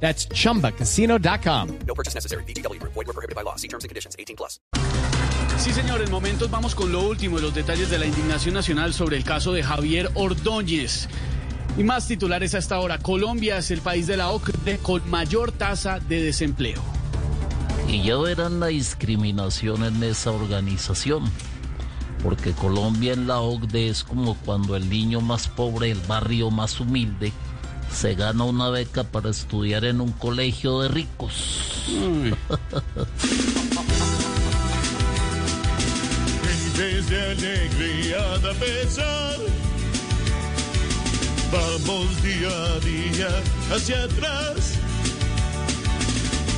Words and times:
That's 0.00 0.28
chumbacasino.com. 0.28 1.78
No 1.86 1.94
purchase 1.94 2.14
necessary. 2.14 2.44
BGW. 2.44 2.80
Void 2.82 2.94
were 2.94 3.12
prohibited 3.12 3.34
by 3.34 3.42
law. 3.42 3.56
See 3.56 3.68
terms 3.68 3.84
and 3.84 3.88
conditions. 3.88 4.14
18 4.18 4.36
plus. 4.36 4.60
Sí, 5.58 5.72
señor, 5.72 6.02
en 6.02 6.10
momentos 6.10 6.50
vamos 6.50 6.74
con 6.74 6.92
lo 6.92 7.08
último, 7.08 7.38
los 7.38 7.54
detalles 7.54 7.88
de 7.88 7.98
la 7.98 8.04
indignación 8.04 8.54
nacional 8.54 8.92
sobre 8.92 9.16
el 9.16 9.24
caso 9.24 9.52
de 9.52 9.62
Javier 9.62 10.10
Ordóñez. 10.14 11.08
Y 11.78 11.82
más 11.82 12.06
titulares 12.06 12.54
a 12.54 12.58
esta 12.58 12.78
hora. 12.78 12.98
Colombia 12.98 13.58
es 13.58 13.70
el 13.70 13.80
país 13.80 14.06
de 14.06 14.16
la 14.16 14.30
OCDE 14.30 14.78
con 14.78 15.08
mayor 15.10 15.52
tasa 15.52 15.98
de 15.98 16.22
desempleo. 16.22 16.82
Y 17.88 18.02
ya 18.02 18.16
verán 18.16 18.60
la 18.60 18.66
discriminación 18.66 19.84
en 19.84 20.02
esa 20.02 20.30
organización. 20.30 21.24
Porque 22.22 22.52
Colombia 22.52 23.12
en 23.12 23.26
la 23.26 23.40
OCDE 23.40 23.88
es 23.88 24.04
como 24.04 24.36
cuando 24.36 24.76
el 24.76 24.88
niño 24.88 25.20
más 25.20 25.48
pobre 25.48 25.88
del 25.88 26.00
barrio 26.00 26.50
más 26.50 26.80
humilde 26.80 27.32
se 27.92 28.14
gana 28.14 28.44
una 28.44 28.70
beca 28.70 29.04
para 29.04 29.30
estudiar 29.30 29.84
en 29.84 30.00
un 30.00 30.12
colegio 30.12 30.80
de 30.80 30.88
ricos. 30.88 31.84
Desde 36.76 37.30
alegría 37.30 38.38
da 38.42 38.52
pesar. 38.52 39.36
Vamos 41.50 42.22
día 42.22 42.48
a 42.48 42.80
día 42.80 43.28
hacia 43.74 44.02
atrás. 44.04 44.74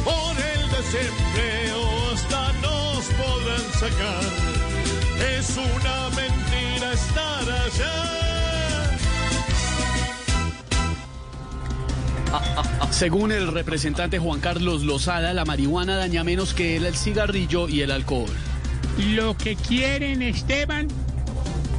Por 0.05 0.37
el 0.55 0.71
desempleo 0.71 1.81
hasta 2.13 2.53
nos 2.55 3.05
podrán 3.21 3.73
sacar. 3.79 4.25
Es 5.37 5.57
una 5.57 6.11
mentira 6.17 6.93
estar 6.93 7.43
allá. 7.43 8.38
Según 12.91 13.33
el 13.33 13.49
representante 13.49 14.19
Juan 14.19 14.41
Carlos 14.41 14.83
Lozada, 14.83 15.33
la 15.33 15.45
marihuana 15.45 15.97
daña 15.97 16.25
menos 16.25 16.55
que 16.55 16.77
el 16.77 16.95
cigarrillo 16.95 17.69
y 17.69 17.83
el 17.83 17.91
alcohol. 17.91 18.31
Lo 19.15 19.37
que 19.37 19.57
quieren, 19.57 20.23
Esteban, 20.23 20.89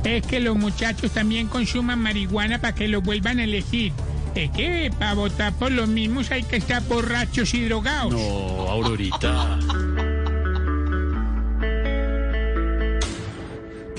es 0.03 0.25
que 0.25 0.39
los 0.39 0.55
muchachos 0.55 1.11
también 1.11 1.47
consuman 1.47 1.99
marihuana 1.99 2.61
para 2.61 2.75
que 2.75 2.87
los 2.87 3.03
vuelvan 3.03 3.39
a 3.39 3.43
elegir. 3.43 3.91
Es 4.35 4.51
que 4.51 4.91
para 4.97 5.15
votar 5.15 5.53
por 5.53 5.71
los 5.71 5.87
mismos 5.87 6.31
hay 6.31 6.43
que 6.43 6.57
estar 6.57 6.81
borrachos 6.83 7.53
y 7.53 7.65
drogados. 7.65 8.13
No, 8.13 8.69
Aurorita. 8.69 9.59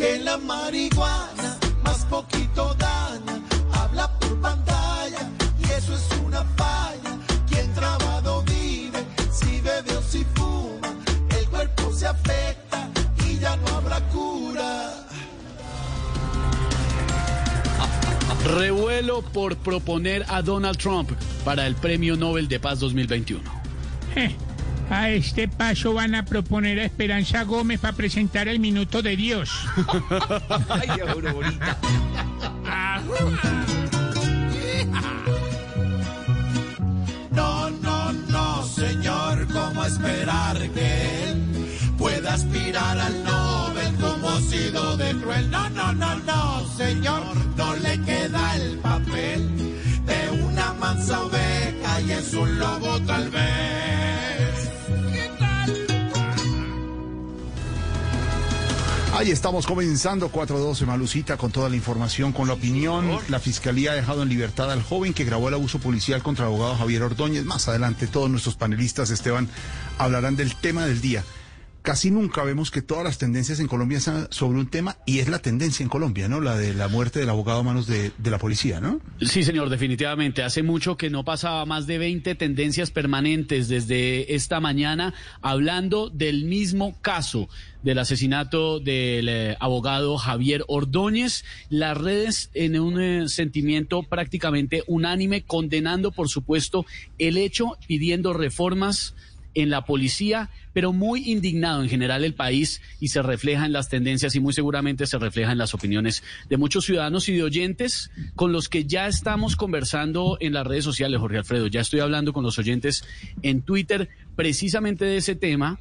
que 0.00 0.18
la 0.20 0.38
marihuana 0.38 1.58
más 1.84 2.06
poquito 2.06 2.74
daña. 2.78 2.99
Una 6.30 6.44
falla. 6.56 7.18
Quien 7.48 7.72
trabado 7.74 8.42
vive, 8.42 9.04
si 9.32 9.60
bebe 9.60 9.96
o 9.96 10.02
si 10.02 10.24
fuma, 10.34 10.88
el 11.38 11.46
cuerpo 11.48 11.92
se 11.92 12.06
afecta 12.06 12.88
y 13.26 13.38
ya 13.38 13.56
no 13.56 13.68
habrá 13.76 14.00
cura. 14.08 15.06
Revuelo 18.56 19.22
por 19.22 19.56
proponer 19.56 20.24
a 20.28 20.40
Donald 20.42 20.78
Trump 20.78 21.10
para 21.44 21.66
el 21.66 21.74
Premio 21.74 22.16
Nobel 22.16 22.48
de 22.48 22.58
Paz 22.58 22.80
2021. 22.80 23.42
Eh, 24.16 24.34
A 24.88 25.10
este 25.10 25.46
paso 25.46 25.94
van 25.94 26.14
a 26.14 26.24
proponer 26.24 26.80
a 26.80 26.84
Esperanza 26.84 27.44
Gómez 27.44 27.78
para 27.80 27.96
presentar 27.96 28.48
el 28.48 28.58
Minuto 28.58 29.02
de 29.02 29.16
Dios. 29.16 29.50
No, 33.20 33.79
señor, 38.80 39.46
¿cómo 39.52 39.84
esperar 39.84 40.56
que 40.70 41.28
él 41.28 41.66
pueda 41.98 42.32
aspirar 42.32 42.98
al 42.98 43.24
Nobel 43.24 43.94
como 44.00 44.40
sido 44.40 44.96
de 44.96 45.14
cruel? 45.20 45.50
No, 45.50 45.68
no, 45.70 45.92
no, 45.92 46.16
no, 46.20 46.66
señor, 46.78 47.22
no 47.56 47.76
le 47.76 48.00
queda 48.00 48.56
el 48.56 48.78
papel 48.78 49.40
de 50.06 50.42
una 50.44 50.72
mansa 50.74 51.20
oveja 51.20 52.00
y 52.06 52.12
es 52.12 52.32
un 52.32 52.58
lobo 52.58 52.98
tal 53.00 53.28
vez. 53.28 54.49
Ahí 59.20 59.30
estamos 59.30 59.66
comenzando 59.66 60.30
412 60.30 60.86
Malucita 60.86 61.36
con 61.36 61.52
toda 61.52 61.68
la 61.68 61.76
información, 61.76 62.32
con 62.32 62.48
la 62.48 62.54
opinión. 62.54 63.18
La 63.28 63.38
fiscalía 63.38 63.92
ha 63.92 63.94
dejado 63.94 64.22
en 64.22 64.30
libertad 64.30 64.72
al 64.72 64.82
joven 64.82 65.12
que 65.12 65.26
grabó 65.26 65.48
el 65.48 65.54
abuso 65.56 65.78
policial 65.78 66.22
contra 66.22 66.46
el 66.46 66.52
abogado 66.52 66.76
Javier 66.76 67.02
Ordóñez. 67.02 67.44
Más 67.44 67.68
adelante 67.68 68.06
todos 68.06 68.30
nuestros 68.30 68.54
panelistas, 68.54 69.10
Esteban, 69.10 69.50
hablarán 69.98 70.36
del 70.36 70.56
tema 70.56 70.86
del 70.86 71.02
día. 71.02 71.22
Casi 71.82 72.10
nunca 72.10 72.44
vemos 72.44 72.70
que 72.70 72.82
todas 72.82 73.04
las 73.04 73.18
tendencias 73.18 73.60
en 73.60 73.66
Colombia 73.66 74.00
sean 74.00 74.28
sobre 74.30 74.58
un 74.58 74.66
tema 74.66 74.98
y 75.06 75.20
es 75.20 75.28
la 75.28 75.38
tendencia 75.38 75.82
en 75.82 75.88
Colombia, 75.88 76.28
¿no? 76.28 76.40
La 76.40 76.56
de 76.56 76.74
la 76.74 76.88
muerte 76.88 77.20
del 77.20 77.30
abogado 77.30 77.60
a 77.60 77.62
manos 77.62 77.86
de, 77.86 78.12
de 78.18 78.30
la 78.30 78.38
policía, 78.38 78.80
¿no? 78.80 79.00
Sí, 79.20 79.42
señor, 79.42 79.70
definitivamente. 79.70 80.42
Hace 80.42 80.62
mucho 80.62 80.96
que 80.96 81.10
no 81.10 81.24
pasaba 81.24 81.64
más 81.64 81.86
de 81.86 81.98
20 81.98 82.34
tendencias 82.34 82.90
permanentes 82.90 83.68
desde 83.68 84.34
esta 84.34 84.60
mañana 84.60 85.14
hablando 85.40 86.10
del 86.10 86.44
mismo 86.44 86.94
caso 87.00 87.48
del 87.82 87.98
asesinato 87.98 88.80
del 88.80 89.28
eh, 89.28 89.56
abogado 89.60 90.16
Javier 90.18 90.64
Ordóñez. 90.68 91.44
Las 91.68 91.96
redes 91.96 92.50
en 92.54 92.78
un 92.78 93.00
eh, 93.00 93.28
sentimiento 93.28 94.02
prácticamente 94.02 94.82
unánime 94.86 95.42
condenando, 95.42 96.12
por 96.12 96.28
supuesto, 96.28 96.84
el 97.18 97.36
hecho, 97.36 97.76
pidiendo 97.86 98.32
reformas 98.32 99.14
en 99.54 99.70
la 99.70 99.84
policía, 99.84 100.50
pero 100.72 100.92
muy 100.92 101.30
indignado 101.30 101.82
en 101.82 101.88
general 101.88 102.24
el 102.24 102.34
país 102.34 102.80
y 103.00 103.08
se 103.08 103.22
refleja 103.22 103.66
en 103.66 103.72
las 103.72 103.88
tendencias 103.88 104.34
y 104.34 104.40
muy 104.40 104.52
seguramente 104.52 105.06
se 105.06 105.18
refleja 105.18 105.52
en 105.52 105.58
las 105.58 105.74
opiniones 105.74 106.22
de 106.48 106.56
muchos 106.56 106.84
ciudadanos 106.84 107.28
y 107.28 107.34
de 107.34 107.42
oyentes 107.42 108.10
con 108.36 108.52
los 108.52 108.68
que 108.68 108.84
ya 108.84 109.08
estamos 109.08 109.56
conversando 109.56 110.36
en 110.40 110.52
las 110.52 110.66
redes 110.66 110.84
sociales, 110.84 111.20
Jorge 111.20 111.38
Alfredo. 111.38 111.66
Ya 111.66 111.80
estoy 111.80 112.00
hablando 112.00 112.32
con 112.32 112.44
los 112.44 112.58
oyentes 112.58 113.04
en 113.42 113.62
Twitter 113.62 114.08
precisamente 114.36 115.04
de 115.04 115.16
ese 115.16 115.34
tema. 115.34 115.80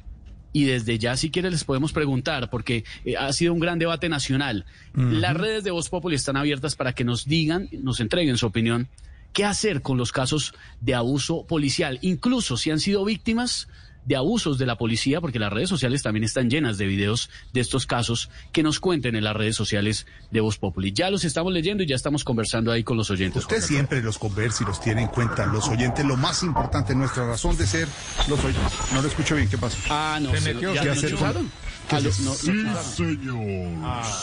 Y 0.52 0.64
desde 0.64 0.98
ya, 0.98 1.16
si 1.16 1.30
quiere, 1.30 1.48
les 1.48 1.62
podemos 1.62 1.92
preguntar, 1.92 2.50
porque 2.50 2.82
eh, 3.04 3.16
ha 3.16 3.32
sido 3.32 3.54
un 3.54 3.60
gran 3.60 3.78
debate 3.78 4.08
nacional. 4.08 4.66
Las 4.94 5.36
redes 5.36 5.62
de 5.62 5.70
Voz 5.70 5.88
Populi 5.88 6.16
están 6.16 6.36
abiertas 6.36 6.74
para 6.74 6.92
que 6.92 7.04
nos 7.04 7.26
digan, 7.26 7.68
nos 7.70 8.00
entreguen 8.00 8.36
su 8.36 8.46
opinión 8.46 8.88
qué 9.32 9.44
hacer 9.44 9.82
con 9.82 9.96
los 9.98 10.12
casos 10.12 10.54
de 10.80 10.94
abuso 10.94 11.44
policial, 11.46 11.98
incluso 12.02 12.56
si 12.56 12.70
han 12.70 12.80
sido 12.80 13.04
víctimas 13.04 13.68
de 14.06 14.16
abusos 14.16 14.56
de 14.56 14.64
la 14.64 14.78
policía, 14.78 15.20
porque 15.20 15.38
las 15.38 15.52
redes 15.52 15.68
sociales 15.68 16.02
también 16.02 16.24
están 16.24 16.48
llenas 16.48 16.78
de 16.78 16.86
videos 16.86 17.28
de 17.52 17.60
estos 17.60 17.84
casos, 17.84 18.30
que 18.50 18.62
nos 18.62 18.80
cuenten 18.80 19.14
en 19.14 19.22
las 19.24 19.36
redes 19.36 19.54
sociales 19.54 20.06
de 20.30 20.40
Voz 20.40 20.56
Populi. 20.56 20.92
Ya 20.92 21.10
los 21.10 21.22
estamos 21.24 21.52
leyendo 21.52 21.82
y 21.82 21.86
ya 21.86 21.96
estamos 21.96 22.24
conversando 22.24 22.72
ahí 22.72 22.82
con 22.82 22.96
los 22.96 23.10
oyentes. 23.10 23.42
Usted 23.42 23.60
siempre 23.60 24.02
los 24.02 24.18
conversa 24.18 24.64
y 24.64 24.66
los 24.66 24.80
tiene 24.80 25.02
en 25.02 25.08
cuenta. 25.08 25.44
Los 25.46 25.68
oyentes, 25.68 26.04
lo 26.06 26.16
más 26.16 26.42
importante, 26.42 26.94
nuestra 26.94 27.26
razón 27.26 27.58
de 27.58 27.66
ser, 27.66 27.86
los 28.26 28.42
oyentes. 28.42 28.72
No 28.94 29.02
lo 29.02 29.06
escucho 29.08 29.36
bien, 29.36 29.48
¿qué 29.50 29.58
pasa? 29.58 29.76
Ah, 29.90 30.18
no, 30.20 30.30
se 30.34 30.40
metió. 30.54 30.74
¿ya 30.74 30.80
¿Qué 30.80 30.86
lo 30.86 30.92
hacer 30.92 31.10
con- 31.10 31.18
chuzaron? 31.18 31.50
¿Qué 31.88 31.96
Ah, 31.96 32.00
lo- 32.00 32.06
no, 32.06 32.10
Sí, 32.34 32.46
señor. 32.46 32.76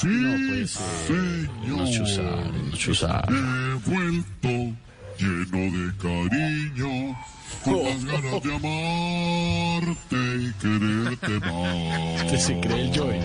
sí, 0.01 0.07
no 0.07 0.67
ser. 0.67 1.49
Nos 1.67 1.89
señor. 1.89 2.07
chuzaron, 2.07 2.69
nos 2.71 2.79
chuzaron. 2.79 3.81
He 3.85 3.89
vuelto 3.89 4.77
lleno 5.17 5.59
de 5.71 5.93
cariño, 5.97 7.17
con 7.63 7.83
las 7.83 8.05
ganas 8.05 8.43
de 8.43 8.55
amarte 8.55 10.19
y 10.39 10.53
quererte 10.61 11.39
más. 11.45 12.21
Este 12.23 12.37
se 12.39 12.59
cree 12.59 12.81
el 12.81 12.97
Joey. 12.97 13.21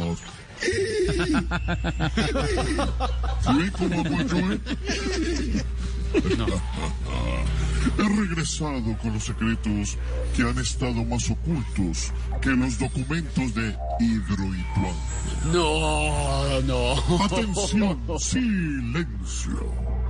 ¿Sí? 3.42 3.70
¿Cómo 3.78 4.00
amo 4.00 4.20
el 4.20 4.28
Joey? 4.30 4.60
He 7.98 8.02
regresado 8.02 8.96
con 8.98 9.12
los 9.12 9.24
secretos 9.24 9.98
que 10.36 10.42
han 10.42 10.58
estado 10.58 11.04
más 11.04 11.28
ocultos 11.30 12.12
que 12.40 12.50
los 12.50 12.78
documentos 12.78 13.54
de 13.54 13.76
Hidroituán. 14.00 14.94
No, 15.52 16.60
no. 16.62 17.24
Atención, 17.24 17.98
silencio. 18.18 20.01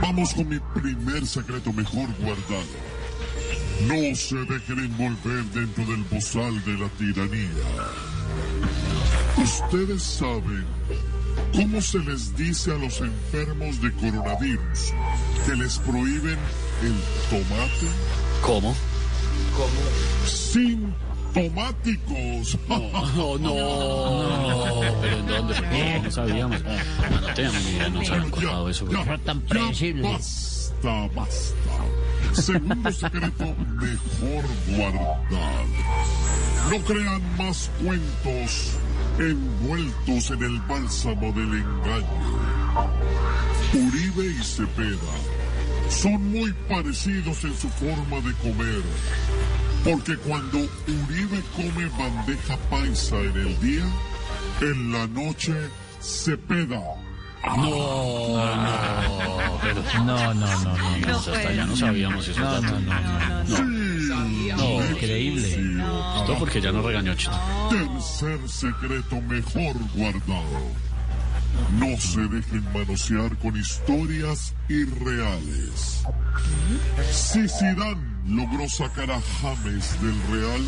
Vamos 0.00 0.32
con 0.34 0.48
mi 0.48 0.58
primer 0.74 1.26
secreto 1.26 1.72
mejor 1.72 2.08
guardado. 2.20 2.64
No 3.86 4.14
se 4.14 4.36
dejen 4.36 4.78
envolver 4.78 5.44
dentro 5.52 5.84
del 5.84 6.02
bozal 6.04 6.64
de 6.64 6.72
la 6.78 6.88
tiranía. 6.90 7.48
Ustedes 9.36 10.02
saben 10.02 10.64
cómo 11.54 11.80
se 11.80 11.98
les 12.00 12.36
dice 12.36 12.72
a 12.72 12.78
los 12.78 13.00
enfermos 13.00 13.80
de 13.80 13.92
coronavirus 13.92 14.92
que 15.46 15.54
les 15.56 15.78
prohíben 15.78 16.38
el 16.82 16.94
tomate 17.30 17.86
¿Cómo? 18.42 18.74
Sintomáticos. 21.38 22.58
No, 22.68 23.38
no. 23.38 24.80
¿Pero 25.00 25.18
en 25.18 25.26
dónde? 25.26 25.60
No, 25.60 26.02
no 26.02 26.10
sabíamos. 26.10 26.62
No 26.62 27.34
teníamos 27.34 27.64
ni 27.64 27.70
idea, 27.70 27.88
no 27.88 28.04
se 28.04 28.12
habían 28.12 28.30
contado 28.30 28.68
eso. 28.68 28.88
Ya, 28.90 29.18
tan 29.18 29.40
ya 29.40 29.48
predecible. 29.48 30.02
Basta, 30.02 31.08
basta. 31.14 31.72
Segundo 32.32 32.92
secreto 32.92 33.44
mejor 33.44 34.44
guardado. 34.68 35.66
No 36.70 36.78
crean 36.84 37.36
más 37.36 37.70
cuentos 37.82 38.78
envueltos 39.18 40.30
en 40.30 40.42
el 40.42 40.60
bálsamo 40.60 41.32
del 41.32 41.54
engaño. 41.54 42.38
Uribe 43.74 44.26
y 44.26 44.42
Cepeda 44.42 45.38
son 45.90 46.30
muy 46.30 46.52
parecidos 46.68 47.44
en 47.44 47.56
su 47.56 47.68
forma 47.70 48.20
de 48.20 48.34
comer. 48.34 48.82
Porque 49.84 50.16
cuando 50.18 50.58
Uribe 50.58 51.42
come 51.56 51.86
bandeja 51.98 52.56
paisa 52.70 53.16
en 53.16 53.36
el 53.36 53.60
día, 53.60 53.84
en 54.60 54.92
la 54.92 55.06
noche 55.06 55.54
Cepeda. 56.00 56.82
No, 57.44 57.54
no, 60.04 60.34
no, 60.34 60.34
no. 60.34 60.34
no. 60.34 61.16
Hasta 61.16 61.38
allá 61.38 61.64
no 61.64 61.76
sabíamos 61.76 62.28
eso. 62.28 62.40
No, 62.40 62.60
no, 62.60 62.80
no, 62.80 63.00
no, 63.00 63.64
no. 63.64 64.56
No, 64.56 64.90
increíble. 64.90 65.48
Esto 65.48 66.36
porque 66.38 66.60
ya 66.60 66.72
nos 66.72 66.84
regañó 66.84 67.14
Chito. 67.14 67.38
Tercer 67.70 68.48
secreto 68.48 69.20
mejor 69.22 69.76
guardado. 69.94 70.88
No 71.78 71.96
se 72.00 72.20
dejen 72.20 72.64
manosear 72.72 73.36
con 73.38 73.56
historias 73.56 74.54
irreales. 74.68 76.02
Si 77.10 77.48
Zidane 77.48 78.18
logró 78.26 78.68
sacar 78.68 79.10
a 79.10 79.20
James 79.40 80.00
del 80.00 80.22
Real, 80.30 80.60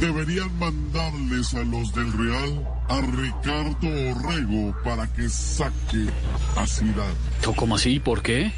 deberían 0.00 0.58
mandarles 0.58 1.54
a 1.54 1.62
los 1.64 1.94
del 1.94 2.12
Real 2.12 2.68
a 2.88 3.00
Ricardo 3.00 3.88
Orrego 4.10 4.74
para 4.82 5.06
que 5.12 5.28
saque 5.28 6.06
a 6.56 6.66
Zidane. 6.66 7.14
¿Cómo 7.56 7.76
así? 7.76 8.00
¿Por 8.00 8.22
qué? 8.22 8.52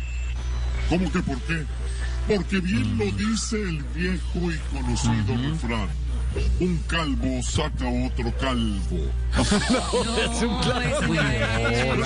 ¿Cómo 0.88 1.10
que 1.12 1.20
por 1.20 1.40
qué? 1.42 1.64
Porque 2.26 2.60
bien 2.60 2.98
lo 2.98 3.04
dice 3.12 3.60
el 3.62 3.82
viejo 3.94 4.50
y 4.50 4.58
conocido 4.72 5.36
refrán. 5.36 5.88
Un 6.60 6.76
calvo 6.86 7.42
saca 7.42 7.86
otro 7.88 8.32
calvo. 8.38 9.10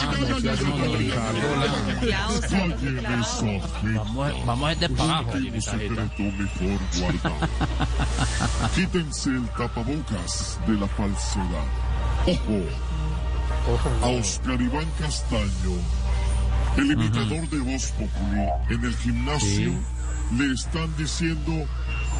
Callen 0.09 0.49
esa 2.29 2.57
gente. 2.57 3.03
Vamos, 3.95 4.47
vamos 4.47 4.81
desde 4.81 4.95
para 4.95 5.19
abajo. 5.19 5.33
Secreto 5.61 6.23
mejor 6.23 6.81
guardado. 6.99 7.49
Quítense 8.75 9.31
el 9.31 9.49
tapabocas 9.51 10.59
de 10.67 10.75
la 10.75 10.89
falsedad. 10.89 11.67
Ojo. 12.27 12.63
A 14.03 14.09
Oscar 14.09 14.61
Iván 14.61 14.87
Castaño, 14.99 15.77
el 16.77 16.93
imitador 16.93 17.49
de 17.49 17.61
Voz 17.61 17.93
Populi, 17.93 18.47
en 18.69 18.85
el 18.85 18.97
gimnasio 18.97 19.73
le 20.37 20.53
están 20.53 20.95
diciendo 20.97 21.67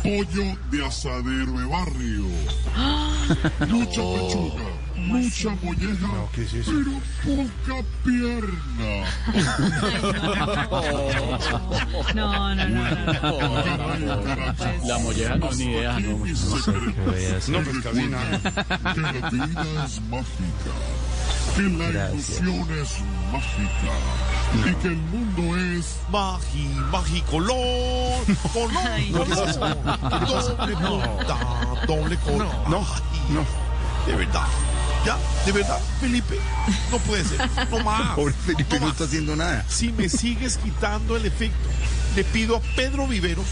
pollo 0.05 0.57
de 0.71 0.85
asadero 0.85 1.53
de 1.53 1.65
barrio. 1.65 2.25
Mucha 3.69 4.03
pechuga, 4.03 4.65
mucha 4.97 5.51
molleja, 5.63 6.09
¿qué 6.35 6.43
es 6.43 6.53
eso? 6.55 6.73
pero 6.73 6.93
poca 7.25 7.83
pierna. 8.05 9.05
No, 12.15 12.55
no, 12.55 12.69
no. 12.69 12.83
La 14.85 14.99
molleja 14.99 15.37
no, 15.37 15.51
ni 15.53 15.65
idea. 15.65 15.99
No, 16.01 16.19
pues 16.19 16.45
Carolina. 17.83 18.19
Que 18.95 19.01
la 19.01 19.13
vida 19.31 19.65
es 19.87 20.01
mágica. 20.03 20.73
Que 21.57 21.63
la 21.63 22.11
ilusión 22.11 22.67
es 22.81 22.91
mágica. 23.33 23.93
Y 24.69 24.75
que 24.75 24.89
el 24.89 24.97
mundo 24.97 25.57
es 25.57 25.97
Magi, 26.11 26.69
magicolor, 26.91 28.25
color, 28.53 28.71
Ay, 28.93 29.11
no. 29.11 29.25
doble 29.25 30.77
punta, 30.77 31.39
doble 31.87 32.17
color. 32.19 32.47
No, 32.69 32.87
no. 33.31 33.45
De 34.07 34.15
verdad, 34.17 34.47
ya, 35.07 35.17
de 35.47 35.53
verdad, 35.53 35.79
Felipe, 36.01 36.39
no 36.91 36.99
puede 36.99 37.25
ser, 37.25 37.41
no 37.71 37.79
más. 37.85 38.15
Pobre 38.17 38.35
Felipe 38.35 38.81
no 38.81 38.91
está 38.91 39.05
haciendo 39.05 39.35
nada. 39.37 39.65
Si 39.69 39.93
me 39.93 40.09
sigues 40.09 40.59
quitando 40.59 41.17
el 41.17 41.25
efecto, 41.27 41.69
le 42.17 42.25
pido 42.25 42.57
a 42.57 42.61
Pedro 42.77 43.07
Viveros 43.07 43.47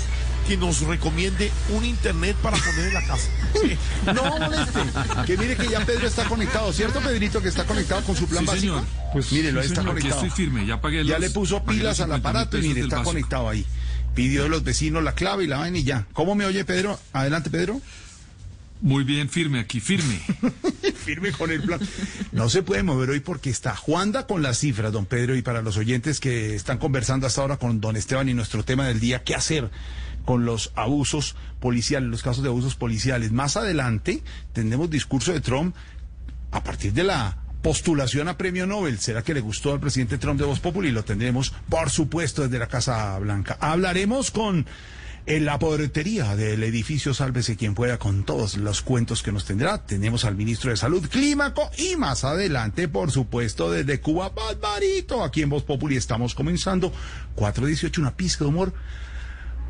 que 0.46 0.56
nos 0.56 0.80
recomiende 0.82 1.50
un 1.70 1.84
internet 1.84 2.36
para 2.42 2.56
poner 2.56 2.88
en 2.88 2.94
la 2.94 3.02
casa. 3.06 3.28
Sí. 3.62 3.76
No 4.06 4.24
moleste. 4.38 4.80
Que 5.26 5.36
mire 5.36 5.56
que 5.56 5.68
ya 5.68 5.84
Pedro 5.84 6.06
está 6.08 6.24
conectado, 6.24 6.72
¿cierto, 6.72 7.00
Pedrito? 7.00 7.42
Que 7.42 7.48
está 7.48 7.64
conectado 7.64 8.02
con 8.02 8.16
su 8.16 8.26
plan 8.26 8.40
Sí, 8.40 8.46
básico. 8.46 8.74
señor. 8.78 8.84
Pues 9.12 9.30
mírelo, 9.30 9.60
ahí 9.60 9.66
Sí, 9.66 9.72
está 9.72 9.82
señor, 9.82 9.96
aquí 9.96 10.02
conectado. 10.08 10.26
estoy 10.26 10.44
firme, 10.44 10.66
ya 10.66 10.80
pagué 10.80 11.04
Ya 11.04 11.12
los- 11.12 11.20
le 11.20 11.30
puso 11.30 11.62
pilas 11.64 12.00
al 12.00 12.06
50 12.06 12.16
aparato 12.16 12.58
y 12.58 12.62
mire, 12.62 12.80
está 12.80 12.96
básico. 12.96 13.10
conectado 13.12 13.48
ahí. 13.50 13.66
Pidió 14.14 14.44
de 14.44 14.48
los 14.48 14.64
vecinos 14.64 15.02
la 15.04 15.14
clave 15.14 15.44
y 15.44 15.46
la 15.48 15.58
vaina 15.58 15.78
y 15.78 15.84
ya. 15.84 16.06
¿Cómo 16.14 16.34
me 16.34 16.46
oye 16.46 16.64
Pedro? 16.64 16.98
Adelante, 17.12 17.50
Pedro. 17.50 17.80
Muy 18.80 19.04
bien, 19.04 19.28
firme 19.28 19.60
aquí, 19.60 19.78
firme. 19.80 20.20
Firme 21.04 21.30
con 21.32 21.50
el 21.50 21.62
plan. 21.62 21.78
No 22.32 22.48
se 22.48 22.62
puede 22.62 22.82
mover 22.82 23.10
hoy 23.10 23.20
porque 23.20 23.50
está 23.50 23.76
Juanda 23.76 24.26
con 24.26 24.42
las 24.42 24.58
cifras, 24.58 24.92
don 24.92 25.04
Pedro, 25.06 25.36
y 25.36 25.42
para 25.42 25.60
los 25.62 25.76
oyentes 25.76 26.20
que 26.20 26.54
están 26.56 26.78
conversando 26.78 27.26
hasta 27.26 27.40
ahora 27.42 27.56
con 27.58 27.80
don 27.80 27.96
Esteban 27.96 28.28
y 28.28 28.34
nuestro 28.34 28.64
tema 28.64 28.86
del 28.88 28.98
día, 29.00 29.22
¿qué 29.22 29.34
hacer 29.34 29.70
con 30.24 30.44
los 30.44 30.72
abusos 30.74 31.36
policiales, 31.60 32.08
los 32.08 32.22
casos 32.22 32.42
de 32.42 32.48
abusos 32.48 32.74
policiales? 32.74 33.32
Más 33.32 33.56
adelante 33.56 34.22
tendremos 34.52 34.90
discurso 34.90 35.32
de 35.32 35.40
Trump 35.40 35.74
a 36.50 36.62
partir 36.62 36.92
de 36.92 37.04
la 37.04 37.38
postulación 37.62 38.28
a 38.28 38.36
premio 38.36 38.66
Nobel. 38.66 38.98
¿Será 38.98 39.22
que 39.22 39.34
le 39.34 39.40
gustó 39.40 39.72
al 39.72 39.80
presidente 39.80 40.18
Trump 40.18 40.38
de 40.38 40.46
Voz 40.46 40.60
Populi? 40.60 40.90
Lo 40.90 41.04
tendremos, 41.04 41.52
por 41.68 41.90
supuesto, 41.90 42.42
desde 42.42 42.58
la 42.58 42.66
Casa 42.66 43.18
Blanca. 43.18 43.56
Hablaremos 43.60 44.30
con 44.30 44.66
en 45.24 45.44
la 45.44 45.58
podertería 45.58 46.34
del 46.34 46.64
edificio 46.64 47.14
Sálvese 47.14 47.56
quien 47.56 47.74
pueda 47.74 47.98
con 47.98 48.24
todos 48.24 48.56
los 48.56 48.82
cuentos 48.82 49.22
que 49.22 49.30
nos 49.30 49.44
tendrá. 49.44 49.86
Tenemos 49.86 50.24
al 50.24 50.34
ministro 50.34 50.70
de 50.70 50.76
Salud 50.76 51.08
Clímaco 51.08 51.70
y 51.78 51.96
más 51.96 52.24
adelante, 52.24 52.88
por 52.88 53.12
supuesto, 53.12 53.70
desde 53.70 54.00
Cuba, 54.00 54.30
Barbarito. 54.30 55.22
Aquí 55.22 55.42
en 55.42 55.50
Voz 55.50 55.62
Populi 55.62 55.96
estamos 55.96 56.34
comenzando 56.34 56.92
418, 57.36 58.00
una 58.00 58.16
pizca 58.16 58.44
de 58.44 58.48
humor 58.48 58.74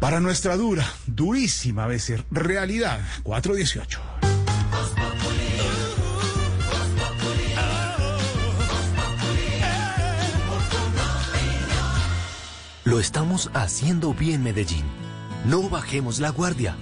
para 0.02 0.18
nuestra 0.18 0.56
dura, 0.56 0.84
durísima 1.06 1.84
a 1.84 1.86
veces 1.86 2.24
realidad. 2.32 2.98
418. 3.22 4.00
Lo 12.82 12.98
estamos 12.98 13.48
haciendo 13.54 14.12
bien, 14.12 14.42
Medellín. 14.42 14.84
No 15.44 15.68
bajemos 15.68 16.18
la 16.18 16.30
guardia. 16.30 16.74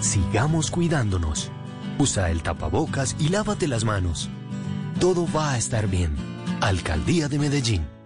Sigamos 0.00 0.72
cuidándonos. 0.72 1.52
Usa 2.00 2.32
el 2.32 2.42
tapabocas 2.42 3.14
y 3.20 3.28
lávate 3.28 3.68
las 3.68 3.84
manos. 3.84 4.28
Todo 4.98 5.28
va 5.32 5.52
a 5.52 5.56
estar 5.56 5.86
bien. 5.86 6.16
Alcaldía 6.60 7.28
de 7.28 7.38
Medellín. 7.38 7.99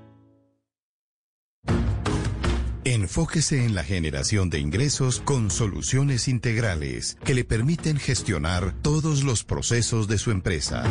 Enfóquese 2.86 3.64
en 3.64 3.74
la 3.74 3.82
generación 3.82 4.50
de 4.50 4.58
ingresos 4.58 5.20
con 5.20 5.50
soluciones 5.50 6.28
integrales 6.28 7.16
que 7.24 7.32
le 7.32 7.42
permiten 7.42 7.96
gestionar 7.96 8.74
todos 8.82 9.24
los 9.24 9.42
procesos 9.42 10.06
de 10.06 10.18
su 10.18 10.30
empresa. 10.30 10.84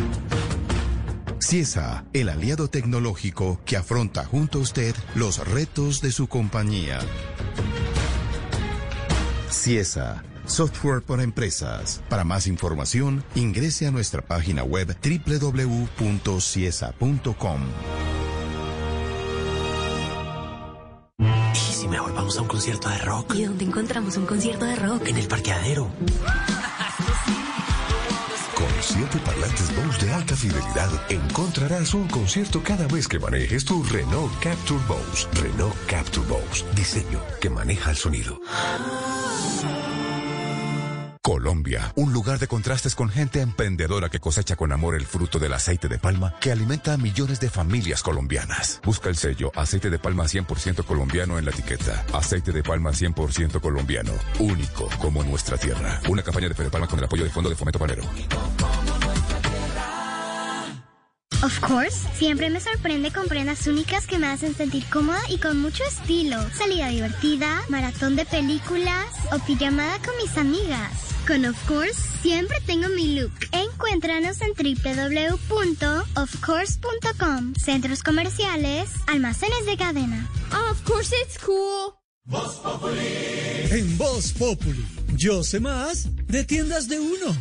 CIESA, 1.39 2.05
el 2.13 2.29
aliado 2.29 2.67
tecnológico 2.67 3.61
que 3.63 3.77
afronta 3.77 4.25
junto 4.25 4.57
a 4.57 4.61
usted 4.63 4.95
los 5.13 5.37
retos 5.47 6.01
de 6.01 6.11
su 6.11 6.27
compañía. 6.27 6.97
CIESA, 9.51 10.23
software 10.47 11.03
para 11.03 11.21
empresas. 11.21 12.01
Para 12.09 12.23
más 12.23 12.47
información, 12.47 13.23
ingrese 13.35 13.85
a 13.85 13.91
nuestra 13.91 14.23
página 14.23 14.63
web 14.63 14.97
www.ciesa.com. 14.99 15.83
mejor 21.93 22.13
vamos 22.15 22.37
a 22.39 22.41
un 22.41 22.47
concierto 22.47 22.89
de 22.89 22.97
rock? 22.97 23.35
¿Y 23.35 23.43
dónde 23.43 23.65
encontramos 23.65 24.17
un 24.17 24.25
concierto 24.25 24.65
de 24.65 24.75
rock? 24.75 25.07
En 25.07 25.15
el 25.15 25.27
parqueadero. 25.27 25.91
Con 28.55 28.67
siete 28.81 29.19
parlantes 29.19 29.75
Bose 29.75 30.05
de 30.05 30.11
alta 30.11 30.35
fidelidad 30.35 30.89
encontrarás 31.09 31.93
un 31.93 32.07
concierto 32.07 32.63
cada 32.63 32.87
vez 32.87 33.07
que 33.07 33.19
manejes 33.19 33.63
tu 33.63 33.83
Renault 33.83 34.33
Capture 34.39 34.81
Bose. 34.87 35.27
Renault 35.39 35.75
Capture 35.85 36.25
Bose. 36.27 36.65
Diseño 36.75 37.19
que 37.39 37.51
maneja 37.51 37.91
el 37.91 37.97
sonido. 37.97 38.41
Colombia, 41.43 41.91
un 41.97 42.13
lugar 42.13 42.39
de 42.39 42.47
contrastes 42.47 42.95
con 42.95 43.09
gente 43.09 43.41
emprendedora 43.41 44.07
que 44.07 44.21
cosecha 44.21 44.55
con 44.55 44.71
amor 44.71 44.95
el 44.95 45.05
fruto 45.05 45.39
del 45.39 45.51
aceite 45.51 45.89
de 45.89 45.99
palma 45.99 46.33
que 46.39 46.53
alimenta 46.53 46.93
a 46.93 46.97
millones 46.97 47.41
de 47.41 47.49
familias 47.49 48.01
colombianas. 48.01 48.79
Busca 48.81 49.09
el 49.09 49.17
sello 49.17 49.51
aceite 49.53 49.89
de 49.89 49.99
palma 49.99 50.23
100% 50.23 50.85
colombiano 50.85 51.37
en 51.37 51.43
la 51.43 51.51
etiqueta. 51.51 52.05
Aceite 52.13 52.53
de 52.53 52.63
palma 52.63 52.91
100% 52.91 53.59
colombiano, 53.59 54.13
único 54.39 54.87
como 55.01 55.21
nuestra 55.21 55.57
tierra. 55.57 55.99
Una 56.07 56.23
campaña 56.23 56.47
de 56.47 56.55
Fede 56.55 56.69
Palma 56.69 56.87
con 56.87 56.99
el 56.99 57.05
apoyo 57.05 57.23
del 57.23 57.33
Fondo 57.33 57.49
de 57.49 57.57
Fomento 57.57 57.77
Panero. 57.77 58.03
Of 61.43 61.59
course, 61.59 62.07
siempre 62.13 62.49
me 62.49 62.61
sorprende 62.61 63.11
con 63.11 63.27
prendas 63.27 63.67
únicas 63.67 64.07
que 64.07 64.17
me 64.17 64.27
hacen 64.27 64.55
sentir 64.55 64.85
cómoda 64.85 65.19
y 65.27 65.39
con 65.39 65.61
mucho 65.61 65.83
estilo. 65.83 66.37
Salida 66.53 66.87
divertida, 66.87 67.63
maratón 67.67 68.15
de 68.15 68.23
películas 68.23 69.07
o 69.33 69.39
pijamada 69.39 69.99
con 69.99 70.15
mis 70.15 70.37
amigas. 70.37 71.12
Con 71.27 71.45
Of 71.45 71.57
Course 71.67 71.99
siempre 72.21 72.59
tengo 72.65 72.87
mi 72.89 73.15
look. 73.15 73.31
Encuéntranos 73.51 74.37
en 74.41 74.53
www.ofcourse.com, 74.53 77.53
centros 77.55 78.03
comerciales, 78.03 78.89
almacenes 79.07 79.65
de 79.65 79.75
cadena. 79.77 80.29
Of 80.69 80.83
course 80.83 81.15
it's 81.23 81.39
cool. 81.39 81.93
En 83.71 83.97
Voz 83.97 84.33
Populi, 84.33 84.85
yo 85.15 85.43
sé 85.43 85.59
más 85.59 86.07
de 86.27 86.43
tiendas 86.43 86.87
de 86.87 86.99
uno. 86.99 87.35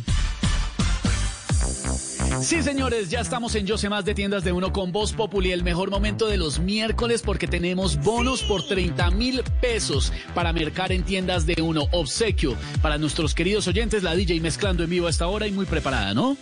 Sí, 2.41 2.61
señores, 2.61 3.09
ya 3.09 3.19
estamos 3.19 3.55
en 3.55 3.65
Yo 3.65 3.77
sé 3.77 3.89
más 3.89 4.05
de 4.05 4.13
tiendas 4.13 4.43
de 4.43 4.51
uno 4.51 4.71
con 4.73 4.91
Voz 4.91 5.13
Populi, 5.13 5.51
el 5.51 5.63
mejor 5.63 5.89
momento 5.89 6.27
de 6.27 6.37
los 6.37 6.59
miércoles 6.59 7.21
porque 7.21 7.47
tenemos 7.47 7.97
bonos 7.97 8.43
por 8.43 8.65
30 8.65 9.11
mil 9.11 9.43
pesos 9.61 10.11
para 10.33 10.51
mercar 10.51 10.91
en 10.91 11.03
tiendas 11.03 11.45
de 11.45 11.61
uno. 11.61 11.87
Obsequio 11.91 12.55
para 12.81 12.97
nuestros 12.97 13.33
queridos 13.33 13.67
oyentes, 13.67 14.03
la 14.03 14.15
DJ 14.15 14.39
mezclando 14.41 14.83
en 14.83 14.89
vivo 14.89 15.07
a 15.07 15.09
esta 15.09 15.27
hora 15.27 15.47
y 15.47 15.51
muy 15.51 15.65
preparada, 15.65 16.13
¿no? 16.13 16.37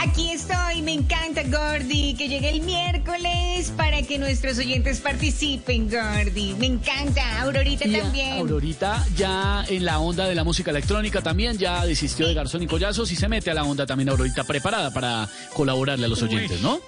Aquí 0.00 0.30
estoy, 0.30 0.82
me 0.82 0.92
encanta 0.92 1.42
Gordy, 1.44 2.14
que 2.14 2.28
llegue 2.28 2.50
el 2.50 2.60
miércoles 2.62 3.72
para 3.76 4.02
que 4.02 4.18
nuestros 4.18 4.58
oyentes 4.58 5.00
participen, 5.00 5.88
Gordy. 5.88 6.54
Me 6.58 6.66
encanta, 6.66 7.40
Aurorita 7.42 7.86
Y 7.86 7.92
también. 7.96 8.38
Aurorita 8.38 9.04
ya 9.16 9.64
en 9.68 9.84
la 9.84 9.98
onda 10.00 10.26
de 10.28 10.34
la 10.34 10.44
música 10.44 10.70
electrónica 10.70 11.22
también 11.22 11.56
ya 11.58 11.84
desistió 11.86 12.26
de 12.28 12.34
Garzón 12.34 12.62
y 12.62 12.66
Collazos 12.66 13.10
y 13.12 13.16
se 13.16 13.28
mete 13.28 13.50
a 13.50 13.54
la 13.54 13.64
onda 13.64 13.86
también 13.86 14.08
Aurorita 14.10 14.44
preparada 14.44 14.92
para 14.92 15.28
colaborarle 15.54 16.04
a 16.04 16.08
los 16.08 16.22
oyentes, 16.22 16.60
¿no? 16.60 16.80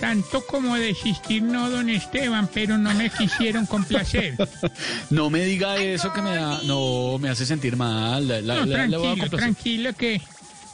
Tanto 0.00 0.44
como 0.46 0.76
desistir 0.76 1.42
no, 1.42 1.68
don 1.70 1.88
Esteban, 1.90 2.48
pero 2.52 2.78
no 2.78 2.92
me 2.94 3.10
quisieron 3.10 3.66
complacer. 3.66 4.34
No 5.10 5.28
me 5.30 5.44
diga 5.44 5.76
eso 5.76 6.12
que 6.12 6.22
me 6.22 6.34
da, 6.34 6.60
no, 6.64 7.18
me 7.18 7.28
hace 7.28 7.44
sentir 7.44 7.76
mal. 7.76 8.26
La- 8.26 8.40
la- 8.40 8.54
No, 8.60 8.66
la- 8.66 8.86
le 8.86 8.96
voy 8.96 9.08
a 9.08 9.14
tranquilo, 9.14 9.36
tranquilo 9.38 9.92
que 9.94 10.20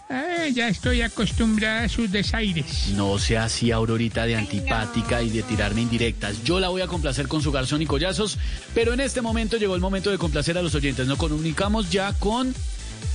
ah, 0.09 0.47
ya 0.53 0.69
estoy 0.69 1.03
acostumbrada 1.03 1.85
a 1.85 1.89
sus 1.89 2.11
desaires. 2.11 2.89
No 2.95 3.19
sea 3.19 3.45
así, 3.45 3.71
Aurorita, 3.73 4.27
de 4.27 4.37
antipática 4.37 5.23
y 5.23 5.31
de 5.31 5.43
tirarme 5.43 5.83
indirectas. 5.83 6.43
Yo 6.45 6.61
la 6.61 6.69
voy 6.69 6.83
a 6.83 6.87
complacer 6.87 7.29
con 7.29 7.43
su 7.43 7.53
garzón 7.53 7.83
y 7.83 7.87
collazos, 7.87 8.39
pero 8.75 8.93
en 8.93 9.01
este 9.01 9.21
momento 9.21 9.57
llegó 9.57 9.75
el 9.75 9.81
momento 9.81 10.11
de 10.11 10.19
complacer 10.19 10.57
a 10.59 10.63
los 10.63 10.75
oyentes. 10.75 11.07
Nos 11.07 11.19
comunicamos 11.19 11.91
ya 11.91 12.13
con 12.15 12.55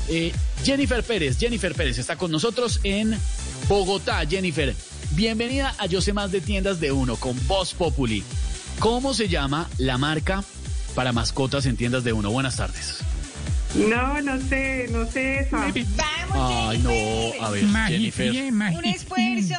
eh, 0.08 0.34
Jennifer 0.64 1.04
Pérez. 1.04 1.38
Jennifer 1.38 1.74
Pérez 1.74 1.98
está 1.98 2.16
con 2.16 2.32
nosotros 2.32 2.80
en 2.84 3.18
Bogotá. 3.68 4.26
Jennifer, 4.28 4.76
bienvenida 5.12 5.74
a 5.78 5.86
Yo 5.86 6.02
sé 6.02 6.14
más 6.14 6.32
de 6.32 6.42
tiendas 6.42 6.80
de 6.80 6.92
uno 6.92 7.16
con 7.16 7.36
Voz 7.48 7.74
Populi. 7.74 8.24
¿Cómo 8.80 9.14
se 9.14 9.28
llama 9.28 9.70
la 9.78 9.98
marca 9.98 10.44
para 10.96 11.12
mascotas 11.12 11.66
en 11.66 11.78
tiendas 11.78 12.04
de 12.04 12.14
uno? 12.14 12.32
Buenas 12.32 12.58
tardes. 12.58 13.00
No, 13.76 14.22
no 14.22 14.40
sé, 14.42 14.88
no 14.92 15.06
sé 15.06 15.40
esa. 15.40 15.66
Ay, 16.34 16.80
no, 16.80 17.46
a 17.46 17.52
ver, 17.52 17.66
Jennifer. 17.88 18.32
Un 18.52 18.86
esfuerzo. 18.86 19.56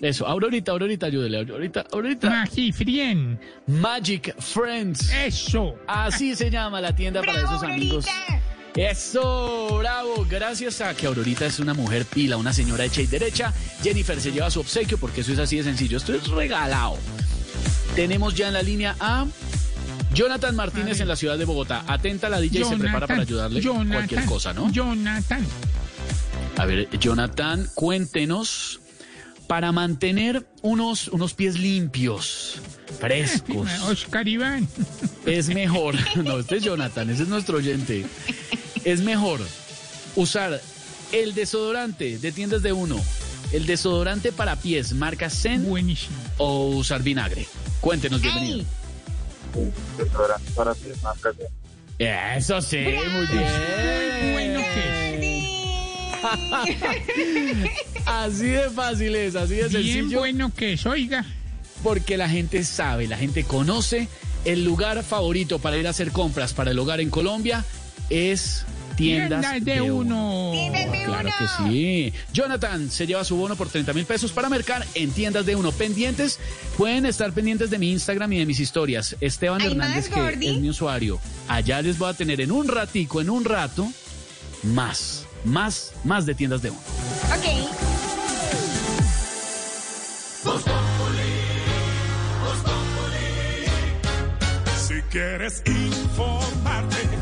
Eso, 0.00 0.26
Aurorita, 0.26 0.72
Aurorita, 0.72 1.06
ayúdele, 1.06 1.38
Aurorita, 1.38 1.86
Aurorita. 1.92 2.28
Magifrien. 2.28 3.38
Magic 3.68 4.34
Friends. 4.40 5.12
Eso. 5.12 5.76
Así 5.86 6.34
se 6.34 6.50
llama 6.50 6.80
la 6.80 6.94
tienda 6.94 7.20
para 7.22 7.40
esos 7.40 7.62
amigos. 7.62 8.06
Eso, 8.74 9.78
bravo. 9.78 10.26
Gracias 10.28 10.80
a 10.80 10.94
que 10.94 11.06
Aurorita 11.06 11.46
es 11.46 11.60
una 11.60 11.74
mujer 11.74 12.04
pila, 12.06 12.36
una 12.36 12.52
señora 12.52 12.84
hecha 12.84 13.02
y 13.02 13.06
derecha, 13.06 13.52
Jennifer 13.82 14.20
se 14.20 14.32
lleva 14.32 14.50
su 14.50 14.60
obsequio 14.60 14.98
porque 14.98 15.20
eso 15.20 15.32
es 15.32 15.38
así 15.38 15.58
de 15.58 15.64
sencillo. 15.64 15.98
Esto 15.98 16.14
es 16.14 16.26
regalado. 16.28 16.96
Tenemos 17.94 18.34
ya 18.34 18.48
en 18.48 18.54
la 18.54 18.62
línea 18.62 18.96
a 18.98 19.26
Jonathan 20.14 20.54
Martínez 20.54 21.00
en 21.00 21.08
la 21.08 21.16
ciudad 21.16 21.38
de 21.38 21.44
Bogotá. 21.44 21.84
Atenta 21.86 22.28
la 22.28 22.40
DJ 22.40 22.60
y 22.60 22.64
se 22.64 22.76
prepara 22.76 23.06
para 23.06 23.22
ayudarle 23.22 23.60
Jonathan, 23.60 23.92
cualquier 23.92 24.24
cosa, 24.26 24.52
¿no? 24.52 24.70
Jonathan. 24.70 25.46
A 26.58 26.66
ver, 26.66 26.88
Jonathan, 26.98 27.68
cuéntenos 27.74 28.80
para 29.46 29.72
mantener 29.72 30.46
unos, 30.62 31.08
unos 31.08 31.34
pies 31.34 31.58
limpios, 31.58 32.60
frescos. 33.00 33.68
Oscar 33.88 34.28
Iván. 34.28 34.68
Es 35.26 35.48
mejor, 35.48 35.94
no, 36.24 36.38
este 36.38 36.56
es 36.56 36.62
Jonathan, 36.62 37.10
ese 37.10 37.22
es 37.22 37.28
nuestro 37.28 37.58
oyente. 37.58 38.04
Es 38.84 39.00
mejor 39.00 39.40
usar 40.16 40.60
el 41.12 41.34
desodorante 41.34 42.18
de 42.18 42.32
tiendas 42.32 42.62
de 42.62 42.72
uno, 42.72 42.96
el 43.52 43.66
desodorante 43.66 44.32
para 44.32 44.56
pies, 44.56 44.92
marca 44.92 45.30
Zen, 45.30 45.68
Buenísimo. 45.68 46.16
o 46.38 46.68
usar 46.68 47.02
vinagre. 47.02 47.46
Cuéntenos, 47.80 48.20
bienvenido. 48.20 48.64
Para 50.54 50.74
pies 50.74 51.02
marca 51.02 51.30
Eso 51.98 52.60
sí, 52.60 52.78
muy 52.78 53.26
bien. 53.26 54.32
Bueno 54.32 54.60
que 54.60 55.12
Así 58.06 58.46
de 58.46 58.70
fácil 58.70 59.16
es, 59.16 59.34
así 59.34 59.56
de 59.56 59.68
Bien 59.68 59.84
sencillo. 59.84 60.18
bueno 60.20 60.52
que 60.54 60.74
es, 60.74 60.86
oiga. 60.86 61.24
Porque 61.82 62.16
la 62.16 62.28
gente 62.28 62.62
sabe, 62.64 63.08
la 63.08 63.16
gente 63.16 63.44
conoce 63.44 64.08
el 64.44 64.64
lugar 64.64 65.02
favorito 65.02 65.58
para 65.58 65.76
ir 65.76 65.86
a 65.86 65.90
hacer 65.90 66.12
compras 66.12 66.52
para 66.52 66.70
el 66.70 66.78
hogar 66.78 67.00
en 67.00 67.10
Colombia 67.10 67.64
es 68.10 68.64
tiendas, 68.96 69.40
Tiendas 69.40 69.64
de 69.64 69.80
uno. 69.82 70.52
Claro 71.06 71.30
que 71.38 71.46
sí. 71.70 72.12
Jonathan 72.32 72.90
se 72.90 73.06
lleva 73.06 73.24
su 73.24 73.36
bono 73.36 73.56
por 73.56 73.68
30 73.68 73.92
mil 73.92 74.04
pesos 74.04 74.32
para 74.32 74.48
mercar 74.48 74.86
en 74.94 75.10
tiendas 75.10 75.46
de 75.46 75.56
uno. 75.56 75.72
Pendientes, 75.72 76.38
pueden 76.76 77.06
estar 77.06 77.32
pendientes 77.32 77.70
de 77.70 77.78
mi 77.78 77.92
Instagram 77.92 78.32
y 78.32 78.38
de 78.38 78.46
mis 78.46 78.60
historias. 78.60 79.16
Esteban 79.20 79.60
¿Hay 79.60 79.68
Hernández, 79.68 80.08
más, 80.10 80.14
que 80.14 80.20
Gordy? 80.20 80.48
es 80.48 80.58
mi 80.58 80.68
usuario. 80.70 81.20
Allá 81.48 81.82
les 81.82 81.98
voy 81.98 82.10
a 82.10 82.14
tener 82.14 82.40
en 82.40 82.52
un 82.52 82.68
ratico, 82.68 83.20
en 83.20 83.30
un 83.30 83.44
rato, 83.44 83.90
más, 84.62 85.26
más, 85.44 85.92
más 86.04 86.26
de 86.26 86.34
tiendas 86.34 86.62
de 86.62 86.70
uno. 86.70 86.80
Ok. 87.34 88.62
Si 94.76 95.00
quieres 95.10 95.62
informarte, 95.66 96.96
si 96.96 97.06
quieres 97.08 97.21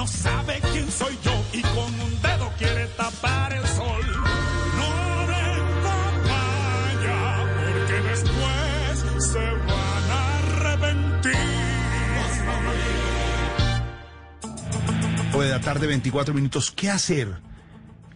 No 0.00 0.06
sabe 0.06 0.58
quién 0.72 0.90
soy 0.90 1.18
yo 1.22 1.44
y 1.52 1.60
con 1.60 2.00
un 2.00 2.22
dedo 2.22 2.50
quiere 2.56 2.86
tapar 2.96 3.52
el 3.52 3.66
sol. 3.66 4.02
No 4.78 5.26
den 5.26 5.66
papaya, 5.84 7.44
porque 7.54 7.96
después 8.08 9.24
se 9.30 9.44
van 9.68 10.10
a 10.10 10.38
arrepentir. 10.38 11.34
O 15.34 15.42
de 15.42 15.50
la 15.50 15.60
tarde, 15.60 15.86
24 15.86 16.32
minutos. 16.32 16.70
¿Qué 16.70 16.88
hacer 16.88 17.38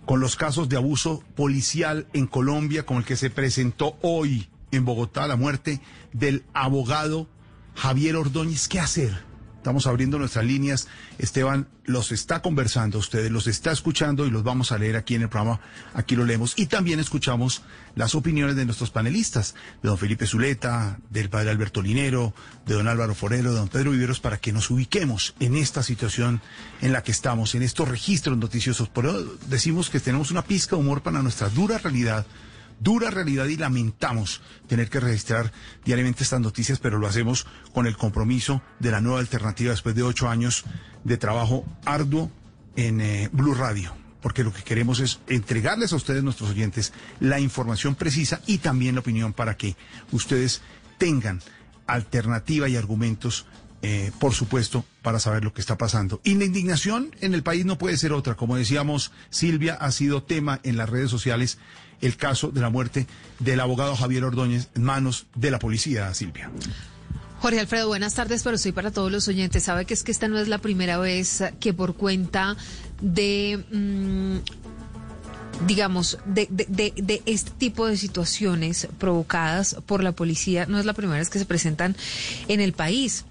con 0.07 0.21
los 0.21 0.37
casos 0.37 0.71
de 0.71 0.79
abuso 0.79 1.23
policial 1.37 2.07
en 2.14 2.26
Colombia, 2.26 2.87
como 2.87 3.00
el 3.00 3.05
que 3.05 3.17
se 3.17 3.29
presentó 3.29 3.99
hoy 4.00 4.49
en 4.71 4.87
Bogotá, 4.87 5.26
la 5.26 5.37
muerte 5.37 5.83
del 6.14 6.45
abogado 6.55 7.29
Javier 7.75 8.17
Ordóñez? 8.17 8.69
¿Qué 8.69 8.81
hacer? 8.81 9.34
Estamos 9.64 9.87
abriendo 9.87 10.18
nuestras 10.18 10.44
líneas. 10.44 10.88
Esteban 11.16 11.66
los 11.87 12.12
está 12.12 12.42
conversando, 12.42 12.99
ustedes 12.99 13.33
los 13.33 13.47
está 13.47 13.73
escuchando 13.73 14.26
y 14.26 14.30
los 14.30 14.42
vamos 14.42 14.73
a 14.73 14.78
leer 14.78 14.94
aquí 14.94 15.14
en 15.14 15.23
el 15.23 15.30
programa. 15.30 15.59
Aquí 15.94 16.16
lo 16.16 16.26
leemos. 16.26 16.52
Y 16.56 16.66
también 16.66 17.00
escuchamos 17.00 17.62
las 17.94 18.14
opiniones 18.14 18.56
de 18.56 18.66
nuestros 18.66 18.90
panelistas, 18.90 19.54
de 19.83 19.88
don 19.88 19.97
Felipe 19.97 20.26
Zuleta, 20.26 20.99
del 21.09 21.30
padre 21.30 21.49
Alberto 21.49 21.80
Linero, 21.80 22.35
de 22.66 22.75
don 22.75 22.88
Álvaro 22.88 23.14
Forero, 23.14 23.54
de 23.54 23.59
don 23.59 23.68
Pedro 23.68 23.92
Viveros, 23.92 24.21
para 24.21 24.37
que 24.37 24.52
nos 24.52 24.68
ubiquemos 24.68 25.35
en 25.40 25.56
esta 25.56 25.83
situación 25.83 26.42
en 26.83 26.92
la 26.92 27.02
que 27.02 27.12
estamos, 27.12 27.54
en 27.54 27.62
estos 27.62 27.88
registros 27.88 28.37
noticiosos. 28.37 28.90
Por 28.90 29.06
eso 29.06 29.25
decimos 29.49 29.88
que 29.88 29.99
tenemos 29.99 30.30
una 30.30 30.44
pizca 30.44 30.76
de 30.76 30.83
humor 30.83 31.02
para 31.02 31.23
nuestra 31.23 31.49
dura 31.49 31.78
realidad 31.78 32.26
dura 32.81 33.11
realidad 33.11 33.47
y 33.47 33.57
lamentamos 33.57 34.40
tener 34.66 34.88
que 34.90 35.00
registrar 35.00 35.52
diariamente 35.85 36.23
estas 36.23 36.40
noticias, 36.40 36.78
pero 36.78 36.99
lo 36.99 37.07
hacemos 37.07 37.47
con 37.73 37.87
el 37.87 37.97
compromiso 37.97 38.62
de 38.81 38.90
la 38.90 39.00
nueva 39.00 39.21
alternativa 39.21 39.71
después 39.71 39.95
de 39.95 40.02
ocho 40.02 40.28
años 40.28 40.64
de 41.04 41.16
trabajo 41.16 41.64
arduo 41.85 42.31
en 42.76 43.00
eh, 43.00 43.28
Blue 43.33 43.54
Radio. 43.54 43.95
Porque 44.21 44.43
lo 44.43 44.52
que 44.52 44.62
queremos 44.62 45.00
es 45.00 45.21
entregarles 45.28 45.93
a 45.93 45.97
ustedes, 45.97 46.23
nuestros 46.23 46.50
oyentes, 46.50 46.93
la 47.21 47.40
información 47.40 47.95
precisa 47.95 48.40
y 48.47 48.59
también 48.59 48.95
la 48.95 49.02
opinión 49.02 49.35
para 49.35 49.57
que 49.57 49.76
ustedes 50.12 50.62
tengan 50.99 51.43
alternativa 51.87 52.69
y 52.69 52.76
argumentos 52.76 53.47
eh, 53.87 54.12
por 54.19 54.33
supuesto, 54.33 54.83
para 55.02 55.19
saber 55.19 55.45
lo 55.45 55.52
que 55.52 55.61
está 55.61 55.76
pasando. 55.76 56.19
Y 56.25 56.37
la 56.37 56.47
indignación 56.47 57.14
en 57.21 57.35
el 57.35 57.43
país 57.43 57.66
no 57.66 57.76
puede 57.76 57.99
ser 57.99 58.14
otra. 58.14 58.35
Como 58.35 58.57
decíamos, 58.57 59.12
Silvia 59.28 59.75
ha 59.75 59.93
sido 59.93 60.23
tema 60.23 60.59
en 60.62 60.78
las 60.78 60.88
redes 60.88 61.11
sociales 61.11 61.59
el 62.07 62.17
caso 62.17 62.51
de 62.51 62.61
la 62.61 62.71
muerte 62.71 63.07
del 63.39 63.61
abogado 63.61 63.97
Javier 63.97 64.25
Ordóñez 64.25 64.69
en 64.75 64.83
manos 64.85 65.27
de 65.35 65.51
la 65.51 65.59
policía, 65.59 66.13
Silvia. 66.15 66.51
Jorge 67.41 67.61
Alfredo, 67.61 67.89
buenas 67.89 68.15
tardes, 68.15 68.43
pero 68.43 68.57
soy 68.59 68.73
para 68.73 68.91
todos 68.91 69.11
los 69.13 69.29
oyentes. 69.29 69.65
Sabe 69.65 69.85
que 69.85 69.95
es 69.95 70.03
que 70.03 70.13
esta 70.13 70.29
no 70.29 70.39
es 70.39 70.49
la 70.49 70.59
primera 70.59 70.99
vez 70.99 71.43
que 71.61 71.73
por 71.75 71.95
cuenta 71.95 72.57
de... 73.01 73.65
mm, 73.71 74.39
digamos, 75.67 76.19
de, 76.27 76.49
de, 76.51 76.67
de, 76.69 76.93
de 76.97 77.23
este 77.27 77.51
tipo 77.53 77.87
de 77.87 77.97
situaciones 77.97 78.89
provocadas 78.99 79.77
por 79.87 80.03
la 80.03 80.11
policía, 80.13 80.67
no 80.67 80.79
es 80.81 80.85
la 80.85 80.95
primera 80.95 81.19
vez 81.21 81.31
que 81.31 81.39
se 81.39 81.45
presentan 81.47 81.97
en 82.49 82.61
el 82.61 82.73
país. 82.73 83.25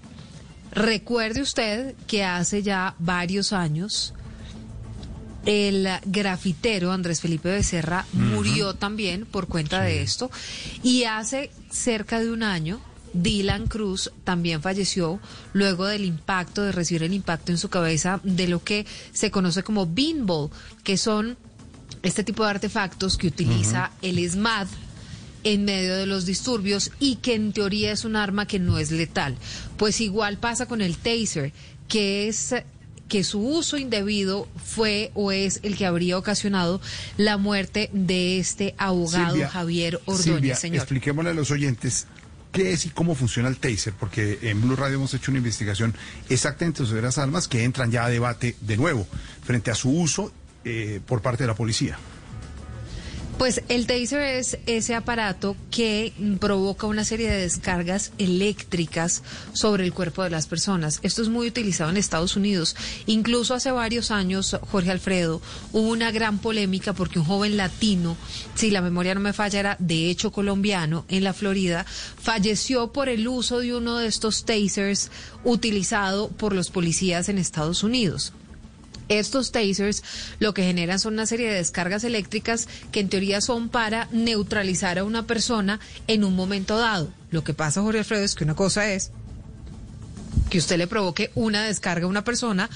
Recuerde 0.72 1.42
usted 1.42 1.94
que 2.06 2.24
hace 2.24 2.62
ya 2.62 2.94
varios 2.98 3.52
años 3.52 4.14
el 5.46 5.88
grafitero 6.06 6.92
Andrés 6.92 7.20
Felipe 7.20 7.50
Becerra 7.50 8.06
murió 8.12 8.74
también 8.74 9.26
por 9.26 9.46
cuenta 9.48 9.82
de 9.82 10.02
esto. 10.02 10.30
Y 10.82 11.04
hace 11.04 11.50
cerca 11.70 12.20
de 12.20 12.30
un 12.30 12.42
año 12.42 12.80
Dylan 13.14 13.66
Cruz 13.66 14.10
también 14.24 14.60
falleció 14.60 15.20
luego 15.52 15.86
del 15.86 16.04
impacto, 16.04 16.62
de 16.62 16.72
recibir 16.72 17.04
el 17.04 17.14
impacto 17.14 17.52
en 17.52 17.58
su 17.58 17.68
cabeza 17.68 18.20
de 18.24 18.48
lo 18.48 18.62
que 18.62 18.86
se 19.12 19.30
conoce 19.30 19.62
como 19.62 19.86
beanball, 19.86 20.50
que 20.82 20.96
son 20.96 21.36
este 22.02 22.24
tipo 22.24 22.44
de 22.44 22.50
artefactos 22.50 23.16
que 23.16 23.28
utiliza 23.28 23.92
el 24.02 24.18
SMAD 24.28 24.66
en 25.44 25.64
medio 25.64 25.94
de 25.94 26.06
los 26.06 26.26
disturbios 26.26 26.90
y 26.98 27.16
que 27.16 27.34
en 27.34 27.52
teoría 27.52 27.92
es 27.92 28.04
un 28.04 28.16
arma 28.16 28.46
que 28.46 28.58
no 28.58 28.78
es 28.78 28.90
letal. 28.90 29.36
Pues 29.76 30.00
igual 30.00 30.38
pasa 30.38 30.66
con 30.66 30.80
el 30.80 30.96
taser, 30.96 31.52
que 31.86 32.28
es 32.28 32.54
que 33.08 33.24
su 33.24 33.40
uso 33.40 33.76
indebido 33.76 34.48
fue 34.64 35.10
o 35.14 35.32
es 35.32 35.60
el 35.62 35.76
que 35.76 35.86
habría 35.86 36.18
ocasionado 36.18 36.80
la 37.16 37.36
muerte 37.36 37.90
de 37.92 38.38
este 38.38 38.74
abogado 38.78 39.32
Silvia, 39.32 39.48
Javier 39.48 40.00
Ordóñez, 40.06 40.24
Silvia, 40.24 40.56
señor. 40.56 40.76
expliquémosle 40.78 41.30
a 41.30 41.34
los 41.34 41.50
oyentes 41.50 42.06
qué 42.52 42.72
es 42.72 42.86
y 42.86 42.90
cómo 42.90 43.14
funciona 43.14 43.48
el 43.48 43.56
taser, 43.56 43.92
porque 43.98 44.38
en 44.42 44.62
Blue 44.62 44.76
Radio 44.76 44.96
hemos 44.96 45.12
hecho 45.12 45.30
una 45.30 45.38
investigación 45.38 45.94
exactamente 46.28 46.86
sobre 46.86 47.02
las 47.02 47.18
armas 47.18 47.48
que 47.48 47.64
entran 47.64 47.90
ya 47.90 48.04
a 48.04 48.08
debate 48.08 48.56
de 48.60 48.76
nuevo 48.76 49.06
frente 49.44 49.70
a 49.70 49.74
su 49.74 49.90
uso 49.90 50.32
eh, 50.64 51.00
por 51.04 51.20
parte 51.20 51.42
de 51.42 51.48
la 51.48 51.54
policía. 51.54 51.98
Pues 53.38 53.62
el 53.68 53.86
taser 53.86 54.22
es 54.22 54.58
ese 54.66 54.94
aparato 54.94 55.56
que 55.70 56.12
provoca 56.38 56.86
una 56.86 57.04
serie 57.04 57.28
de 57.28 57.42
descargas 57.42 58.12
eléctricas 58.16 59.22
sobre 59.52 59.84
el 59.84 59.92
cuerpo 59.92 60.22
de 60.22 60.30
las 60.30 60.46
personas. 60.46 61.00
Esto 61.02 61.20
es 61.20 61.28
muy 61.28 61.48
utilizado 61.48 61.90
en 61.90 61.96
Estados 61.96 62.36
Unidos. 62.36 62.76
Incluso 63.06 63.52
hace 63.54 63.72
varios 63.72 64.12
años, 64.12 64.56
Jorge 64.70 64.92
Alfredo, 64.92 65.42
hubo 65.72 65.88
una 65.90 66.12
gran 66.12 66.38
polémica 66.38 66.92
porque 66.92 67.18
un 67.18 67.24
joven 67.24 67.56
latino, 67.56 68.16
si 68.54 68.70
la 68.70 68.80
memoria 68.80 69.14
no 69.14 69.20
me 69.20 69.32
falla, 69.32 69.60
era 69.60 69.76
de 69.80 70.10
hecho 70.10 70.30
colombiano, 70.30 71.04
en 71.08 71.24
la 71.24 71.32
Florida, 71.32 71.84
falleció 71.84 72.92
por 72.92 73.08
el 73.08 73.26
uso 73.26 73.58
de 73.58 73.74
uno 73.74 73.98
de 73.98 74.06
estos 74.06 74.44
tasers 74.44 75.10
utilizado 75.42 76.28
por 76.28 76.54
los 76.54 76.70
policías 76.70 77.28
en 77.28 77.38
Estados 77.38 77.82
Unidos. 77.82 78.32
Estos 79.08 79.52
tasers 79.52 80.02
lo 80.38 80.54
que 80.54 80.62
generan 80.62 80.98
son 80.98 81.14
una 81.14 81.26
serie 81.26 81.48
de 81.48 81.56
descargas 81.56 82.04
eléctricas 82.04 82.68
que 82.90 83.00
en 83.00 83.08
teoría 83.08 83.40
son 83.40 83.68
para 83.68 84.08
neutralizar 84.12 84.98
a 84.98 85.04
una 85.04 85.26
persona 85.26 85.80
en 86.06 86.24
un 86.24 86.34
momento 86.34 86.78
dado. 86.78 87.10
Lo 87.30 87.44
que 87.44 87.54
pasa, 87.54 87.82
Jorge 87.82 88.00
Alfredo, 88.00 88.24
es 88.24 88.34
que 88.34 88.44
una 88.44 88.54
cosa 88.54 88.90
es 88.90 89.10
que 90.50 90.58
usted 90.58 90.78
le 90.78 90.86
provoque 90.86 91.30
una 91.34 91.64
descarga 91.64 92.06
a 92.06 92.08
una 92.08 92.24
persona 92.24 92.70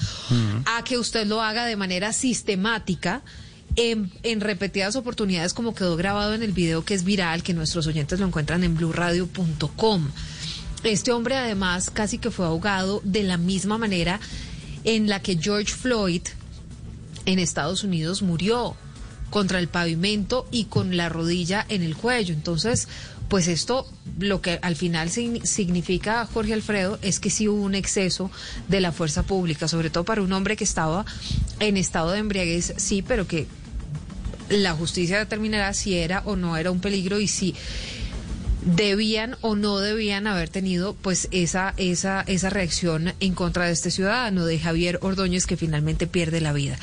a 0.65 0.83
que 0.83 0.97
usted 0.97 1.25
lo 1.25 1.41
haga 1.41 1.65
de 1.65 1.75
manera 1.75 2.13
sistemática. 2.13 3.21
En, 3.75 4.11
en 4.23 4.41
repetidas 4.41 4.95
oportunidades 4.95 5.53
como 5.53 5.75
quedó 5.75 5.95
grabado 5.95 6.33
en 6.33 6.41
el 6.41 6.51
video 6.51 6.83
que 6.83 6.95
es 6.95 7.03
viral, 7.03 7.43
que 7.43 7.53
nuestros 7.53 7.85
oyentes 7.85 8.19
lo 8.19 8.25
encuentran 8.25 8.63
en 8.63 8.75
blurradio.com. 8.75 10.09
Este 10.83 11.11
hombre 11.11 11.37
además 11.37 11.91
casi 11.91 12.17
que 12.17 12.31
fue 12.31 12.47
ahogado 12.47 12.99
de 13.03 13.23
la 13.23 13.37
misma 13.37 13.77
manera 13.77 14.19
en 14.95 15.07
la 15.07 15.21
que 15.21 15.37
George 15.37 15.71
Floyd 15.73 16.21
en 17.25 17.37
Estados 17.37 17.83
Unidos 17.83 18.23
murió 18.23 18.75
contra 19.29 19.59
el 19.59 19.67
pavimento 19.67 20.47
y 20.51 20.65
con 20.65 20.97
la 20.97 21.09
rodilla 21.09 21.63
en 21.69 21.83
el 21.83 21.95
cuello. 21.95 22.33
Entonces, 22.33 22.87
pues 23.27 23.47
esto 23.47 23.85
lo 24.17 24.41
que 24.41 24.57
al 24.63 24.75
final 24.75 25.09
signi- 25.11 25.45
significa, 25.45 26.25
Jorge 26.33 26.53
Alfredo, 26.55 26.97
es 27.03 27.19
que 27.19 27.29
sí 27.29 27.47
hubo 27.47 27.61
un 27.61 27.75
exceso 27.75 28.31
de 28.67 28.81
la 28.81 28.91
fuerza 28.91 29.21
pública, 29.21 29.67
sobre 29.67 29.91
todo 29.91 30.05
para 30.05 30.23
un 30.23 30.33
hombre 30.33 30.57
que 30.57 30.63
estaba 30.63 31.05
en 31.59 31.77
estado 31.77 32.09
de 32.11 32.17
embriaguez, 32.19 32.73
sí, 32.77 33.03
pero 33.03 33.27
que 33.27 33.45
la 34.49 34.73
justicia 34.73 35.19
determinará 35.19 35.75
si 35.75 35.93
era 35.95 36.23
o 36.25 36.35
no 36.35 36.57
era 36.57 36.71
un 36.71 36.79
peligro 36.79 37.19
y 37.19 37.27
si 37.27 37.53
debían 38.61 39.37
o 39.41 39.55
no 39.55 39.79
debían 39.79 40.27
haber 40.27 40.49
tenido 40.49 40.93
pues 40.93 41.27
esa 41.31 41.73
esa 41.77 42.21
esa 42.27 42.49
reacción 42.49 43.13
en 43.19 43.33
contra 43.33 43.65
de 43.65 43.71
este 43.71 43.91
ciudadano 43.91 44.45
de 44.45 44.59
Javier 44.59 44.99
Ordóñez 45.01 45.45
que 45.47 45.57
finalmente 45.57 46.07
pierde 46.07 46.41
la 46.41 46.53
vida. 46.53 46.77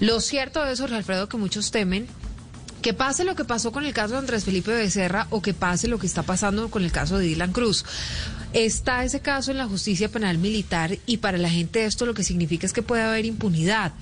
Lo 0.00 0.20
cierto 0.20 0.64
es 0.66 0.80
Jorge 0.80 0.96
Alfredo 0.96 1.28
que 1.28 1.36
muchos 1.36 1.70
temen 1.70 2.06
que 2.82 2.94
pase 2.94 3.24
lo 3.24 3.34
que 3.34 3.44
pasó 3.44 3.72
con 3.72 3.84
el 3.84 3.92
caso 3.92 4.14
de 4.14 4.20
Andrés 4.20 4.44
Felipe 4.44 4.72
Becerra 4.72 5.26
o 5.30 5.42
que 5.42 5.54
pase 5.54 5.88
lo 5.88 5.98
que 5.98 6.06
está 6.06 6.22
pasando 6.22 6.70
con 6.70 6.82
el 6.82 6.92
caso 6.92 7.18
de 7.18 7.26
Dylan 7.26 7.52
Cruz. 7.52 7.84
Está 8.52 9.04
ese 9.04 9.20
caso 9.20 9.50
en 9.50 9.58
la 9.58 9.66
justicia 9.66 10.08
penal 10.08 10.38
militar 10.38 10.98
y 11.06 11.18
para 11.18 11.38
la 11.38 11.50
gente 11.50 11.84
esto 11.84 12.06
lo 12.06 12.14
que 12.14 12.24
significa 12.24 12.66
es 12.66 12.72
que 12.72 12.82
puede 12.82 13.02
haber 13.02 13.26
impunidad. 13.26 13.92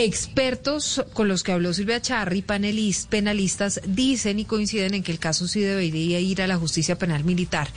Expertos 0.00 1.02
con 1.12 1.26
los 1.26 1.42
que 1.42 1.50
habló 1.52 1.72
Silvia 1.74 2.00
Charri, 2.00 2.40
panelis- 2.42 3.06
penalistas, 3.08 3.80
dicen 3.84 4.38
y 4.38 4.44
coinciden 4.44 4.94
en 4.94 5.02
que 5.02 5.10
el 5.10 5.18
caso 5.18 5.48
sí 5.48 5.60
debería 5.60 6.20
ir 6.20 6.40
a 6.40 6.46
la 6.46 6.56
justicia 6.56 6.96
penal 6.96 7.24
militar. 7.24 7.68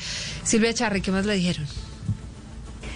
Silvia 0.43 0.71
Charri, 0.73 1.01
¿qué 1.01 1.11
más 1.11 1.25
le 1.25 1.33
dijeron? 1.35 1.65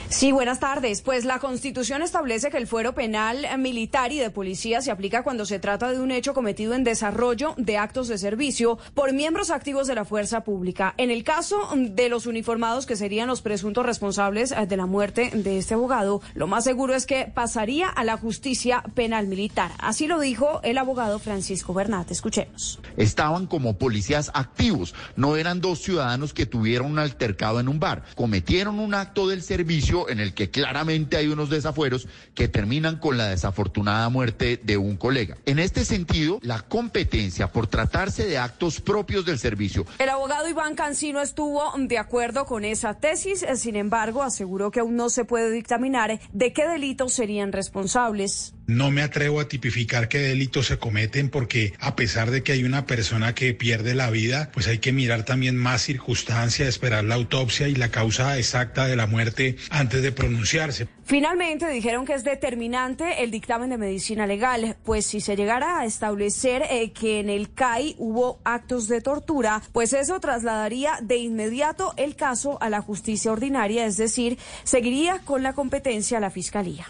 Sí, 0.09 0.31
buenas 0.31 0.59
tardes. 0.59 1.01
Pues 1.01 1.25
la 1.25 1.39
Constitución 1.39 2.01
establece 2.01 2.51
que 2.51 2.57
el 2.57 2.67
fuero 2.67 2.93
penal 2.93 3.45
militar 3.57 4.11
y 4.11 4.19
de 4.19 4.29
policía 4.29 4.81
se 4.81 4.91
aplica 4.91 5.23
cuando 5.23 5.45
se 5.45 5.59
trata 5.59 5.91
de 5.91 5.99
un 5.99 6.11
hecho 6.11 6.33
cometido 6.33 6.73
en 6.73 6.83
desarrollo 6.83 7.55
de 7.57 7.77
actos 7.77 8.07
de 8.07 8.17
servicio 8.17 8.77
por 8.93 9.13
miembros 9.13 9.49
activos 9.49 9.87
de 9.87 9.95
la 9.95 10.05
fuerza 10.05 10.43
pública. 10.43 10.93
En 10.97 11.09
el 11.09 11.23
caso 11.23 11.57
de 11.75 12.07
los 12.09 12.27
uniformados 12.27 12.85
que 12.85 12.95
serían 12.95 13.27
los 13.27 13.41
presuntos 13.41 13.85
responsables 13.85 14.51
eh, 14.51 14.67
de 14.67 14.77
la 14.77 14.85
muerte 14.85 15.31
de 15.33 15.57
este 15.57 15.73
abogado, 15.73 16.21
lo 16.35 16.47
más 16.47 16.63
seguro 16.63 16.93
es 16.93 17.05
que 17.05 17.31
pasaría 17.33 17.89
a 17.89 18.03
la 18.03 18.17
justicia 18.17 18.83
penal 18.93 19.27
militar. 19.27 19.71
Así 19.79 20.07
lo 20.07 20.19
dijo 20.19 20.61
el 20.63 20.77
abogado 20.77 21.17
Francisco 21.19 21.73
Bernat. 21.73 22.11
Escuchemos. 22.11 22.79
estaban 22.95 23.47
como 23.47 23.77
policías 23.77 24.29
activos, 24.33 24.93
no 25.15 25.35
eran 25.35 25.61
dos 25.61 25.79
ciudadanos 25.79 26.33
que 26.33 26.45
tuvieron 26.45 26.91
un 26.91 26.99
altercado 26.99 27.59
en 27.59 27.67
un 27.67 27.79
bar, 27.79 28.03
cometieron 28.15 28.79
un 28.79 28.93
acto 28.93 29.27
del 29.27 29.41
servicio 29.41 29.94
en 30.09 30.19
el 30.19 30.33
que 30.33 30.49
claramente 30.49 31.17
hay 31.17 31.27
unos 31.27 31.49
desafueros 31.49 32.07
que 32.33 32.47
terminan 32.47 32.97
con 32.97 33.17
la 33.17 33.27
desafortunada 33.27 34.09
muerte 34.09 34.59
de 34.61 34.77
un 34.77 34.97
colega. 34.97 35.37
En 35.45 35.59
este 35.59 35.85
sentido, 35.85 36.39
la 36.41 36.61
competencia 36.61 37.51
por 37.51 37.67
tratarse 37.67 38.25
de 38.25 38.37
actos 38.37 38.81
propios 38.81 39.25
del 39.25 39.39
servicio 39.39 39.85
El 39.99 40.09
abogado 40.09 40.49
Iván 40.49 40.75
Cancino 40.75 41.21
estuvo 41.21 41.73
de 41.77 41.97
acuerdo 41.97 42.45
con 42.45 42.65
esa 42.65 42.95
tesis, 42.95 43.43
eh, 43.43 43.55
sin 43.55 43.75
embargo, 43.75 44.23
aseguró 44.23 44.71
que 44.71 44.81
aún 44.81 44.95
no 44.95 45.09
se 45.09 45.25
puede 45.25 45.51
dictaminar 45.51 46.19
de 46.31 46.53
qué 46.53 46.67
delitos 46.67 47.13
serían 47.13 47.51
responsables. 47.51 48.53
No 48.67 48.89
me 48.89 49.03
atrevo 49.03 49.39
a 49.39 49.47
tipificar 49.47 50.09
qué 50.09 50.19
delitos 50.19 50.67
se 50.67 50.79
cometen 50.79 51.29
porque 51.29 51.73
a 51.79 51.95
pesar 51.95 52.31
de 52.31 52.41
que 52.41 52.51
hay 52.51 52.63
una 52.63 52.87
persona 52.87 53.35
que 53.35 53.53
pierde 53.53 53.93
la 53.93 54.09
vida, 54.09 54.49
pues 54.53 54.67
hay 54.67 54.79
que 54.79 54.91
mirar 54.91 55.23
también 55.23 55.55
más 55.55 55.83
circunstancias, 55.83 56.67
esperar 56.67 57.03
la 57.03 57.13
autopsia 57.13 57.67
y 57.67 57.75
la 57.75 57.89
causa 57.89 58.39
exacta 58.39 58.87
de 58.87 58.95
la 58.95 59.05
muerte 59.05 59.57
antes 59.69 60.01
de 60.01 60.11
pronunciarse. 60.11 60.87
Finalmente 61.03 61.69
dijeron 61.69 62.05
que 62.05 62.13
es 62.13 62.23
determinante 62.23 63.23
el 63.23 63.29
dictamen 63.29 63.69
de 63.69 63.77
medicina 63.77 64.25
legal, 64.25 64.77
pues 64.83 65.05
si 65.05 65.21
se 65.21 65.35
llegara 65.35 65.79
a 65.79 65.85
establecer 65.85 66.63
eh, 66.71 66.91
que 66.91 67.19
en 67.19 67.29
el 67.29 67.53
CAI 67.53 67.95
hubo 67.99 68.39
actos 68.43 68.87
de 68.87 69.01
tortura, 69.01 69.61
pues 69.73 69.93
eso 69.93 70.19
trasladaría 70.19 70.97
de 71.03 71.17
inmediato 71.17 71.93
el 71.97 72.15
caso 72.15 72.59
a 72.61 72.71
la 72.71 72.81
justicia 72.81 73.31
ordinaria, 73.31 73.85
es 73.85 73.97
decir, 73.97 74.39
seguiría 74.63 75.19
con 75.19 75.43
la 75.43 75.53
competencia 75.53 76.17
a 76.17 76.21
la 76.21 76.31
Fiscalía. 76.31 76.87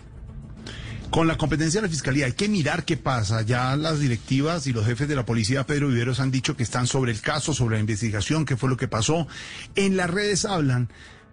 Con 1.16 1.28
la 1.28 1.38
competencia 1.38 1.80
de 1.80 1.88
la 1.88 1.92
Fiscalía 1.92 2.26
hay 2.26 2.34
que 2.34 2.50
mirar 2.50 2.84
qué 2.84 2.98
pasa. 2.98 3.42
Ya 3.42 3.74
las 3.78 4.02
directivas 4.02 4.68
y 4.68 4.74
los 4.74 4.86
jefes 4.86 5.08
de 5.08 5.16
la 5.16 5.26
policía, 5.26 5.66
Pedro 5.66 5.88
Viveros, 5.88 6.20
han 6.20 6.30
dicho 6.30 6.58
que 6.58 6.64
están 6.64 6.88
sobre 6.88 7.14
el 7.14 7.22
caso, 7.22 7.54
sobre 7.54 7.78
la 7.78 7.80
investigación, 7.80 8.44
qué 8.44 8.58
fue 8.58 8.68
lo 8.68 8.76
que 8.76 8.90
pasó. 8.90 9.26
En 9.76 9.96
las 9.96 10.10
redes 10.10 10.44
hablan 10.44 10.90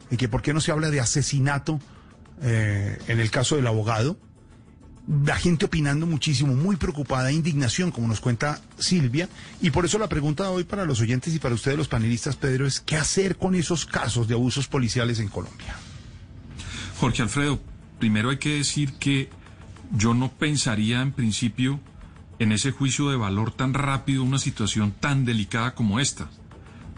de 0.09 0.17
que 0.17 0.29
por 0.29 0.41
qué 0.41 0.55
no 0.55 0.61
se 0.61 0.71
habla 0.71 0.89
de 0.91 1.01
asesinato 1.01 1.81
eh, 2.43 2.97
en 3.09 3.19
el 3.19 3.33
caso 3.33 3.57
del 3.57 3.67
abogado. 3.67 4.17
La 5.25 5.35
gente 5.35 5.65
opinando 5.65 6.07
muchísimo, 6.07 6.55
muy 6.55 6.77
preocupada, 6.77 7.33
indignación, 7.33 7.91
como 7.91 8.07
nos 8.07 8.21
cuenta 8.21 8.61
Silvia. 8.79 9.29
Y 9.61 9.71
por 9.71 9.85
eso 9.85 9.99
la 9.99 10.09
pregunta 10.09 10.49
hoy 10.51 10.63
para 10.63 10.85
los 10.85 11.01
oyentes 11.01 11.35
y 11.35 11.41
para 11.41 11.57
ustedes 11.57 11.77
los 11.77 11.89
panelistas, 11.89 12.37
Pedro, 12.37 12.69
es 12.69 12.79
¿qué 12.79 12.95
hacer 12.95 13.35
con 13.35 13.57
esos 13.57 13.85
casos 13.85 14.29
de 14.29 14.35
abusos 14.35 14.69
policiales 14.69 15.19
en 15.19 15.27
Colombia? 15.27 15.75
Jorge 17.01 17.23
Alfredo, 17.23 17.59
primero 17.99 18.31
hay 18.31 18.39
que 18.39 18.59
decir 18.59 18.93
que 18.93 19.42
yo 19.93 20.15
no 20.15 20.31
pensaría 20.31 21.03
en 21.03 21.13
principio 21.13 21.81
en 22.39 22.53
ese 22.53 22.73
juicio 22.73 23.11
de 23.11 23.17
valor 23.17 23.53
tan 23.53 23.75
rápido 23.75 24.25
una 24.25 24.39
situación 24.39 24.93
tan 24.99 25.25
delicada 25.25 25.75
como 25.75 26.01
esta, 26.01 26.29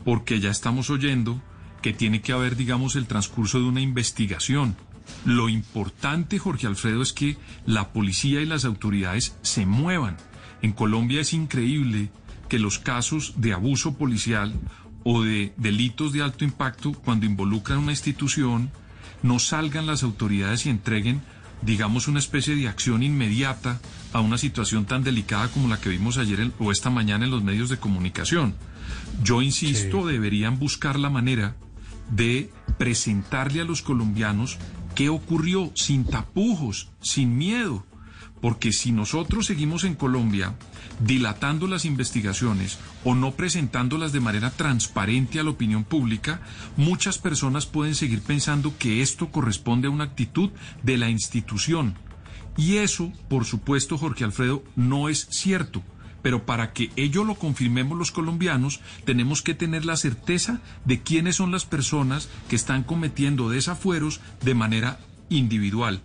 porque 0.04 0.40
ya 0.40 0.50
estamos 0.50 0.90
oyendo 0.90 1.42
que 1.82 1.92
tiene 1.92 2.22
que 2.22 2.32
haber, 2.32 2.56
digamos, 2.56 2.96
el 2.96 3.06
transcurso 3.06 3.58
de 3.58 3.66
una 3.66 3.80
investigación. 3.80 4.76
Lo 5.26 5.50
importante, 5.50 6.38
Jorge 6.38 6.66
Alfredo, 6.66 7.02
es 7.02 7.12
que 7.12 7.36
la 7.66 7.92
policía 7.92 8.40
y 8.40 8.46
las 8.46 8.64
autoridades 8.64 9.36
se 9.42 9.66
muevan. 9.66 10.16
En 10.62 10.72
Colombia 10.72 11.20
es 11.20 11.34
increíble 11.34 12.10
que 12.48 12.58
los 12.58 12.78
casos 12.78 13.34
de 13.36 13.52
abuso 13.52 13.98
policial 13.98 14.54
o 15.02 15.22
de 15.22 15.52
delitos 15.58 16.12
de 16.12 16.22
alto 16.22 16.44
impacto, 16.44 16.92
cuando 16.92 17.26
involucran 17.26 17.80
una 17.80 17.92
institución, 17.92 18.70
no 19.22 19.38
salgan 19.38 19.86
las 19.86 20.02
autoridades 20.02 20.64
y 20.64 20.70
entreguen 20.70 21.22
digamos, 21.62 22.08
una 22.08 22.18
especie 22.18 22.54
de 22.56 22.68
acción 22.68 23.02
inmediata 23.02 23.80
a 24.12 24.20
una 24.20 24.38
situación 24.38 24.84
tan 24.84 25.02
delicada 25.02 25.48
como 25.48 25.68
la 25.68 25.80
que 25.80 25.88
vimos 25.88 26.18
ayer 26.18 26.52
o 26.58 26.70
esta 26.70 26.90
mañana 26.90 27.24
en 27.24 27.30
los 27.30 27.42
medios 27.42 27.68
de 27.68 27.78
comunicación. 27.78 28.54
Yo 29.22 29.42
insisto, 29.42 30.06
deberían 30.06 30.58
buscar 30.58 30.98
la 30.98 31.10
manera 31.10 31.56
de 32.10 32.50
presentarle 32.78 33.60
a 33.60 33.64
los 33.64 33.82
colombianos 33.82 34.58
qué 34.94 35.08
ocurrió 35.08 35.70
sin 35.74 36.04
tapujos, 36.04 36.90
sin 37.00 37.36
miedo. 37.36 37.84
Porque 38.44 38.72
si 38.72 38.92
nosotros 38.92 39.46
seguimos 39.46 39.84
en 39.84 39.94
Colombia 39.94 40.54
dilatando 41.00 41.66
las 41.66 41.86
investigaciones 41.86 42.78
o 43.02 43.14
no 43.14 43.30
presentándolas 43.30 44.12
de 44.12 44.20
manera 44.20 44.50
transparente 44.50 45.40
a 45.40 45.44
la 45.44 45.48
opinión 45.48 45.82
pública, 45.82 46.42
muchas 46.76 47.16
personas 47.16 47.64
pueden 47.64 47.94
seguir 47.94 48.20
pensando 48.20 48.76
que 48.76 49.00
esto 49.00 49.32
corresponde 49.32 49.88
a 49.88 49.90
una 49.90 50.04
actitud 50.04 50.50
de 50.82 50.98
la 50.98 51.08
institución. 51.08 51.94
Y 52.58 52.76
eso, 52.76 53.14
por 53.30 53.46
supuesto, 53.46 53.96
Jorge 53.96 54.24
Alfredo, 54.24 54.62
no 54.76 55.08
es 55.08 55.26
cierto. 55.30 55.82
Pero 56.20 56.44
para 56.44 56.74
que 56.74 56.90
ello 56.96 57.24
lo 57.24 57.36
confirmemos 57.36 57.96
los 57.96 58.12
colombianos, 58.12 58.82
tenemos 59.06 59.40
que 59.40 59.54
tener 59.54 59.86
la 59.86 59.96
certeza 59.96 60.60
de 60.84 61.00
quiénes 61.00 61.36
son 61.36 61.50
las 61.50 61.64
personas 61.64 62.28
que 62.50 62.56
están 62.56 62.82
cometiendo 62.82 63.48
desafueros 63.48 64.20
de 64.42 64.52
manera 64.52 65.00
individual. 65.30 66.02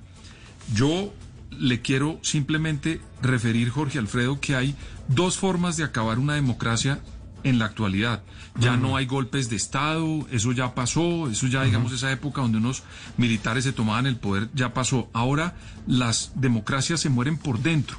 Yo 0.73 1.13
le 1.59 1.81
quiero 1.81 2.19
simplemente 2.23 3.01
referir, 3.21 3.69
Jorge 3.69 3.99
Alfredo, 3.99 4.39
que 4.39 4.55
hay 4.55 4.75
dos 5.07 5.37
formas 5.37 5.77
de 5.77 5.83
acabar 5.83 6.17
una 6.17 6.35
democracia 6.35 6.99
en 7.43 7.59
la 7.59 7.65
actualidad. 7.65 8.23
Ya 8.59 8.77
no 8.77 8.97
hay 8.97 9.05
golpes 9.05 9.49
de 9.49 9.55
Estado, 9.55 10.27
eso 10.31 10.51
ya 10.51 10.73
pasó, 10.73 11.29
eso 11.29 11.47
ya, 11.47 11.63
digamos, 11.63 11.91
esa 11.91 12.11
época 12.11 12.41
donde 12.41 12.57
unos 12.57 12.83
militares 13.17 13.63
se 13.63 13.73
tomaban 13.73 14.05
el 14.07 14.17
poder, 14.17 14.49
ya 14.53 14.73
pasó. 14.73 15.09
Ahora 15.13 15.55
las 15.87 16.31
democracias 16.35 16.99
se 17.01 17.09
mueren 17.09 17.37
por 17.37 17.59
dentro. 17.59 17.97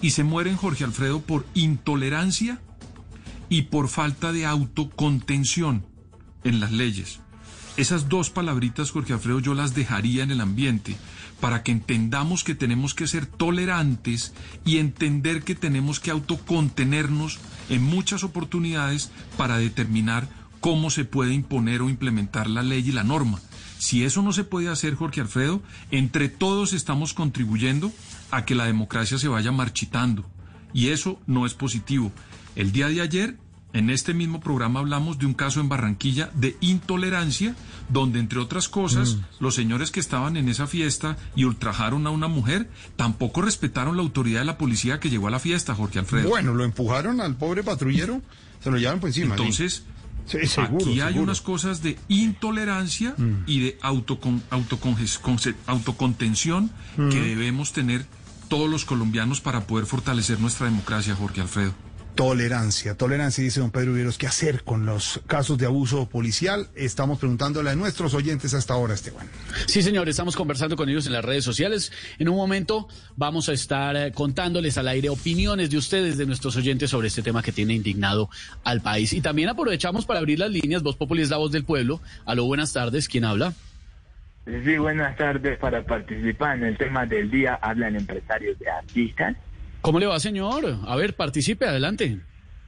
Y 0.00 0.10
se 0.10 0.22
mueren, 0.22 0.56
Jorge 0.56 0.84
Alfredo, 0.84 1.20
por 1.20 1.46
intolerancia 1.54 2.60
y 3.48 3.62
por 3.62 3.88
falta 3.88 4.32
de 4.32 4.46
autocontención 4.46 5.84
en 6.44 6.60
las 6.60 6.70
leyes. 6.70 7.20
Esas 7.76 8.08
dos 8.08 8.30
palabritas, 8.30 8.90
Jorge 8.90 9.12
Alfredo, 9.12 9.40
yo 9.40 9.54
las 9.54 9.74
dejaría 9.74 10.22
en 10.22 10.30
el 10.30 10.40
ambiente 10.40 10.96
para 11.40 11.62
que 11.62 11.72
entendamos 11.72 12.44
que 12.44 12.54
tenemos 12.54 12.94
que 12.94 13.06
ser 13.06 13.26
tolerantes 13.26 14.32
y 14.64 14.78
entender 14.78 15.42
que 15.42 15.54
tenemos 15.54 16.00
que 16.00 16.10
autocontenernos 16.10 17.38
en 17.68 17.82
muchas 17.82 18.24
oportunidades 18.24 19.10
para 19.36 19.58
determinar 19.58 20.28
cómo 20.60 20.90
se 20.90 21.04
puede 21.04 21.34
imponer 21.34 21.82
o 21.82 21.88
implementar 21.88 22.48
la 22.48 22.62
ley 22.62 22.88
y 22.88 22.92
la 22.92 23.04
norma. 23.04 23.40
Si 23.78 24.04
eso 24.04 24.22
no 24.22 24.32
se 24.32 24.42
puede 24.42 24.68
hacer, 24.68 24.96
Jorge 24.96 25.20
Alfredo, 25.20 25.62
entre 25.92 26.28
todos 26.28 26.72
estamos 26.72 27.14
contribuyendo 27.14 27.92
a 28.30 28.44
que 28.44 28.56
la 28.56 28.66
democracia 28.66 29.18
se 29.18 29.28
vaya 29.28 29.52
marchitando. 29.52 30.28
Y 30.72 30.88
eso 30.88 31.20
no 31.26 31.46
es 31.46 31.54
positivo. 31.54 32.12
El 32.56 32.72
día 32.72 32.88
de 32.88 33.00
ayer 33.00 33.38
en 33.78 33.90
este 33.90 34.12
mismo 34.14 34.40
programa 34.40 34.80
hablamos 34.80 35.18
de 35.18 35.26
un 35.26 35.34
caso 35.34 35.60
en 35.60 35.68
Barranquilla 35.68 36.30
de 36.34 36.56
intolerancia, 36.60 37.54
donde 37.88 38.18
entre 38.18 38.38
otras 38.38 38.68
cosas 38.68 39.14
Mm. 39.16 39.20
los 39.40 39.54
señores 39.54 39.90
que 39.90 40.00
estaban 40.00 40.36
en 40.36 40.48
esa 40.48 40.66
fiesta 40.66 41.16
y 41.36 41.44
ultrajaron 41.44 42.06
a 42.06 42.10
una 42.10 42.28
mujer 42.28 42.68
tampoco 42.96 43.40
respetaron 43.42 43.96
la 43.96 44.02
autoridad 44.02 44.40
de 44.40 44.46
la 44.46 44.58
policía 44.58 45.00
que 45.00 45.10
llegó 45.10 45.28
a 45.28 45.30
la 45.30 45.38
fiesta, 45.38 45.74
Jorge 45.74 45.98
Alfredo. 45.98 46.28
Bueno, 46.28 46.54
lo 46.54 46.64
empujaron 46.64 47.20
al 47.20 47.36
pobre 47.36 47.62
patrullero, 47.62 48.20
se 48.62 48.70
lo 48.70 48.76
llevaron 48.78 49.00
por 49.00 49.08
encima. 49.10 49.34
Entonces, 49.36 49.84
Sí, 50.26 50.46
seguro, 50.46 50.76
aquí 50.84 51.00
hay 51.00 51.08
seguro. 51.14 51.22
unas 51.22 51.40
cosas 51.40 51.82
de 51.82 51.98
intolerancia 52.08 53.14
Mm. 53.16 53.44
y 53.46 53.60
de 53.60 53.78
autocon- 53.80 54.42
autocontención 55.66 56.70
Mm. 56.96 57.08
que 57.10 57.20
debemos 57.22 57.72
tener 57.72 58.04
todos 58.48 58.68
los 58.68 58.84
colombianos 58.84 59.40
para 59.40 59.66
poder 59.66 59.86
fortalecer 59.86 60.40
nuestra 60.40 60.66
democracia, 60.66 61.14
Jorge 61.14 61.40
Alfredo. 61.40 61.72
Tolerancia, 62.18 62.96
tolerancia, 62.96 63.44
dice 63.44 63.60
don 63.60 63.70
Pedro 63.70 63.92
Viveros. 63.92 64.18
¿Qué 64.18 64.26
hacer 64.26 64.64
con 64.64 64.84
los 64.84 65.20
casos 65.28 65.56
de 65.56 65.66
abuso 65.66 66.08
policial? 66.08 66.66
Estamos 66.74 67.20
preguntándole 67.20 67.70
a 67.70 67.76
nuestros 67.76 68.12
oyentes 68.12 68.54
hasta 68.54 68.74
ahora, 68.74 68.94
Esteban. 68.94 69.28
Sí, 69.66 69.82
señor, 69.82 70.08
estamos 70.08 70.34
conversando 70.34 70.74
con 70.74 70.88
ellos 70.88 71.06
en 71.06 71.12
las 71.12 71.24
redes 71.24 71.44
sociales. 71.44 71.92
En 72.18 72.28
un 72.28 72.34
momento 72.34 72.88
vamos 73.14 73.48
a 73.48 73.52
estar 73.52 73.94
eh, 73.94 74.10
contándoles 74.10 74.76
al 74.78 74.88
aire 74.88 75.10
opiniones 75.10 75.70
de 75.70 75.76
ustedes, 75.76 76.18
de 76.18 76.26
nuestros 76.26 76.56
oyentes, 76.56 76.90
sobre 76.90 77.06
este 77.06 77.22
tema 77.22 77.40
que 77.40 77.52
tiene 77.52 77.74
indignado 77.74 78.28
al 78.64 78.80
país. 78.80 79.12
Y 79.12 79.20
también 79.20 79.48
aprovechamos 79.48 80.04
para 80.04 80.18
abrir 80.18 80.40
las 80.40 80.50
líneas. 80.50 80.82
Voz 80.82 80.96
Populi 80.96 81.22
es 81.22 81.30
la 81.30 81.36
voz 81.36 81.52
del 81.52 81.64
pueblo. 81.64 82.00
Aló, 82.26 82.46
buenas 82.46 82.72
tardes. 82.72 83.06
¿Quién 83.06 83.26
habla? 83.26 83.52
Sí, 84.44 84.76
buenas 84.76 85.16
tardes. 85.16 85.56
Para 85.60 85.84
participar 85.84 86.58
en 86.58 86.64
el 86.64 86.76
tema 86.76 87.06
del 87.06 87.30
día 87.30 87.60
hablan 87.62 87.94
empresarios 87.94 88.58
de 88.58 88.68
artistas. 88.68 89.36
¿Cómo 89.80 89.98
le 89.98 90.06
va, 90.06 90.18
señor? 90.20 90.64
A 90.86 90.96
ver, 90.96 91.14
participe, 91.14 91.66
adelante. 91.66 92.18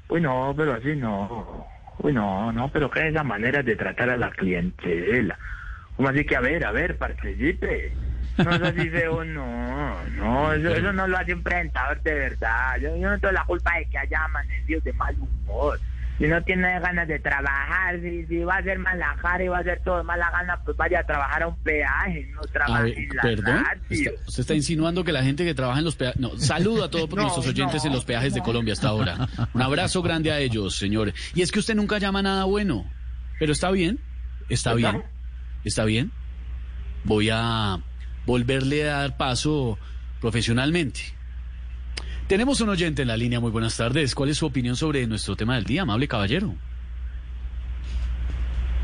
Uy, 0.09 0.21
no, 0.21 0.55
pero 0.57 0.75
así 0.75 0.95
no. 0.97 1.67
Uy, 1.99 2.13
no, 2.13 2.53
no, 2.53 2.71
pero 2.73 2.91
¿qué 2.91 3.01
es 3.01 3.07
esa 3.13 3.23
manera 3.25 3.63
de 3.63 3.77
tratar 3.77 4.11
a 4.11 4.17
la 4.17 4.31
clientela? 4.31 5.39
¿Cómo 5.97 6.09
así 6.09 6.25
que, 6.25 6.37
a 6.37 6.41
ver, 6.41 6.65
a 6.65 6.73
ver, 6.73 6.97
participe? 6.97 7.93
No 8.39 8.55
es 8.55 8.63
así 8.63 8.89
feo, 8.89 9.25
no, 9.25 10.05
no, 10.17 10.53
eso, 10.53 10.71
eso 10.71 10.93
no 10.93 11.07
lo 11.07 11.19
hace 11.19 11.35
un 11.35 11.43
presentador 11.43 12.01
de 12.03 12.15
verdad. 12.15 12.77
Yo, 12.81 12.97
yo 12.97 13.11
no 13.11 13.19
tengo 13.19 13.33
la 13.33 13.45
culpa 13.45 13.77
de 13.77 13.85
que 13.87 13.99
haya 13.99 14.25
amanecidos 14.25 14.85
de 14.85 14.93
mal 14.95 15.15
humor. 15.19 15.79
Si 16.21 16.27
no 16.27 16.43
tiene 16.43 16.79
ganas 16.81 17.09
de 17.09 17.19
trabajar, 17.19 17.99
si, 18.03 18.27
si 18.27 18.39
va 18.41 18.59
a 18.59 18.63
ser 18.63 18.79
mala 18.79 19.17
cara 19.23 19.43
y 19.43 19.49
va 19.49 19.57
a 19.57 19.61
hacer 19.61 19.81
todo 19.83 19.97
de 19.97 20.03
mala 20.03 20.31
gana, 20.31 20.63
pues 20.67 20.77
vaya 20.77 21.01
a 21.01 21.05
trabajar 21.05 21.43
a 21.45 21.49
un 21.49 21.57
peaje, 21.63 22.29
no 22.35 22.43
trabaje 22.43 22.95
en 23.05 23.09
la 23.17 23.23
perdón. 23.23 23.65
Está- 23.89 24.11
usted 24.27 24.41
está 24.41 24.55
insinuando 24.55 25.03
que 25.03 25.13
la 25.13 25.23
gente 25.23 25.47
que 25.47 25.55
trabaja 25.55 25.79
en 25.79 25.87
los 25.87 25.97
peajes. 25.97 26.21
No, 26.21 26.37
saludo 26.37 26.85
a 26.85 26.91
todos 26.91 27.09
No, 27.17 27.23
nuestros 27.23 27.47
oyentes 27.47 27.83
no, 27.85 27.89
en 27.89 27.95
los 27.97 28.05
peajes 28.05 28.35
de 28.35 28.43
Colombia 28.43 28.75
hasta 28.75 28.89
ahora. 28.89 29.29
Un 29.55 29.63
abrazo 29.63 30.03
grande 30.03 30.31
a 30.31 30.39
ellos, 30.41 30.77
señor. 30.77 31.15
Y 31.35 31.41
es 31.41 31.51
que 31.51 31.59
usted 31.59 31.75
nunca 31.75 31.97
llama 31.97 32.21
nada 32.21 32.45
bueno. 32.45 32.85
Pero 33.39 33.53
está 33.53 33.71
bien, 33.71 33.99
está 34.51 34.75
bien, 34.75 35.03
está 35.65 35.87
bien. 35.87 36.13
Voy 37.05 37.31
a 37.33 37.79
volverle 38.27 38.91
a 38.91 38.99
dar 38.99 39.17
paso 39.17 39.79
profesionalmente. 40.21 41.01
Tenemos 42.31 42.61
un 42.61 42.69
oyente 42.69 43.03
en 43.03 43.09
la 43.09 43.17
línea. 43.17 43.41
Muy 43.41 43.51
buenas 43.51 43.77
tardes. 43.77 44.15
¿Cuál 44.15 44.29
es 44.31 44.39
su 44.39 44.47
opinión 44.47 44.77
sobre 44.77 45.05
nuestro 45.09 45.35
tema 45.35 45.57
del 45.57 45.65
día, 45.65 45.83
amable 45.83 46.07
caballero? 46.07 46.55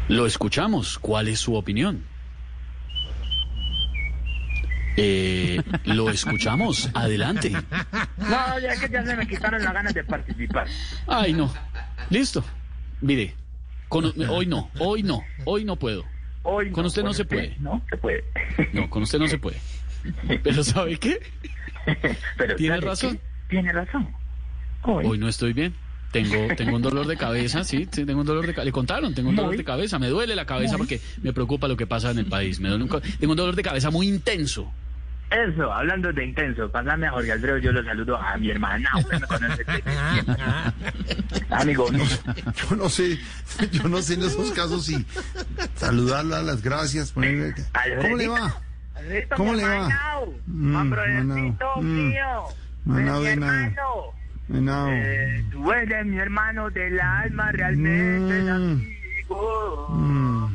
Lo 0.08 0.26
escuchamos. 0.26 0.98
¿Cuál 0.98 1.28
es 1.28 1.38
su 1.38 1.54
opinión? 1.54 2.02
Eh, 4.96 5.62
lo 5.84 6.10
escuchamos. 6.10 6.90
Adelante. 6.92 7.52
No, 8.18 8.58
ya 8.58 8.80
que 8.80 8.88
ya 8.92 9.04
se 9.06 9.14
me 9.14 9.28
quitaron 9.28 9.62
las 9.62 9.72
ganas 9.72 9.94
de 9.94 10.02
participar. 10.02 10.66
Ay, 11.06 11.32
no. 11.32 11.54
Listo. 12.10 12.44
Mire, 13.00 13.32
con- 13.88 14.12
hoy 14.28 14.46
no, 14.46 14.72
hoy 14.80 15.04
no, 15.04 15.22
hoy 15.44 15.64
no 15.64 15.76
puedo. 15.76 16.04
Hoy 16.42 16.72
Con 16.72 16.82
no, 16.82 16.88
usted 16.88 17.04
no 17.04 17.14
se 17.14 17.24
puede. 17.24 17.54
No 17.60 17.80
se 17.88 17.96
puede. 17.96 18.24
No, 18.72 18.90
con 18.90 19.04
usted 19.04 19.20
no 19.20 19.28
se 19.28 19.38
puede. 19.38 19.58
Pero 20.42 20.64
¿sabe 20.64 20.96
qué? 20.98 21.20
Pero 22.36 22.56
Tiene 22.56 22.74
¿sabe 22.74 22.86
razón. 22.88 23.20
Tiene 23.48 23.72
razón. 23.72 24.08
Hoy 24.82 25.18
no 25.18 25.28
estoy 25.28 25.52
bien. 25.52 25.74
Tengo, 26.12 26.54
tengo 26.56 26.76
un 26.76 26.82
dolor 26.82 27.06
de 27.06 27.16
cabeza, 27.16 27.64
sí, 27.64 27.88
sí, 27.90 28.06
tengo 28.06 28.20
un 28.20 28.26
dolor 28.26 28.46
de 28.46 28.54
cabeza. 28.54 28.64
Le 28.64 28.72
contaron, 28.72 29.14
tengo 29.14 29.28
un 29.28 29.36
dolor 29.36 29.50
Muy. 29.50 29.58
de 29.58 29.64
cabeza. 29.64 29.98
Me 29.98 30.08
duele 30.08 30.34
la 30.34 30.46
cabeza 30.46 30.78
porque 30.78 31.00
me 31.22 31.32
preocupa 31.32 31.68
lo 31.68 31.76
que 31.76 31.86
pasa 31.86 32.10
en 32.10 32.18
el 32.18 32.26
país. 32.26 32.60
Me 32.60 32.68
duele 32.68 32.84
un 32.84 33.00
tengo 33.18 33.32
un 33.32 33.36
dolor 33.36 33.56
de 33.56 33.62
cabeza 33.62 33.90
muy 33.90 34.08
intenso. 34.08 34.72
Eso, 35.30 35.72
hablando 35.72 36.12
de 36.12 36.24
intenso, 36.24 36.70
pasame 36.70 37.08
a 37.08 37.10
Jorge 37.10 37.32
Alfredo, 37.32 37.58
yo 37.58 37.72
lo 37.72 37.82
saludo 37.82 38.16
a 38.16 38.36
mi 38.36 38.48
hermana. 38.48 38.88
Usted 38.96 39.20
me 39.20 39.26
conoce. 39.26 39.64
Amigo, 41.50 41.90
no. 41.90 42.04
Yo 42.04 42.76
no 42.76 42.88
sé, 42.88 43.18
yo 43.72 43.88
no 43.88 44.00
sé 44.02 44.14
en 44.14 44.22
esos 44.22 44.52
casos 44.52 44.86
si 44.86 45.04
saludarla, 45.74 46.42
las 46.42 46.62
gracias, 46.62 47.10
ponerle... 47.10 47.54
¿Cómo 48.00 48.16
le 48.16 48.28
va? 48.28 48.60
¿Cómo 49.36 49.54
le 49.54 49.64
va? 49.64 50.20
Mm, 50.46 50.76
mm. 50.76 51.80
mío. 51.80 52.44
Manao 52.86 53.20
mi 53.20 53.26
de 53.26 53.36
nada. 53.36 53.66
hermano. 53.66 53.82
No. 54.48 54.88
Eh, 54.92 55.44
tú 55.50 55.72
eres 55.72 56.06
mi 56.06 56.18
hermano 56.18 56.70
del 56.70 57.00
alma, 57.00 57.50
realmente 57.52 58.42
Mm. 58.42 58.48
amigo. 58.48 59.86
Mm. 59.90 60.46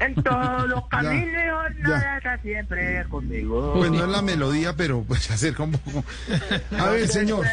En 0.00 0.14
todos 0.16 0.68
los 0.68 0.86
caminos 0.88 1.42
y 1.46 1.48
jornadas 1.50 2.16
está 2.18 2.38
siempre 2.38 3.04
conmigo. 3.08 3.72
Pues 3.74 3.90
no 3.90 4.04
es 4.04 4.10
la 4.10 4.20
melodía, 4.20 4.74
pero 4.76 5.02
pues 5.02 5.22
se 5.22 5.32
acerca 5.32 5.62
un 5.62 5.72
poco. 5.72 6.04
A 6.78 6.90
ver, 6.90 7.06
señor, 7.08 7.46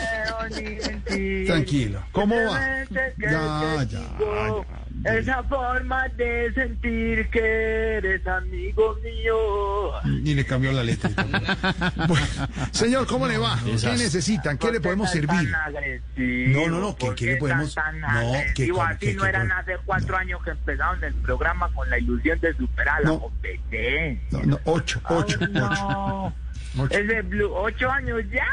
tranquilo. 1.46 2.02
¿Cómo 2.12 2.36
va? 2.36 2.60
Ya, 2.90 3.14
ya, 3.18 3.84
ya. 3.84 4.02
Esa 5.06 5.44
forma 5.44 6.08
de 6.10 6.52
sentir 6.54 7.30
que 7.30 7.40
eres 7.98 8.26
amigo 8.28 8.96
mío. 9.02 9.92
Y 10.26 10.34
le 10.36 10.46
cambió 10.46 10.72
la 10.74 10.84
letra. 10.84 11.10
Bueno, 12.08 12.26
señor, 12.72 13.08
¿cómo 13.08 13.28
le 13.28 13.38
va? 13.38 13.58
¿Qué 13.64 13.72
necesitan? 13.92 14.58
¿Qué 14.58 14.72
le 14.72 14.82
podemos 14.82 15.10
¿Por 15.12 15.22
qué 15.22 15.28
servir? 15.28 16.50
No, 16.54 16.68
no, 16.68 16.80
no, 16.80 16.96
¿qué- 16.96 17.06
¿Por 17.06 17.16
qué 17.16 17.26
le 17.28 17.36
podemos- 17.38 17.74
tan 17.74 18.00
no, 18.02 18.08
cómo- 18.10 18.84
Así 18.84 19.14
no 19.14 19.26
eran 19.26 19.52
hace 19.52 19.78
cuatro 19.86 20.18
años 20.18 20.42
que 20.44 20.52
empezaron 20.52 21.04
el 21.04 21.14
programa 21.16 21.70
con 21.74 21.90
la 21.90 21.98
ilusión 21.98 22.40
de 22.40 22.54
superar 22.56 23.02
la 23.04 23.10
No. 23.12 23.20
competencia. 23.20 24.20
No, 24.32 24.46
no, 24.46 24.60
ocho, 24.66 25.02
ocho, 25.10 25.38
Ay, 25.40 25.48
ocho. 25.48 25.52
no. 25.60 26.36
Ocho. 26.78 26.98
Ese 27.00 27.22
Blue, 27.24 27.52
¿ocho 27.54 27.90
años 27.92 28.22
ya? 28.32 28.46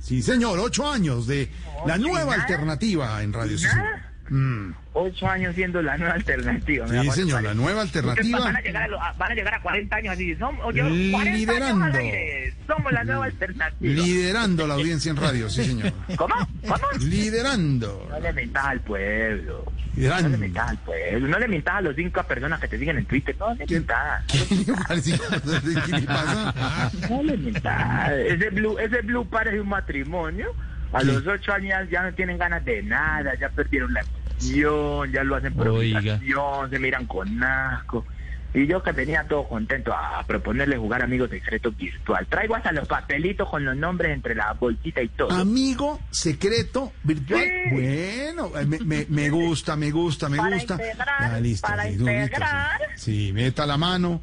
Sí, 0.00 0.22
señor, 0.22 0.58
ocho 0.58 0.90
años 0.90 1.26
de 1.26 1.50
la 1.86 1.94
Ocho, 1.94 2.02
nueva 2.02 2.34
alternativa 2.34 3.22
en 3.22 3.32
Radio 3.32 3.58
señor. 3.58 4.09
Mm. 4.30 4.72
Ocho 4.92 5.26
años 5.28 5.54
siendo 5.54 5.82
la 5.82 5.96
nueva 5.98 6.14
alternativa. 6.14 6.86
Sí, 6.88 7.10
señor, 7.10 7.42
la 7.42 7.52
nueva 7.54 7.82
alternativa. 7.82 8.38
Van 8.38 8.56
a, 8.56 8.60
llegar 8.60 8.82
a, 8.84 8.88
lo- 8.88 9.02
a- 9.02 9.12
van 9.12 9.32
a 9.32 9.34
llegar 9.34 9.54
a 9.54 9.60
40 9.62 9.96
años 9.96 10.14
así. 10.14 10.34
Somos, 10.36 10.64
oye, 10.64 10.80
40 11.12 11.36
Liderando. 11.36 11.84
años 11.84 11.94
al 11.94 12.00
aire. 12.00 12.54
Somos 12.66 12.92
la 12.92 13.04
nueva 13.04 13.24
alternativa. 13.26 13.76
Liderando 13.80 14.66
la 14.66 14.74
audiencia 14.74 15.10
en 15.10 15.16
radio, 15.16 15.50
sí, 15.50 15.64
señor. 15.64 15.92
¿Cómo? 16.16 16.34
¿Cómo? 16.62 16.78
Liderando. 17.00 18.06
No 18.08 18.20
le 18.20 18.32
mentas 18.32 18.64
al 18.64 18.80
pueblo. 18.80 19.72
Liderando. 19.96 20.28
No 20.28 20.28
le 20.36 20.38
mentas 20.38 20.68
al 20.70 20.78
pueblo. 20.78 21.28
No 21.28 21.38
le 21.38 21.48
mentas 21.48 21.74
a 21.74 21.80
los 21.80 21.96
cinco 21.96 22.22
personas 22.24 22.60
que 22.60 22.68
te 22.68 22.78
siguen 22.78 22.98
en 22.98 23.04
Twitter. 23.06 23.36
No 23.38 23.52
le 23.54 23.66
mentas. 23.66 24.24
¿Qué 24.28 25.92
le 25.92 26.06
pasa? 26.06 26.90
No 27.08 27.22
le 27.22 27.36
mentas. 27.36 28.10
Ese 28.12 28.50
blue, 28.50 28.78
ese 28.78 29.00
blue 29.02 29.26
parece 29.28 29.60
un 29.60 29.68
matrimonio. 29.68 30.54
A 30.92 31.04
los 31.04 31.24
ocho 31.24 31.52
años 31.52 31.88
ya 31.88 32.02
no 32.02 32.12
tienen 32.14 32.36
ganas 32.36 32.64
de 32.64 32.82
nada, 32.82 33.32
ya 33.38 33.48
perdieron 33.50 33.92
la 33.94 34.00
ya 34.40 35.22
lo 35.24 35.36
hacen 35.36 35.54
por 35.54 35.68
Oiga. 35.68 35.98
obligación, 35.98 36.70
se 36.70 36.78
miran 36.78 37.06
con 37.06 37.42
asco. 37.42 38.04
Y 38.52 38.66
yo 38.66 38.82
que 38.82 38.92
tenía 38.92 39.22
todo 39.28 39.46
contento 39.46 39.92
a 39.94 40.24
proponerle 40.26 40.76
jugar 40.76 41.02
amigos 41.04 41.30
secretos 41.30 41.76
virtual. 41.76 42.26
Traigo 42.26 42.56
hasta 42.56 42.72
los 42.72 42.88
papelitos 42.88 43.48
con 43.48 43.64
los 43.64 43.76
nombres 43.76 44.10
entre 44.12 44.34
la 44.34 44.52
bolsita 44.54 45.00
y 45.00 45.08
todo. 45.08 45.30
Amigo 45.30 46.00
secreto 46.10 46.92
virtual. 47.04 47.42
Sí. 47.44 47.70
Bueno, 47.70 48.50
eh, 48.58 48.66
me, 48.66 48.80
me, 48.80 49.06
me 49.08 49.30
gusta, 49.30 49.76
me 49.76 49.92
gusta, 49.92 50.28
me 50.28 50.38
Para 50.38 50.56
gusta. 50.56 50.74
integrar, 50.74 51.20
Ya, 51.32 51.40
listo, 51.40 51.68
para 51.68 51.82
sí, 51.84 51.92
integrar. 51.92 52.80
Sí, 52.96 53.32
meta 53.32 53.66
la 53.66 53.76
mano 53.76 54.20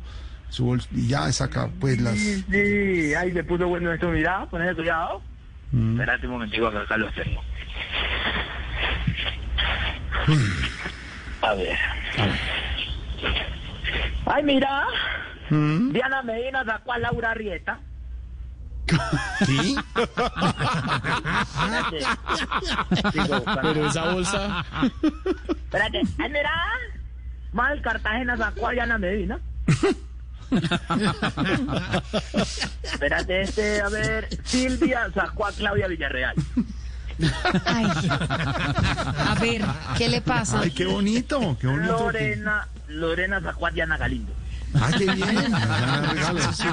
su 0.50 0.66
bols- 0.66 0.88
y 0.94 1.08
ya 1.08 1.32
saca 1.32 1.70
pues 1.80 2.02
las. 2.02 2.18
Sí, 2.18 2.44
sí, 2.52 3.14
ahí 3.14 3.32
se 3.32 3.46
puso 3.46 3.66
bueno 3.70 3.94
esto, 3.94 4.10
mira, 4.10 4.46
ponle 4.50 4.76
cuidado. 4.76 5.22
Mm. 5.72 5.92
Espérate 6.02 6.26
un 6.28 6.34
momentico 6.34 6.70
que 6.70 6.78
acá 6.80 6.98
los 6.98 7.14
tengo. 7.16 7.42
A 11.42 11.54
ver. 11.54 11.78
Ay, 14.26 14.44
mira. 14.44 14.86
Mm. 15.50 15.92
Diana 15.94 16.22
Medina 16.24 16.66
sacó 16.66 16.94
a 16.94 17.00
Laura 17.00 17.34
Rieta. 17.34 17.80
¿Sí? 19.46 19.76
Espérate. 21.52 22.00
Pero 23.62 23.88
esa 23.88 24.12
bolsa. 24.12 24.66
Espérate. 25.50 26.02
Ay, 26.20 26.30
mira. 26.30 26.52
Mal 27.54 27.82
Cartagena 27.82 28.38
sacó 28.38 28.68
a 28.68 28.72
Diana 28.72 28.98
Medina. 28.98 29.40
Espérate, 32.84 33.42
este, 33.42 33.82
a 33.82 33.90
ver. 33.90 34.28
Silvia 34.44 35.10
sacó 35.14 35.46
a 35.48 35.52
Claudia 35.52 35.88
Villarreal. 35.88 36.36
Ay. 37.66 37.86
A 38.10 39.36
ver, 39.40 39.62
¿qué 39.98 40.10
le 40.10 40.22
pasa? 40.22 40.60
Ay, 40.62 40.72
qué 40.72 40.86
bonito, 40.86 41.58
qué 41.60 41.68
bonito. 41.68 41.98
Lorena, 41.98 42.68
Lorena 42.88 43.42
sacó 43.42 43.68
a 43.68 43.72
Diana 43.72 43.98
Galindo. 43.98 44.34
Ah, 44.76 44.90
qué 44.98 45.06
bien. 45.06 45.52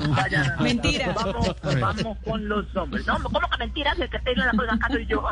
Vaya, 0.08 0.56
Mentira. 0.60 1.12
Vamos, 1.14 1.56
vamos 1.80 2.18
con 2.24 2.48
los 2.48 2.76
hombres. 2.76 3.06
No, 3.06 3.18
¿cómo 3.22 3.40
que 3.40 3.58
mentiras? 3.58 3.98
El 3.98 4.10
que 4.10 4.18
tenga 4.18 4.46
la 4.46 4.52
cosa 4.52 4.74
acá 4.74 4.88
soy 4.88 5.06
yo. 5.06 5.26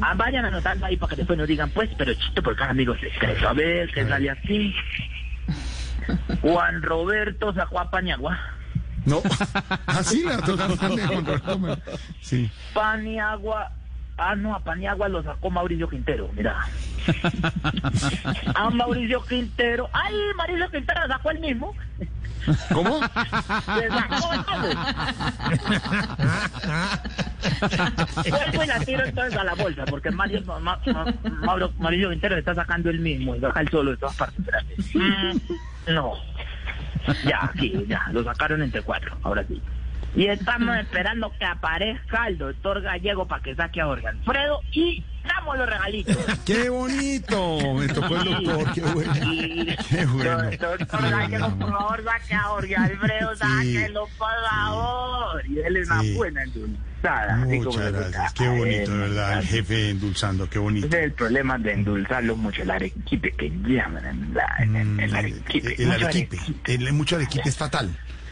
Ah, 0.00 0.14
vayan 0.14 0.44
anotando 0.44 0.86
ahí 0.86 0.96
para 0.96 1.10
que 1.10 1.16
después 1.16 1.38
no 1.38 1.46
digan, 1.46 1.70
pues, 1.70 1.90
pero 1.96 2.12
chiste 2.14 2.42
por 2.42 2.54
cada 2.56 2.70
amigo 2.70 2.94
secreto. 2.96 3.48
A 3.48 3.52
ver, 3.52 3.90
¿qué 3.92 4.06
sale 4.06 4.30
aquí? 4.30 4.74
Juan 6.40 6.82
Roberto 6.82 7.52
sacó 7.54 7.80
a 7.80 7.90
Paniagua. 7.90 8.38
No. 9.06 9.20
Ah, 9.86 10.02
sí, 10.02 10.22
la 10.24 10.38
tocaron 10.38 10.78
también, 10.78 11.06
Juan 11.08 11.26
Roberto, 11.26 11.78
Sí. 12.20 12.50
Paniagua. 12.74 13.70
Ah, 14.16 14.34
no, 14.36 14.54
a 14.54 14.60
Paniagua 14.60 15.08
lo 15.08 15.22
sacó 15.22 15.50
Mauricio 15.50 15.88
Quintero, 15.88 16.30
mira. 16.34 16.60
A 18.54 18.70
Mauricio 18.70 19.24
Quintero. 19.24 19.88
¡Ay, 19.92 20.14
Mauricio 20.36 20.70
Quintero 20.70 21.00
lo 21.06 21.14
sacó 21.14 21.30
él 21.30 21.40
mismo! 21.40 21.74
¿Cómo? 22.72 23.00
Se 23.00 23.88
sacó 23.88 24.34
entonces. 24.34 24.76
Vuelvo 28.30 28.64
y 28.64 28.66
la 28.66 28.80
tiro 28.80 29.04
entonces 29.04 29.36
a 29.38 29.44
la 29.44 29.54
bolsa, 29.54 29.84
porque 29.86 30.10
Mario, 30.10 30.42
Ma- 30.60 30.60
Ma- 30.60 31.14
Mauro, 31.40 31.72
Mauricio 31.78 32.10
Quintero 32.10 32.36
está 32.36 32.54
sacando 32.54 32.90
el 32.90 33.00
mismo, 33.00 33.34
y 33.36 33.40
saca 33.40 33.60
el 33.60 33.68
solo 33.70 33.90
de 33.92 33.96
todas 33.96 34.16
partes. 34.16 34.44
Mm, 34.94 35.38
No. 35.94 36.12
Ya, 37.24 37.44
aquí, 37.44 37.84
ya, 37.88 38.08
lo 38.12 38.22
sacaron 38.24 38.62
entre 38.62 38.82
cuatro, 38.82 39.16
ahora 39.22 39.44
sí. 39.48 39.60
Y 40.14 40.26
estamos 40.26 40.76
esperando 40.76 41.32
que 41.38 41.44
aparezca 41.46 42.26
el 42.28 42.36
doctor 42.36 42.82
Gallego 42.82 43.26
para 43.26 43.42
que 43.42 43.54
saque 43.54 43.80
a 43.80 43.86
Jorge 43.86 44.08
Alfredo 44.08 44.60
y 44.72 45.02
damos 45.26 45.56
los 45.56 45.66
regalitos. 45.66 46.16
¡Qué 46.44 46.68
bonito! 46.68 47.74
Me 47.74 47.88
tocó 47.88 48.16
el 48.18 48.24
doctor, 48.44 48.72
qué 48.74 48.80
bueno. 48.82 49.12
Qué 49.88 50.04
bueno. 50.06 50.42
Doctor 50.50 51.10
Gallego, 51.10 51.48
por 51.56 51.70
favor, 51.70 52.04
saque 52.04 52.34
a 52.34 52.42
Jorge 52.42 52.76
Alfredo, 52.76 53.36
sáquelo, 53.36 54.06
por 54.18 54.28
favor. 54.50 55.42
Y 55.48 55.54
déle 55.54 55.82
una 55.84 56.00
Sí. 56.02 56.14
buena 56.14 56.42
endulzada. 57.02 57.42
así 57.42 57.58
como 57.58 57.70
Muchas 57.72 57.92
gracias. 57.92 58.32
Qué 58.34 58.48
bonito, 58.48 58.90
de 58.92 58.98
verdad. 58.98 59.38
El 59.38 59.46
jefe 59.46 59.90
endulzando, 59.90 60.48
qué 60.50 60.58
bonito. 60.58 60.86
Ese 60.86 60.98
es 60.98 61.04
el 61.04 61.12
problema 61.12 61.58
de 61.58 61.72
endulzarlo 61.72 62.36
mucho, 62.36 62.62
el 62.62 62.70
arequipe 62.70 63.32
que 63.32 63.50
llaman 63.50 64.32
la, 64.34 64.56
en, 64.62 64.76
en- 64.76 65.00
el 65.00 65.14
arequipe. 65.14 65.74
El 65.82 65.88
mucho 65.88 66.04
arequipe. 66.06 66.38
El, 66.66 66.92
mucho 66.92 67.16
arequipe 67.16 67.48
es 67.48 67.56
fatal. 67.56 67.88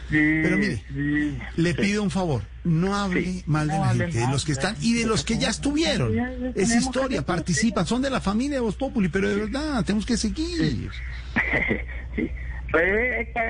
Sí, 0.09 0.17
Pero 0.43 0.57
mire, 0.57 0.83
sí, 0.93 1.37
Le 1.55 1.71
sí. 1.71 1.77
pido 1.81 2.03
un 2.03 2.11
favor, 2.11 2.41
no 2.65 2.97
hable 2.97 3.43
mal 3.45 3.69
de 3.69 3.73
No 3.77 3.85
la 3.85 3.91
gente, 3.93 4.19
de 4.19 4.27
los 4.27 4.43
que 4.43 4.51
están 4.51 4.75
y 4.81 4.93
de 4.99 5.05
los 5.05 5.23
que 5.23 5.37
ya 5.37 5.47
estuvieron. 5.49 6.13
Es 6.53 6.75
historia, 6.75 7.21
participan, 7.25 7.85
son 7.85 8.01
de 8.01 8.09
la 8.09 8.19
familia 8.19 8.55
de 8.57 8.61
Voz 8.61 8.75
Populi, 8.75 9.07
pero 9.07 9.29
de 9.29 9.35
verdad, 9.37 9.85
tenemos 9.85 10.05
que 10.05 10.17
seguir. 10.17 10.89
Pues, 12.71 13.19
es 13.19 13.27
que, 13.27 13.41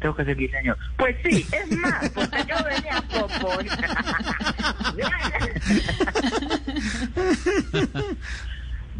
tengo 0.00 0.16
que 0.16 0.24
seguir, 0.24 0.50
señor. 0.50 0.76
Pues 0.96 1.14
sí, 1.22 1.46
es 1.52 1.70
más, 1.78 2.10
porque 2.10 2.42
yo 2.48 2.56
venía 2.64 2.96
a 2.96 3.02
proponer. 3.02 3.70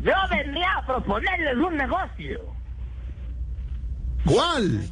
yo 0.03 0.15
venía 0.31 0.73
a 0.75 0.87
proponerles 0.87 1.57
un 1.57 1.77
negocio. 1.77 2.55
¿Cuál? 4.25 4.89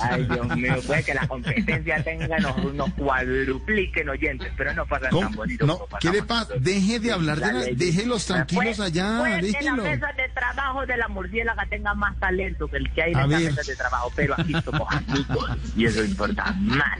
Ay, 0.00 0.24
Dios 0.24 0.56
mío, 0.56 0.74
puede 0.86 1.02
que 1.04 1.14
la 1.14 1.26
competencia 1.28 2.02
tenga, 2.02 2.38
nos, 2.38 2.74
nos 2.74 2.92
cuadrupliquen 2.94 4.08
oyentes, 4.08 4.52
pero 4.56 4.72
no 4.74 4.86
pasa 4.86 5.08
tan 5.10 5.32
bonito 5.32 5.66
No, 5.66 5.78
como 5.78 5.98
¿qué 5.98 6.10
le 6.10 6.22
pasa? 6.22 6.54
Deje 6.60 7.00
de 7.00 7.12
hablar 7.12 7.38
de 7.40 7.52
la, 7.52 7.60
déjelos 7.74 8.26
tranquilos 8.26 8.80
allá, 8.80 9.18
puede 9.18 9.52
que 9.52 9.62
la 9.64 9.74
mesa 9.74 10.12
de 10.16 10.28
trabajo 10.30 10.86
de 10.86 10.96
la 10.96 11.08
murciélaga 11.08 11.66
tenga 11.66 11.94
más 11.94 12.18
talento 12.18 12.68
que 12.68 12.76
el 12.78 12.90
que 12.92 13.02
hay 13.02 13.12
en 13.12 13.18
A 13.18 13.22
esta 13.24 13.38
ver. 13.38 13.44
mesa 13.52 13.62
de 13.70 13.76
trabajo, 13.76 14.12
pero 14.14 14.34
aquí 14.38 14.54
somos 14.64 14.88
amigos 14.92 15.50
y 15.76 15.84
eso 15.86 16.04
importa 16.04 16.52
más. 16.60 16.98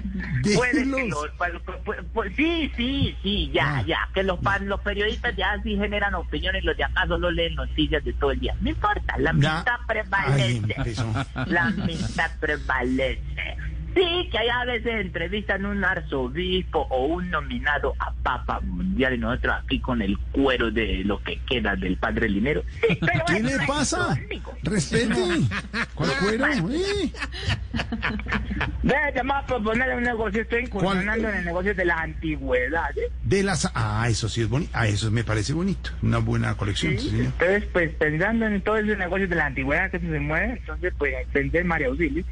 Puede 0.54 0.72
que 0.84 1.08
los, 1.08 1.28
pues, 1.38 1.52
pues, 1.84 1.98
pues, 2.12 2.32
sí, 2.36 2.70
sí, 2.76 3.16
sí, 3.22 3.50
ya, 3.52 3.64
Ah. 3.78 3.82
ya, 3.86 4.08
que 4.14 4.22
los, 4.22 4.38
los 4.62 4.80
periodistas 4.82 5.34
ya 5.36 5.58
sí 5.62 5.76
generan 5.76 6.14
opiniones, 6.14 6.62
los 6.64 6.76
de 6.76 6.84
acá 6.84 7.06
solo 7.08 7.30
leen 7.30 7.54
noticias 7.54 8.04
de 8.04 8.12
todo 8.12 8.30
el 8.30 8.40
día. 8.40 8.54
No 8.60 8.68
importa, 8.70 9.03
la 9.18 9.30
Ay, 9.30 9.82
prevalece. 9.86 10.74
La 11.46 11.62
amistad 11.64 12.30
prevalece. 12.40 13.56
Sí, 13.94 14.28
que 14.30 14.38
hay 14.38 14.48
a 14.48 14.64
veces 14.64 15.00
entrevistan 15.00 15.64
un 15.66 15.84
arzobispo 15.84 16.80
o 16.90 17.06
un 17.06 17.30
nominado 17.30 17.94
a 18.00 18.12
Papa 18.22 18.60
Mundial 18.60 19.14
y 19.14 19.18
nosotros 19.18 19.54
aquí 19.62 19.78
con 19.78 20.02
el 20.02 20.18
cuero 20.32 20.70
de 20.70 21.02
lo 21.04 21.22
que 21.22 21.38
queda 21.48 21.76
del 21.76 21.96
padre 21.96 22.28
Linero. 22.28 22.64
Sí, 22.80 22.98
pero 23.00 23.24
¿Qué 23.26 23.42
le 23.42 23.58
pasa? 23.66 24.18
Respete. 24.62 25.14
¿Cuál 25.94 26.10
cuero? 26.20 26.46
Eh. 26.70 27.12
Llamar 29.14 29.44
a 29.44 29.46
proponerle 29.46 29.96
un 29.96 30.02
negocio, 30.02 30.42
estoy 30.42 30.64
incursionando 30.64 31.28
en 31.28 31.36
el 31.36 31.44
negocio 31.44 31.74
de 31.74 31.84
las 31.84 31.98
antigüedades. 31.98 33.12
De 33.22 33.42
las... 33.44 33.70
Ah, 33.74 34.06
eso 34.08 34.28
sí 34.28 34.42
es 34.42 34.48
bonito. 34.48 34.72
Ah, 34.74 34.88
eso 34.88 35.10
me 35.10 35.22
parece 35.22 35.52
bonito. 35.52 35.90
Una 36.02 36.18
buena 36.18 36.56
colección, 36.56 36.98
sí, 36.98 37.10
señor. 37.10 37.26
Entonces, 37.26 37.64
pues 37.72 37.94
pensando 37.94 38.46
en 38.46 38.60
todo 38.62 38.76
ese 38.76 38.96
negocio 38.96 39.28
de 39.28 39.36
la 39.36 39.46
antigüedad 39.46 39.90
que 39.90 40.00
se 40.00 40.20
mueve, 40.20 40.58
entonces 40.58 40.92
pues 40.98 41.14
pensé 41.32 41.60
en 41.60 41.66
María 41.68 41.86
Auxilio. 41.86 42.24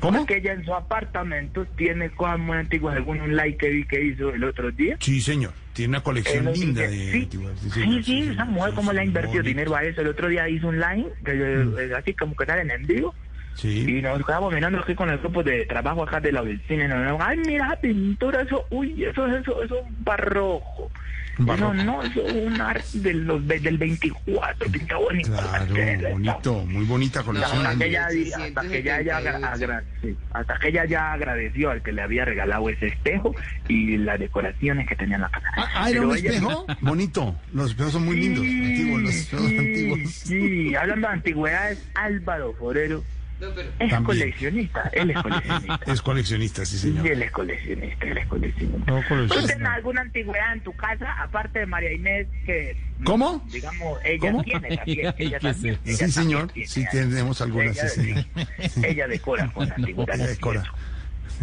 ¿Cómo? 0.00 0.18
Porque 0.18 0.36
ella 0.36 0.52
en 0.52 0.64
su 0.64 0.74
apartamento 0.74 1.66
tiene 1.76 2.10
cosas 2.10 2.38
muy 2.38 2.56
antiguas, 2.56 2.94
según 2.96 3.20
un 3.20 3.36
like 3.36 3.58
que 3.58 3.68
vi 3.70 3.84
que 3.84 4.04
hizo 4.04 4.30
el 4.30 4.44
otro 4.44 4.70
día. 4.70 4.96
Sí, 5.00 5.20
señor. 5.20 5.52
Tiene 5.72 5.90
una 5.90 6.02
colección 6.02 6.52
linda 6.52 6.88
sí, 6.88 6.96
de 6.96 7.12
sí, 7.12 7.22
antigüedades. 7.22 7.60
Sí, 7.60 7.70
sí, 7.70 8.02
señor. 8.04 8.32
esa 8.32 8.44
mujer 8.44 8.74
como 8.74 8.92
le 8.92 9.00
ha 9.00 9.04
invertido 9.04 9.42
bonito. 9.42 9.48
dinero 9.48 9.76
a 9.76 9.82
eso. 9.82 10.00
El 10.02 10.08
otro 10.08 10.28
día 10.28 10.48
hizo 10.48 10.68
un 10.68 10.78
line, 10.78 11.06
que, 11.24 11.32
eh, 11.32 11.92
así 11.96 12.14
como 12.14 12.36
que 12.36 12.46
salen 12.46 12.70
en 12.70 12.86
vivo. 12.86 13.14
Sí. 13.54 13.98
Y 13.98 14.02
nos 14.02 14.24
quedamos 14.24 14.52
mirando 14.52 14.80
aquí 14.80 14.94
con 14.94 15.10
el 15.10 15.18
grupo 15.18 15.42
de 15.42 15.64
trabajo 15.66 16.02
acá 16.02 16.20
de 16.20 16.32
la 16.32 16.42
oficina. 16.42 16.84
Y 16.84 16.88
nos 16.88 17.20
ay, 17.20 17.38
mira 17.46 17.66
esa 17.66 17.80
pintura, 17.80 18.42
eso, 18.42 18.66
uy, 18.70 19.04
eso, 19.04 19.26
eso, 19.26 19.62
eso 19.62 19.78
es 19.78 19.84
un 19.84 20.04
barroco. 20.04 20.90
Barroco. 21.38 21.74
No, 21.74 21.84
no, 21.84 22.02
eso 22.02 22.26
es 22.26 22.32
un 22.34 22.60
arte 22.60 22.84
de 23.00 23.14
los, 23.14 23.46
de- 23.46 23.60
del 23.60 23.78
24, 23.78 24.70
pinta 24.70 24.96
bonito. 24.96 25.30
Claro, 25.32 25.74
bonito. 26.12 26.64
Muy 26.66 26.84
bonita 26.84 27.22
colección. 27.22 27.66
Hasta 27.66 27.78
que 27.78 27.86
ella, 27.86 28.06
hasta 28.06 28.60
que 28.68 28.78
ella 28.78 29.00
ya 29.02 29.16
agra- 29.18 29.84
sí, 30.00 30.16
hasta 30.32 30.58
que 30.58 30.68
ella 30.68 30.84
ya 30.84 31.12
agradeció 31.12 31.70
al 31.70 31.82
que 31.82 31.92
le 31.92 32.02
había 32.02 32.24
regalado 32.24 32.68
ese 32.68 32.86
espejo 32.86 33.34
y 33.68 33.96
las 33.98 34.18
decoraciones 34.18 34.88
que 34.88 34.96
tenía 34.96 35.16
en 35.16 35.22
la 35.22 35.28
casa. 35.30 35.46
Ah, 35.56 35.90
¿era 35.90 36.00
Pero 36.00 36.08
un 36.10 36.16
ella- 36.16 36.30
espejo? 36.30 36.66
Bonito. 36.80 37.36
Los 37.52 37.70
espejos 37.70 37.92
son 37.92 38.04
muy 38.04 38.16
lindos. 38.16 38.44
Antiguos, 38.44 39.02
los 39.02 39.14
espejos 39.14 39.48
Sí, 39.48 39.58
antiguos. 39.58 40.10
Sí, 40.12 40.74
hablando 40.74 41.08
de 41.08 41.12
antigüedades, 41.14 41.88
Álvaro 41.94 42.52
Forero 42.54 43.02
es 43.40 43.90
También. 43.90 44.04
coleccionista. 44.04 44.90
Él 44.92 45.10
es 45.10 45.22
coleccionista. 45.22 45.80
Es 45.92 46.02
coleccionista, 46.02 46.64
sí, 46.64 46.78
señor. 46.78 47.06
él 47.06 47.22
es 47.22 47.30
coleccionista, 47.32 48.06
él 48.06 48.18
es 48.18 48.26
coleccionista. 48.26 48.92
No, 48.92 49.02
¿Tú 49.26 49.26
tienes 49.46 49.60
alguna 49.68 50.00
antigüedad 50.02 50.52
en 50.54 50.60
tu 50.60 50.72
casa, 50.74 51.12
aparte 51.22 51.58
de 51.60 51.66
María 51.66 51.92
Inés, 51.92 52.26
que... 52.46 52.76
¿Cómo? 53.04 53.44
Digamos, 53.52 53.98
ella 54.04 54.18
¿Cómo? 54.30 54.42
tiene 54.44 54.76
también. 54.76 55.14
Ella 55.18 55.38
Sí, 55.84 56.10
señor. 56.12 56.52
tiene 56.52 56.68
Sí, 56.68 56.84
tenemos 56.90 57.40
algunas, 57.40 57.76
Ella- 57.76 57.88
sí, 57.88 58.00
señor. 58.02 58.24
Ella 58.88 59.08
decora 59.08 59.50
con 59.52 59.70
antigüedades. 59.70 60.20
Ella 60.20 60.30
decora. 60.30 60.64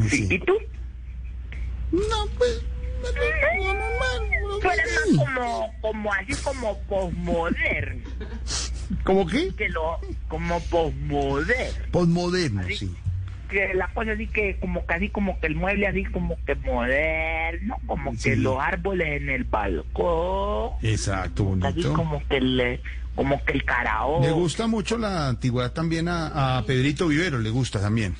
Sí, 0.10 0.28
¿Y 0.32 0.40
tú? 0.40 0.54
No, 1.92 2.26
pues... 2.38 2.64
Eres 4.64 5.18
más 5.18 5.28
como, 5.28 5.74
como 5.82 6.14
así 6.14 6.34
como 6.44 6.78
posmoderno. 6.82 8.04
¿Cómo 9.04 9.26
qué? 9.26 9.52
Que 9.56 9.70
lo, 9.70 10.00
como 10.28 10.60
posmoderno. 10.62 11.86
Postmoderno, 11.92 12.64
sí. 12.70 12.94
que 13.50 13.74
la 13.74 13.88
cosa 13.94 14.12
así 14.12 14.28
que 14.28 14.58
como 14.60 14.86
casi 14.86 15.10
como 15.10 15.40
que 15.40 15.48
el 15.48 15.56
mueble 15.56 15.88
así 15.88 16.04
como 16.06 16.38
que 16.46 16.56
moderno, 16.56 17.78
como 17.88 18.14
Sí. 18.16 18.30
que 18.32 18.36
los 18.36 18.58
árboles 18.60 19.22
en 19.22 19.30
el 19.30 19.44
balcón, 19.46 20.72
Exacto, 20.84 21.46
bonito. 21.46 21.94
como 21.94 22.26
que 22.28 22.38
el 22.38 22.80
como 23.16 23.44
que 23.44 23.54
el 23.54 23.66
caraón. 23.66 24.22
Le 24.22 24.32
gusta 24.32 24.68
mucho 24.68 24.98
la 24.98 25.28
antigüedad 25.30 25.72
también 25.74 26.08
a, 26.08 26.58
a 26.60 26.66
Pedrito 26.66 27.08
Vivero, 27.08 27.40
le 27.40 27.50
gusta 27.50 27.82
también. 27.82 28.16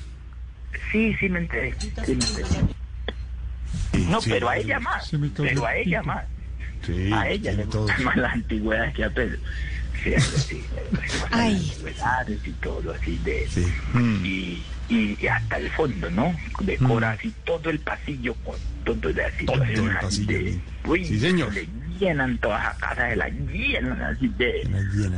Sí, 0.90 1.14
sí 1.20 1.28
me 1.28 1.38
enteré. 1.40 1.74
sí 1.78 1.92
me 1.96 2.12
enteré. 2.12 2.48
No, 4.08 4.20
sí, 4.20 4.30
pero 4.30 4.48
a 4.48 4.56
ella 4.56 4.80
más. 4.80 5.10
pero 5.36 5.66
a 5.66 5.76
ella 5.76 6.02
más. 6.02 6.24
Sí, 6.86 7.10
a 7.12 7.28
ella 7.28 7.52
le 7.52 7.64
gustan 7.64 8.04
más 8.04 8.16
las 8.16 8.32
antigüedades 8.32 8.94
que 8.94 9.04
a 9.04 9.10
Pedro. 9.10 9.38
Sí, 10.02 10.14
así. 10.14 10.64
Ay. 11.30 11.72
Y 12.44 12.50
todo 12.52 12.92
así 12.92 13.18
de... 13.18 13.46
Sí. 13.48 13.66
Mm. 13.94 14.24
Y, 14.24 14.62
y, 14.88 15.16
y 15.20 15.26
hasta 15.28 15.58
el 15.58 15.70
fondo, 15.70 16.10
¿no? 16.10 16.34
Decora 16.60 17.12
así 17.12 17.32
todo 17.44 17.70
el 17.70 17.78
pasillo 17.78 18.34
con 18.44 18.56
todo 18.84 19.12
de 19.12 19.24
así. 19.24 19.46
Todo 19.46 19.62
el 19.62 19.90
pasillo, 20.00 20.38
de- 20.38 20.52
sí. 20.54 20.60
uy, 20.86 21.04
Sí, 21.04 21.20
señor. 21.20 21.52
Le 21.54 21.68
llenan 22.00 22.36
todas 22.38 22.64
las 22.64 22.78
casas, 22.78 23.10
se 23.10 23.16
las 23.16 23.30
llenan 23.32 24.02
así 24.02 24.28
de, 24.28 24.64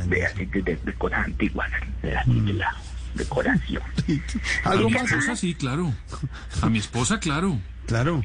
de, 0.07 0.25
así 0.25 0.45
de, 0.45 0.61
de- 0.61 0.75
de 0.75 0.93
cosas 0.93 1.25
antiguas, 1.25 1.71
de, 2.03 2.15
así 2.15 2.39
de 2.41 2.53
la 2.53 2.75
decoración. 3.15 3.81
A 4.65 4.69
¿Algo 4.69 4.89
mi 4.91 4.97
esposa 4.97 5.35
sí, 5.35 5.55
claro. 5.55 5.93
A 6.61 6.69
mi 6.69 6.77
esposa, 6.77 7.19
claro. 7.19 7.59
Claro. 7.87 8.23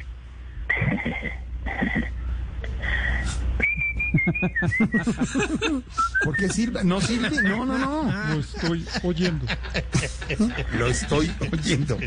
¿Por 6.23 6.35
qué 6.35 6.49
sirve? 6.49 6.83
No 6.83 7.01
sirve. 7.01 7.29
No, 7.43 7.65
no, 7.65 7.77
no. 7.77 8.11
Lo 8.33 8.39
estoy 8.39 8.85
oyendo. 9.03 9.45
Lo 10.77 10.87
estoy 10.87 11.31
oyendo. 11.51 11.97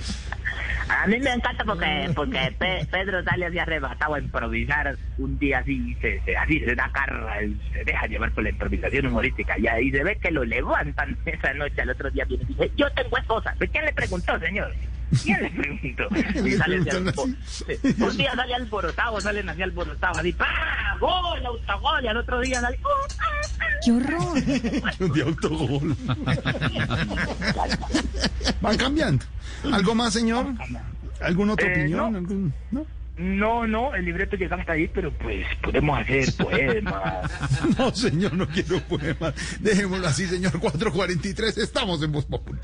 A 0.88 1.07
mí 1.07 1.18
me 1.18 1.33
encanta 1.33 1.64
porque 1.64 2.11
porque 2.14 2.55
Pe- 2.59 2.87
Pedro 2.90 3.22
sale 3.24 3.46
así 3.46 3.59
arrebatado 3.59 4.14
a 4.14 4.18
improvisar 4.20 4.96
un 5.16 5.38
día 5.38 5.61
así, 5.61 5.96
se, 6.00 6.20
se- 6.24 6.37
así 6.37 6.61
se 6.61 6.74
da 6.74 6.90
carra, 6.92 7.38
él 7.40 7.59
se 7.72 7.85
deja 7.85 8.07
llevar 8.07 8.31
por 8.33 8.44
la 8.44 8.50
improvisación 8.50 9.07
humorística 9.07 9.57
y 9.81 9.90
se 9.90 10.05
ve 10.05 10.16
que 10.16 10.31
lo 10.31 10.44
levantan 10.44 11.16
esa 11.24 11.55
noche, 11.55 11.81
al 11.81 11.88
otro 11.90 12.11
día 12.11 12.27
viene 12.27 12.44
y 12.44 12.46
dice, 12.48 12.70
yo 12.77 12.90
tengo 12.92 13.16
esposa. 13.16 13.55
¿Pero 13.59 13.72
¿Quién 13.72 13.85
le 13.87 13.92
preguntó, 13.94 14.38
señor? 14.38 14.72
¿Quién 15.22 15.42
le 15.42 15.50
preguntó? 15.50 16.09
Y. 16.11 18.03
Un 18.03 18.16
día 18.16 18.35
sale 18.35 18.55
alborotado, 18.55 19.20
salen 19.20 19.48
así 19.48 19.62
alborotados, 19.62 20.18
así, 20.18 20.33
¡pa! 20.33 20.48
¡Gol! 21.00 21.44
¡Autogol! 21.46 22.05
Y 22.05 22.09
al 22.09 22.16
otro 22.16 22.40
día 22.40 22.61
sale, 22.61 22.79
¡oh, 22.83 22.88
ah, 23.18 23.24
ah! 23.61 23.64
¡Qué 23.85 23.92
horror! 23.92 24.42
De 25.14 25.22
autogol. 25.22 25.96
Van 28.61 28.77
cambiando. 28.77 29.24
¿Algo 29.72 29.94
más, 29.94 30.12
señor? 30.12 30.46
¿Alguna 31.20 31.53
otra 31.55 31.68
Eh, 31.68 31.72
opinión? 31.72 32.12
no. 32.12 32.18
¿Algún- 32.18 32.55
no? 32.70 32.87
No, 33.16 33.64
no, 33.64 33.94
el 33.94 34.05
libreto 34.07 34.35
llega 34.35 34.57
hasta 34.57 34.72
ahí, 34.72 34.88
pero 34.92 35.12
pues 35.12 35.46
podemos 35.62 36.00
hacer 36.00 36.35
poemas. 36.35 37.31
No, 37.79 37.94
señor, 37.94 38.33
no 38.35 38.46
quiero 38.48 38.81
poemas. 38.81 39.35
Dejémoslo 39.61 40.09
así, 40.09 40.27
señor. 40.27 40.59
443, 40.59 41.59
estamos 41.59 42.03
en 42.03 42.11
Voz 42.11 42.24
Popular. 42.24 42.61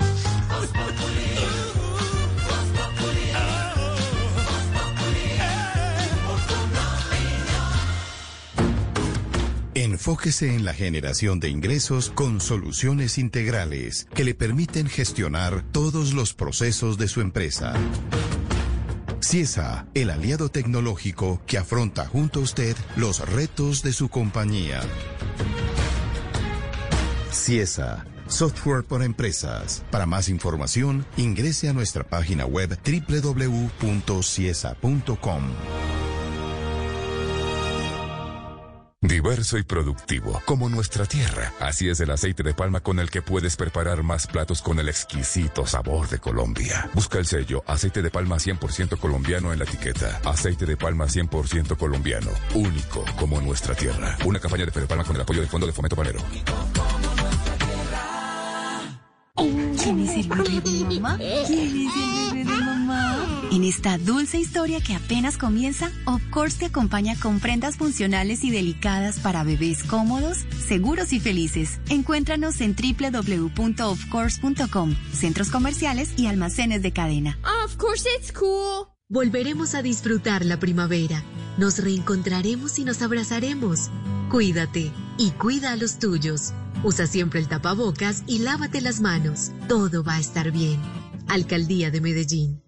Enfóquese 9.91 10.55
en 10.55 10.63
la 10.63 10.73
generación 10.73 11.41
de 11.41 11.49
ingresos 11.49 12.11
con 12.15 12.39
soluciones 12.39 13.17
integrales 13.17 14.07
que 14.13 14.23
le 14.23 14.33
permiten 14.33 14.87
gestionar 14.87 15.65
todos 15.73 16.13
los 16.13 16.33
procesos 16.33 16.97
de 16.97 17.09
su 17.09 17.19
empresa. 17.19 17.73
CIESA, 19.19 19.87
el 19.93 20.09
aliado 20.09 20.47
tecnológico 20.47 21.41
que 21.45 21.57
afronta 21.57 22.05
junto 22.05 22.39
a 22.39 22.43
usted 22.43 22.77
los 22.95 23.19
retos 23.19 23.83
de 23.83 23.91
su 23.91 24.07
compañía. 24.07 24.79
CIESA, 27.29 28.05
software 28.27 28.85
para 28.85 29.03
empresas. 29.03 29.83
Para 29.91 30.05
más 30.05 30.29
información, 30.29 31.05
ingrese 31.17 31.67
a 31.67 31.73
nuestra 31.73 32.05
página 32.05 32.45
web 32.45 32.79
www.ciesa.com. 32.81 33.51
Diverso 39.03 39.57
y 39.57 39.63
productivo, 39.63 40.39
como 40.45 40.69
nuestra 40.69 41.07
tierra. 41.07 41.51
Así 41.59 41.89
es 41.89 41.99
el 42.01 42.11
aceite 42.11 42.43
de 42.43 42.53
palma 42.53 42.81
con 42.81 42.99
el 42.99 43.09
que 43.09 43.23
puedes 43.23 43.55
preparar 43.55 44.03
más 44.03 44.27
platos 44.27 44.61
con 44.61 44.77
el 44.77 44.89
exquisito 44.89 45.65
sabor 45.65 46.07
de 46.07 46.19
Colombia. 46.19 46.87
Busca 46.93 47.17
el 47.17 47.25
sello 47.25 47.63
aceite 47.65 48.03
de 48.03 48.11
palma 48.11 48.35
100% 48.35 48.99
colombiano 48.99 49.53
en 49.53 49.57
la 49.57 49.65
etiqueta. 49.65 50.21
Aceite 50.23 50.67
de 50.67 50.77
palma 50.77 51.05
100% 51.05 51.77
colombiano. 51.77 52.29
Único 52.53 53.03
como 53.17 53.41
nuestra 53.41 53.73
tierra. 53.73 54.15
Una 54.23 54.39
campaña 54.39 54.65
de 54.65 54.71
Fede 54.71 54.85
Palma 54.85 55.03
con 55.03 55.15
el 55.15 55.23
apoyo 55.23 55.39
del 55.39 55.49
Fondo 55.49 55.65
de 55.65 55.73
Fomento 55.73 55.95
Panero. 55.95 56.19
¿Quién 59.81 59.99
es. 60.01 60.27
En 63.51 63.63
esta 63.65 63.97
dulce 63.97 64.39
historia 64.39 64.79
que 64.79 64.95
apenas 64.95 65.37
comienza, 65.37 65.91
Of 66.05 66.21
Course 66.29 66.59
te 66.59 66.67
acompaña 66.67 67.17
con 67.19 67.41
prendas 67.41 67.75
funcionales 67.75 68.45
y 68.45 68.49
delicadas 68.49 69.19
para 69.19 69.43
bebés 69.43 69.83
cómodos, 69.83 70.45
seguros 70.65 71.11
y 71.11 71.19
felices. 71.19 71.81
Encuéntranos 71.89 72.61
en 72.61 72.77
www.ofcourse.com, 72.77 74.95
centros 75.11 75.49
comerciales 75.49 76.13
y 76.15 76.27
almacenes 76.27 76.81
de 76.81 76.93
cadena. 76.93 77.37
Of 77.65 77.75
course 77.75 78.07
it's 78.17 78.31
cool. 78.31 78.87
Volveremos 79.09 79.75
a 79.75 79.81
disfrutar 79.81 80.45
la 80.45 80.57
primavera. 80.57 81.21
Nos 81.57 81.79
reencontraremos 81.79 82.79
y 82.79 82.85
nos 82.85 83.01
abrazaremos. 83.01 83.89
Cuídate 84.29 84.93
y 85.17 85.31
cuida 85.31 85.73
a 85.73 85.75
los 85.75 85.99
tuyos. 85.99 86.53
Usa 86.85 87.05
siempre 87.05 87.41
el 87.41 87.49
tapabocas 87.49 88.23
y 88.27 88.39
lávate 88.39 88.79
las 88.79 89.01
manos. 89.01 89.51
Todo 89.67 90.05
va 90.05 90.15
a 90.15 90.21
estar 90.21 90.51
bien. 90.51 90.79
Alcaldía 91.27 91.91
de 91.91 91.99
Medellín. 91.99 92.60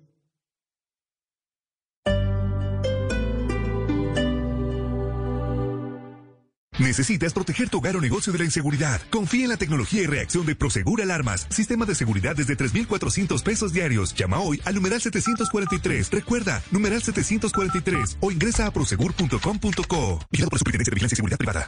¿Necesitas 6.80 7.34
proteger 7.34 7.70
tu 7.70 7.78
hogar 7.78 7.96
o 7.96 8.02
negocio 8.02 8.34
de 8.34 8.40
la 8.40 8.46
inseguridad? 8.46 9.02
Confía 9.10 9.44
en 9.44 9.50
la 9.50 9.58
tecnología 9.58 10.02
y 10.02 10.08
reacción 10.08 10.46
de 10.46 10.56
Prosegur 10.56 11.02
Alarmas. 11.02 11.48
Sistema 11.50 11.86
de 11.86 11.96
seguridad 11.96 12.36
desde 12.36 12.56
3,400 12.56 13.44
pesos 13.44 13.74
diarios. 13.74 14.14
Llama 14.16 14.40
hoy 14.40 14.62
al 14.66 14.76
numeral 14.76 15.02
743. 15.02 16.12
Recuerda, 16.12 16.64
numeral 16.72 17.02
743 17.02 18.18
o 18.20 18.32
ingresa 18.32 18.68
a 18.68 18.72
prosegur.com.co. 18.72 20.20
Vigilado 20.32 20.50
por 20.50 20.60
Superintendencia 20.60 20.92
de 20.92 20.96
Vigilancia 20.96 21.16
y 21.16 21.18
Seguridad 21.18 21.38
Privada. 21.38 21.68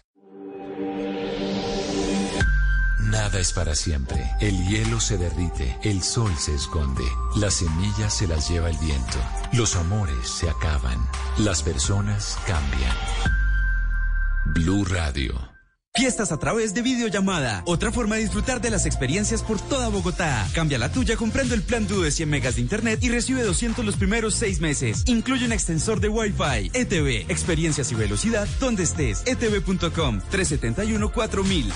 Nada 3.16 3.40
es 3.40 3.54
para 3.54 3.76
siempre. 3.76 4.30
El 4.42 4.68
hielo 4.68 5.00
se 5.00 5.18
derrite, 5.18 5.78
el 5.84 6.02
sol 6.02 6.34
se 6.38 6.54
esconde, 6.54 7.06
las 7.38 7.54
semillas 7.54 8.14
se 8.14 8.28
las 8.28 8.50
lleva 8.50 8.70
el 8.70 8.78
viento, 8.80 9.20
los 9.54 9.76
amores 9.76 10.28
se 10.28 10.50
acaban, 10.50 11.00
las 11.38 11.64
personas 11.64 12.38
cambian. 12.46 13.45
Blue 14.54 14.86
Radio. 14.86 15.34
Fiestas 15.96 16.32
a 16.32 16.38
través 16.38 16.74
de 16.74 16.82
videollamada. 16.82 17.64
Otra 17.66 17.92
forma 17.92 18.16
de 18.16 18.22
disfrutar 18.22 18.62
de 18.62 18.70
las 18.70 18.86
experiencias 18.86 19.42
por 19.42 19.60
toda 19.60 19.88
Bogotá. 19.90 20.48
Cambia 20.54 20.78
la 20.78 20.92
tuya 20.92 21.16
comprando 21.16 21.56
el 21.56 21.62
plan 21.62 21.88
Duo 21.88 22.04
de 22.04 22.12
100 22.12 22.30
megas 22.30 22.56
de 22.56 22.62
internet 22.62 23.00
y 23.02 23.10
recibe 23.10 23.44
200 23.44 23.84
los 23.84 23.96
primeros 23.96 24.36
seis 24.36 24.60
meses. 24.60 25.04
Incluye 25.08 25.46
un 25.46 25.54
extensor 25.54 26.00
de 26.00 26.10
Wi-Fi. 26.10 26.72
ETV. 26.74 27.32
Experiencias 27.32 27.92
y 27.92 27.96
velocidad 27.96 28.48
donde 28.60 28.84
estés. 28.84 29.24
Etv.com 29.26 30.22
371 30.30 31.12
4000. 31.12 31.72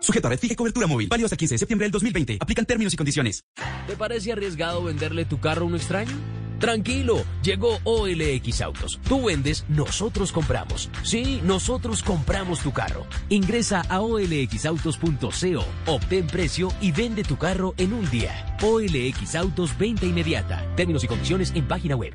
Sujeto 0.00 0.26
a 0.26 0.30
red 0.30 0.38
fija 0.38 0.54
y 0.54 0.56
cobertura 0.56 0.86
móvil. 0.86 1.08
Válido 1.08 1.26
hasta 1.26 1.36
15 1.36 1.54
de 1.54 1.58
septiembre 1.58 1.84
del 1.84 1.92
2020. 1.92 2.38
Aplican 2.40 2.64
términos 2.64 2.94
y 2.94 2.96
condiciones. 2.96 3.44
¿Te 3.86 3.96
parece 3.96 4.32
arriesgado 4.32 4.82
venderle 4.82 5.24
tu 5.24 5.38
carro 5.38 5.62
a 5.62 5.68
un 5.68 5.76
extraño? 5.76 6.39
Tranquilo, 6.60 7.24
llegó 7.42 7.78
OLX 7.84 8.60
Autos. 8.60 9.00
Tú 9.08 9.24
vendes, 9.24 9.64
nosotros 9.68 10.30
compramos. 10.30 10.90
Sí, 11.02 11.40
nosotros 11.42 12.02
compramos 12.02 12.60
tu 12.60 12.70
carro. 12.70 13.06
Ingresa 13.30 13.80
a 13.88 14.00
olxautos.co, 14.00 15.64
obtén 15.86 16.26
precio 16.26 16.70
y 16.82 16.92
vende 16.92 17.24
tu 17.24 17.38
carro 17.38 17.74
en 17.78 17.94
un 17.94 18.08
día. 18.10 18.58
OLX 18.62 19.34
Autos, 19.36 19.76
venta 19.76 20.04
inmediata. 20.04 20.62
Términos 20.76 21.02
y 21.02 21.08
condiciones 21.08 21.50
en 21.54 21.66
página 21.66 21.96
web. 21.96 22.14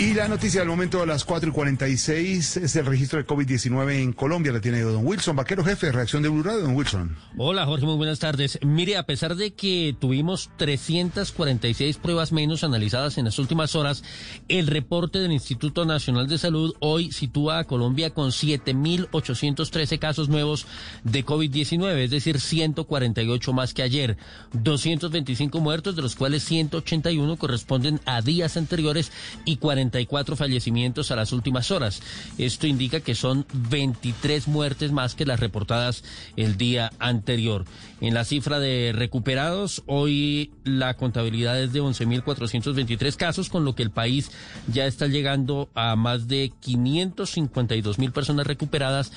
Y 0.00 0.14
la 0.14 0.28
noticia 0.28 0.60
del 0.60 0.68
momento 0.68 1.02
a 1.02 1.06
las 1.06 1.24
4 1.24 1.48
y 1.48 1.52
46 1.52 2.56
es 2.58 2.76
el 2.76 2.86
registro 2.86 3.18
de 3.18 3.26
COVID-19 3.26 4.00
en 4.00 4.12
Colombia. 4.12 4.52
La 4.52 4.60
tiene 4.60 4.80
don 4.80 5.04
Wilson, 5.04 5.34
vaquero 5.34 5.64
jefe 5.64 5.86
de 5.86 5.92
reacción 5.92 6.22
de 6.22 6.28
Blue 6.28 6.44
don 6.44 6.76
Wilson. 6.76 7.16
Hola 7.36 7.66
Jorge, 7.66 7.84
muy 7.84 7.96
buenas 7.96 8.20
tardes. 8.20 8.60
Mire, 8.62 8.96
a 8.96 9.02
pesar 9.06 9.34
de 9.34 9.54
que 9.54 9.96
tuvimos 9.98 10.50
346 10.56 11.96
pruebas 11.96 12.30
menos 12.30 12.62
analizadas 12.62 13.18
en 13.18 13.24
las 13.24 13.40
últimas 13.40 13.74
horas, 13.74 14.04
el 14.46 14.68
reporte 14.68 15.18
del 15.18 15.32
Instituto 15.32 15.84
Nacional 15.84 16.28
de 16.28 16.38
Salud 16.38 16.76
hoy 16.78 17.10
sitúa 17.10 17.58
a 17.58 17.64
Colombia 17.64 18.10
con 18.10 18.30
7.813 18.30 19.98
casos 19.98 20.28
nuevos 20.28 20.68
de 21.02 21.26
COVID-19, 21.26 22.04
es 22.04 22.10
decir, 22.12 22.40
148 22.40 23.52
más 23.52 23.74
que 23.74 23.82
ayer. 23.82 24.16
225 24.52 25.58
muertos, 25.58 25.96
de 25.96 26.02
los 26.02 26.14
cuales 26.14 26.44
181 26.44 27.36
corresponden 27.36 28.00
a 28.06 28.22
días 28.22 28.56
anteriores 28.56 29.10
y 29.44 29.56
44 29.88 30.36
fallecimientos 30.36 31.10
a 31.10 31.16
las 31.16 31.32
últimas 31.32 31.70
horas. 31.70 32.02
Esto 32.36 32.66
indica 32.66 33.00
que 33.00 33.14
son 33.14 33.46
23 33.70 34.48
muertes 34.48 34.92
más 34.92 35.14
que 35.14 35.26
las 35.26 35.40
reportadas 35.40 36.04
el 36.36 36.56
día 36.56 36.90
anterior. 36.98 37.64
En 38.00 38.14
la 38.14 38.24
cifra 38.24 38.60
de 38.60 38.92
recuperados, 38.94 39.82
hoy 39.86 40.52
la 40.64 40.94
contabilidad 40.94 41.60
es 41.60 41.72
de 41.72 41.82
11.423 41.82 43.16
casos, 43.16 43.48
con 43.48 43.64
lo 43.64 43.74
que 43.74 43.82
el 43.82 43.90
país 43.90 44.30
ya 44.68 44.86
está 44.86 45.06
llegando 45.06 45.68
a 45.74 45.96
más 45.96 46.28
de 46.28 46.52
552 46.60 47.98
mil 47.98 48.12
personas 48.12 48.46
recuperadas 48.46 49.12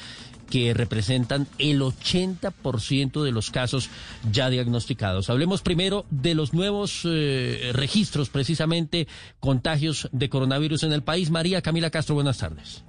que 0.52 0.76
representan 0.76 1.47
el 1.58 1.82
80% 1.82 3.24
de 3.24 3.32
los 3.32 3.49
casos 3.49 3.89
ya 4.32 4.52
diagnosticados. 4.52 5.32
Hablemos 5.32 5.62
primero 5.64 6.06
de 6.12 6.36
los 6.36 6.54
nuevos 6.54 7.02
eh, 7.06 7.72
registros, 7.74 8.30
precisamente 8.30 9.08
contagios 9.39 10.10
de 10.12 10.30
coronavirus 10.30 10.84
en 10.84 10.93
el 10.93 11.02
país. 11.02 11.32
María 11.32 11.64
Camila 11.64 11.89
Castro, 11.89 12.14
buenas 12.16 12.38
tardes. 12.38 12.84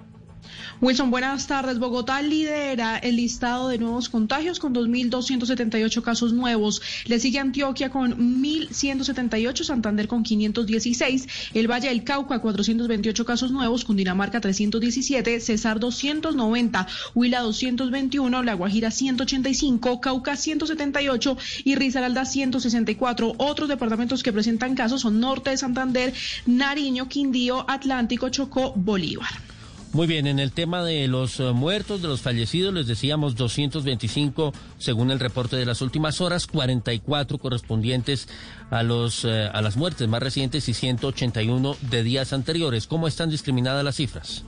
Wilson, 0.82 1.12
buenas 1.12 1.46
tardes. 1.46 1.78
Bogotá 1.78 2.20
lidera 2.22 2.98
el 2.98 3.14
listado 3.14 3.68
de 3.68 3.78
nuevos 3.78 4.08
contagios 4.08 4.58
con 4.58 4.74
2.278 4.74 6.02
casos 6.02 6.32
nuevos. 6.32 6.82
Le 7.06 7.20
sigue 7.20 7.38
Antioquia 7.38 7.88
con 7.88 8.42
1.178, 8.42 9.62
Santander 9.62 10.08
con 10.08 10.24
516, 10.24 11.28
el 11.54 11.70
Valle 11.70 11.88
del 11.88 12.02
Cauca 12.02 12.40
428 12.40 13.24
casos 13.24 13.52
nuevos, 13.52 13.84
Cundinamarca 13.84 14.40
317, 14.40 15.38
Cesar 15.38 15.78
290, 15.78 16.88
Huila 17.14 17.42
221, 17.42 18.42
La 18.42 18.54
Guajira 18.54 18.90
185, 18.90 20.00
Cauca 20.00 20.34
178 20.34 21.38
y 21.62 21.76
Risaralda 21.76 22.24
164. 22.24 23.34
Otros 23.38 23.68
departamentos 23.68 24.24
que 24.24 24.32
presentan 24.32 24.74
casos 24.74 25.02
son 25.02 25.20
Norte 25.20 25.50
de 25.50 25.58
Santander, 25.58 26.12
Nariño, 26.44 27.08
Quindío, 27.08 27.70
Atlántico, 27.70 28.30
Chocó, 28.30 28.72
Bolívar. 28.74 29.51
Muy 29.92 30.06
bien, 30.06 30.26
en 30.26 30.38
el 30.38 30.52
tema 30.52 30.82
de 30.82 31.06
los 31.06 31.38
eh, 31.38 31.52
muertos, 31.52 32.00
de 32.00 32.08
los 32.08 32.22
fallecidos, 32.22 32.72
les 32.72 32.86
decíamos 32.86 33.36
225 33.36 34.54
según 34.78 35.10
el 35.10 35.20
reporte 35.20 35.56
de 35.56 35.66
las 35.66 35.82
últimas 35.82 36.22
horas, 36.22 36.46
44 36.46 37.36
correspondientes 37.36 38.26
a 38.70 38.82
los 38.82 39.26
eh, 39.26 39.50
a 39.52 39.60
las 39.60 39.76
muertes 39.76 40.08
más 40.08 40.22
recientes 40.22 40.66
y 40.70 40.72
181 40.72 41.76
de 41.90 42.02
días 42.02 42.32
anteriores. 42.32 42.86
¿Cómo 42.86 43.06
están 43.06 43.28
discriminadas 43.28 43.84
las 43.84 43.96
cifras? 43.96 44.44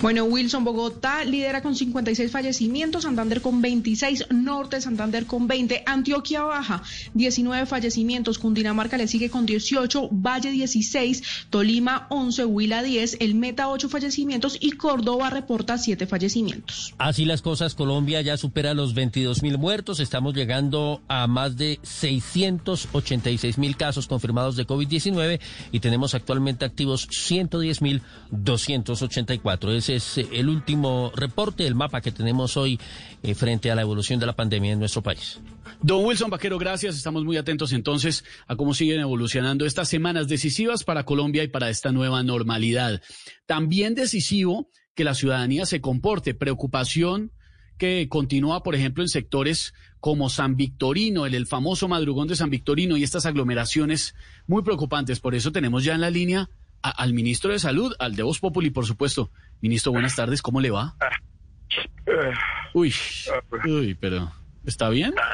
Bueno, 0.00 0.24
Wilson, 0.24 0.64
Bogotá 0.64 1.24
lidera 1.24 1.62
con 1.62 1.74
56 1.74 2.30
fallecimientos, 2.30 3.02
Santander 3.02 3.40
con 3.40 3.60
26, 3.60 4.26
Norte 4.30 4.80
Santander 4.80 5.26
con 5.26 5.46
20, 5.46 5.82
Antioquia 5.86 6.42
baja 6.42 6.82
19 7.14 7.66
fallecimientos, 7.66 8.38
Cundinamarca 8.38 8.96
le 8.96 9.06
sigue 9.06 9.30
con 9.30 9.46
18, 9.46 10.08
Valle 10.10 10.50
16, 10.50 11.22
Tolima 11.50 12.06
11, 12.10 12.44
Huila 12.44 12.82
10, 12.82 13.18
El 13.20 13.34
Meta 13.34 13.68
8 13.68 13.88
fallecimientos 13.88 14.56
y 14.60 14.72
Córdoba 14.72 15.30
reporta 15.30 15.78
7 15.78 16.06
fallecimientos. 16.06 16.94
Así 16.98 17.24
las 17.24 17.42
cosas, 17.42 17.74
Colombia 17.74 18.20
ya 18.22 18.36
supera 18.36 18.74
los 18.74 18.94
22 18.94 19.42
mil 19.42 19.58
muertos, 19.58 20.00
estamos 20.00 20.34
llegando 20.34 21.02
a 21.08 21.26
más 21.26 21.56
de 21.56 21.78
686 21.82 23.58
mil 23.58 23.76
casos 23.76 24.06
confirmados 24.06 24.56
de 24.56 24.66
COVID-19 24.66 25.40
y 25.72 25.80
tenemos 25.80 26.14
actualmente 26.14 26.64
activos 26.64 27.08
110 27.10 27.82
mil 27.82 28.02
284. 28.30 29.59
Ese 29.68 29.96
es 29.96 30.18
eh, 30.18 30.28
el 30.32 30.48
último 30.48 31.12
reporte, 31.14 31.66
el 31.66 31.74
mapa 31.74 32.00
que 32.00 32.12
tenemos 32.12 32.56
hoy 32.56 32.80
eh, 33.22 33.34
frente 33.34 33.70
a 33.70 33.74
la 33.74 33.82
evolución 33.82 34.18
de 34.18 34.26
la 34.26 34.34
pandemia 34.34 34.72
en 34.72 34.78
nuestro 34.78 35.02
país. 35.02 35.40
Don 35.82 36.04
Wilson 36.04 36.30
Vaquero, 36.30 36.58
gracias. 36.58 36.96
Estamos 36.96 37.24
muy 37.24 37.36
atentos 37.36 37.72
entonces 37.72 38.24
a 38.46 38.56
cómo 38.56 38.74
siguen 38.74 39.00
evolucionando 39.00 39.66
estas 39.66 39.88
semanas 39.88 40.28
decisivas 40.28 40.84
para 40.84 41.04
Colombia 41.04 41.42
y 41.42 41.48
para 41.48 41.70
esta 41.70 41.92
nueva 41.92 42.22
normalidad. 42.22 43.02
También 43.46 43.94
decisivo 43.94 44.68
que 44.94 45.04
la 45.04 45.14
ciudadanía 45.14 45.66
se 45.66 45.80
comporte. 45.80 46.34
Preocupación 46.34 47.32
que 47.78 48.08
continúa, 48.08 48.62
por 48.62 48.74
ejemplo, 48.74 49.02
en 49.02 49.08
sectores 49.08 49.72
como 50.00 50.28
San 50.28 50.56
Victorino, 50.56 51.24
el, 51.24 51.34
el 51.34 51.46
famoso 51.46 51.88
madrugón 51.88 52.28
de 52.28 52.36
San 52.36 52.50
Victorino 52.50 52.96
y 52.96 53.04
estas 53.04 53.24
aglomeraciones 53.26 54.14
muy 54.46 54.62
preocupantes. 54.62 55.20
Por 55.20 55.34
eso 55.34 55.50
tenemos 55.52 55.84
ya 55.84 55.94
en 55.94 56.02
la 56.02 56.10
línea 56.10 56.50
al 56.82 57.12
ministro 57.12 57.52
de 57.52 57.58
Salud, 57.58 57.94
al 57.98 58.16
de 58.16 58.22
Voz 58.22 58.38
Populi, 58.40 58.70
por 58.70 58.86
supuesto. 58.86 59.30
Ministro, 59.60 59.92
buenas 59.92 60.16
tardes, 60.16 60.40
¿cómo 60.40 60.60
le 60.60 60.70
va? 60.70 60.94
Uy, 62.72 62.94
uy, 63.64 63.94
pero 63.94 64.32
¿está 64.64 64.88
bien? 64.88 65.14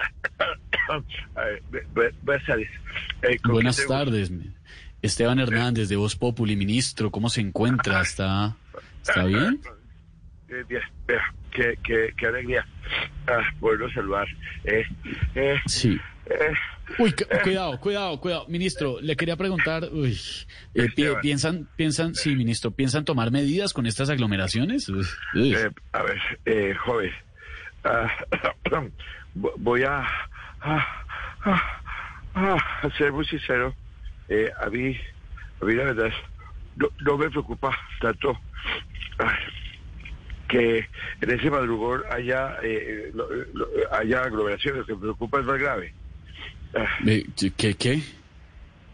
Buenas 2.24 2.44
tardes. 2.44 2.68
Eh, 3.22 3.38
¿con 3.38 3.52
Buenas 3.52 3.86
tardes. 3.86 4.32
Esteban 5.02 5.38
Hernández 5.38 5.88
de 5.88 5.96
Voz 5.96 6.16
Populi, 6.16 6.56
ministro, 6.56 7.10
¿cómo 7.10 7.28
se 7.28 7.40
encuentra? 7.40 8.00
¿Está, 8.00 8.56
está 9.02 9.24
bien? 9.24 9.60
Eh, 10.48 10.64
qué, 11.50 11.78
qué, 11.82 12.14
qué 12.16 12.26
alegría 12.26 12.66
ah, 13.26 13.42
poderlo 13.60 13.90
saludar. 13.90 14.26
Eh, 14.64 14.84
eh, 15.34 15.60
Sí. 15.66 15.98
Eh, 16.30 16.52
Uy, 16.98 17.12
cu- 17.12 17.24
cuidado, 17.42 17.80
cuidado, 17.80 18.20
cuidado. 18.20 18.46
Ministro, 18.48 18.98
le 19.00 19.16
quería 19.16 19.36
preguntar, 19.36 19.84
uy, 19.92 20.18
eh. 20.74 20.88
¿piensan, 21.20 21.68
piensan, 21.76 22.14
sí, 22.14 22.36
ministro, 22.36 22.70
piensan 22.70 23.04
tomar 23.04 23.30
medidas 23.32 23.72
con 23.72 23.86
estas 23.86 24.08
aglomeraciones? 24.10 24.88
Uy, 24.88 25.04
eh, 25.54 25.70
a 25.92 26.02
ver, 26.02 26.20
eh, 26.44 26.74
joven, 26.74 27.10
ah, 27.84 28.08
vo- 29.34 29.52
voy 29.56 29.82
a, 29.82 30.06
a, 30.60 31.04
a- 32.34 32.80
a 32.82 32.90
ser 32.96 33.12
muy 33.12 33.26
sincero. 33.26 33.74
Eh, 34.28 34.50
a 34.60 34.68
mí, 34.70 34.96
a 35.60 35.64
mí 35.64 35.74
la 35.74 35.84
verdad, 35.84 36.12
no, 36.76 36.88
no 37.00 37.18
me 37.18 37.30
preocupa 37.30 37.76
tanto 38.00 38.38
que 40.48 40.78
en 41.20 41.30
ese 41.30 41.50
madrugón 41.50 42.02
haya, 42.10 42.56
eh, 42.62 43.10
lo- 43.14 43.28
lo- 43.30 43.68
haya 43.92 44.22
aglomeraciones. 44.22 44.80
Lo 44.80 44.86
que 44.86 44.94
me 44.94 45.00
preocupa 45.00 45.40
es 45.40 45.46
más 45.46 45.58
grave, 45.58 45.86
Eh, 45.88 45.94
¿Qué, 47.56 47.74
qué? 47.74 48.02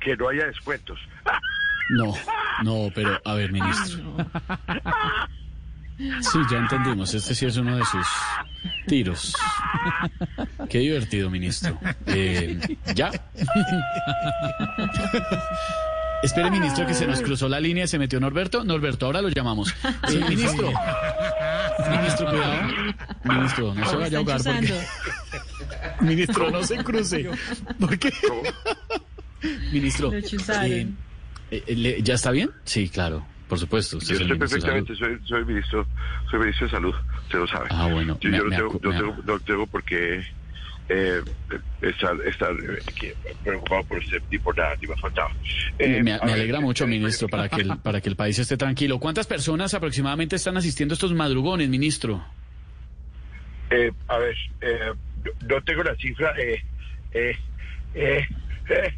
que 0.03 0.17
no 0.17 0.29
haya 0.29 0.47
descuentos. 0.47 0.99
No, 1.91 2.15
no, 2.63 2.91
pero 2.95 3.21
a 3.25 3.35
ver, 3.35 3.53
ministro. 3.53 4.03
Sí, 6.21 6.39
ya 6.51 6.59
entendimos. 6.59 7.15
Este 7.15 7.35
sí 7.35 7.47
es 7.47 7.57
uno 7.57 7.77
de 7.77 7.85
sus 7.85 8.07
tiros. 8.87 9.37
Qué 10.69 10.79
divertido, 10.79 11.31
ministro. 11.31 11.79
Eh, 12.07 12.59
¿Ya? 12.95 13.11
Espere, 16.23 16.51
ministro, 16.51 16.87
que 16.87 16.95
se 16.95 17.07
nos 17.07 17.21
cruzó 17.21 17.49
la 17.49 17.61
línea 17.61 17.85
y 17.85 17.89
se 17.89 17.99
metió 17.99 18.19
Norberto. 18.19 18.65
Norberto, 18.65 19.07
ahora 19.07 19.21
lo 19.21 19.29
llamamos. 19.29 19.75
Sí, 20.09 20.19
ministro. 20.29 20.73
Ministro, 21.91 22.31
cuidado. 22.31 22.63
Ministro, 23.25 23.75
no 23.75 23.87
se 23.89 23.97
vaya 23.97 24.17
a 24.17 24.21
ahogar. 24.21 24.43
Porque... 24.43 24.75
Ministro, 26.07 26.51
no 26.51 26.63
se 26.63 26.77
cruce. 26.83 27.27
¿Por 27.81 27.99
qué? 27.99 28.11
Ministro. 29.73 30.13
Eh, 30.13 30.87
eh, 31.51 31.75
le- 31.77 32.03
¿Ya 32.03 32.15
está 32.15 32.31
bien? 32.31 32.51
Sí, 32.65 32.89
claro. 32.89 33.27
Por 33.49 33.59
supuesto. 33.59 33.99
Usted 33.99 34.09
Yo 34.11 34.15
es 34.15 34.21
el 34.21 34.33
estoy 34.33 34.39
perfectamente, 34.39 34.95
soy, 34.97 35.19
soy 35.27 35.45
ministro, 35.45 35.87
soy 36.31 36.41
ministro 36.41 36.67
de 36.67 36.71
salud, 36.71 36.95
usted 37.25 37.39
lo 37.39 37.47
sabe. 37.47 37.69
Ah, 37.71 37.89
bueno, 37.93 38.19
Yo, 38.21 38.31
me- 38.31 38.39
yo 38.39 38.45
no, 38.45 38.51
tengo, 38.57 38.73
me- 38.73 38.97
tengo- 38.97 39.17
no 39.25 39.41
tengo 39.41 39.67
por 39.67 39.85
qué 39.85 40.25
eh, 40.89 41.21
estar, 41.83 42.17
estar 42.27 42.51
eh, 42.53 43.15
preocupado 43.43 43.85
por 43.85 43.99
usted 43.99 44.23
ni 44.31 44.39
por 44.39 44.57
nada, 44.57 44.75
ni. 44.81 44.89
Eh, 45.79 46.03
me, 46.03 46.15
alegra 46.15 46.61
mucho, 46.61 46.87
ministro, 46.87 47.29
para 47.29 47.49
que, 47.49 47.61
el, 47.61 47.79
para 47.79 48.01
que 48.01 48.09
el 48.09 48.17
país 48.17 48.39
esté 48.39 48.57
tranquilo. 48.57 48.99
¿Cuántas 48.99 49.27
personas 49.27 49.75
aproximadamente 49.75 50.37
están 50.37 50.57
asistiendo 50.57 50.95
a 50.95 50.97
estos 50.97 51.13
madrugones, 51.13 51.69
ministro? 51.69 52.25
eh, 53.71 53.91
a 54.09 54.19
ver, 54.19 54.37
eh, 54.61 54.93
no, 55.25 55.31
no 55.57 55.63
tengo 55.65 55.83
la 55.83 55.95
cifra. 55.97 56.35
Eh, 56.39 56.63
eh, 57.13 57.37
eh, 57.95 58.27
eh, 58.69 58.95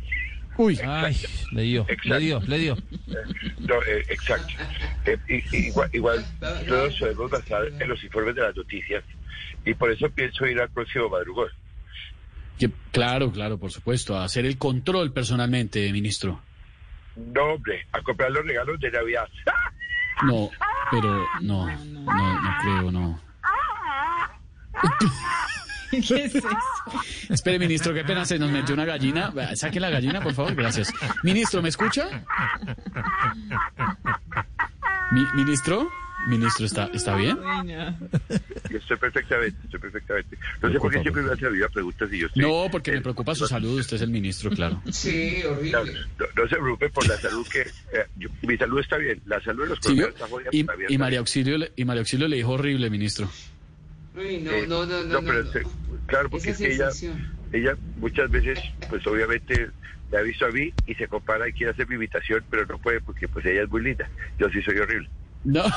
Uy. 0.57 0.79
Ay, 0.87 1.17
le 1.51 1.63
dio, 1.63 1.87
le 2.05 2.19
dio, 2.21 2.41
le 2.47 2.59
dio. 2.59 2.77
no, 3.59 3.83
eh, 3.83 4.05
exacto. 4.09 4.53
Eh, 5.05 5.19
y 5.29 5.67
igual, 5.67 5.91
igual 5.93 6.25
todos 6.69 6.97
podemos 7.01 7.31
basar 7.31 7.67
en 7.67 7.89
los 7.89 8.03
informes 8.05 8.37
de 8.37 8.43
las 8.43 8.57
noticias 8.57 9.03
y 9.65 9.75
por 9.75 9.91
eso 9.91 10.09
pienso 10.11 10.47
ir 10.47 10.61
al 10.61 10.71
próximo 10.71 11.09
madrugón. 11.09 11.49
Que- 12.59 12.71
claro, 12.93 13.33
claro, 13.33 13.59
por 13.59 13.73
supuesto, 13.73 14.17
a 14.17 14.23
hacer 14.25 14.47
el 14.47 14.57
control 14.57 15.13
personalmente, 15.13 15.91
ministro. 15.93 16.41
No, 17.17 17.55
hombre, 17.55 17.87
a 17.91 18.01
comprar 18.03 18.31
los 18.31 18.45
regalos 18.47 18.79
de 18.79 18.93
Navidad. 18.93 19.29
No, 20.23 20.51
pero 20.91 21.27
no, 21.41 21.67
no, 21.67 22.43
no 22.43 22.57
creo, 22.63 22.93
no. 22.93 23.21
¿Qué 26.07 26.25
es 26.25 26.35
eso? 26.35 26.49
Espere, 27.31 27.59
ministro, 27.59 27.93
qué 27.95 28.05
pena, 28.05 28.25
se 28.25 28.39
nos 28.39 28.51
metió 28.51 28.75
una 28.75 28.85
gallina. 28.85 29.33
Saque 29.55 29.81
la 29.81 29.91
gallina, 29.91 30.21
por 30.21 30.35
favor, 30.35 30.55
gracias. 30.55 30.93
Ministro, 31.23 31.63
¿me 31.63 31.69
escucha? 31.69 32.25
Mi- 35.13 35.27
ministro, 35.35 35.89
ministro, 36.29 36.67
¿está, 36.67 36.87
¿está 36.93 37.15
bien? 37.17 37.39
Yo 38.71 38.79
estoy 38.79 38.97
perfectamente, 38.97 39.57
estoy 39.65 39.81
perfectamente. 39.81 40.39
No 40.63 40.73
sé 40.73 40.79
por 40.79 40.91
qué 40.93 41.01
siempre 41.03 41.23
me 41.23 41.33
hacen 41.33 41.61
la 41.61 41.69
pregunta 41.69 42.09
si 42.09 42.19
yo 42.19 42.27
estoy... 42.27 42.43
No, 42.43 42.67
porque 42.71 42.93
me 42.93 43.01
preocupa 43.01 43.35
su 43.35 43.47
salud, 43.47 43.79
usted 43.81 43.97
es 43.97 44.03
el 44.03 44.11
ministro, 44.11 44.51
claro. 44.51 44.83
Sí, 44.91 45.43
horrible. 45.49 45.93
No, 46.19 46.27
no 46.43 46.49
se 46.49 46.57
preocupe 46.57 46.89
por 46.91 47.07
la 47.07 47.17
salud 47.19 47.47
que... 47.49 47.61
eh, 47.61 48.07
yo- 48.17 48.29
mi 48.43 48.57
salud 48.57 48.81
está 48.81 48.97
bien, 48.97 49.21
la 49.27 49.41
salud 49.43 49.65
de 49.65 49.69
los 49.71 49.79
¿Sí 49.79 49.83
colombianos 49.83 50.15
está 50.15 50.29
jodida. 50.29 50.51
Y, 50.53 50.95
y 50.95 50.99
María 50.99 51.19
Auxilio, 51.21 51.59
y 51.77 51.85
María 51.85 52.01
Auxilio 52.01 52.27
le 52.29 52.37
dijo 52.37 52.51
horrible, 52.53 52.91
ministro. 52.91 53.29
Bien. 54.15 54.47
Eh, 54.49 54.67
no, 54.69 54.87
pero 55.23 55.41
este, 55.41 55.63
claro, 56.07 56.31
porque 56.31 56.51
es 56.51 56.59
que 56.59 56.73
ella, 56.73 56.89
ella 57.53 57.77
muchas 57.97 58.31
veces, 58.31 58.59
pues 58.89 59.07
obviamente 59.07 59.71
me 60.13 60.19
ha 60.19 60.23
visto 60.23 60.47
a 60.47 60.51
mí 60.51 60.73
y 60.87 60.95
se 60.95 61.09
compara 61.09 61.49
y 61.49 61.53
quiere 61.53 61.73
hacer 61.73 61.89
mi 61.89 61.97
imitación, 61.97 62.45
pero 62.51 62.65
no 62.67 62.79
puede 62.79 63.01
porque 63.01 63.27
pues 63.29 63.45
ella 63.47 63.63
es 63.63 63.69
muy 63.71 63.83
linda. 63.83 64.09
Yo 64.39 64.49
sí 64.51 64.63
soy 64.63 64.79
horrible. 64.79 65.09
No. 65.45 65.65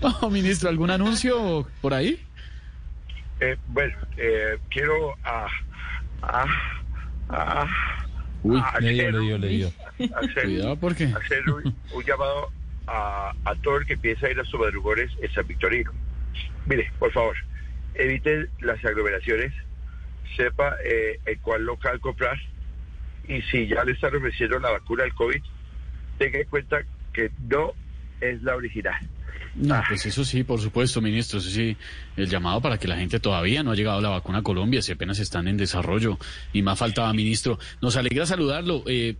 Oh, 0.00 0.30
ministro, 0.30 0.68
¿algún 0.68 0.90
anuncio 0.90 1.66
por 1.80 1.94
ahí? 1.94 2.18
Eh, 3.40 3.56
bueno, 3.68 3.94
eh, 4.16 4.58
quiero 4.70 5.14
a... 5.24 5.46
a, 6.22 6.46
a 7.28 7.66
Uy, 8.42 8.60
a 8.64 8.80
le 8.80 8.90
dio, 8.92 9.02
hacer 9.02 9.14
le 9.14 9.20
dio, 9.20 9.38
le 9.38 9.48
dio. 9.48 9.72
hacer- 10.16 10.44
Cuidado, 10.44 10.76
porque. 10.76 11.04
hacer 11.04 11.48
un, 11.50 11.74
un 11.92 12.04
llamado 12.04 12.50
a, 12.92 13.32
a 13.44 13.54
todo 13.56 13.78
el 13.78 13.86
que 13.86 13.96
piensa 13.96 14.30
ir 14.30 14.38
a 14.38 14.44
sus 14.44 14.60
madrugones 14.60 15.10
en 15.20 15.32
San 15.32 15.46
Victorino. 15.46 15.90
Mire, 16.66 16.92
por 16.98 17.10
favor, 17.12 17.36
eviten 17.94 18.48
las 18.60 18.84
aglomeraciones, 18.84 19.52
sepa 20.36 20.76
eh, 20.84 21.18
en 21.24 21.38
cuál 21.40 21.64
local 21.64 22.00
comprar 22.00 22.38
y 23.26 23.40
si 23.42 23.66
ya 23.66 23.84
le 23.84 23.92
están 23.92 24.14
ofreciendo 24.14 24.58
la 24.58 24.70
vacuna 24.70 25.04
del 25.04 25.14
COVID, 25.14 25.42
tenga 26.18 26.38
en 26.38 26.48
cuenta 26.48 26.82
que 27.12 27.30
no 27.48 27.72
es 28.20 28.42
la 28.42 28.56
original. 28.56 28.96
No, 29.54 29.82
pues 29.86 30.06
eso 30.06 30.24
sí, 30.24 30.44
por 30.44 30.60
supuesto, 30.60 31.00
ministro, 31.02 31.38
eso 31.38 31.50
sí, 31.50 31.76
el 32.16 32.28
llamado 32.28 32.60
para 32.62 32.78
que 32.78 32.88
la 32.88 32.96
gente 32.96 33.20
todavía 33.20 33.62
no 33.62 33.72
ha 33.72 33.74
llegado 33.74 34.00
la 34.00 34.08
vacuna 34.08 34.38
a 34.38 34.42
Colombia, 34.42 34.80
si 34.80 34.92
apenas 34.92 35.18
están 35.18 35.46
en 35.46 35.58
desarrollo, 35.58 36.18
y 36.54 36.62
más 36.62 36.78
faltaba, 36.78 37.12
ministro. 37.12 37.58
Nos 37.82 37.96
alegra 37.96 38.24
saludarlo. 38.24 38.82
Eh, 38.86 39.16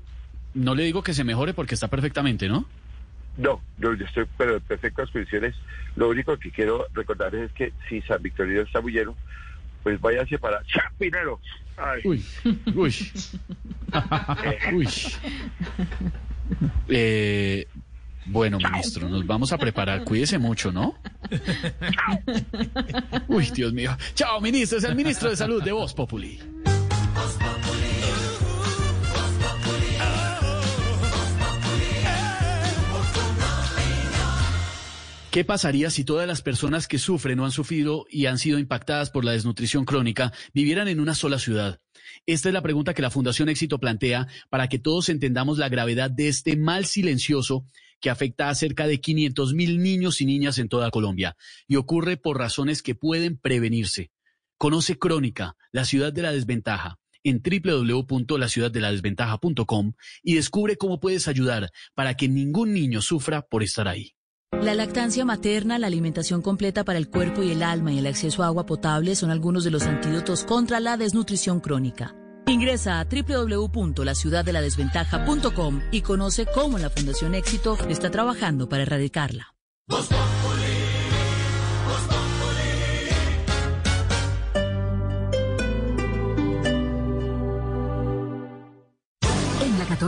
no 0.54 0.74
le 0.74 0.84
digo 0.84 1.02
que 1.02 1.12
se 1.12 1.24
mejore 1.24 1.52
porque 1.52 1.74
está 1.74 1.88
perfectamente, 1.88 2.48
¿no? 2.48 2.66
No, 3.36 3.62
no, 3.78 3.94
yo 3.94 4.04
estoy 4.04 4.26
pero 4.36 4.56
en 4.56 4.60
perfectas 4.60 5.10
condiciones. 5.10 5.54
Lo 5.96 6.08
único 6.08 6.36
que 6.38 6.50
quiero 6.50 6.86
recordarles 6.92 7.50
es 7.50 7.52
que 7.52 7.72
si 7.88 8.02
San 8.02 8.22
Victorino 8.22 8.60
está 8.62 8.80
muy 8.80 8.92
lleno, 8.92 9.16
pues 9.82 10.00
váyanse 10.00 10.38
para 10.38 10.62
Chapinero. 10.64 11.40
Ay. 11.76 12.02
Uy, 12.04 12.24
uy. 12.74 12.94
Uy. 14.74 14.88
Eh, 16.88 17.66
bueno, 18.26 18.58
ministro, 18.58 19.08
nos 19.08 19.26
vamos 19.26 19.52
a 19.52 19.58
preparar. 19.58 20.04
Cuídese 20.04 20.38
mucho, 20.38 20.70
¿no? 20.70 20.94
Uy, 23.28 23.50
Dios 23.54 23.72
mío. 23.72 23.96
Chao, 24.14 24.40
ministro. 24.40 24.78
Es 24.78 24.84
el 24.84 24.94
ministro 24.94 25.30
de 25.30 25.36
Salud 25.36 25.62
de 25.62 25.72
Voz 25.72 25.94
Populi. 25.94 26.38
¿Qué 35.32 35.44
pasaría 35.46 35.88
si 35.88 36.04
todas 36.04 36.28
las 36.28 36.42
personas 36.42 36.86
que 36.86 36.98
sufren 36.98 37.40
o 37.40 37.46
han 37.46 37.52
sufrido 37.52 38.04
y 38.10 38.26
han 38.26 38.36
sido 38.36 38.58
impactadas 38.58 39.08
por 39.08 39.24
la 39.24 39.32
desnutrición 39.32 39.86
crónica 39.86 40.30
vivieran 40.52 40.88
en 40.88 41.00
una 41.00 41.14
sola 41.14 41.38
ciudad? 41.38 41.80
Esta 42.26 42.50
es 42.50 42.52
la 42.52 42.60
pregunta 42.60 42.92
que 42.92 43.00
la 43.00 43.08
Fundación 43.08 43.48
Éxito 43.48 43.80
plantea 43.80 44.28
para 44.50 44.68
que 44.68 44.78
todos 44.78 45.08
entendamos 45.08 45.56
la 45.56 45.70
gravedad 45.70 46.10
de 46.10 46.28
este 46.28 46.58
mal 46.58 46.84
silencioso 46.84 47.64
que 47.98 48.10
afecta 48.10 48.50
a 48.50 48.54
cerca 48.54 48.86
de 48.86 49.00
500 49.00 49.54
mil 49.54 49.82
niños 49.82 50.20
y 50.20 50.26
niñas 50.26 50.58
en 50.58 50.68
toda 50.68 50.90
Colombia 50.90 51.34
y 51.66 51.76
ocurre 51.76 52.18
por 52.18 52.36
razones 52.36 52.82
que 52.82 52.94
pueden 52.94 53.38
prevenirse. 53.38 54.10
Conoce 54.58 54.98
Crónica, 54.98 55.56
la 55.70 55.86
ciudad 55.86 56.12
de 56.12 56.20
la 56.20 56.32
desventaja, 56.32 56.98
en 57.24 57.40
www.laciudaddeladesventaja.com 57.42 59.94
y 60.22 60.34
descubre 60.34 60.76
cómo 60.76 61.00
puedes 61.00 61.26
ayudar 61.26 61.70
para 61.94 62.18
que 62.18 62.28
ningún 62.28 62.74
niño 62.74 63.00
sufra 63.00 63.40
por 63.40 63.62
estar 63.62 63.88
ahí. 63.88 64.14
La 64.61 64.74
lactancia 64.74 65.24
materna, 65.24 65.78
la 65.78 65.86
alimentación 65.86 66.42
completa 66.42 66.84
para 66.84 66.98
el 66.98 67.09
cuerpo 67.09 67.42
y 67.42 67.50
el 67.50 67.62
alma 67.62 67.92
y 67.92 67.98
el 67.98 68.07
acceso 68.07 68.42
a 68.42 68.46
agua 68.46 68.66
potable 68.66 69.16
son 69.16 69.30
algunos 69.30 69.64
de 69.64 69.70
los 69.70 69.84
antídotos 69.84 70.44
contra 70.44 70.78
la 70.78 70.96
desnutrición 70.96 71.61
crónica. 71.61 72.14
Ingresa 72.46 73.00
a 73.00 73.07
www.laciudaddeladesventaja.com 73.07 75.80
y 75.90 76.03
conoce 76.03 76.46
cómo 76.46 76.78
la 76.78 76.90
Fundación 76.90 77.34
Éxito 77.34 77.76
está 77.88 78.11
trabajando 78.11 78.68
para 78.68 78.82
erradicarla. 78.82 79.55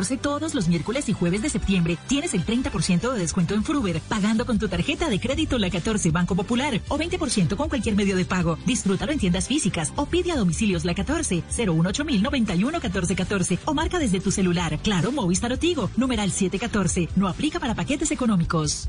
14 0.05 0.17
todos 0.19 0.55
los 0.55 0.69
miércoles 0.69 1.09
y 1.09 1.15
jueves 1.15 1.41
de 1.41 1.49
septiembre 1.49 1.97
tienes 2.07 2.35
el 2.35 2.45
30% 2.45 3.11
de 3.11 3.19
descuento 3.19 3.55
en 3.55 3.65
Fruber, 3.65 4.01
pagando 4.01 4.45
con 4.45 4.59
tu 4.59 4.69
tarjeta 4.69 5.09
de 5.09 5.19
crédito 5.19 5.59
La 5.59 5.71
14 5.71 6.11
Banco 6.11 6.35
Popular 6.35 6.79
o 6.89 6.99
20% 6.99 7.57
con 7.57 7.71
cualquier 7.71 7.97
medio 7.97 8.15
de 8.15 8.27
pago. 8.27 8.59
Disfrútalo 8.67 9.13
en 9.13 9.19
tiendas 9.19 9.49
físicas 9.49 9.95
o 9.97 10.05
pide 10.05 10.33
a 10.33 10.37
domicilios 10.37 10.85
La 10.85 10.95
14 10.95 11.43
018 11.49 12.05
91 12.05 12.71
1414 12.81 13.59
o 13.65 13.73
marca 13.73 13.99
desde 13.99 14.21
tu 14.21 14.31
celular. 14.31 14.79
Claro, 14.83 15.11
Movistar 15.11 15.53
o 15.53 15.59
Tigo, 15.59 15.89
numeral 15.97 16.31
714. 16.31 17.09
No 17.17 17.29
aplica 17.29 17.59
para 17.59 17.75
paquetes 17.75 18.11
económicos. 18.11 18.89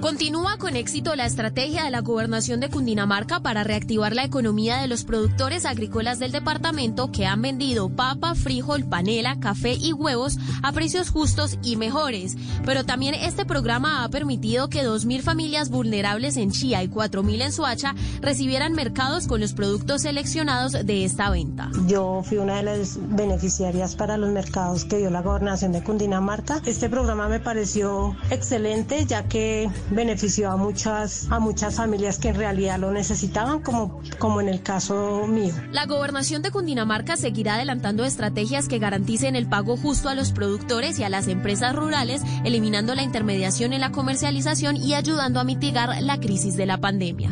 Continúa 0.00 0.56
con 0.56 0.76
éxito 0.76 1.14
la 1.14 1.26
estrategia 1.26 1.84
de 1.84 1.90
la 1.90 2.00
gobernación 2.00 2.58
de 2.58 2.70
Cundinamarca 2.70 3.40
para 3.40 3.64
reactivar 3.64 4.14
la 4.14 4.24
economía 4.24 4.78
de 4.78 4.88
los 4.88 5.04
productores 5.04 5.66
agrícolas 5.66 6.18
del 6.18 6.32
departamento 6.32 7.12
que 7.12 7.26
han 7.26 7.42
vendido 7.42 7.90
papa, 7.90 8.34
frijol, 8.34 8.84
panela, 8.84 9.38
café 9.40 9.74
y 9.74 9.92
huevos 9.92 10.38
a 10.62 10.72
precios 10.72 11.10
justos 11.10 11.58
y 11.62 11.76
mejores. 11.76 12.36
Pero 12.64 12.84
también 12.84 13.14
este 13.14 13.44
programa 13.44 14.02
ha 14.02 14.08
permitido 14.08 14.70
que 14.70 14.82
2.000 14.82 15.20
familias 15.20 15.68
vulnerables 15.68 16.38
en 16.38 16.50
Chía 16.50 16.82
y 16.82 16.88
4.000 16.88 17.42
en 17.42 17.52
Soacha 17.52 17.94
recibieran 18.22 18.72
mercados 18.72 19.26
con 19.26 19.40
los 19.40 19.52
productos 19.52 20.02
seleccionados 20.02 20.72
de 20.72 21.04
esta 21.04 21.28
venta. 21.28 21.70
Yo 21.86 22.22
fui 22.24 22.38
una 22.38 22.56
de 22.56 22.62
las 22.62 22.98
beneficiarias 22.98 23.96
para 23.96 24.16
los 24.16 24.30
mercados 24.30 24.86
que 24.86 24.96
dio 24.96 25.10
la 25.10 25.20
gobernación 25.20 25.72
de 25.72 25.82
Cundinamarca. 25.82 26.62
Este 26.64 26.88
programa 26.88 27.28
me 27.28 27.38
pareció 27.38 28.16
excelente 28.30 29.04
ya 29.04 29.24
que 29.24 29.59
benefició 29.90 30.50
a 30.50 30.56
muchas, 30.56 31.26
a 31.30 31.38
muchas 31.38 31.76
familias 31.76 32.18
que 32.18 32.28
en 32.28 32.36
realidad 32.36 32.78
lo 32.78 32.92
necesitaban, 32.92 33.60
como, 33.60 34.00
como 34.18 34.40
en 34.40 34.48
el 34.48 34.62
caso 34.62 35.26
mío. 35.26 35.52
La 35.72 35.86
gobernación 35.86 36.42
de 36.42 36.50
Cundinamarca 36.50 37.16
seguirá 37.16 37.54
adelantando 37.54 38.04
estrategias 38.04 38.68
que 38.68 38.78
garanticen 38.78 39.36
el 39.36 39.48
pago 39.48 39.76
justo 39.76 40.08
a 40.08 40.14
los 40.14 40.32
productores 40.32 40.98
y 40.98 41.04
a 41.04 41.08
las 41.08 41.28
empresas 41.28 41.74
rurales, 41.74 42.22
eliminando 42.44 42.94
la 42.94 43.02
intermediación 43.02 43.72
en 43.72 43.80
la 43.80 43.90
comercialización 43.90 44.76
y 44.76 44.94
ayudando 44.94 45.40
a 45.40 45.44
mitigar 45.44 46.00
la 46.02 46.18
crisis 46.18 46.56
de 46.56 46.66
la 46.66 46.78
pandemia. 46.78 47.30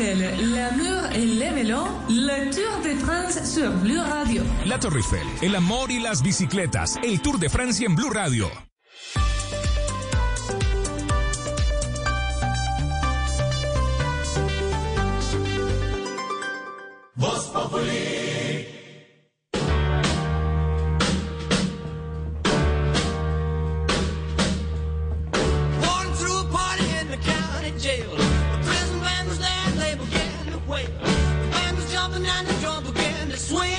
Eiffel, 0.00 0.54
l'amour 0.54 1.10
et 1.12 1.26
le 1.26 1.54
vélo, 1.54 1.78
le 2.08 2.50
Tour 2.52 2.82
de 2.84 2.98
France 3.04 3.52
sur 3.52 3.70
Blue 3.78 3.98
Radio. 3.98 4.44
La 4.66 4.78
Torre 4.78 4.98
Eiffel, 4.98 5.26
el 5.42 5.56
amor 5.56 5.90
y 5.90 5.98
las 5.98 6.22
bicicletas, 6.22 6.96
el 7.02 7.20
Tour 7.20 7.38
de 7.38 7.48
Francia 7.48 7.86
en 7.86 7.96
Blue 7.96 8.10
Radio. 8.10 8.48
Voz 17.16 17.46
Populi. 17.52 18.27
Band 32.10 32.24
was 32.24 32.24
jumping 32.24 32.30
and 32.30 32.46
the 32.48 32.54
drum 32.60 32.84
began 32.84 33.28
to 33.28 33.36
swing. 33.36 33.77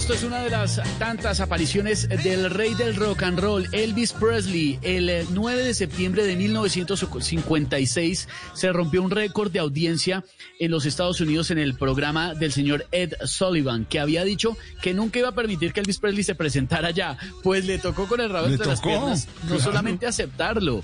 Supuesto, 0.00 0.14
es 0.14 0.22
una 0.30 0.42
de 0.44 0.50
las 0.50 0.80
tantas 1.00 1.40
apariciones 1.40 2.08
del 2.08 2.50
rey 2.50 2.74
del 2.74 2.94
rock 2.94 3.24
and 3.24 3.40
roll, 3.40 3.66
Elvis 3.72 4.12
Presley. 4.12 4.78
El 4.82 5.08
eh, 5.08 5.26
9 5.30 5.64
de 5.64 5.74
septiembre 5.74 6.24
de 6.24 6.36
1956 6.36 8.28
se 8.54 8.72
rompió 8.72 9.02
un 9.02 9.10
récord 9.10 9.50
de 9.50 9.58
audiencia 9.58 10.24
en 10.60 10.70
los 10.70 10.86
Estados 10.86 11.20
Unidos 11.20 11.50
en 11.50 11.58
el 11.58 11.74
programa 11.74 12.34
del 12.34 12.52
señor 12.52 12.86
Ed 12.92 13.14
Sullivan, 13.24 13.86
que 13.86 13.98
había 13.98 14.22
dicho 14.22 14.56
que 14.82 14.94
nunca 14.94 15.18
iba 15.18 15.30
a 15.30 15.34
permitir 15.34 15.72
que 15.72 15.80
Elvis 15.80 15.98
Presley 15.98 16.22
se 16.22 16.36
presentara 16.36 16.88
allá. 16.88 17.18
Pues 17.42 17.64
le 17.64 17.78
tocó 17.78 18.06
con 18.06 18.20
el 18.20 18.30
rabo 18.30 18.46
entre 18.46 18.66
las 18.66 18.80
piernas, 18.80 19.26
no 19.42 19.48
claro. 19.56 19.62
solamente 19.64 20.06
aceptarlo, 20.06 20.82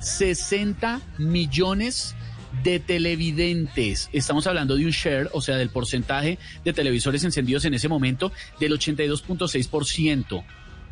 60 0.00 1.00
millones 1.18 2.16
de 2.20 2.25
televidentes. 2.62 4.08
Estamos 4.12 4.46
hablando 4.46 4.76
de 4.76 4.84
un 4.84 4.90
share, 4.90 5.28
o 5.32 5.40
sea, 5.40 5.56
del 5.56 5.70
porcentaje 5.70 6.38
de 6.64 6.72
televisores 6.72 7.24
encendidos 7.24 7.64
en 7.64 7.74
ese 7.74 7.88
momento 7.88 8.32
del 8.60 8.72
82.6% 8.72 10.44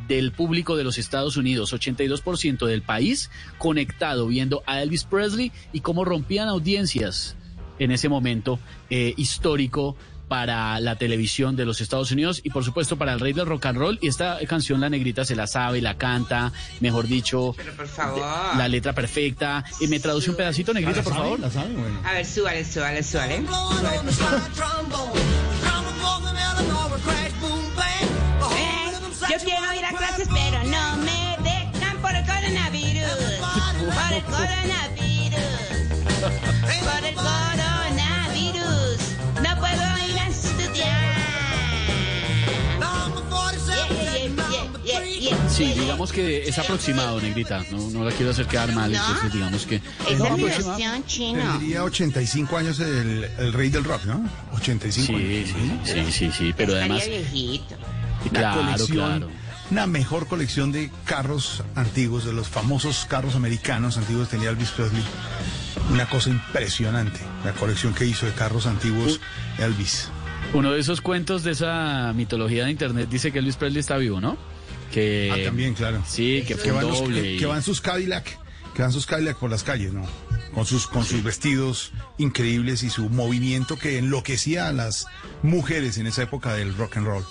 del 0.07 0.31
público 0.31 0.75
de 0.75 0.83
los 0.83 0.97
Estados 0.97 1.37
Unidos, 1.37 1.73
82% 1.73 2.65
del 2.65 2.81
país 2.81 3.31
conectado 3.57 4.27
viendo 4.27 4.63
a 4.65 4.81
Elvis 4.81 5.03
Presley 5.03 5.51
y 5.73 5.81
cómo 5.81 6.05
rompían 6.05 6.47
audiencias 6.47 7.35
en 7.79 7.91
ese 7.91 8.09
momento 8.09 8.59
eh, 8.89 9.13
histórico 9.17 9.95
para 10.27 10.79
la 10.79 10.95
televisión 10.97 11.55
de 11.55 11.65
los 11.65 11.81
Estados 11.81 12.11
Unidos 12.11 12.41
y 12.43 12.49
por 12.49 12.63
supuesto 12.63 12.97
para 12.97 13.13
el 13.13 13.19
rey 13.19 13.33
del 13.33 13.45
rock 13.45 13.65
and 13.67 13.77
roll 13.77 13.99
y 14.01 14.07
esta 14.07 14.37
canción 14.47 14.81
la 14.81 14.89
negrita 14.89 15.23
se 15.25 15.35
la 15.35 15.47
sabe, 15.47 15.81
la 15.81 15.97
canta, 15.97 16.51
mejor 16.79 17.07
dicho, 17.07 17.55
por 17.77 17.87
favor. 17.87 18.51
de- 18.51 18.57
la 18.57 18.67
letra 18.67 18.93
perfecta. 18.93 19.63
Y 19.79 19.87
me 19.87 19.99
traduce 19.99 20.29
un 20.29 20.35
pedacito 20.35 20.73
negrita, 20.73 21.01
por 21.03 21.13
favor. 21.13 21.39
A 22.03 22.13
ver, 22.13 22.25
súbale, 22.25 22.65
súbale, 22.65 23.03
súbale. 23.03 23.37
rhythm 23.39 24.95
Yo 29.29 29.37
quiero 29.43 29.73
ir 29.73 29.85
a 29.85 29.89
clases, 29.89 30.27
pero 30.31 30.63
no 30.65 30.97
me 30.97 31.37
dejan 31.43 31.97
por 32.01 32.15
el 32.15 32.25
coronavirus. 32.25 33.09
Por 33.41 34.13
el 34.13 34.23
coronavirus. 34.23 35.45
Por 36.21 37.05
el 37.05 37.15
coronavirus. 37.15 37.44
Sí, 45.55 45.73
digamos 45.79 46.11
que 46.11 46.47
es 46.49 46.57
aproximado, 46.59 47.21
negrita. 47.21 47.63
No, 47.71 47.89
no 47.89 48.03
la 48.03 48.11
quiero 48.11 48.31
hacer 48.31 48.45
quedar 48.45 48.73
mal, 48.73 48.91
No. 48.91 48.97
entonces 48.97 49.31
digamos 49.33 49.65
que 49.65 49.75
Es 50.09 50.19
no, 50.19 50.35
la 50.37 51.01
chino. 51.05 51.51
Tendría 51.59 51.83
85 51.85 52.57
años 52.57 52.79
el, 52.81 53.23
el 53.37 53.53
rey 53.53 53.69
del 53.69 53.85
rock, 53.85 54.03
¿no? 54.05 54.29
85 54.53 55.05
Sí, 55.07 55.13
años. 55.13 55.49
sí, 55.85 55.93
sí, 55.93 56.11
sí, 56.11 56.31
sí, 56.37 56.53
pero 56.57 56.73
además 56.73 57.07
viejito. 57.07 57.75
Claro, 58.33 58.61
colección, 58.63 58.97
claro. 58.97 59.29
una 59.71 59.87
mejor 59.87 60.27
colección 60.27 60.71
de 60.73 60.91
carros 61.05 61.63
antiguos, 61.75 62.25
de 62.25 62.33
los 62.33 62.47
famosos 62.49 63.05
carros 63.07 63.35
americanos 63.35 63.97
antiguos 63.97 64.27
tenía 64.29 64.49
Elvis 64.49 64.71
Presley. 64.71 65.03
Una 65.91 66.05
cosa 66.09 66.31
impresionante, 66.31 67.19
la 67.45 67.53
colección 67.53 67.93
que 67.93 68.05
hizo 68.05 68.25
de 68.25 68.31
carros 68.33 68.65
antiguos 68.65 69.19
Elvis. 69.59 70.09
uno 70.53 70.71
de 70.71 70.79
esos 70.81 70.99
cuentos 71.01 71.43
de 71.43 71.51
esa 71.51 72.11
mitología 72.13 72.65
de 72.65 72.71
internet 72.71 73.07
dice 73.09 73.31
que 73.31 73.39
Elvis 73.39 73.55
Presley 73.55 73.79
está 73.79 73.95
vivo, 73.97 74.19
¿no? 74.19 74.37
Que 74.91 75.31
Ah, 75.33 75.45
también, 75.45 75.73
claro. 75.73 76.01
Sí, 76.07 76.43
que 76.47 76.55
fue 76.55 76.63
que 76.65 76.71
un 76.71 76.75
van, 76.77 76.87
doble. 76.89 77.21
que, 77.21 77.33
y- 77.35 77.37
que 77.39 77.45
van 77.45 77.61
sus 77.63 77.81
Cadillac, 77.81 78.37
que 78.73 78.81
van 78.81 78.91
sus 78.93 79.05
Cadillac 79.05 79.37
por 79.37 79.49
las 79.49 79.63
calles, 79.63 79.91
¿no? 79.93 80.05
Con 80.53 80.65
sus, 80.65 80.87
con 80.87 81.03
sus 81.03 81.21
vestidos 81.23 81.91
increíbles 82.17 82.83
y 82.83 82.89
su 82.89 83.09
movimiento 83.09 83.77
que 83.77 83.97
enloquecía 83.97 84.67
a 84.69 84.71
las 84.73 85.05
mujeres 85.43 85.97
en 85.97 86.07
esa 86.07 86.23
época 86.23 86.53
del 86.53 86.73
rock 86.77 86.97
and 86.97 87.07
roll. 87.07 87.25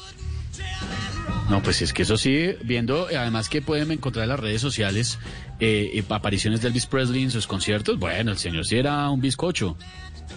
No, 1.49 1.63
pues 1.63 1.83
es 1.83 1.93
que 1.93 2.03
eso 2.03 2.17
sí, 2.17 2.55
viendo, 2.65 3.07
además 3.07 3.49
que 3.49 3.61
pueden 3.63 3.91
encontrar 3.91 4.25
en 4.25 4.31
las 4.31 4.41
redes 4.41 4.61
sociales 4.61 5.19
eh, 5.61 5.91
eh, 5.95 6.05
apariciones 6.09 6.61
de 6.63 6.69
Elvis 6.69 6.87
Presley 6.87 7.23
en 7.23 7.31
sus 7.31 7.47
conciertos, 7.47 7.99
bueno, 7.99 8.31
el 8.31 8.39
señor 8.39 8.67
sí 8.67 8.77
era 8.77 9.09
un 9.11 9.21
bizcocho. 9.21 9.77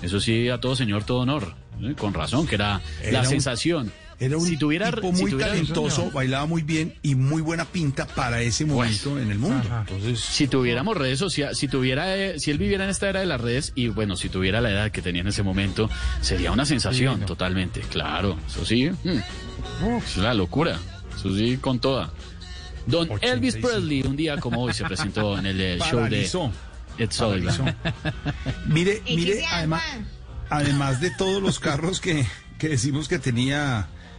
Eso 0.02 0.20
sí, 0.20 0.50
a 0.50 0.60
todo 0.60 0.76
señor, 0.76 1.04
todo 1.06 1.20
honor. 1.20 1.56
¿eh? 1.82 1.94
Con 1.98 2.14
razón, 2.14 2.46
que 2.48 2.56
era, 2.56 2.82
Era 3.02 3.12
la 3.14 3.20
un- 3.22 3.28
sensación 3.28 3.92
Era 4.20 4.36
un 4.38 4.48
si 4.48 4.58
tuviera, 4.58 4.92
tipo 4.92 5.14
si 5.14 5.22
muy 5.22 5.32
tuviera- 5.32 5.52
talentoso, 5.52 6.10
bailaba 6.12 6.48
muy 6.48 6.64
bien 6.64 6.96
y 7.04 7.14
muy 7.14 7.42
buena 7.42 7.66
pinta 7.66 8.08
para 8.08 8.42
ese 8.42 8.66
momento 8.66 9.20
en 9.20 9.30
el 9.30 9.38
mundo. 9.38 9.64
Entonces, 9.82 10.20
Si 10.20 10.48
tuviéramos 10.48 10.98
redes 10.98 11.20
sociales, 11.20 11.58
si 11.58 11.68
tuviera, 11.68 12.18
eh, 12.18 12.40
si 12.40 12.50
él 12.50 12.58
viviera 12.58 12.84
en 12.84 12.90
esta 12.90 13.10
era 13.10 13.20
de 13.20 13.28
las 13.28 13.40
redes 13.40 13.74
y 13.76 13.90
bueno, 13.90 14.16
si 14.16 14.30
tuviera 14.30 14.60
la 14.60 14.72
edad 14.72 14.92
que 14.92 15.04
tenía 15.04 15.22
en 15.22 15.28
ese 15.28 15.44
momento, 15.44 15.88
sería 16.22 16.52
una 16.52 16.66
sensación 16.66 17.22
totalmente. 17.28 17.82
Claro, 17.82 18.38
eso 18.48 18.66
sí, 18.66 18.90
mm, 18.90 19.98
es 20.04 20.18
una 20.18 20.34
locura. 20.34 20.80
Eso 21.16 21.36
sí, 21.36 21.58
con 21.58 21.80
toda. 21.80 22.12
Don 22.88 23.08
Elvis 23.22 23.58
Presley, 23.58 24.02
un 24.02 24.16
día 24.16 24.38
como 24.38 24.62
hoy, 24.64 24.74
se 24.74 24.84
presentó 24.86 25.38
en 25.38 25.46
el 25.46 25.62
eh, 25.62 25.80
show 25.80 26.08
de. 26.10 26.28
Ed 26.98 27.12
Sullivan. 27.12 27.76
mire, 28.66 29.02
¿Y 29.06 29.16
mire, 29.16 29.46
además, 29.52 29.84
además 30.50 31.02
de 31.02 31.12
todos 31.12 31.42
los 31.42 31.60
carros 31.60 32.00
que, 32.00 32.26
que 32.58 32.70
decimos 32.70 33.08
que 33.08 33.20
tenía 33.20 33.88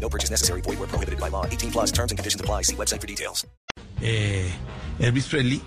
No 0.00 0.08
purchase 0.08 0.30
necessary. 0.30 0.60
Void 0.62 0.78
where 0.78 0.88
prohibited 0.88 1.20
by 1.20 1.28
law. 1.30 1.44
18 1.46 1.70
plus 1.70 1.92
terms 1.92 2.12
and 2.12 2.18
conditions 2.18 2.40
apply. 2.40 2.62
See 2.62 2.76
website 2.76 3.00
for 3.00 3.06
details. 3.06 3.46
eh, 4.00 4.48
Elvis 5.00 5.26
Presley 5.26 5.60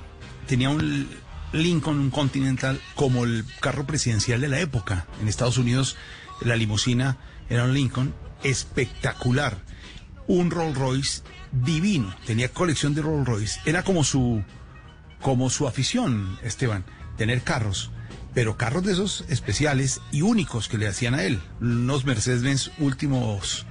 tenía 0.48 0.70
un 0.70 1.08
Lincoln, 1.54 2.12
Continental, 2.12 2.80
como 2.96 3.26
el 3.26 3.44
carro 3.60 3.86
presidencial 3.86 4.40
de 4.42 4.48
la 4.48 4.60
época. 4.60 5.06
En 5.22 5.28
Estados 5.28 5.58
Unidos, 5.58 5.98
la 6.42 6.56
limusina 6.56 7.18
era 7.50 7.66
un 7.66 7.74
Lincoln 7.74 8.14
espectacular. 8.44 9.58
Un 10.28 10.50
Rolls 10.50 10.78
Royce 10.78 11.22
divino. 11.52 12.16
Tenía 12.26 12.50
colección 12.50 12.94
de 12.96 13.02
Rolls 13.02 13.28
Royce. 13.28 13.60
Era 13.66 13.84
como 13.84 14.04
su, 14.06 14.44
como 15.22 15.50
su 15.50 15.68
afición, 15.68 16.40
Esteban, 16.42 16.86
tener 17.18 17.42
carros. 17.42 17.92
Pero 18.34 18.56
carros 18.56 18.84
de 18.86 18.94
esos 18.94 19.26
especiales 19.28 20.00
y 20.14 20.22
únicos 20.22 20.70
que 20.70 20.78
le 20.78 20.88
hacían 20.88 21.16
a 21.16 21.24
él. 21.24 21.42
Unos 21.60 22.06
Mercedes-Benz 22.06 22.72
últimos 22.80 23.66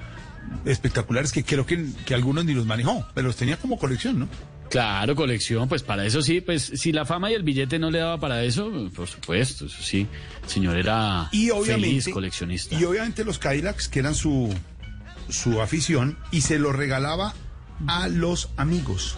espectaculares 0.64 1.32
que 1.32 1.44
creo 1.44 1.66
que, 1.66 1.86
que 2.04 2.14
algunos 2.14 2.44
ni 2.44 2.54
los 2.54 2.66
manejó, 2.66 3.06
pero 3.14 3.28
los 3.28 3.36
tenía 3.36 3.56
como 3.56 3.78
colección, 3.78 4.18
¿no? 4.20 4.28
Claro, 4.70 5.16
colección, 5.16 5.68
pues 5.68 5.82
para 5.82 6.06
eso 6.06 6.22
sí, 6.22 6.40
pues 6.40 6.62
si 6.74 6.92
la 6.92 7.04
fama 7.04 7.30
y 7.30 7.34
el 7.34 7.42
billete 7.42 7.78
no 7.80 7.90
le 7.90 7.98
daba 7.98 8.20
para 8.20 8.44
eso, 8.44 8.70
por 8.94 9.08
supuesto, 9.08 9.66
eso 9.66 9.82
sí, 9.82 10.06
el 10.44 10.48
señor 10.48 10.76
era 10.76 11.28
Y 11.32 11.50
obviamente, 11.50 11.88
feliz 11.88 12.08
coleccionista. 12.08 12.78
y 12.78 12.84
obviamente 12.84 13.24
los 13.24 13.38
Cadillacs, 13.40 13.88
que 13.88 13.98
eran 13.98 14.14
su, 14.14 14.54
su 15.28 15.60
afición, 15.60 16.16
y 16.30 16.42
se 16.42 16.60
los 16.60 16.76
regalaba 16.76 17.34
a 17.88 18.06
los 18.08 18.50
amigos. 18.56 19.16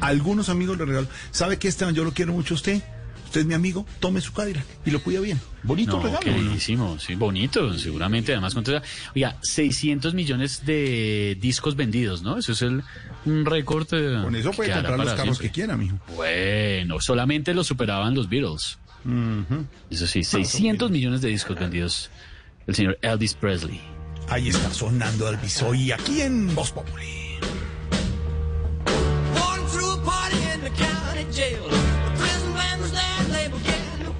Algunos 0.00 0.48
amigos 0.48 0.78
le 0.78 0.84
regaló. 0.84 1.08
¿Sabe 1.30 1.58
qué, 1.58 1.68
Esteban? 1.68 1.94
Yo 1.94 2.04
lo 2.04 2.12
quiero 2.12 2.32
mucho 2.32 2.54
a 2.54 2.56
usted. 2.56 2.82
Usted 3.30 3.42
es 3.42 3.46
mi 3.46 3.54
amigo, 3.54 3.86
tome 4.00 4.20
su 4.20 4.32
Cadillac. 4.32 4.64
Y 4.84 4.90
lo 4.90 5.00
cuida 5.00 5.20
bien. 5.20 5.40
Bonito 5.62 5.98
no, 5.98 6.02
regalo. 6.02 6.18
¿no? 6.26 6.32
queridísimo, 6.36 6.98
sí, 6.98 7.14
bonito, 7.14 7.78
seguramente, 7.78 8.32
además 8.32 8.54
con 8.54 8.64
toda- 8.64 8.82
Oiga, 9.14 9.36
600 9.40 10.14
millones 10.14 10.66
de 10.66 11.38
discos 11.40 11.76
vendidos, 11.76 12.22
¿no? 12.22 12.38
Eso 12.38 12.50
es 12.50 12.62
el 12.62 12.82
un 13.26 13.46
récord. 13.46 13.86
eh, 13.92 14.18
Con 14.24 14.34
eso 14.34 14.50
puede 14.50 14.72
comprar 14.72 14.98
los 14.98 15.08
carros 15.10 15.22
siempre. 15.36 15.46
que 15.46 15.52
quiera, 15.52 15.76
mijo. 15.76 15.96
Bueno, 16.16 17.00
solamente 17.00 17.54
lo 17.54 17.62
superaban 17.62 18.16
los 18.16 18.28
Beatles. 18.28 18.78
Eso 19.90 20.06
sí, 20.08 20.24
600 20.24 20.90
millones 20.90 21.20
de 21.20 21.28
discos 21.28 21.56
vendidos. 21.56 22.10
El 22.66 22.74
señor 22.74 22.98
Elvis 23.00 23.34
Presley. 23.34 23.80
Ahí 24.28 24.48
está 24.48 24.74
sonando 24.74 25.28
Elvis 25.28 25.62
hoy 25.62 25.92
aquí 25.92 26.20
en 26.22 26.52
Voz 26.52 26.72
Populi. 26.72 27.04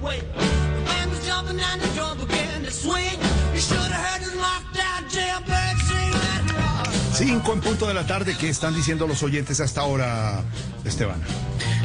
Began 0.01 0.19
to 0.19 0.37
wail. 0.37 0.51
The 0.75 0.83
band 0.85 1.11
was 1.11 1.25
jumping 1.25 1.59
and 1.59 1.81
the 1.81 1.87
drum 1.95 2.17
began 2.17 2.63
to 2.63 2.71
swing. 2.71 3.17
You 3.53 3.59
should 3.59 3.77
have 3.77 3.91
heard 3.91 4.21
this 4.21 4.35
knocked 4.35 4.79
out 4.79 5.09
jailbird 5.09 5.77
sing 5.87 6.11
that 6.11 6.53
rock. 6.55 6.87
Cinco 7.13 7.53
en 7.53 7.61
punto 7.61 7.87
de 7.87 7.93
la 7.93 8.05
tarde. 8.05 8.35
¿Qué 8.39 8.49
están 8.49 8.75
diciendo 8.75 9.07
los 9.07 9.23
oyentes 9.23 9.59
hasta 9.59 9.81
ahora, 9.81 10.43
Esteban? 10.83 11.21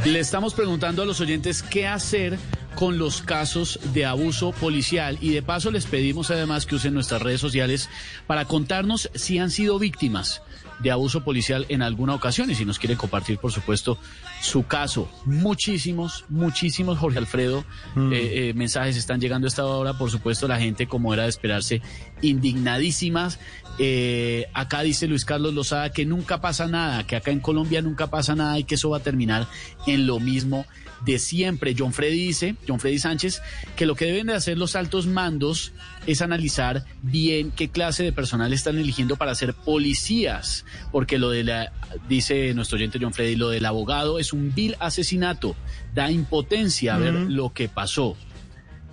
Le 0.05 0.21
estamos 0.21 0.55
preguntando 0.55 1.03
a 1.03 1.07
los 1.07 1.21
oyentes 1.21 1.62
qué 1.62 1.87
hacer 1.87 2.39
con 2.77 2.99
los 2.99 3.23
casos 3.23 3.81
de 3.95 4.05
abuso 4.05 4.53
policial 4.53 5.17
y 5.23 5.31
de 5.31 5.43
paso 5.43 5.71
les 5.71 5.87
pedimos 5.87 6.31
además 6.31 6.67
que 6.67 6.75
usen 6.75 6.93
nuestras 6.93 7.23
redes 7.23 7.41
sociales 7.41 7.89
para 8.27 8.45
contarnos 8.45 9.11
si 9.14 9.39
han 9.39 9.51
sido 9.51 9.79
víctimas 9.79 10.43
de 10.79 10.91
abuso 10.91 11.24
policial 11.24 11.66
en 11.68 11.83
alguna 11.83 12.14
ocasión 12.14 12.51
y 12.51 12.55
si 12.55 12.64
nos 12.64 12.79
quiere 12.79 12.97
compartir 12.97 13.39
por 13.39 13.53
supuesto 13.53 13.99
su 14.41 14.66
caso. 14.66 15.09
Muchísimos, 15.24 16.24
muchísimos 16.29 16.99
Jorge 16.99 17.18
Alfredo 17.18 17.64
eh, 17.97 18.49
eh, 18.51 18.53
mensajes 18.55 18.97
están 18.97 19.20
llegando 19.20 19.47
a 19.47 19.49
esta 19.49 19.64
hora, 19.64 19.95
por 19.95 20.11
supuesto 20.11 20.47
la 20.49 20.59
gente 20.59 20.87
como 20.87 21.14
era 21.14 21.24
de 21.24 21.31
esperarse 21.31 21.83
indignadísimas. 22.22 23.39
Eh, 23.79 24.47
acá 24.55 24.83
dice 24.83 25.07
Luis 25.07 25.24
Carlos 25.24 25.55
Lozada 25.55 25.93
que 25.93 26.07
nunca 26.07 26.41
pasa 26.41 26.66
nada, 26.66 27.07
que 27.07 27.16
acá 27.16 27.31
en 27.31 27.41
Colombia 27.41 27.83
nunca 27.83 28.09
pasa 28.09 28.35
nada 28.35 28.59
y 28.59 28.64
que 28.64 28.77
eso 28.77 28.91
va 28.91 28.99
a 28.99 29.03
terminar 29.03 29.47
en 29.87 30.07
lo 30.07 30.18
mismo 30.20 30.66
de 31.05 31.18
siempre. 31.18 31.74
John 31.78 31.92
Freddy 31.92 32.26
dice, 32.26 32.57
John 32.66 32.80
Freddy 32.80 32.99
Sánchez, 32.99 33.42
que 33.76 33.86
lo 33.86 33.94
que 33.94 34.07
deben 34.07 34.28
de 34.28 34.34
hacer 34.34 34.59
los 34.59 34.76
altos 34.76 35.07
mandos 35.07 35.72
es 36.07 36.22
analizar 36.22 36.84
bien 37.03 37.51
qué 37.51 37.68
clase 37.68 38.05
de 38.05 38.12
personal 38.12 38.53
están 38.53 38.78
eligiendo 38.78 39.16
para 39.16 39.34
ser 39.34 39.55
policías, 39.55 40.64
porque 40.92 41.18
lo 41.18 41.30
de 41.30 41.44
la, 41.44 41.72
dice 42.09 42.55
nuestro 42.55 42.76
oyente 42.76 42.99
John 43.01 43.12
Freddy, 43.12 43.36
lo 43.36 43.51
del 43.51 43.66
abogado 43.66 44.18
es 44.18 44.32
un 44.32 44.55
vil 44.55 44.76
asesinato, 44.78 45.57
da 45.94 46.11
impotencia 46.11 46.94
a 46.94 46.99
ver 46.99 47.14
lo 47.14 47.53
que 47.53 47.68
pasó. 47.68 48.16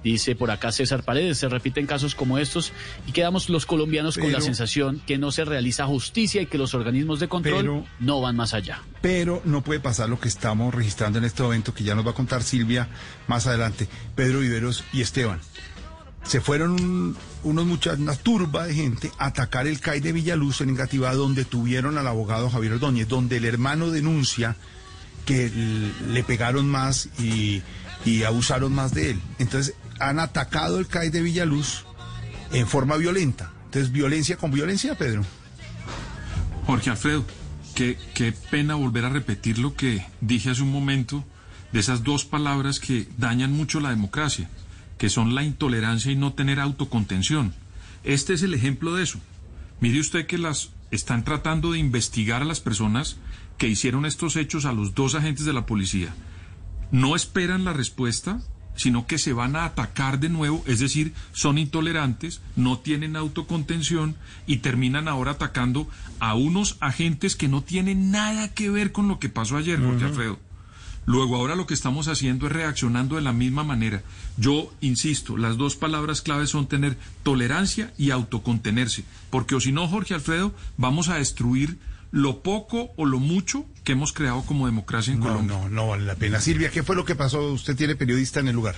Dice 0.03 0.35
por 0.35 0.51
acá 0.51 0.71
César 0.71 1.03
Paredes, 1.03 1.37
se 1.37 1.47
repiten 1.47 1.85
casos 1.87 2.13
como 2.15 2.37
estos 2.37 2.73
y 3.07 3.11
quedamos 3.13 3.49
los 3.49 3.65
colombianos 3.65 4.17
con 4.17 4.31
la 4.31 4.41
sensación 4.41 5.01
que 5.07 5.17
no 5.17 5.31
se 5.31 5.45
realiza 5.45 5.85
justicia 5.85 6.41
y 6.41 6.45
que 6.45 6.57
los 6.57 6.73
organismos 6.73 7.19
de 7.21 7.27
control 7.29 7.61
Pero- 7.61 7.85
no 7.99 8.19
van 8.21 8.35
más 8.35 8.53
allá. 8.53 8.81
Pero 9.01 9.41
no 9.45 9.63
puede 9.63 9.79
pasar 9.79 10.09
lo 10.09 10.19
que 10.19 10.27
estamos 10.27 10.73
registrando 10.73 11.19
en 11.19 11.25
este 11.25 11.41
momento, 11.43 11.73
que 11.73 11.83
ya 11.83 11.95
nos 11.95 12.05
va 12.05 12.11
a 12.11 12.15
contar 12.15 12.43
Silvia 12.43 12.89
más 13.27 13.47
adelante. 13.47 13.87
Pedro 14.15 14.39
Viveros 14.39 14.83
y 14.91 15.01
Esteban. 15.01 15.39
Se 16.23 16.39
fueron 16.39 16.71
un- 16.71 17.17
unos 17.43 17.65
muchachos, 17.65 17.99
una 17.99 18.15
turba 18.15 18.65
de 18.65 18.73
gente 18.73 19.11
a 19.17 19.25
atacar 19.27 19.67
el 19.67 19.79
CAI 19.81 19.99
de 19.99 20.13
Villaluz 20.13 20.61
en 20.61 20.69
Engativá, 20.69 21.13
donde 21.15 21.43
tuvieron 21.43 21.97
al 21.97 22.07
abogado 22.07 22.49
Javier 22.49 22.73
Ordóñez, 22.73 23.07
donde 23.09 23.37
el 23.37 23.45
hermano 23.45 23.89
denuncia 23.91 24.55
que 25.25 25.49
le 26.09 26.23
pegaron 26.23 26.67
más 26.69 27.07
y, 27.19 27.61
y 28.05 28.23
abusaron 28.23 28.73
más 28.73 28.93
de 28.93 29.11
él. 29.11 29.21
Entonces 29.39 29.75
han 29.99 30.19
atacado 30.19 30.79
el 30.79 30.87
CAI 30.87 31.09
de 31.09 31.21
Villaluz 31.21 31.85
en 32.51 32.67
forma 32.67 32.97
violenta. 32.97 33.51
Entonces, 33.65 33.91
violencia 33.91 34.37
con 34.37 34.51
violencia, 34.51 34.95
Pedro. 34.95 35.23
Jorge 36.65 36.91
Alfredo, 36.91 37.25
qué, 37.73 37.97
qué 38.13 38.31
pena 38.31 38.75
volver 38.75 39.05
a 39.05 39.09
repetir 39.09 39.57
lo 39.57 39.75
que 39.75 40.05
dije 40.21 40.51
hace 40.51 40.61
un 40.61 40.71
momento 40.71 41.23
de 41.71 41.79
esas 41.79 42.03
dos 42.03 42.23
palabras 42.23 42.79
que 42.79 43.07
dañan 43.17 43.51
mucho 43.51 43.79
la 43.79 43.89
democracia, 43.89 44.47
que 44.99 45.09
son 45.09 45.33
la 45.33 45.43
intolerancia 45.43 46.11
y 46.11 46.15
no 46.15 46.33
tener 46.33 46.59
autocontención. 46.59 47.53
Este 48.03 48.33
es 48.33 48.43
el 48.43 48.53
ejemplo 48.53 48.93
de 48.93 49.03
eso. 49.03 49.19
Mire 49.81 49.99
usted 49.99 50.27
que 50.27 50.37
las 50.37 50.69
están 50.91 51.23
tratando 51.23 51.71
de 51.71 51.79
investigar 51.79 52.43
a 52.43 52.45
las 52.45 52.59
personas 52.59 53.17
que 53.57 53.67
hicieron 53.67 54.05
estos 54.05 54.35
hechos 54.35 54.65
a 54.65 54.73
los 54.73 54.93
dos 54.93 55.15
agentes 55.15 55.45
de 55.45 55.53
la 55.53 55.65
policía. 55.65 56.13
No 56.93 57.15
esperan 57.15 57.65
la 57.65 57.73
respuesta, 57.73 58.39
sino 58.75 59.07
que 59.07 59.17
se 59.17 59.33
van 59.33 59.55
a 59.55 59.65
atacar 59.65 60.19
de 60.19 60.29
nuevo, 60.29 60.63
es 60.67 60.77
decir, 60.77 61.11
son 61.31 61.57
intolerantes, 61.57 62.39
no 62.55 62.77
tienen 62.77 63.15
autocontención 63.15 64.15
y 64.45 64.57
terminan 64.57 65.07
ahora 65.07 65.31
atacando 65.31 65.87
a 66.19 66.35
unos 66.35 66.77
agentes 66.81 67.35
que 67.35 67.47
no 67.47 67.63
tienen 67.63 68.11
nada 68.11 68.53
que 68.53 68.69
ver 68.69 68.91
con 68.91 69.07
lo 69.07 69.17
que 69.17 69.27
pasó 69.27 69.57
ayer, 69.57 69.81
Jorge 69.81 70.05
Alfredo. 70.05 70.39
Luego 71.07 71.35
ahora 71.35 71.55
lo 71.55 71.65
que 71.65 71.73
estamos 71.73 72.07
haciendo 72.07 72.45
es 72.45 72.51
reaccionando 72.51 73.15
de 73.15 73.23
la 73.23 73.33
misma 73.33 73.63
manera. 73.63 74.03
Yo 74.37 74.71
insisto, 74.79 75.35
las 75.35 75.57
dos 75.57 75.75
palabras 75.75 76.21
claves 76.21 76.51
son 76.51 76.67
tener 76.67 76.95
tolerancia 77.23 77.91
y 77.97 78.11
autocontenerse, 78.11 79.03
porque 79.31 79.55
o 79.55 79.59
si 79.59 79.71
no, 79.71 79.87
Jorge 79.87 80.13
Alfredo, 80.13 80.53
vamos 80.77 81.09
a 81.09 81.15
destruir 81.15 81.79
lo 82.11 82.43
poco 82.43 82.91
o 82.97 83.07
lo 83.07 83.17
mucho 83.17 83.65
que 83.83 83.91
hemos 83.93 84.13
creado 84.13 84.41
como 84.43 84.65
democracia 84.65 85.13
en 85.13 85.19
No, 85.19 85.25
Colombia. 85.27 85.57
no, 85.57 85.69
no 85.69 85.87
vale 85.89 86.05
la 86.05 86.15
pena. 86.15 86.39
Silvia, 86.39 86.71
¿qué 86.71 86.83
fue 86.83 86.95
lo 86.95 87.05
que 87.05 87.15
pasó? 87.15 87.51
Usted 87.51 87.75
tiene 87.75 87.95
periodista 87.95 88.39
en 88.39 88.47
el 88.47 88.55
lugar. 88.55 88.75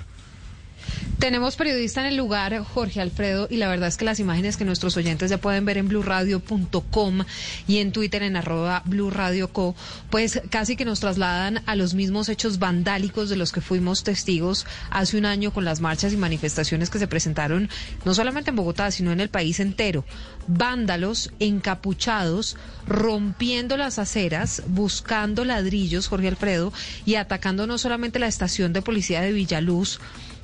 Tenemos 1.20 1.56
periodista 1.56 2.02
en 2.02 2.08
el 2.08 2.18
lugar, 2.18 2.62
Jorge 2.64 3.00
Alfredo, 3.00 3.48
y 3.50 3.56
la 3.56 3.70
verdad 3.70 3.88
es 3.88 3.96
que 3.96 4.04
las 4.04 4.20
imágenes 4.20 4.58
que 4.58 4.66
nuestros 4.66 4.98
oyentes 4.98 5.30
ya 5.30 5.38
pueden 5.38 5.64
ver 5.64 5.78
en 5.78 5.88
blurradio.com 5.88 7.24
y 7.68 7.78
en 7.78 7.94
Twitter 7.94 8.22
en 8.22 8.36
arroba 8.36 8.84
blurradioco, 8.86 9.76
pues 10.10 10.42
casi 10.50 10.76
que 10.76 10.84
nos 10.84 11.00
trasladan 11.00 11.64
a 11.68 11.76
los 11.76 11.94
mismos 11.94 12.28
hechos 12.28 12.60
vandálicos 12.60 13.30
de 13.30 13.38
los 13.38 13.54
que 13.54 13.62
fuimos 13.62 14.04
testigos 14.04 14.66
hace 14.90 15.18
un 15.18 15.26
año 15.26 15.52
con 15.52 15.64
las 15.64 15.80
marchas 15.80 16.12
y 16.12 16.18
manifestaciones 16.18 16.90
que 16.90 17.00
se 17.00 17.08
presentaron 17.08 17.70
no 18.04 18.14
solamente 18.14 18.50
en 18.50 18.58
Bogotá, 18.58 18.92
sino 18.92 19.12
en 19.12 19.22
el 19.22 19.30
país 19.30 19.60
entero. 19.60 20.04
Vándalos 20.48 21.32
encapuchados, 21.40 22.58
rompiendo 22.88 23.78
las 23.78 24.00
aceras, 24.00 24.64
buscando 24.68 25.46
ladrillos, 25.46 26.08
Jorge 26.08 26.28
Alfredo, 26.28 26.74
y 27.06 27.16
atacando 27.16 27.68
no 27.68 27.78
solamente 27.78 28.20
la 28.20 28.28
estación 28.28 28.74
de 28.74 28.82
policía 28.82 29.22
de 29.22 29.32
Villaluz, 29.32 30.00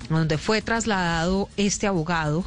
donde 0.10 0.38
fue 0.38 0.62
trasladado 0.62 1.50
este 1.58 1.88
abogado, 1.88 2.44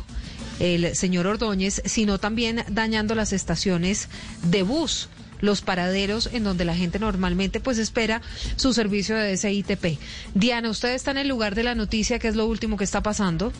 el 0.61 0.95
señor 0.95 1.27
Ordóñez, 1.27 1.83
sino 1.85 2.19
también 2.19 2.65
dañando 2.69 3.15
las 3.15 3.33
estaciones 3.33 4.09
de 4.43 4.63
bus 4.63 5.09
los 5.41 5.61
paraderos 5.61 6.31
en 6.33 6.43
donde 6.45 6.65
la 6.65 6.75
gente 6.75 6.99
normalmente 6.99 7.61
pues 7.61 7.79
espera 7.79 8.23
su 8.57 8.73
servicio 8.73 9.17
de 9.17 9.37
SITP. 9.37 9.99
Diana, 10.35 10.71
usted 10.71 10.95
está 10.95 11.11
en 11.11 11.19
el 11.19 11.29
lugar 11.29 11.55
de 11.55 11.65
la 11.65 11.75
noticia, 11.75 12.19
¿qué 12.19 12.29
es 12.29 12.37
lo 12.37 12.47
último 12.47 12.77
que 12.77 12.85
está 12.85 13.03
pasando? 13.03 13.53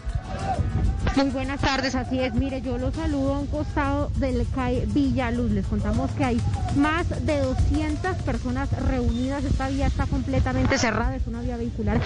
Muy 1.17 1.31
buenas 1.31 1.61
tardes, 1.61 1.95
así 1.95 2.19
es. 2.19 2.35
Mire, 2.35 2.61
yo 2.61 2.77
los 2.77 2.93
saludo 2.95 3.35
a 3.35 3.39
un 3.39 3.47
costado 3.47 4.11
del 4.17 4.45
CAE 4.53 4.85
Villaluz. 4.87 5.53
Les 5.53 5.65
contamos 5.65 6.11
que 6.13 6.25
hay 6.25 6.41
más 6.77 7.09
de 7.25 7.39
200 7.41 8.17
personas 8.23 8.69
reunidas. 8.89 9.45
Esta 9.45 9.69
vía 9.69 9.87
está 9.87 10.07
completamente 10.07 10.77
cerrada, 10.77 11.15
es 11.15 11.27
una 11.29 11.41
vía 11.41 11.57
vehicular, 11.57 12.01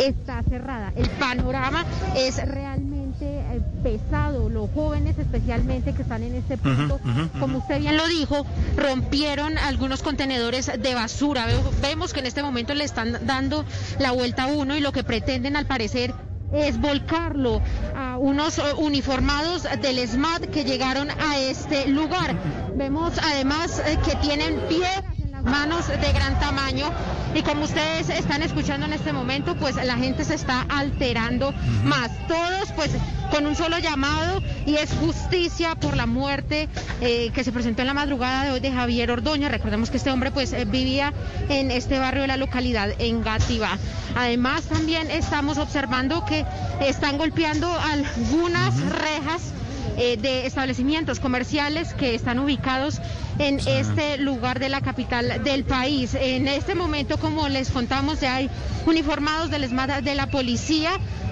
está 0.00 0.42
cerrada. 0.44 0.92
El 0.96 1.10
panorama 1.10 1.84
es 2.16 2.36
realmente 2.36 3.04
eh, 3.20 3.60
pesado. 3.82 4.48
Los 4.48 4.70
jóvenes 4.70 5.18
especialmente 5.18 5.92
que 5.94 6.00
están 6.02 6.22
en 6.22 6.34
este 6.34 6.56
punto, 6.56 6.98
como 7.38 7.58
usted 7.58 7.80
bien 7.80 7.98
lo 7.98 8.06
dijo, 8.08 8.46
rompieron 8.78 9.58
algunos 9.58 10.02
contenedores 10.02 10.70
de 10.80 10.94
basura. 10.94 11.44
Ve- 11.46 11.60
Vemos 11.82 12.14
que 12.14 12.20
en 12.20 12.26
este 12.26 12.42
momento 12.42 12.72
le 12.74 12.84
están 12.84 13.26
dando 13.26 13.66
la 13.98 14.12
vuelta 14.12 14.44
a 14.44 14.46
uno 14.46 14.74
y 14.74 14.80
lo 14.80 14.92
que 14.92 15.04
pretenden 15.04 15.54
al 15.56 15.66
parecer 15.66 16.14
es 16.54 16.80
volcarlo 16.80 17.60
a 17.96 18.16
unos 18.18 18.58
eh, 18.58 18.62
uniformados 18.76 19.66
del 19.80 20.06
SMAT 20.06 20.46
que 20.46 20.64
llegaron 20.64 21.10
a 21.10 21.38
este 21.38 21.88
lugar. 21.88 22.34
Vemos 22.74 23.12
además 23.22 23.82
eh, 23.84 23.98
que 24.04 24.16
tienen 24.16 24.58
piedras 24.68 25.13
manos 25.44 25.88
de 25.88 26.12
gran 26.12 26.38
tamaño 26.40 26.90
y 27.34 27.42
como 27.42 27.64
ustedes 27.64 28.10
están 28.10 28.42
escuchando 28.42 28.86
en 28.86 28.92
este 28.92 29.12
momento, 29.12 29.56
pues 29.56 29.76
la 29.76 29.96
gente 29.96 30.24
se 30.24 30.34
está 30.34 30.66
alterando 30.68 31.52
más. 31.84 32.10
Todos 32.28 32.72
pues 32.76 32.90
con 33.30 33.46
un 33.46 33.56
solo 33.56 33.78
llamado 33.78 34.40
y 34.66 34.76
es 34.76 34.90
justicia 34.92 35.74
por 35.74 35.96
la 35.96 36.06
muerte 36.06 36.68
eh, 37.00 37.30
que 37.34 37.42
se 37.44 37.52
presentó 37.52 37.82
en 37.82 37.88
la 37.88 37.94
madrugada 37.94 38.44
de 38.44 38.52
hoy 38.52 38.60
de 38.60 38.70
Javier 38.70 39.10
Ordoña. 39.10 39.48
Recordemos 39.48 39.90
que 39.90 39.96
este 39.96 40.10
hombre 40.10 40.30
pues 40.30 40.52
eh, 40.52 40.64
vivía 40.64 41.12
en 41.48 41.70
este 41.70 41.98
barrio 41.98 42.22
de 42.22 42.28
la 42.28 42.36
localidad 42.36 42.90
en 42.98 43.22
Gativá. 43.22 43.78
Además 44.14 44.62
también 44.64 45.10
estamos 45.10 45.58
observando 45.58 46.24
que 46.24 46.44
están 46.80 47.18
golpeando 47.18 47.68
algunas 47.70 48.80
rejas 48.80 49.52
eh, 49.96 50.16
de 50.16 50.46
establecimientos 50.46 51.20
comerciales 51.20 51.94
que 51.94 52.14
están 52.14 52.38
ubicados 52.38 53.00
en 53.38 53.60
este 53.60 54.18
lugar 54.18 54.58
de 54.58 54.68
la 54.68 54.80
capital 54.80 55.42
del 55.44 55.64
país. 55.64 56.14
En 56.14 56.48
este 56.48 56.74
momento, 56.74 57.18
como 57.18 57.48
les 57.48 57.70
contamos, 57.70 58.20
ya 58.20 58.36
hay 58.36 58.50
uniformados 58.86 59.50
del 59.50 59.64
ESMAD 59.64 60.02
de 60.02 60.14
la 60.14 60.26
policía, 60.28 60.90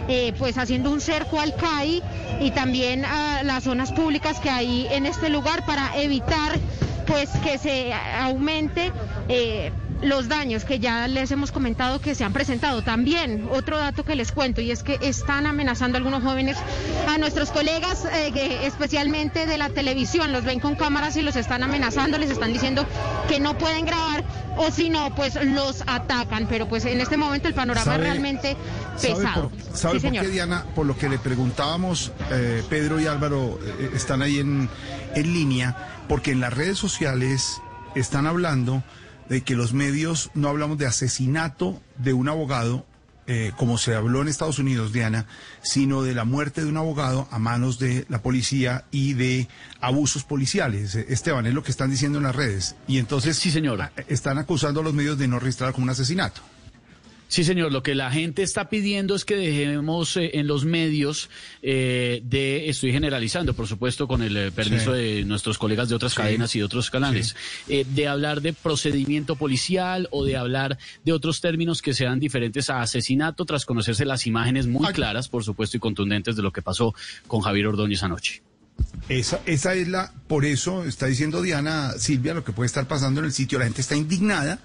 eh, 0.08 0.32
pues 0.38 0.58
haciendo 0.58 0.90
un 0.90 1.00
cerco 1.00 1.40
al 1.40 1.54
CAI 1.54 2.02
y 2.40 2.50
también 2.50 3.04
a 3.04 3.42
las 3.42 3.64
zonas 3.64 3.92
públicas 3.92 4.40
que 4.40 4.50
hay 4.50 4.86
en 4.90 5.06
este 5.06 5.28
lugar 5.28 5.64
para 5.66 5.96
evitar 6.00 6.58
pues 7.06 7.30
que 7.44 7.58
se 7.58 7.92
aumente 7.92 8.92
eh, 9.28 9.72
los 10.02 10.28
daños 10.28 10.64
que 10.64 10.78
ya 10.80 11.06
les 11.08 11.30
hemos 11.30 11.52
comentado 11.52 12.00
que 12.00 12.14
se 12.14 12.24
han 12.24 12.32
presentado. 12.32 12.82
También 12.82 13.48
otro 13.52 13.78
dato 13.78 14.04
que 14.04 14.16
les 14.16 14.32
cuento 14.32 14.60
y 14.60 14.70
es 14.70 14.82
que 14.82 14.98
están 15.00 15.46
amenazando 15.46 15.96
a 15.96 15.98
algunos 15.98 16.22
jóvenes 16.22 16.56
a 17.08 17.18
nuestros 17.18 17.50
colegas, 17.50 18.04
eh, 18.12 18.30
que 18.34 18.66
especialmente 18.66 19.46
de 19.46 19.58
la 19.58 19.68
televisión, 19.70 20.32
los 20.32 20.44
ven 20.44 20.58
con 20.60 20.74
cámaras 20.74 21.16
y 21.16 21.22
los 21.22 21.36
están 21.36 21.62
amenazando, 21.62 22.18
les 22.18 22.30
están 22.30 22.52
diciendo 22.52 22.84
que 23.28 23.38
no 23.40 23.56
pueden 23.58 23.86
grabar 23.86 24.24
o 24.56 24.70
si 24.70 24.90
no, 24.90 25.14
pues 25.14 25.36
los 25.42 25.82
atacan. 25.86 26.46
Pero 26.48 26.68
pues 26.68 26.84
en 26.84 27.00
este 27.00 27.16
momento 27.16 27.48
el 27.48 27.54
panorama 27.54 27.84
¿Sabe- 27.84 28.04
es 28.04 28.10
realmente 28.10 28.56
¿Sabe 28.96 29.14
pesado. 29.14 29.48
por, 29.50 29.76
sabe 29.76 30.00
Sí, 30.00 30.08
por 30.08 30.20
qué, 30.20 30.28
Diana? 30.28 30.64
Por 30.74 30.86
lo 30.86 30.96
que 30.96 31.08
le 31.08 31.18
preguntábamos, 31.18 32.12
eh, 32.30 32.62
Pedro 32.68 33.00
y 33.00 33.06
Álvaro 33.06 33.58
eh, 33.64 33.90
están 33.94 34.20
ahí 34.22 34.38
en, 34.40 34.68
en 35.14 35.32
línea, 35.32 35.76
porque 36.08 36.32
en 36.32 36.40
las 36.40 36.52
redes 36.52 36.76
sociales 36.78 37.62
están 37.94 38.26
hablando 38.26 38.82
de 39.28 39.42
que 39.42 39.54
los 39.56 39.72
medios 39.72 40.30
no 40.34 40.48
hablamos 40.48 40.78
de 40.78 40.86
asesinato 40.86 41.80
de 41.98 42.12
un 42.12 42.28
abogado, 42.28 42.86
eh, 43.28 43.52
como 43.56 43.78
se 43.78 43.94
habló 43.94 44.20
en 44.20 44.28
Estados 44.28 44.58
Unidos, 44.58 44.92
Diana, 44.92 45.26
sino 45.62 46.02
de 46.02 46.14
la 46.14 46.24
muerte 46.24 46.60
de 46.62 46.68
un 46.68 46.76
abogado 46.76 47.28
a 47.30 47.38
manos 47.38 47.78
de 47.78 48.04
la 48.08 48.20
policía 48.20 48.84
y 48.90 49.14
de 49.14 49.48
abusos 49.80 50.24
policiales. 50.24 50.96
Eh, 50.96 51.06
Esteban, 51.08 51.46
es 51.46 51.54
lo 51.54 51.62
que 51.62 51.70
están 51.70 51.90
diciendo 51.90 52.18
en 52.18 52.24
las 52.24 52.34
redes. 52.36 52.74
Y 52.88 52.98
entonces 52.98 53.36
Sí, 53.38 53.50
señora. 53.50 53.92
están 54.08 54.38
acusando 54.38 54.80
a 54.80 54.84
los 54.84 54.92
medios 54.94 55.18
de 55.18 55.28
no 55.28 55.38
registrar 55.38 55.72
como 55.72 55.84
un 55.84 55.90
asesinato. 55.90 56.42
Sí, 57.32 57.44
señor. 57.44 57.72
Lo 57.72 57.82
que 57.82 57.94
la 57.94 58.10
gente 58.10 58.42
está 58.42 58.68
pidiendo 58.68 59.14
es 59.14 59.24
que 59.24 59.36
dejemos 59.36 60.18
eh, 60.18 60.32
en 60.34 60.46
los 60.46 60.66
medios 60.66 61.30
eh, 61.62 62.20
de, 62.24 62.68
estoy 62.68 62.92
generalizando, 62.92 63.54
por 63.54 63.66
supuesto, 63.66 64.06
con 64.06 64.20
el 64.20 64.36
eh, 64.36 64.50
permiso 64.52 64.94
Sí. 64.94 65.00
de 65.00 65.24
nuestros 65.24 65.56
colegas 65.56 65.88
de 65.88 65.94
otras 65.94 66.12
Sí. 66.12 66.18
cadenas 66.18 66.54
y 66.54 66.58
de 66.58 66.66
otros 66.66 66.90
canales, 66.90 67.34
eh, 67.68 67.86
de 67.88 68.06
hablar 68.06 68.42
de 68.42 68.52
procedimiento 68.52 69.36
policial 69.36 70.08
o 70.10 70.26
de 70.26 70.36
hablar 70.36 70.76
de 71.06 71.12
otros 71.14 71.40
términos 71.40 71.80
que 71.80 71.94
sean 71.94 72.20
diferentes 72.20 72.68
a 72.68 72.82
asesinato, 72.82 73.46
tras 73.46 73.64
conocerse 73.64 74.04
las 74.04 74.26
imágenes 74.26 74.66
muy 74.66 74.92
claras, 74.92 75.28
por 75.30 75.42
supuesto, 75.42 75.78
y 75.78 75.80
contundentes 75.80 76.36
de 76.36 76.42
lo 76.42 76.52
que 76.52 76.60
pasó 76.60 76.94
con 77.28 77.40
Javier 77.40 77.68
Ordóñez 77.68 78.02
anoche. 78.02 78.42
Esa, 79.08 79.40
esa 79.46 79.72
es 79.74 79.88
la, 79.88 80.12
por 80.28 80.44
eso 80.44 80.84
está 80.84 81.06
diciendo 81.06 81.40
Diana 81.40 81.92
Silvia 81.96 82.34
lo 82.34 82.44
que 82.44 82.52
puede 82.52 82.66
estar 82.66 82.86
pasando 82.86 83.20
en 83.20 83.26
el 83.26 83.32
sitio. 83.32 83.58
La 83.58 83.64
gente 83.64 83.80
está 83.80 83.96
indignada, 83.96 84.58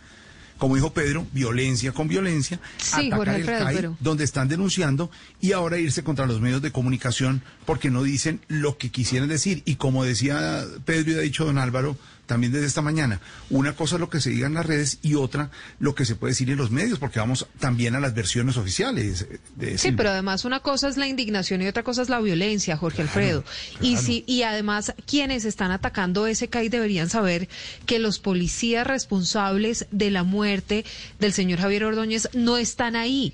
como 0.58 0.76
dijo 0.76 0.92
Pedro, 0.94 1.26
violencia 1.34 1.92
con 1.92 2.08
violencia, 2.08 2.60
Sí, 2.78 3.08
atacar 3.08 3.30
el 3.30 3.36
Alfredo, 3.36 3.66
CAI, 3.66 3.76
pero- 3.76 3.98
donde 4.00 4.24
están 4.24 4.48
denunciando 4.48 5.10
y 5.42 5.52
ahora 5.52 5.78
irse 5.78 6.04
contra 6.04 6.26
los 6.26 6.42
medios 6.42 6.62
de 6.62 6.72
comunicación 6.72 7.42
porque 7.66 7.90
no 7.90 8.04
dicen 8.04 8.42
lo 8.48 8.78
que 8.78 8.90
quisieran 8.90 9.30
decir. 9.30 9.62
Y 9.66 9.76
como 9.76 10.04
decía 10.04 10.64
Pedro 10.86 11.12
y 11.12 11.16
ha 11.16 11.20
dicho 11.22 11.46
don 11.46 11.58
Álvaro 11.58 11.98
también 12.28 12.54
desde 12.54 12.68
esta 12.68 12.82
mañana, 12.82 13.20
una 13.50 13.76
cosa 13.76 13.96
es 13.96 14.02
lo 14.02 14.10
que 14.10 14.22
se 14.22 14.30
diga 14.30 14.46
en 14.46 14.54
las 14.54 14.66
redes 14.66 15.00
y 15.02 15.16
otra 15.16 15.50
lo 15.80 15.96
que 15.96 16.06
se 16.06 16.16
puede 16.16 16.34
decir 16.34 16.50
en 16.52 16.58
los 16.58 16.70
medios, 16.70 17.00
porque 17.00 17.20
vamos 17.20 17.48
también 17.60 17.96
a 17.96 18.00
las 18.00 18.14
versiones 18.14 18.58
oficiales. 18.58 19.24
eh, 19.24 19.40
De 19.56 19.78
Sí, 19.78 19.92
pero 19.94 20.10
además 20.10 20.46
una 20.46 20.60
cosa 20.60 20.88
es 20.90 20.98
la 20.98 21.08
indignación 21.08 21.62
y 21.62 21.68
otra 21.68 21.84
cosa 21.84 22.02
es 22.02 22.10
la 22.10 22.20
violencia, 22.20 22.78
Jorge 22.78 23.02
Alfredo. 23.02 23.44
Y 23.82 23.98
si 23.98 24.24
y 24.28 24.44
además 24.44 24.94
quienes 25.06 25.46
están 25.46 25.72
atacando 25.72 26.28
ese 26.28 26.50
CAI 26.50 26.70
deberían 26.70 27.10
saber 27.10 27.48
que 27.86 27.98
los 27.98 28.20
policías 28.20 28.86
responsables 28.86 29.88
de 29.92 30.12
la 30.12 30.24
muerte 30.24 30.86
del 31.20 31.34
señor 31.34 31.60
Javier 31.60 31.86
Ordóñez 31.86 32.30
no 32.34 32.58
están 32.58 32.96
ahí. 32.96 33.34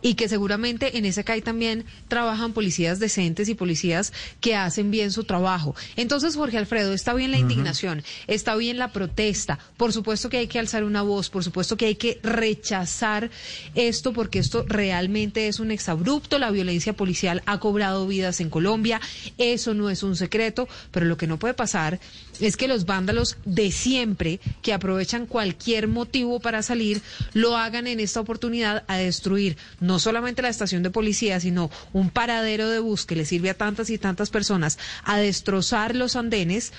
Y 0.00 0.14
que 0.14 0.28
seguramente 0.28 0.96
en 0.98 1.04
ese 1.04 1.24
CAI 1.24 1.42
también 1.42 1.84
trabajan 2.06 2.52
policías 2.52 3.00
decentes 3.00 3.48
y 3.48 3.54
policías 3.54 4.12
que 4.40 4.54
hacen 4.54 4.90
bien 4.90 5.10
su 5.10 5.24
trabajo. 5.24 5.74
Entonces, 5.96 6.36
Jorge 6.36 6.58
Alfredo, 6.58 6.92
está 6.92 7.14
bien 7.14 7.32
la 7.32 7.38
indignación, 7.38 8.04
está 8.26 8.54
bien 8.54 8.78
la 8.78 8.92
protesta. 8.92 9.58
Por 9.76 9.92
supuesto 9.92 10.28
que 10.28 10.38
hay 10.38 10.46
que 10.46 10.58
alzar 10.58 10.84
una 10.84 11.02
voz, 11.02 11.30
por 11.30 11.42
supuesto 11.42 11.76
que 11.76 11.86
hay 11.86 11.96
que 11.96 12.20
rechazar 12.22 13.30
esto 13.74 14.12
porque 14.12 14.38
esto 14.38 14.64
realmente 14.68 15.48
es 15.48 15.60
un 15.60 15.70
exabrupto. 15.70 16.38
La 16.38 16.50
violencia 16.50 16.92
policial 16.92 17.42
ha 17.46 17.58
cobrado 17.58 18.06
vidas 18.06 18.40
en 18.40 18.50
Colombia. 18.50 19.00
Eso 19.36 19.74
no 19.74 19.90
es 19.90 20.02
un 20.02 20.16
secreto, 20.16 20.68
pero 20.90 21.06
lo 21.06 21.16
que 21.16 21.26
no 21.26 21.38
puede 21.38 21.54
pasar 21.54 22.00
es 22.40 22.56
que 22.56 22.68
los 22.68 22.84
vándalos 22.86 23.36
de 23.44 23.70
siempre, 23.72 24.40
que 24.62 24.72
aprovechan 24.72 25.26
cualquier 25.26 25.88
motivo 25.88 26.40
para 26.40 26.62
salir, 26.62 27.02
lo 27.34 27.56
hagan 27.56 27.86
en 27.86 28.00
esta 28.00 28.20
oportunidad 28.20 28.84
a 28.88 28.96
destruir 28.96 29.56
no 29.80 29.98
solamente 29.98 30.42
la 30.42 30.48
estación 30.48 30.82
de 30.82 30.90
policía, 30.90 31.40
sino 31.40 31.70
un 31.92 32.10
paradero 32.10 32.68
de 32.68 32.78
bus 32.78 33.04
que 33.06 33.16
le 33.16 33.24
sirve 33.24 33.50
a 33.50 33.54
tantas 33.54 33.90
y 33.90 33.98
tantas 33.98 34.30
personas, 34.30 34.78
a 35.04 35.18
destrozar 35.18 35.94
los 35.96 36.16
andenes 36.16 36.72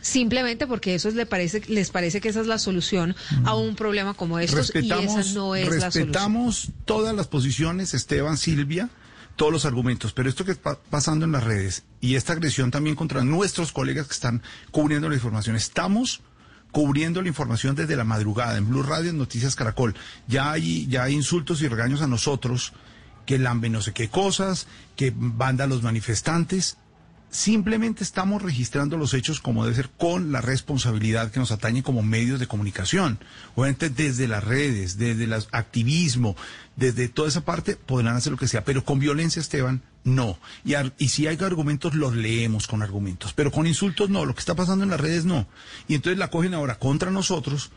simplemente 0.00 0.66
porque 0.66 0.94
eso 0.94 1.08
es- 1.08 1.14
le 1.16 1.26
parece, 1.26 1.60
les 1.68 1.90
parece 1.90 2.20
que 2.20 2.28
esa 2.28 2.40
es 2.40 2.46
la 2.46 2.58
solución 2.58 3.16
a 3.44 3.56
un 3.56 3.74
problema 3.74 4.14
como 4.14 4.38
estos 4.38 4.72
y 4.74 4.90
esa 4.92 5.24
no 5.34 5.54
es 5.56 5.66
la 5.68 5.90
solución. 5.90 6.06
respetamos 6.06 6.68
todas 6.84 7.14
las 7.16 7.26
posiciones, 7.26 7.94
Esteban, 7.94 8.38
Silvia, 8.38 8.88
todos 9.38 9.52
los 9.52 9.64
argumentos, 9.64 10.12
pero 10.12 10.28
esto 10.28 10.44
que 10.44 10.50
está 10.50 10.76
pasando 10.90 11.24
en 11.24 11.30
las 11.30 11.44
redes 11.44 11.84
y 12.00 12.16
esta 12.16 12.32
agresión 12.32 12.72
también 12.72 12.96
contra 12.96 13.22
nuestros 13.22 13.70
colegas 13.70 14.08
que 14.08 14.12
están 14.12 14.42
cubriendo 14.72 15.08
la 15.08 15.14
información, 15.14 15.54
estamos 15.54 16.22
cubriendo 16.72 17.22
la 17.22 17.28
información 17.28 17.76
desde 17.76 17.94
la 17.94 18.02
madrugada 18.02 18.58
en 18.58 18.68
Blue 18.68 18.82
Radio, 18.82 19.12
Noticias 19.12 19.54
Caracol. 19.54 19.94
Ya 20.26 20.50
hay, 20.50 20.88
ya 20.88 21.04
hay 21.04 21.14
insultos 21.14 21.62
y 21.62 21.68
regaños 21.68 22.02
a 22.02 22.08
nosotros 22.08 22.72
que 23.26 23.38
lamben 23.38 23.70
no 23.70 23.80
sé 23.80 23.92
qué 23.92 24.08
cosas, 24.08 24.66
que 24.96 25.12
banda 25.14 25.68
los 25.68 25.84
manifestantes. 25.84 26.76
Simplemente 27.30 28.04
estamos 28.04 28.40
registrando 28.40 28.96
los 28.96 29.12
hechos 29.12 29.40
como 29.40 29.64
debe 29.64 29.76
ser 29.76 29.90
con 29.90 30.32
la 30.32 30.40
responsabilidad 30.40 31.30
que 31.30 31.40
nos 31.40 31.52
atañe 31.52 31.82
como 31.82 32.02
medios 32.02 32.40
de 32.40 32.46
comunicación. 32.46 33.18
Obviamente 33.54 33.90
desde 33.90 34.26
las 34.26 34.42
redes, 34.42 34.96
desde 34.96 35.24
el 35.24 35.34
activismo, 35.34 36.36
desde 36.76 37.08
toda 37.08 37.28
esa 37.28 37.44
parte 37.44 37.76
podrán 37.76 38.16
hacer 38.16 38.32
lo 38.32 38.38
que 38.38 38.48
sea, 38.48 38.64
pero 38.64 38.82
con 38.82 38.98
violencia, 38.98 39.40
Esteban, 39.40 39.82
no. 40.04 40.38
Y, 40.64 40.72
y 40.96 41.08
si 41.10 41.26
hay 41.26 41.36
argumentos, 41.40 41.94
los 41.94 42.16
leemos 42.16 42.66
con 42.66 42.82
argumentos, 42.82 43.34
pero 43.34 43.52
con 43.52 43.66
insultos 43.66 44.08
no. 44.08 44.24
Lo 44.24 44.34
que 44.34 44.40
está 44.40 44.54
pasando 44.54 44.84
en 44.84 44.90
las 44.90 45.00
redes 45.00 45.26
no. 45.26 45.46
Y 45.86 45.96
entonces 45.96 46.18
la 46.18 46.30
cogen 46.30 46.54
ahora 46.54 46.78
contra 46.78 47.10
nosotros 47.10 47.70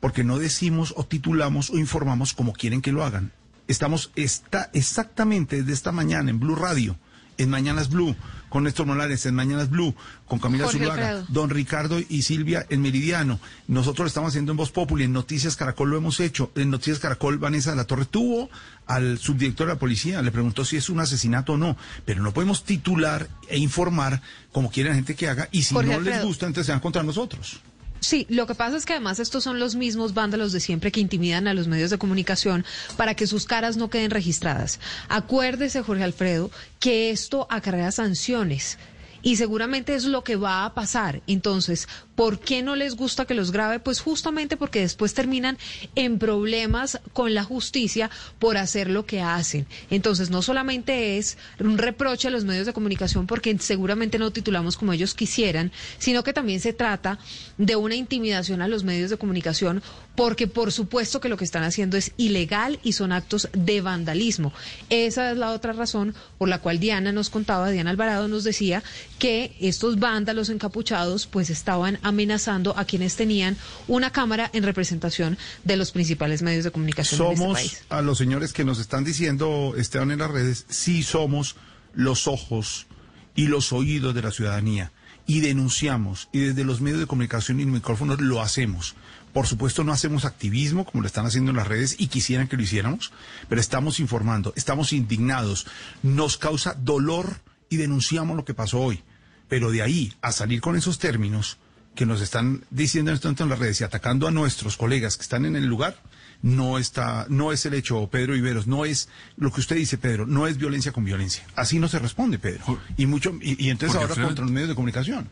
porque 0.00 0.24
no 0.24 0.38
decimos 0.38 0.92
o 0.96 1.06
titulamos 1.06 1.70
o 1.70 1.78
informamos 1.78 2.32
como 2.32 2.52
quieren 2.52 2.82
que 2.82 2.92
lo 2.92 3.04
hagan. 3.04 3.32
Estamos 3.68 4.10
está 4.16 4.70
exactamente 4.72 5.58
desde 5.58 5.72
esta 5.72 5.92
mañana 5.92 6.30
en 6.30 6.40
Blue 6.40 6.56
Radio, 6.56 6.96
en 7.38 7.50
Mañanas 7.50 7.88
Blue, 7.88 8.16
con 8.56 8.64
Néstor 8.64 8.86
Morales, 8.86 9.26
en 9.26 9.34
Mañanas 9.34 9.68
Blue, 9.68 9.94
con 10.26 10.38
Camila 10.38 10.64
Jorge 10.64 10.78
Zuluaga, 10.78 11.08
Alfredo. 11.10 11.26
don 11.28 11.50
Ricardo 11.50 11.98
y 12.08 12.22
Silvia 12.22 12.64
en 12.70 12.80
Meridiano. 12.80 13.38
Nosotros 13.68 14.04
lo 14.04 14.06
estamos 14.06 14.30
haciendo 14.30 14.52
en 14.52 14.56
Voz 14.56 14.70
Populi, 14.70 15.04
en 15.04 15.12
Noticias 15.12 15.56
Caracol 15.56 15.90
lo 15.90 15.98
hemos 15.98 16.20
hecho. 16.20 16.50
En 16.54 16.70
Noticias 16.70 16.98
Caracol, 16.98 17.36
Vanessa 17.36 17.72
de 17.72 17.76
la 17.76 17.84
Torre 17.84 18.06
tuvo 18.06 18.48
al 18.86 19.18
subdirector 19.18 19.66
de 19.66 19.74
la 19.74 19.78
policía, 19.78 20.22
le 20.22 20.30
preguntó 20.30 20.64
si 20.64 20.78
es 20.78 20.88
un 20.88 21.00
asesinato 21.00 21.52
o 21.52 21.56
no, 21.58 21.76
pero 22.06 22.22
no 22.22 22.32
podemos 22.32 22.64
titular 22.64 23.28
e 23.46 23.58
informar 23.58 24.22
como 24.52 24.70
quiere 24.70 24.88
la 24.88 24.94
gente 24.94 25.14
que 25.16 25.28
haga 25.28 25.50
y 25.52 25.64
si 25.64 25.74
Jorge 25.74 25.92
no 25.92 26.00
les 26.00 26.24
gusta, 26.24 26.46
entonces 26.46 26.64
se 26.64 26.72
van 26.72 26.80
contra 26.80 27.02
nosotros. 27.02 27.60
Sí, 28.06 28.24
lo 28.30 28.46
que 28.46 28.54
pasa 28.54 28.76
es 28.76 28.86
que 28.86 28.92
además 28.92 29.18
estos 29.18 29.42
son 29.42 29.58
los 29.58 29.74
mismos 29.74 30.14
vándalos 30.14 30.52
de 30.52 30.60
siempre 30.60 30.92
que 30.92 31.00
intimidan 31.00 31.48
a 31.48 31.54
los 31.54 31.66
medios 31.66 31.90
de 31.90 31.98
comunicación 31.98 32.64
para 32.96 33.14
que 33.16 33.26
sus 33.26 33.46
caras 33.46 33.76
no 33.76 33.90
queden 33.90 34.12
registradas. 34.12 34.78
Acuérdese, 35.08 35.82
Jorge 35.82 36.04
Alfredo, 36.04 36.52
que 36.78 37.10
esto 37.10 37.48
acarrea 37.50 37.90
sanciones. 37.90 38.78
Y 39.26 39.34
seguramente 39.34 39.96
es 39.96 40.04
lo 40.04 40.22
que 40.22 40.36
va 40.36 40.64
a 40.64 40.72
pasar. 40.72 41.20
Entonces, 41.26 41.88
¿por 42.14 42.38
qué 42.38 42.62
no 42.62 42.76
les 42.76 42.94
gusta 42.94 43.24
que 43.24 43.34
los 43.34 43.50
grabe? 43.50 43.80
Pues 43.80 43.98
justamente 43.98 44.56
porque 44.56 44.78
después 44.78 45.14
terminan 45.14 45.58
en 45.96 46.20
problemas 46.20 47.00
con 47.12 47.34
la 47.34 47.42
justicia 47.42 48.08
por 48.38 48.56
hacer 48.56 48.88
lo 48.88 49.04
que 49.04 49.22
hacen. 49.22 49.66
Entonces, 49.90 50.30
no 50.30 50.42
solamente 50.42 51.18
es 51.18 51.38
un 51.58 51.76
reproche 51.76 52.28
a 52.28 52.30
los 52.30 52.44
medios 52.44 52.66
de 52.66 52.72
comunicación 52.72 53.26
porque 53.26 53.58
seguramente 53.58 54.20
no 54.20 54.30
titulamos 54.30 54.76
como 54.76 54.92
ellos 54.92 55.14
quisieran, 55.14 55.72
sino 55.98 56.22
que 56.22 56.32
también 56.32 56.60
se 56.60 56.72
trata 56.72 57.18
de 57.58 57.74
una 57.74 57.96
intimidación 57.96 58.62
a 58.62 58.68
los 58.68 58.84
medios 58.84 59.10
de 59.10 59.16
comunicación 59.16 59.82
porque 60.14 60.46
por 60.46 60.72
supuesto 60.72 61.20
que 61.20 61.28
lo 61.28 61.36
que 61.36 61.44
están 61.44 61.64
haciendo 61.64 61.96
es 61.96 62.12
ilegal 62.16 62.78
y 62.82 62.92
son 62.92 63.10
actos 63.10 63.48
de 63.52 63.80
vandalismo. 63.80 64.52
Esa 64.88 65.32
es 65.32 65.36
la 65.36 65.50
otra 65.50 65.72
razón 65.72 66.14
por 66.38 66.48
la 66.48 66.60
cual 66.60 66.78
Diana 66.78 67.12
nos 67.12 67.28
contaba, 67.28 67.70
Diana 67.70 67.90
Alvarado 67.90 68.28
nos 68.28 68.44
decía 68.44 68.82
que 69.18 69.56
estos 69.60 69.98
vándalos 69.98 70.50
encapuchados 70.50 71.26
pues 71.26 71.50
estaban 71.50 71.98
amenazando 72.02 72.76
a 72.76 72.84
quienes 72.84 73.16
tenían 73.16 73.56
una 73.88 74.10
cámara 74.10 74.50
en 74.52 74.62
representación 74.62 75.38
de 75.64 75.76
los 75.76 75.92
principales 75.92 76.42
medios 76.42 76.64
de 76.64 76.70
comunicación 76.70 77.20
en 77.20 77.32
este 77.32 77.42
somos 77.42 77.58
país. 77.58 77.82
a 77.88 78.02
los 78.02 78.18
señores 78.18 78.52
que 78.52 78.64
nos 78.64 78.78
están 78.78 79.04
diciendo, 79.04 79.74
Esteban, 79.76 80.10
en 80.10 80.18
las 80.18 80.30
redes, 80.30 80.66
sí 80.68 81.02
somos 81.02 81.56
los 81.94 82.26
ojos 82.26 82.86
y 83.34 83.46
los 83.46 83.72
oídos 83.72 84.14
de 84.14 84.22
la 84.22 84.30
ciudadanía. 84.30 84.92
Y 85.28 85.40
denunciamos, 85.40 86.28
y 86.32 86.38
desde 86.38 86.64
los 86.64 86.80
medios 86.80 87.00
de 87.00 87.06
comunicación 87.06 87.58
y 87.58 87.66
micrófonos 87.66 88.20
lo 88.20 88.40
hacemos. 88.40 88.94
Por 89.32 89.46
supuesto, 89.46 89.82
no 89.82 89.92
hacemos 89.92 90.24
activismo 90.24 90.86
como 90.86 91.02
lo 91.02 91.08
están 91.08 91.26
haciendo 91.26 91.50
en 91.50 91.56
las 91.56 91.66
redes 91.66 91.96
y 91.98 92.06
quisieran 92.06 92.48
que 92.48 92.56
lo 92.56 92.62
hiciéramos, 92.62 93.12
pero 93.48 93.60
estamos 93.60 93.98
informando, 93.98 94.52
estamos 94.56 94.92
indignados, 94.92 95.66
nos 96.02 96.38
causa 96.38 96.74
dolor 96.74 97.40
y 97.68 97.76
denunciamos 97.76 98.36
lo 98.36 98.44
que 98.44 98.54
pasó 98.54 98.80
hoy. 98.80 99.02
Pero 99.48 99.70
de 99.70 99.82
ahí 99.82 100.12
a 100.22 100.32
salir 100.32 100.60
con 100.60 100.76
esos 100.76 100.98
términos 100.98 101.58
que 101.94 102.06
nos 102.06 102.20
están 102.20 102.64
diciendo 102.70 103.10
en 103.10 103.14
este 103.14 103.26
momento 103.26 103.44
en 103.44 103.50
las 103.50 103.58
redes 103.58 103.80
y 103.80 103.84
atacando 103.84 104.28
a 104.28 104.30
nuestros 104.30 104.76
colegas 104.76 105.16
que 105.16 105.22
están 105.22 105.44
en 105.46 105.56
el 105.56 105.66
lugar, 105.66 105.96
no 106.42 106.78
está, 106.78 107.26
no 107.28 107.52
es 107.52 107.64
el 107.66 107.74
hecho, 107.74 108.06
Pedro 108.08 108.36
Iberos, 108.36 108.66
no 108.66 108.84
es 108.84 109.08
lo 109.36 109.50
que 109.50 109.60
usted 109.60 109.76
dice, 109.76 109.98
Pedro, 109.98 110.26
no 110.26 110.46
es 110.46 110.58
violencia 110.58 110.92
con 110.92 111.04
violencia. 111.04 111.44
Así 111.56 111.78
no 111.78 111.88
se 111.88 111.98
responde, 111.98 112.38
Pedro. 112.38 112.78
Y 112.96 113.06
mucho, 113.06 113.34
y, 113.40 113.64
y 113.64 113.70
entonces 113.70 113.96
Jorge 113.96 114.02
ahora 114.02 114.12
Alfredo. 114.12 114.28
contra 114.28 114.44
los 114.44 114.52
medios 114.52 114.68
de 114.68 114.74
comunicación. 114.74 115.28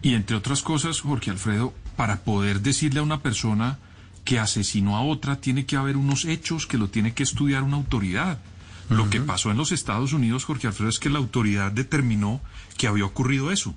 Y 0.00 0.14
entre 0.14 0.36
otras 0.36 0.62
cosas, 0.62 1.00
Jorge 1.00 1.30
Alfredo, 1.30 1.74
para 1.96 2.20
poder 2.20 2.60
decirle 2.60 3.00
a 3.00 3.02
una 3.02 3.20
persona 3.20 3.78
que 4.24 4.38
asesinó 4.38 4.96
a 4.96 5.02
otra, 5.02 5.40
tiene 5.40 5.66
que 5.66 5.76
haber 5.76 5.96
unos 5.96 6.24
hechos 6.24 6.66
que 6.66 6.78
lo 6.78 6.88
tiene 6.88 7.14
que 7.14 7.24
estudiar 7.24 7.62
una 7.62 7.76
autoridad. 7.76 8.38
Lo 8.88 9.10
que 9.10 9.20
pasó 9.20 9.50
en 9.50 9.56
los 9.56 9.72
Estados 9.72 10.12
Unidos, 10.12 10.44
Jorge 10.44 10.66
Alfredo, 10.66 10.88
es 10.88 10.98
que 10.98 11.10
la 11.10 11.18
autoridad 11.18 11.72
determinó 11.72 12.40
que 12.76 12.86
había 12.86 13.04
ocurrido 13.04 13.50
eso. 13.52 13.74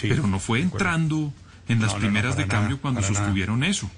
pero 0.00 0.26
no 0.26 0.38
fue 0.38 0.60
entrando 0.60 1.32
en 1.68 1.80
las 1.80 1.88
No, 1.92 1.94
no, 1.94 1.98
no, 1.98 2.00
primeras 2.00 2.36
de 2.36 2.46
nada, 2.46 2.60
cambio 2.60 2.80
cuando 2.80 3.00
nada. 3.00 3.12
sostuvieron 3.12 3.64
eso. 3.64 3.90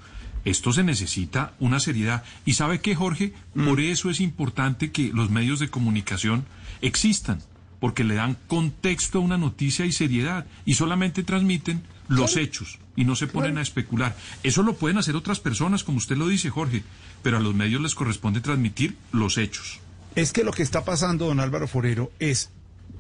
Esto 0.44 0.72
se 0.72 0.84
necesita 0.84 1.55
una 1.59 1.80
seriedad. 1.80 2.24
¿Y 2.46 2.55
sabe 2.55 2.80
qué, 2.80 2.94
Jorge? 2.94 3.34
Mm. 3.55 3.66
Por 3.66 3.80
eso 3.80 4.09
es 4.09 4.20
importante 4.20 4.90
que 4.90 5.11
los 5.12 5.30
medios 5.30 5.59
de 5.59 5.68
comunicación 5.68 6.46
existan, 6.80 7.42
porque 7.80 8.05
le 8.05 8.14
dan 8.14 8.38
contexto 8.46 9.18
a 9.18 9.22
una 9.22 9.36
noticia 9.36 9.84
y 9.84 9.92
seriedad, 9.92 10.46
y 10.64 10.74
solamente 10.74 11.22
transmiten 11.24 11.82
los 12.09 12.36
hechos 12.36 12.78
y 12.96 13.05
no 13.05 13.14
se 13.14 13.26
ponen 13.26 13.59
a 13.59 13.61
especular. 13.62 14.16
Eso 14.42 14.62
lo 14.62 14.74
pueden 14.74 14.99
hacer 14.99 15.14
otras 15.14 15.40
personas, 15.40 15.84
como 15.84 15.99
usted 15.99 16.16
lo 16.16 16.26
dice, 16.26 16.51
Jorge, 16.51 16.82
pero 17.22 17.36
a 17.36 17.40
los 17.40 17.55
medios 17.55 17.82
les 17.82 17.94
corresponde 17.94 18.40
transmitir 18.40 18.96
los 19.12 19.36
hechos. 19.38 19.80
Es 20.18 20.32
que 20.32 20.42
lo 20.42 20.50
que 20.50 20.64
está 20.64 20.84
pasando, 20.84 21.26
don 21.26 21.38
Álvaro 21.38 21.68
Forero, 21.68 22.10
es 22.18 22.50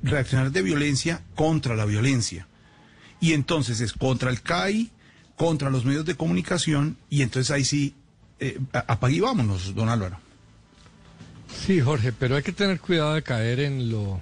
reaccionar 0.04 0.52
de 0.52 0.62
violencia 0.62 1.20
contra 1.34 1.74
la 1.74 1.84
violencia. 1.84 2.46
Y 3.20 3.32
entonces 3.32 3.80
es 3.80 3.92
contra 3.92 4.30
el 4.30 4.40
CAI, 4.40 4.92
contra 5.34 5.68
los 5.68 5.84
medios 5.84 6.04
de 6.04 6.14
comunicación, 6.14 6.96
y 7.10 7.22
entonces 7.22 7.50
ahí 7.50 7.64
sí, 7.64 7.96
eh, 8.38 8.60
vámonos, 9.20 9.74
don 9.74 9.88
Álvaro. 9.88 10.20
Sí, 11.66 11.80
Jorge, 11.80 12.12
pero 12.12 12.36
hay 12.36 12.44
que 12.44 12.52
tener 12.52 12.78
cuidado 12.78 13.14
de 13.14 13.24
caer 13.24 13.58
en 13.58 13.90
lo 13.90 14.20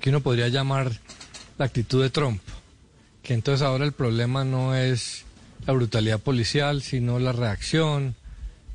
que 0.00 0.10
uno 0.10 0.18
podría 0.18 0.48
llamar 0.48 0.90
la 1.56 1.66
actitud 1.66 2.02
de 2.02 2.10
Trump, 2.10 2.42
que 3.22 3.34
entonces 3.34 3.62
ahora 3.62 3.84
el 3.84 3.92
problema 3.92 4.44
no 4.44 4.74
es 4.74 5.24
la 5.68 5.72
brutalidad 5.72 6.18
policial, 6.18 6.82
sino 6.82 7.20
la 7.20 7.30
reacción 7.30 8.16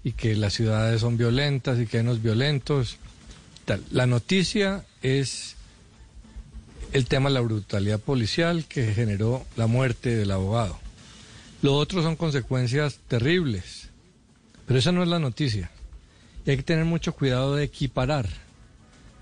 y 0.02 0.14
que 0.14 0.34
las 0.38 0.54
ciudades 0.54 1.02
son 1.02 1.18
violentas 1.18 1.78
y 1.78 1.88
que 1.88 1.98
hay 1.98 2.04
unos 2.04 2.24
violentos. 2.24 3.00
La 3.92 4.06
noticia 4.06 4.86
es 5.02 5.56
el 6.92 7.06
tema 7.06 7.30
de 7.30 7.36
la 7.36 7.42
brutalidad 7.42 8.00
policial 8.00 8.66
que 8.66 8.94
generó 8.94 9.46
la 9.56 9.68
muerte 9.68 10.16
del 10.16 10.32
abogado. 10.32 10.80
Lo 11.62 11.76
otro 11.76 12.02
son 12.02 12.16
consecuencias 12.16 13.00
terribles, 13.08 13.90
pero 14.66 14.80
esa 14.80 14.92
no 14.92 15.04
es 15.04 15.10
la 15.10 15.20
noticia. 15.20 15.70
Y 16.46 16.52
hay 16.52 16.58
que 16.58 16.64
tener 16.64 16.86
mucho 16.86 17.14
cuidado 17.14 17.56
de 17.56 17.66
equiparar, 17.66 18.28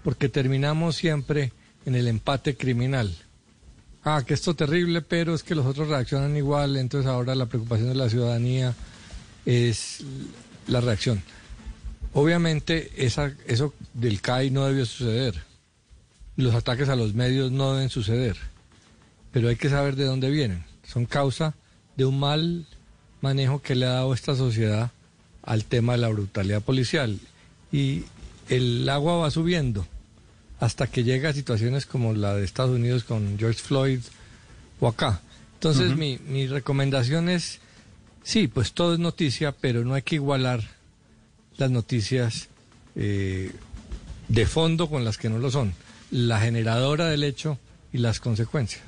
porque 0.04 0.30
terminamos 0.30 0.96
siempre 0.96 1.52
en 1.86 1.96
el 1.96 2.08
empate 2.08 2.56
criminal. 2.56 3.14
Ah, 4.04 4.24
que 4.26 4.36
esto 4.36 4.52
es 4.52 4.58
terrible, 4.58 5.02
pero 5.02 5.34
es 5.34 5.44
que 5.44 5.56
los 5.56 5.66
otros 5.66 5.90
reaccionan 5.90 6.38
igual, 6.38 6.78
entonces 6.78 7.10
ahora 7.10 7.36
la 7.36 7.48
preocupación 7.48 7.90
de 7.90 7.96
la 7.96 8.10
ciudadanía 8.10 8.74
es 9.46 10.04
la 10.68 10.80
reacción. 10.80 11.22
Obviamente 12.18 12.90
esa, 12.98 13.32
eso 13.46 13.76
del 13.94 14.22
CAI 14.22 14.50
no 14.50 14.66
debió 14.66 14.88
suceder. 14.88 15.36
Los 16.36 16.56
ataques 16.56 16.90
a 16.90 16.96
los 16.96 17.14
medios 17.14 17.52
no 17.52 17.76
deben 17.76 17.92
suceder, 17.92 18.38
pero 19.32 19.50
hay 19.50 19.56
que 19.56 19.70
saber 19.70 19.96
de 19.96 20.06
dónde 20.06 20.32
vienen. 20.32 20.64
Son 20.84 21.06
causa 21.06 21.54
de 21.96 22.06
un 22.06 22.20
mal 22.20 22.66
manejo 23.22 23.62
que 23.62 23.76
le 23.76 23.86
ha 23.86 23.90
dado 23.90 24.16
esta 24.16 24.36
sociedad 24.36 24.90
al 25.44 25.66
tema 25.66 25.92
de 25.94 26.00
la 26.00 26.08
brutalidad 26.08 26.64
policial. 26.64 27.20
Y 27.72 28.06
el 28.50 28.90
agua 28.90 29.18
va 29.18 29.30
subiendo 29.30 29.86
hasta 30.60 30.88
que 30.88 31.04
llega 31.04 31.30
a 31.30 31.34
situaciones 31.34 31.86
como 31.86 32.14
la 32.14 32.34
de 32.34 32.46
Estados 32.46 32.72
Unidos 32.72 33.04
con 33.04 33.38
George 33.38 33.62
Floyd 33.62 34.00
o 34.80 34.88
acá. 34.88 35.22
Entonces 35.54 35.96
mi, 35.96 36.18
mi 36.28 36.48
recomendación 36.48 37.30
es, 37.30 37.60
sí, 38.24 38.48
pues 38.48 38.74
todo 38.74 38.94
es 38.96 39.00
noticia, 39.00 39.52
pero 39.52 39.86
no 39.86 39.94
hay 39.94 40.02
que 40.02 40.16
igualar 40.16 40.77
las 41.58 41.72
noticias 41.72 42.50
eh, 42.96 43.52
de 44.28 44.46
fondo 44.46 44.90
con 44.90 45.04
las 45.04 45.18
que 45.18 45.30
no 45.30 45.40
lo 45.40 45.52
son. 45.52 45.74
La 46.12 46.40
generadora 46.40 47.08
del 47.08 47.24
hecho 47.24 47.60
y 47.92 47.98
las 47.98 48.20
consecuencias. 48.20 48.84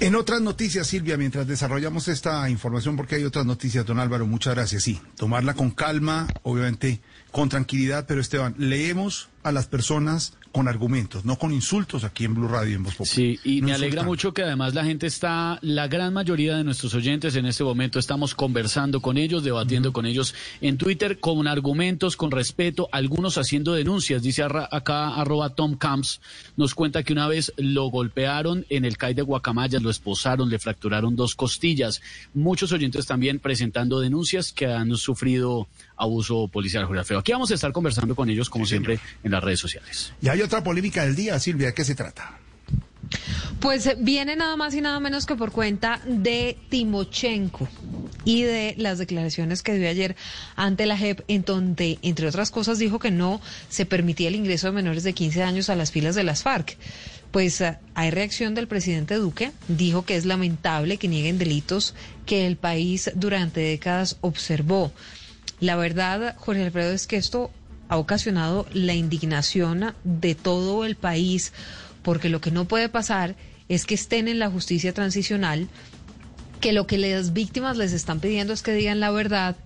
En 0.00 0.16
otras 0.16 0.40
noticias, 0.40 0.88
Silvia, 0.88 1.16
mientras 1.16 1.46
desarrollamos 1.46 2.08
esta 2.08 2.48
información, 2.50 2.96
porque 2.96 3.14
hay 3.14 3.24
otras 3.24 3.46
noticias, 3.46 3.86
don 3.86 4.00
Álvaro, 4.00 4.26
muchas 4.26 4.54
gracias. 4.54 4.82
Sí, 4.82 5.00
tomarla 5.16 5.54
con 5.54 5.70
calma, 5.70 6.26
obviamente 6.42 7.00
con 7.30 7.48
tranquilidad, 7.48 8.04
pero 8.06 8.20
Esteban, 8.20 8.54
leemos 8.58 9.28
a 9.44 9.52
las 9.52 9.66
personas 9.66 10.34
con 10.54 10.68
argumentos, 10.68 11.24
no 11.24 11.36
con 11.36 11.52
insultos 11.52 12.04
aquí 12.04 12.24
en 12.26 12.34
Blue 12.34 12.46
Radio 12.46 12.70
y 12.70 12.74
en 12.74 12.84
Voz. 12.84 12.94
Sí, 13.02 13.40
y 13.42 13.60
No 13.60 13.66
me 13.66 13.74
alegra 13.74 14.04
mucho 14.04 14.32
que 14.32 14.42
además 14.44 14.72
la 14.72 14.84
gente 14.84 15.08
está, 15.08 15.58
la 15.62 15.88
gran 15.88 16.14
mayoría 16.14 16.56
de 16.56 16.62
nuestros 16.62 16.94
oyentes 16.94 17.34
en 17.34 17.44
este 17.44 17.64
momento 17.64 17.98
estamos 17.98 18.36
conversando 18.36 19.00
con 19.02 19.18
ellos, 19.18 19.42
debatiendo 19.42 19.92
con 19.92 20.06
ellos 20.06 20.32
en 20.60 20.78
Twitter 20.78 21.18
con 21.18 21.48
argumentos, 21.48 22.16
con 22.16 22.30
respeto, 22.30 22.88
algunos 22.92 23.36
haciendo 23.36 23.72
denuncias. 23.74 24.22
Dice 24.22 24.44
arra- 24.44 24.68
acá 24.70 25.16
arroba 25.16 25.50
Tom 25.56 25.74
Camps, 25.76 26.20
nos 26.56 26.76
cuenta 26.76 27.02
que 27.02 27.12
una 27.12 27.26
vez 27.26 27.52
lo 27.56 27.86
golpearon 27.86 28.64
en 28.68 28.84
el 28.84 28.96
CAI 28.96 29.14
de 29.14 29.22
Guacamayas, 29.22 29.82
lo 29.82 29.90
esposaron, 29.90 30.50
le 30.50 30.60
fracturaron 30.60 31.16
dos 31.16 31.34
costillas. 31.34 32.00
Muchos 32.32 32.70
oyentes 32.70 33.06
también 33.06 33.40
presentando 33.40 33.98
denuncias 33.98 34.52
que 34.52 34.66
han 34.66 34.94
sufrido 34.96 35.66
abuso 35.96 36.48
policial, 36.48 36.84
Jorge 36.84 37.00
Alfredo. 37.00 37.20
Aquí 37.20 37.32
vamos 37.32 37.50
a 37.50 37.54
estar 37.54 37.72
conversando 37.72 38.14
con 38.14 38.28
ellos, 38.28 38.50
como 38.50 38.66
siempre, 38.66 38.98
en 39.22 39.30
las 39.30 39.42
redes 39.42 39.60
sociales. 39.60 40.12
Y 40.20 40.28
hay 40.28 40.42
otra 40.42 40.62
polémica 40.62 41.04
del 41.04 41.14
día, 41.14 41.38
Silvia, 41.38 41.68
¿de 41.68 41.74
qué 41.74 41.84
se 41.84 41.94
trata? 41.94 42.38
Pues 43.60 43.86
eh, 43.86 43.96
viene 43.98 44.36
nada 44.36 44.56
más 44.56 44.74
y 44.74 44.80
nada 44.80 45.00
menos 45.00 45.26
que 45.26 45.36
por 45.36 45.52
cuenta 45.52 46.00
de 46.06 46.58
Timochenko 46.68 47.68
y 48.24 48.42
de 48.42 48.74
las 48.78 48.98
declaraciones 48.98 49.62
que 49.62 49.74
dio 49.74 49.88
ayer 49.88 50.16
ante 50.56 50.86
la 50.86 50.96
JEP, 50.96 51.20
en 51.28 51.42
donde, 51.44 51.98
entre 52.02 52.28
otras 52.28 52.50
cosas, 52.50 52.78
dijo 52.78 52.98
que 52.98 53.10
no 53.10 53.40
se 53.68 53.86
permitía 53.86 54.28
el 54.28 54.34
ingreso 54.34 54.66
de 54.66 54.72
menores 54.72 55.04
de 55.04 55.12
15 55.12 55.42
años 55.42 55.70
a 55.70 55.76
las 55.76 55.92
filas 55.92 56.14
de 56.14 56.24
las 56.24 56.42
FARC. 56.42 56.76
Pues 57.30 57.60
eh, 57.60 57.78
hay 57.94 58.10
reacción 58.10 58.54
del 58.54 58.68
presidente 58.68 59.16
Duque, 59.16 59.52
dijo 59.68 60.04
que 60.04 60.16
es 60.16 60.24
lamentable 60.24 60.96
que 60.98 61.08
nieguen 61.08 61.38
delitos 61.38 61.94
que 62.26 62.46
el 62.46 62.56
país 62.56 63.10
durante 63.14 63.60
décadas 63.60 64.18
observó. 64.20 64.92
La 65.60 65.76
verdad, 65.76 66.36
Jorge 66.38 66.64
Alfredo, 66.64 66.92
es 66.92 67.06
que 67.06 67.16
esto 67.16 67.50
ha 67.88 67.96
ocasionado 67.96 68.66
la 68.72 68.94
indignación 68.94 69.94
de 70.04 70.34
todo 70.34 70.84
el 70.84 70.96
país, 70.96 71.52
porque 72.02 72.28
lo 72.28 72.40
que 72.40 72.50
no 72.50 72.64
puede 72.66 72.88
pasar 72.88 73.36
es 73.68 73.86
que 73.86 73.94
estén 73.94 74.28
en 74.28 74.38
la 74.38 74.50
justicia 74.50 74.92
transicional, 74.92 75.68
que 76.60 76.72
lo 76.72 76.86
que 76.86 76.98
las 76.98 77.32
víctimas 77.32 77.76
les 77.76 77.92
están 77.92 78.20
pidiendo 78.20 78.52
es 78.52 78.62
que 78.62 78.72
digan 78.72 79.00
la 79.00 79.10
verdad 79.10 79.56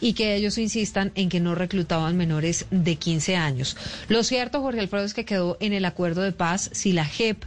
y 0.00 0.12
que 0.12 0.34
ellos 0.34 0.58
insistan 0.58 1.12
en 1.14 1.28
que 1.28 1.40
no 1.40 1.54
reclutaban 1.54 2.16
menores 2.16 2.66
de 2.70 2.96
15 2.96 3.36
años. 3.36 3.76
Lo 4.08 4.22
cierto, 4.22 4.60
Jorge 4.60 4.80
Alfredo, 4.80 5.04
es 5.04 5.14
que 5.14 5.24
quedó 5.24 5.56
en 5.60 5.72
el 5.72 5.84
acuerdo 5.84 6.22
de 6.22 6.32
paz 6.32 6.70
si 6.72 6.92
la 6.92 7.04
JEP 7.04 7.42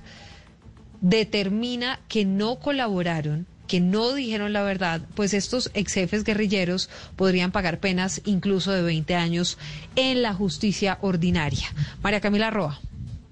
determina 1.01 1.99
que 2.07 2.25
no 2.25 2.59
colaboraron, 2.59 3.45
que 3.67 3.79
no 3.79 4.13
dijeron 4.13 4.53
la 4.53 4.63
verdad, 4.63 5.01
pues 5.15 5.33
estos 5.33 5.69
ex 5.73 5.93
jefes 5.93 6.23
guerrilleros 6.23 6.89
podrían 7.15 7.51
pagar 7.51 7.79
penas 7.79 8.21
incluso 8.25 8.71
de 8.71 8.81
20 8.81 9.15
años 9.15 9.57
en 9.95 10.21
la 10.21 10.33
justicia 10.33 10.97
ordinaria. 11.01 11.67
María 12.01 12.21
Camila 12.21 12.49
Roa. 12.49 12.79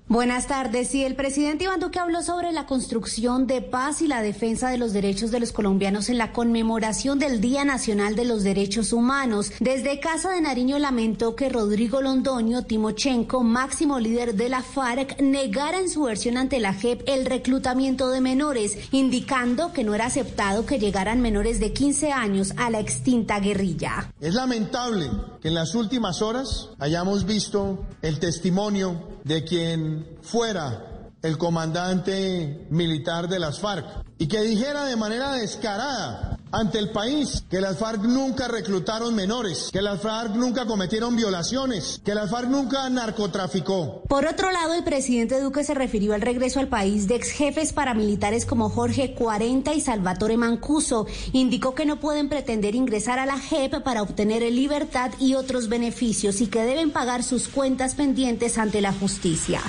Buenas 0.07 0.45
tardes. 0.45 0.89
Sí, 0.89 1.03
el 1.03 1.15
presidente 1.15 1.63
Iván 1.63 1.79
Duque 1.79 1.97
habló 1.97 2.21
sobre 2.21 2.51
la 2.51 2.67
construcción 2.67 3.47
de 3.47 3.63
paz 3.63 4.03
y 4.03 4.07
la 4.07 4.21
defensa 4.21 4.69
de 4.69 4.77
los 4.77 4.93
derechos 4.93 5.31
de 5.31 5.39
los 5.39 5.51
colombianos 5.51 6.09
en 6.09 6.19
la 6.19 6.31
conmemoración 6.31 7.17
del 7.17 7.41
Día 7.41 7.65
Nacional 7.65 8.15
de 8.15 8.23
los 8.23 8.43
Derechos 8.43 8.93
Humanos. 8.93 9.51
Desde 9.59 9.99
Casa 9.99 10.29
de 10.29 10.41
Nariño 10.41 10.77
lamentó 10.77 11.35
que 11.35 11.49
Rodrigo 11.49 12.01
Londoño 12.01 12.65
Timochenko, 12.65 13.41
máximo 13.41 13.99
líder 13.99 14.35
de 14.35 14.49
la 14.49 14.61
FARC, 14.61 15.19
negara 15.21 15.79
en 15.79 15.89
su 15.89 16.03
versión 16.03 16.37
ante 16.37 16.59
la 16.59 16.75
JEP 16.75 17.01
el 17.07 17.25
reclutamiento 17.25 18.09
de 18.09 18.21
menores, 18.21 18.77
indicando 18.91 19.73
que 19.73 19.83
no 19.83 19.95
era 19.95 20.05
aceptado 20.05 20.67
que 20.67 20.77
llegaran 20.77 21.19
menores 21.19 21.59
de 21.59 21.73
15 21.73 22.11
años 22.11 22.53
a 22.57 22.69
la 22.69 22.79
extinta 22.79 23.39
guerrilla. 23.39 24.13
Es 24.21 24.35
lamentable 24.35 25.09
que 25.41 25.47
en 25.47 25.55
las 25.55 25.73
últimas 25.73 26.21
horas 26.21 26.69
hayamos 26.77 27.25
visto 27.25 27.83
el 28.03 28.19
testimonio 28.19 29.15
de 29.23 29.43
quien 29.43 29.94
fuera 30.21 30.94
el 31.25 31.39
comandante 31.39 32.67
militar 32.69 33.27
de 33.27 33.39
las 33.39 33.59
FARC 33.59 34.05
y 34.19 34.27
que 34.27 34.41
dijera 34.41 34.85
de 34.85 34.95
manera 34.95 35.31
descarada 35.31 36.37
ante 36.51 36.77
el 36.77 36.91
país 36.91 37.43
que 37.49 37.59
las 37.59 37.79
FARC 37.79 38.03
nunca 38.03 38.47
reclutaron 38.47 39.15
menores, 39.15 39.69
que 39.73 39.81
las 39.81 40.01
FARC 40.01 40.35
nunca 40.35 40.67
cometieron 40.67 41.15
violaciones, 41.15 41.99
que 42.05 42.13
las 42.13 42.29
FARC 42.29 42.47
nunca 42.47 42.87
narcotraficó. 42.91 44.03
Por 44.07 44.27
otro 44.27 44.51
lado, 44.51 44.75
el 44.75 44.83
presidente 44.83 45.41
Duque 45.41 45.63
se 45.63 45.73
refirió 45.73 46.13
al 46.13 46.21
regreso 46.21 46.59
al 46.59 46.67
país 46.67 47.07
de 47.07 47.15
ex 47.15 47.31
jefes 47.31 47.73
paramilitares 47.73 48.45
como 48.45 48.69
Jorge 48.69 49.15
Cuarenta 49.15 49.73
y 49.73 49.81
Salvatore 49.81 50.37
Mancuso. 50.37 51.07
Indicó 51.33 51.73
que 51.73 51.85
no 51.85 51.99
pueden 51.99 52.29
pretender 52.29 52.75
ingresar 52.75 53.17
a 53.17 53.25
la 53.25 53.39
JEP 53.39 53.81
para 53.83 54.03
obtener 54.03 54.43
libertad 54.43 55.11
y 55.19 55.33
otros 55.33 55.69
beneficios 55.69 56.39
y 56.39 56.47
que 56.47 56.63
deben 56.63 56.91
pagar 56.91 57.23
sus 57.23 57.47
cuentas 57.47 57.95
pendientes 57.95 58.59
ante 58.59 58.79
la 58.79 58.93
justicia. 58.93 59.61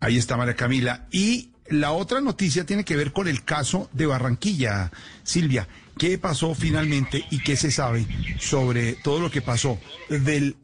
Ahí 0.00 0.16
está 0.16 0.36
María 0.36 0.56
Camila. 0.56 1.06
Y 1.10 1.50
la 1.68 1.92
otra 1.92 2.20
noticia 2.20 2.66
tiene 2.66 2.84
que 2.84 2.96
ver 2.96 3.12
con 3.12 3.28
el 3.28 3.44
caso 3.44 3.88
de 3.92 4.06
Barranquilla. 4.06 4.90
Silvia, 5.22 5.68
¿qué 5.98 6.18
pasó 6.18 6.54
finalmente 6.54 7.24
y 7.30 7.38
qué 7.40 7.56
se 7.56 7.70
sabe 7.70 8.06
sobre 8.40 8.94
todo 8.94 9.20
lo 9.20 9.30
que 9.30 9.42
pasó 9.42 9.78
del 10.08 10.56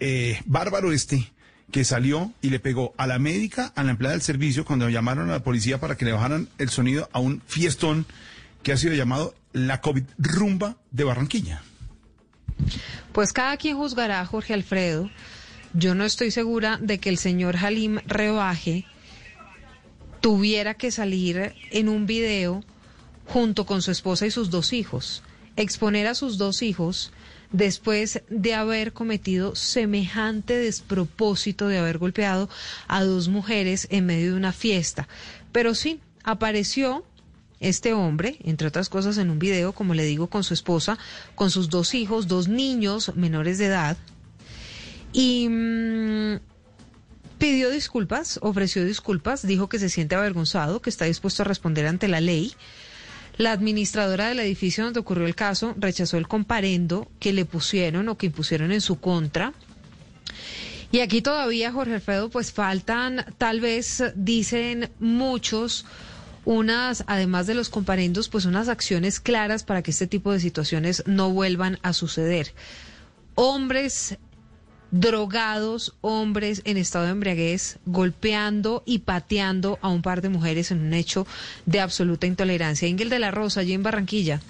eh, 0.00 0.40
bárbaro 0.46 0.92
este 0.92 1.30
que 1.70 1.84
salió 1.84 2.32
y 2.42 2.50
le 2.50 2.58
pegó 2.58 2.94
a 2.96 3.06
la 3.06 3.18
médica, 3.18 3.72
a 3.76 3.84
la 3.84 3.92
empleada 3.92 4.14
del 4.14 4.22
servicio, 4.22 4.64
cuando 4.64 4.88
llamaron 4.88 5.30
a 5.30 5.34
la 5.34 5.44
policía 5.44 5.78
para 5.78 5.96
que 5.96 6.04
le 6.04 6.12
bajaran 6.12 6.48
el 6.58 6.68
sonido 6.68 7.08
a 7.12 7.20
un 7.20 7.42
fiestón 7.46 8.06
que 8.62 8.72
ha 8.72 8.76
sido 8.76 8.94
llamado 8.94 9.34
la 9.52 9.80
COVID 9.80 10.02
rumba 10.18 10.76
de 10.90 11.04
Barranquilla? 11.04 11.62
Pues 13.12 13.32
cada 13.32 13.56
quien 13.56 13.76
juzgará, 13.76 14.24
Jorge 14.26 14.54
Alfredo. 14.54 15.10
Yo 15.72 15.94
no 15.94 16.04
estoy 16.04 16.32
segura 16.32 16.78
de 16.80 16.98
que 16.98 17.10
el 17.10 17.18
señor 17.18 17.56
Halim 17.56 18.00
Rebaje 18.06 18.86
tuviera 20.20 20.74
que 20.74 20.90
salir 20.90 21.54
en 21.70 21.88
un 21.88 22.06
video 22.06 22.64
junto 23.26 23.66
con 23.66 23.80
su 23.80 23.92
esposa 23.92 24.26
y 24.26 24.32
sus 24.32 24.50
dos 24.50 24.72
hijos, 24.72 25.22
exponer 25.54 26.08
a 26.08 26.16
sus 26.16 26.38
dos 26.38 26.62
hijos 26.62 27.12
después 27.52 28.22
de 28.28 28.54
haber 28.54 28.92
cometido 28.92 29.54
semejante 29.54 30.56
despropósito 30.56 31.68
de 31.68 31.78
haber 31.78 31.98
golpeado 31.98 32.48
a 32.88 33.04
dos 33.04 33.28
mujeres 33.28 33.86
en 33.90 34.06
medio 34.06 34.32
de 34.32 34.36
una 34.36 34.52
fiesta. 34.52 35.06
Pero 35.52 35.76
sí, 35.76 36.00
apareció 36.24 37.04
este 37.60 37.92
hombre, 37.92 38.38
entre 38.42 38.66
otras 38.66 38.88
cosas, 38.88 39.18
en 39.18 39.30
un 39.30 39.38
video, 39.38 39.72
como 39.72 39.94
le 39.94 40.04
digo, 40.04 40.26
con 40.26 40.42
su 40.42 40.52
esposa, 40.52 40.98
con 41.36 41.50
sus 41.50 41.68
dos 41.70 41.94
hijos, 41.94 42.26
dos 42.26 42.48
niños 42.48 43.14
menores 43.14 43.58
de 43.58 43.66
edad, 43.66 43.96
y 45.12 45.48
mm, 45.48 46.38
pidió 47.38 47.70
disculpas, 47.70 48.38
ofreció 48.42 48.84
disculpas, 48.84 49.46
dijo 49.46 49.68
que 49.68 49.78
se 49.78 49.88
siente 49.88 50.14
avergonzado, 50.14 50.82
que 50.82 50.90
está 50.90 51.06
dispuesto 51.06 51.42
a 51.42 51.46
responder 51.46 51.86
ante 51.86 52.08
la 52.08 52.20
ley. 52.20 52.52
La 53.38 53.52
administradora 53.52 54.28
del 54.28 54.40
edificio 54.40 54.84
donde 54.84 55.00
ocurrió 55.00 55.26
el 55.26 55.34
caso 55.34 55.74
rechazó 55.78 56.18
el 56.18 56.28
comparendo 56.28 57.10
que 57.18 57.32
le 57.32 57.46
pusieron 57.46 58.08
o 58.08 58.18
que 58.18 58.26
impusieron 58.26 58.72
en 58.72 58.82
su 58.82 59.00
contra. 59.00 59.54
Y 60.92 61.00
aquí 61.00 61.22
todavía, 61.22 61.72
Jorge 61.72 61.94
Alfredo, 61.94 62.30
pues 62.30 62.52
faltan, 62.52 63.24
tal 63.38 63.60
vez 63.60 64.02
dicen 64.16 64.90
muchos, 64.98 65.86
unas, 66.44 67.04
además 67.06 67.46
de 67.46 67.54
los 67.54 67.68
comparendos, 67.70 68.28
pues 68.28 68.44
unas 68.44 68.68
acciones 68.68 69.20
claras 69.20 69.62
para 69.62 69.82
que 69.82 69.92
este 69.92 70.06
tipo 70.06 70.32
de 70.32 70.40
situaciones 70.40 71.04
no 71.06 71.30
vuelvan 71.30 71.78
a 71.82 71.92
suceder. 71.92 72.52
Hombres 73.36 74.18
drogados, 74.90 75.94
hombres 76.00 76.62
en 76.64 76.76
estado 76.76 77.04
de 77.06 77.12
embriaguez, 77.12 77.78
golpeando 77.86 78.82
y 78.86 79.00
pateando 79.00 79.78
a 79.82 79.88
un 79.88 80.02
par 80.02 80.22
de 80.22 80.28
mujeres 80.28 80.70
en 80.70 80.80
un 80.80 80.94
hecho 80.94 81.26
de 81.66 81.80
absoluta 81.80 82.26
intolerancia. 82.26 82.88
Ingel 82.88 83.10
de 83.10 83.18
la 83.18 83.30
Rosa, 83.30 83.60
allí 83.60 83.72
en 83.72 83.82
Barranquilla. 83.82 84.40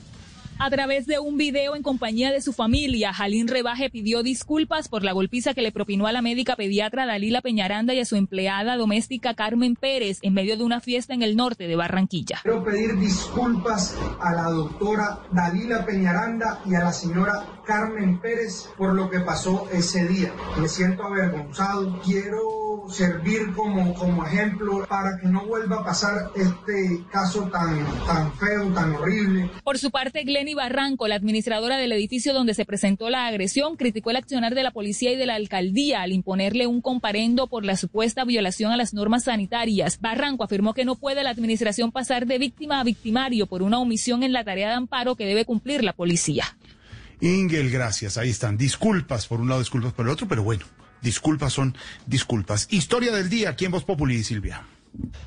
A 0.63 0.69
través 0.69 1.07
de 1.07 1.19
un 1.19 1.39
video 1.39 1.75
en 1.75 1.83
compañía 1.83 2.31
de 2.31 2.43
su 2.43 2.53
familia, 2.53 3.15
Jalín 3.15 3.49
Rebaje 3.49 3.89
pidió 3.89 4.23
disculpas 4.23 4.89
por 4.89 5.03
la 5.03 5.13
golpiza 5.13 5.55
que 5.55 5.63
le 5.63 5.73
propinó 5.73 6.07
a 6.07 6.13
la 6.13 6.21
médica 6.21 6.55
pediatra 6.55 7.07
Dalila 7.07 7.41
Peñaranda 7.41 7.95
y 7.95 8.01
a 8.01 8.05
su 8.05 8.17
empleada 8.17 8.77
doméstica 8.77 9.33
Carmen 9.33 9.75
Pérez 9.75 10.19
en 10.21 10.35
medio 10.35 10.59
de 10.59 10.65
una 10.65 10.83
fiesta 10.83 11.15
en 11.15 11.23
el 11.23 11.35
norte 11.35 11.67
de 11.67 11.77
Barranquilla. 11.77 12.41
Quiero 12.43 12.63
pedir 12.63 12.99
disculpas 12.99 13.97
a 14.21 14.35
la 14.35 14.51
doctora 14.51 15.21
Dalila 15.33 15.87
Peñaranda 15.87 16.61
y 16.67 16.75
a 16.75 16.81
la 16.81 16.93
señora 16.93 17.63
Carmen 17.65 18.21
Pérez 18.21 18.69
por 18.77 18.93
lo 18.93 19.09
que 19.09 19.21
pasó 19.21 19.67
ese 19.73 20.07
día. 20.09 20.31
Me 20.61 20.69
siento 20.69 21.05
avergonzado. 21.05 22.03
Quiero 22.03 22.87
servir 22.91 23.53
como, 23.55 23.95
como 23.95 24.27
ejemplo 24.27 24.85
para 24.89 25.19
que 25.19 25.29
no 25.29 25.47
vuelva 25.47 25.77
a 25.77 25.85
pasar 25.85 26.31
este 26.35 27.05
caso 27.11 27.49
tan, 27.51 27.85
tan 28.07 28.33
feo, 28.35 28.69
tan 28.75 28.95
horrible. 28.95 29.51
Por 29.65 29.79
su 29.79 29.91
parte, 29.91 30.25
Barranco, 30.55 31.09
la 31.09 31.15
administradora 31.15 31.77
del 31.77 31.93
edificio 31.93 32.33
donde 32.33 32.55
se 32.55 32.65
presentó 32.65 33.11
la 33.11 33.27
agresión, 33.27 33.77
criticó 33.77 34.11
el 34.11 34.17
accionar 34.17 34.55
de 34.55 34.63
la 34.63 34.71
policía 34.71 35.13
y 35.13 35.17
de 35.17 35.27
la 35.27 35.35
alcaldía 35.35 36.03
al 36.03 36.13
imponerle 36.13 36.67
un 36.67 36.81
comparendo 36.81 37.47
por 37.47 37.65
la 37.65 37.77
supuesta 37.77 38.25
violación 38.25 38.73
a 38.73 38.77
las 38.77 38.95
normas 38.95 39.25
sanitarias. 39.25 40.01
Barranco 40.01 40.45
afirmó 40.45 40.75
que 40.75 40.85
no 40.85 40.97
puede 40.97 41.23
la 41.23 41.31
administración 41.31 41.93
pasar 41.93 42.27
de 42.27 42.39
víctima 42.39 42.81
a 42.81 42.85
victimario 42.85 43.47
por 43.47 43.63
una 43.63 43.79
omisión 43.79 44.23
en 44.23 44.33
la 44.33 44.45
tarea 44.45 44.69
de 44.69 44.75
amparo 44.75 45.17
que 45.17 45.27
debe 45.27 45.45
cumplir 45.45 45.85
la 45.85 45.93
policía. 45.93 46.45
Ingel, 47.21 47.71
gracias. 47.71 48.17
Ahí 48.17 48.31
están. 48.31 48.57
Disculpas 48.57 49.27
por 49.27 49.41
un 49.41 49.49
lado, 49.49 49.61
disculpas 49.61 49.93
por 49.93 50.07
el 50.07 50.13
otro, 50.13 50.27
pero 50.27 50.43
bueno, 50.43 50.65
disculpas 51.03 51.53
son 51.53 51.77
disculpas. 52.07 52.67
Historia 52.71 53.13
del 53.13 53.29
día 53.29 53.51
aquí 53.51 53.67
en 53.67 53.73
Voz 53.73 53.85
Populi, 53.85 54.23
Silvia. 54.25 54.65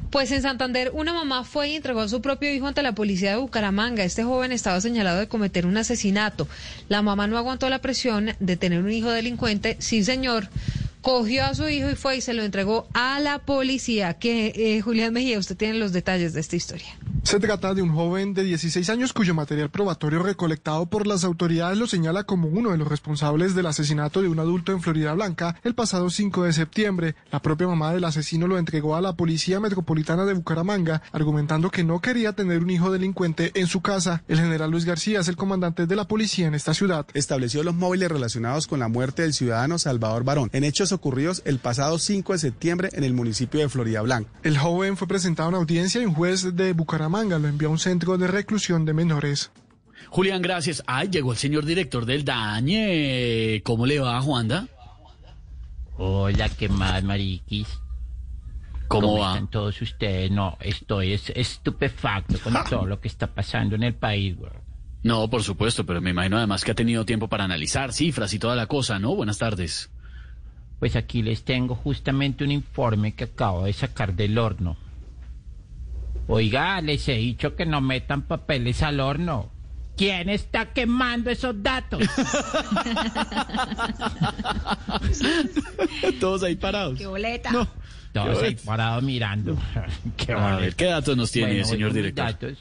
Pues 0.10 0.31
en 0.31 0.41
Santander, 0.41 0.91
una 0.94 1.14
mamá 1.14 1.44
fue 1.44 1.69
y 1.69 1.76
entregó 1.76 2.02
a 2.02 2.07
su 2.07 2.22
propio 2.22 2.53
hijo 2.53 2.68
ante 2.68 2.84
la 2.84 2.94
policía 2.94 3.31
de 3.31 3.38
Bucaramanga. 3.38 4.03
Este 4.03 4.23
joven 4.23 4.52
estaba 4.52 4.80
señalado 4.80 5.19
de 5.19 5.27
cometer 5.27 5.65
un 5.65 5.77
asesinato. 5.77 6.48
La 6.88 7.02
mamá 7.02 7.27
no 7.27 7.38
aguantó 7.38 7.69
la 7.69 7.80
presión 7.80 8.31
de 8.40 8.57
tener 8.57 8.84
un 8.84 8.91
hijo 8.91 9.10
delincuente. 9.10 9.77
Sí, 9.80 10.03
señor. 10.03 10.49
Cogió 11.03 11.43
a 11.43 11.53
su 11.53 11.67
hijo 11.67 11.89
y 11.89 11.95
fue 11.95 12.15
y 12.15 12.21
se 12.21 12.34
lo 12.34 12.43
entregó 12.43 12.88
a 12.93 13.19
la 13.19 13.39
policía. 13.39 14.13
Que 14.13 14.53
eh, 14.55 14.81
Julián 14.81 15.11
Mejía, 15.11 15.38
usted 15.38 15.57
tiene 15.57 15.77
los 15.77 15.91
detalles 15.91 16.34
de 16.34 16.39
esta 16.39 16.55
historia. 16.55 16.97
Se 17.23 17.39
trata 17.39 17.73
de 17.73 17.81
un 17.81 17.93
joven 17.93 18.34
de 18.34 18.43
16 18.43 18.89
años 18.89 19.11
cuyo 19.11 19.34
material 19.34 19.69
probatorio 19.69 20.23
recolectado 20.23 20.85
por 20.85 21.05
las 21.05 21.25
autoridades 21.25 21.77
lo 21.77 21.88
señala 21.88 22.23
como 22.23 22.47
uno 22.47 22.71
de 22.71 22.77
los 22.77 22.88
responsables 22.88 23.53
del 23.53 23.65
asesinato 23.65 24.21
de 24.21 24.30
un 24.30 24.39
adulto 24.39 24.71
en 24.71 24.81
Florida 24.81 25.13
Blanca 25.13 25.57
el 25.63 25.75
pasado 25.75 26.09
5 26.09 26.43
de 26.43 26.53
septiembre. 26.53 27.15
La 27.31 27.41
propia 27.41 27.67
mamá 27.67 27.93
del 27.93 28.05
asesino 28.05 28.47
lo 28.47 28.57
entregó 28.57 28.95
a 28.95 29.01
la 29.01 29.13
Policía 29.13 29.59
Metropolitana 29.59 30.23
de 30.23 30.34
Bucaramanga, 30.34 31.01
argumentando 31.11 31.69
que 31.69 31.84
no 31.84 31.99
quería 31.99 32.31
tener 32.31 32.59
un 32.59 32.69
hijo 32.69 32.91
delincuente 32.91 33.51
en 33.55 33.67
su 33.67 33.81
casa. 33.81 34.23
El 34.30 34.39
general 34.39 34.71
Luis 34.71 34.85
García 34.85 35.19
es 35.19 35.27
el 35.27 35.35
comandante 35.35 35.85
de 35.85 35.95
la 35.97 36.07
policía 36.07 36.47
en 36.47 36.55
esta 36.55 36.73
ciudad. 36.73 37.05
Estableció 37.13 37.63
los 37.63 37.75
móviles 37.75 38.09
relacionados 38.09 38.67
con 38.67 38.80
la 38.80 38.88
muerte 38.88 39.23
del 39.23 39.34
ciudadano 39.34 39.80
Salvador 39.80 40.23
Barón, 40.23 40.49
en 40.53 40.63
hechos 40.63 40.93
ocurridos 40.94 41.41
el 41.45 41.60
pasado 41.60 41.99
5 41.99 42.34
de 42.34 42.40
septiembre 42.40 42.90
en 42.94 43.03
el 43.03 43.14
municipio 43.14 43.60
de 43.60 43.70
Florida 43.70 44.02
Blanca. 44.02 44.30
El 44.44 44.57
joven 44.57 44.95
fue 44.98 45.07
presentado 45.07 45.49
en 45.49 45.56
audiencia 45.56 46.02
y 46.02 46.06
un 46.06 46.14
juez 46.14 46.56
de 46.56 46.74
Bucaramanga 46.74 47.40
lo 47.40 47.48
envió 47.48 47.68
a 47.68 47.72
un 47.72 47.80
centro 47.80 48.18
de 48.18 48.28
reclusión 48.28 48.86
de 48.86 48.94
menores. 48.94 49.52
Julián, 50.10 50.41
gracias. 50.41 50.84
Ay, 50.86 51.10
llegó 51.10 51.32
el 51.32 51.38
señor 51.38 51.65
director 51.65 52.06
del 52.06 52.24
Dañe. 52.26 53.61
¿Cómo 53.64 53.86
le 53.86 53.99
va, 53.99 54.22
Juanda? 54.22 54.68
Hola, 55.98 56.49
¿qué 56.49 56.70
más, 56.70 57.03
mariquis? 57.03 57.68
¿Cómo 58.88 59.20
va? 59.20 59.34
están 59.34 59.49
todos 59.49 59.82
ustedes? 59.82 60.30
No, 60.32 60.57
estoy 60.60 61.14
es- 61.14 61.32
estupefacto 61.36 62.38
con 62.40 62.53
todo 62.70 62.86
lo 62.86 62.99
que 62.99 63.07
está 63.07 63.28
pasando 63.34 63.76
en 63.76 63.84
el 63.84 63.95
país, 63.95 64.38
güey. 64.38 64.52
No, 65.03 65.30
por 65.30 65.44
supuesto, 65.44 65.86
pero 65.86 65.99
me 66.02 66.11
imagino 66.11 66.38
además 66.38 66.64
que 66.64 66.72
ha 66.72 66.76
tenido 66.76 67.06
tiempo 67.06 67.28
para 67.28 67.44
analizar 67.44 67.91
cifras 67.91 68.34
y 68.34 68.40
toda 68.40 68.56
la 68.56 68.68
cosa, 68.68 68.99
¿no? 68.99 69.15
Buenas 69.15 69.38
tardes. 69.38 69.90
Pues 70.84 70.97
aquí 70.97 71.22
les 71.22 71.43
tengo 71.43 71.76
justamente 71.76 72.43
un 72.43 72.51
informe 72.51 73.14
que 73.14 73.23
acabo 73.23 73.64
de 73.64 73.72
sacar 73.72 74.15
del 74.15 74.38
horno. 74.38 74.76
Oiga, 76.27 76.81
les 76.81 77.07
he 77.07 77.14
dicho 77.14 77.55
que 77.55 77.65
no 77.65 77.80
metan 77.80 78.23
papeles 78.23 78.84
al 78.84 78.99
horno. 78.99 79.49
¿Quién 79.95 80.27
está 80.27 80.73
quemando 80.73 81.30
esos 81.30 81.55
datos? 81.64 82.01
Todos 86.19 86.43
ahí 86.43 86.57
parados. 86.57 86.97
¡Qué 86.97 87.07
boleta! 87.07 87.49
Todos 88.11 88.39
Qué 88.39 88.45
ahí 88.47 88.55
parados 88.55 89.03
mirando. 89.03 89.57
Qué 90.18 90.34
A 90.34 90.57
ver, 90.57 90.76
¿qué 90.76 90.88
datos 90.88 91.15
nos 91.15 91.31
tiene, 91.31 91.53
Bueno, 91.53 91.65
señor 91.65 91.93
director? 91.93 92.26
datos. 92.26 92.57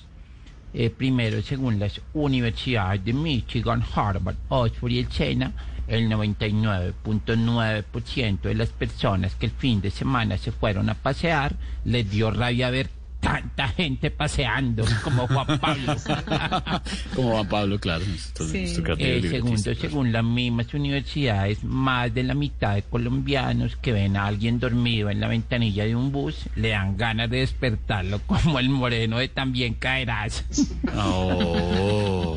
Eh, 0.75 0.91
primero, 0.91 1.43
según 1.43 1.81
las 1.81 2.01
universidades 2.15 3.05
de 3.05 3.15
Michigan, 3.15 3.83
Harvard, 3.97 4.37
Oxford 4.49 4.93
y 4.93 5.01
el 5.01 5.11
Sena, 5.11 5.53
el 5.89 6.09
99.9% 6.11 8.41
de 8.43 8.55
las 8.55 8.69
personas 8.71 9.35
que 9.35 9.47
el 9.47 9.53
fin 9.53 9.81
de 9.81 9.91
semana 9.91 10.37
se 10.39 10.53
fueron 10.53 10.89
a 10.91 10.95
pasear 10.95 11.55
les 11.85 12.09
dio 12.11 12.31
rabia 12.31 12.71
ver 12.71 12.89
tanta 13.21 13.69
gente 13.69 14.11
paseando 14.11 14.85
como 15.05 15.29
Juan 15.29 15.47
Pablo. 15.61 15.95
Como 17.15 17.31
Juan 17.31 17.49
Pablo, 17.49 17.79
claro. 17.79 18.05
nuestro 18.05 18.83
creativo 18.83 19.27
Eh, 19.27 19.31
segundo, 19.31 19.63
claro. 19.63 19.79
según 19.81 20.11
las 20.11 20.25
mismas 20.25 20.75
universidades, 20.75 21.63
más 21.63 22.13
de 22.13 22.25
la 22.25 22.35
mitad 22.35 22.75
de 22.75 22.83
colombianos 22.83 23.77
que 23.77 23.93
ven 23.93 24.17
a 24.17 24.27
alguien 24.27 24.59
dormido 24.59 25.09
en 25.09 25.21
la 25.21 25.29
ventanilla 25.29 25.85
de 25.85 25.95
un 25.95 26.11
bus 26.11 26.49
le 26.57 26.71
dan 26.71 26.97
ganas 26.97 27.31
de 27.31 27.37
despertarlo 27.39 28.19
como 28.27 28.59
el 28.59 28.69
moreno 28.71 29.19
de 29.19 29.29
También 29.29 29.75
Caerás. 29.75 30.45
Oh. 30.97 32.35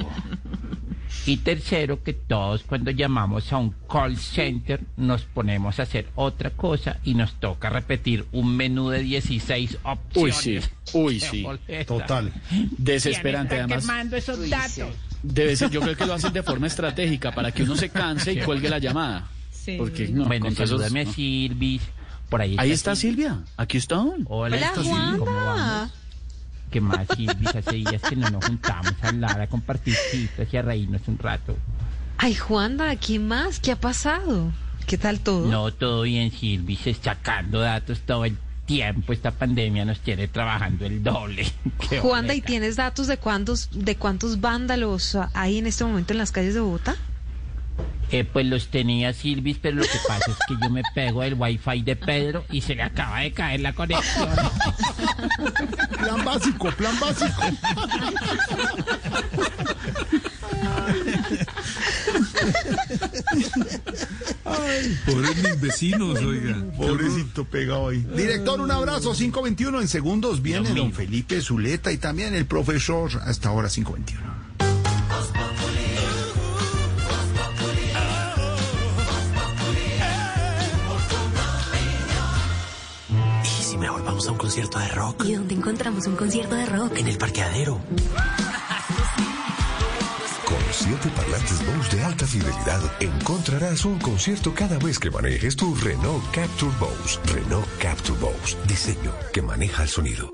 Y 1.27 1.37
tercero, 1.37 2.03
que 2.03 2.13
todos 2.13 2.63
cuando 2.63 2.91
llamamos 2.91 3.51
a 3.51 3.57
un 3.57 3.73
call 3.91 4.15
center 4.17 4.81
nos 4.95 5.23
ponemos 5.23 5.79
a 5.79 5.83
hacer 5.83 6.07
otra 6.15 6.51
cosa 6.51 6.97
y 7.03 7.15
nos 7.15 7.33
toca 7.39 7.69
repetir 7.69 8.25
un 8.31 8.55
menú 8.55 8.89
de 8.89 8.99
16 8.99 9.71
Uy, 9.71 9.77
opciones. 10.31 10.35
sí. 10.35 10.59
Uy, 10.93 11.19
sí. 11.19 11.45
Total. 11.87 12.31
Desesperante, 12.77 13.55
¿Quién 13.55 13.61
está 13.61 13.75
además. 13.75 13.83
quemando 13.85 14.15
esos 14.17 14.49
datos? 14.49 14.93
Debe 15.23 15.55
ser, 15.55 15.71
yo 15.71 15.81
creo 15.81 15.97
que 15.97 16.05
lo 16.05 16.13
hacen 16.13 16.31
de 16.33 16.43
forma 16.43 16.67
estratégica 16.67 17.31
para 17.33 17.51
que 17.51 17.63
uno 17.63 17.75
se 17.75 17.89
canse 17.89 18.33
y 18.33 18.37
cuelgue 18.41 18.69
la 18.69 18.77
llamada. 18.79 19.27
Porque 19.77 20.07
no, 20.09 20.25
bueno, 20.25 20.45
con 20.45 20.53
todos 20.55 20.69
esos- 20.69 20.79
salúdame 20.81 21.01
a 21.01 21.03
no. 21.05 21.13
Silvis. 21.13 21.81
Por 22.29 22.41
ahí, 22.41 22.55
Ahí 22.59 22.71
está 22.71 22.95
Silvia. 22.95 23.39
Aquí 23.57 23.77
está. 23.77 23.99
Hola, 23.99 24.15
Hola, 24.27 24.57
está 24.57 24.83
Silvi, 24.83 25.17
¿cómo 25.19 25.25
vamos? 25.25 25.91
¿Qué 26.75 26.81
más, 26.81 27.07
Silvis? 27.15 27.55
Hace 27.55 27.75
días 27.77 28.01
que 28.01 28.17
no 28.17 28.29
nos 28.29 28.47
juntamos 28.47 28.91
a 29.01 29.07
hablar, 29.07 29.39
a 29.39 29.47
compartir 29.47 29.95
chistes 30.11 30.53
y 30.53 30.57
a 30.57 30.61
reírnos 30.61 31.07
un 31.07 31.17
rato. 31.17 31.55
Ay, 32.17 32.35
Juanda, 32.35 32.93
¿quién 32.97 33.29
más? 33.29 33.61
¿Qué 33.61 33.71
ha 33.71 33.79
pasado? 33.79 34.51
¿Qué 34.85 34.97
tal 34.97 35.21
todo? 35.21 35.49
No, 35.49 35.71
todo 35.73 36.01
bien, 36.01 36.31
Silvis, 36.31 36.81
sacando 37.01 37.61
datos 37.61 38.01
todo 38.01 38.25
el 38.25 38.37
tiempo. 38.65 39.13
Esta 39.13 39.31
pandemia 39.31 39.85
nos 39.85 40.01
tiene 40.01 40.27
trabajando 40.27 40.85
el 40.85 41.01
doble. 41.01 41.47
Qué 41.89 42.01
Juanda, 42.01 42.33
¿y 42.33 42.41
tienes 42.41 42.75
datos 42.75 43.07
de 43.07 43.15
cuántos, 43.15 43.69
de 43.71 43.95
cuántos 43.95 44.41
vándalos 44.41 45.17
hay 45.33 45.59
en 45.59 45.67
este 45.67 45.85
momento 45.85 46.11
en 46.11 46.17
las 46.17 46.33
calles 46.33 46.55
de 46.55 46.59
Bogotá? 46.59 46.97
Eh, 48.11 48.23
pues 48.23 48.45
los 48.45 48.67
tenía 48.67 49.13
Silvis, 49.13 49.57
pero 49.59 49.77
lo 49.77 49.83
que 49.83 49.97
pasa 50.07 50.31
es 50.31 50.37
que 50.47 50.55
yo 50.61 50.69
me 50.69 50.83
pego 50.93 51.23
el 51.23 51.33
wifi 51.33 51.81
de 51.81 51.95
Pedro 51.95 52.45
y 52.51 52.61
se 52.61 52.75
le 52.75 52.83
acaba 52.83 53.21
de 53.21 53.31
caer 53.31 53.61
la 53.61 53.73
conexión. 53.73 54.29
Plan 55.97 56.23
básico, 56.23 56.71
plan 56.71 56.99
básico. 56.99 57.41
Pobres 65.05 65.43
mis 65.43 65.59
vecinos, 65.59 66.19
oiga. 66.19 66.63
Pobrecito 66.77 67.45
pegado 67.45 67.89
ahí. 67.89 68.05
Director, 68.15 68.61
un 68.61 68.71
abrazo. 68.71 69.13
521 69.13 69.81
en 69.81 69.87
segundos 69.87 70.41
viene 70.41 70.69
don 70.73 70.93
Felipe 70.93 71.41
Zuleta 71.41 71.91
y 71.91 71.97
también 71.97 72.35
el 72.35 72.45
profesor 72.45 73.11
hasta 73.23 73.49
ahora 73.49 73.67
521. 73.67 74.34
Concierto 84.55 84.79
de 84.79 84.87
rock. 84.87 85.25
¿Y 85.25 85.33
dónde 85.33 85.53
encontramos 85.53 86.07
un 86.07 86.15
concierto 86.15 86.55
de 86.55 86.65
rock? 86.65 86.97
En 86.97 87.07
el 87.09 87.17
parqueadero. 87.17 87.81
Con 90.45 90.57
siete 90.71 91.09
parlantes 91.09 91.59
Bose 91.65 91.97
de 91.97 92.03
alta 92.03 92.25
fidelidad 92.25 92.81
encontrarás 93.01 93.83
un 93.83 93.99
concierto 93.99 94.53
cada 94.55 94.77
vez 94.77 94.97
que 94.97 95.11
manejes 95.11 95.57
tu 95.57 95.75
Renault 95.75 96.23
Capture 96.31 96.71
Bose. 96.79 97.19
Renault 97.33 97.67
Capture 97.79 98.17
Bose. 98.17 98.55
Diseño 98.65 99.11
que 99.33 99.41
maneja 99.41 99.83
el 99.83 99.89
sonido. 99.89 100.31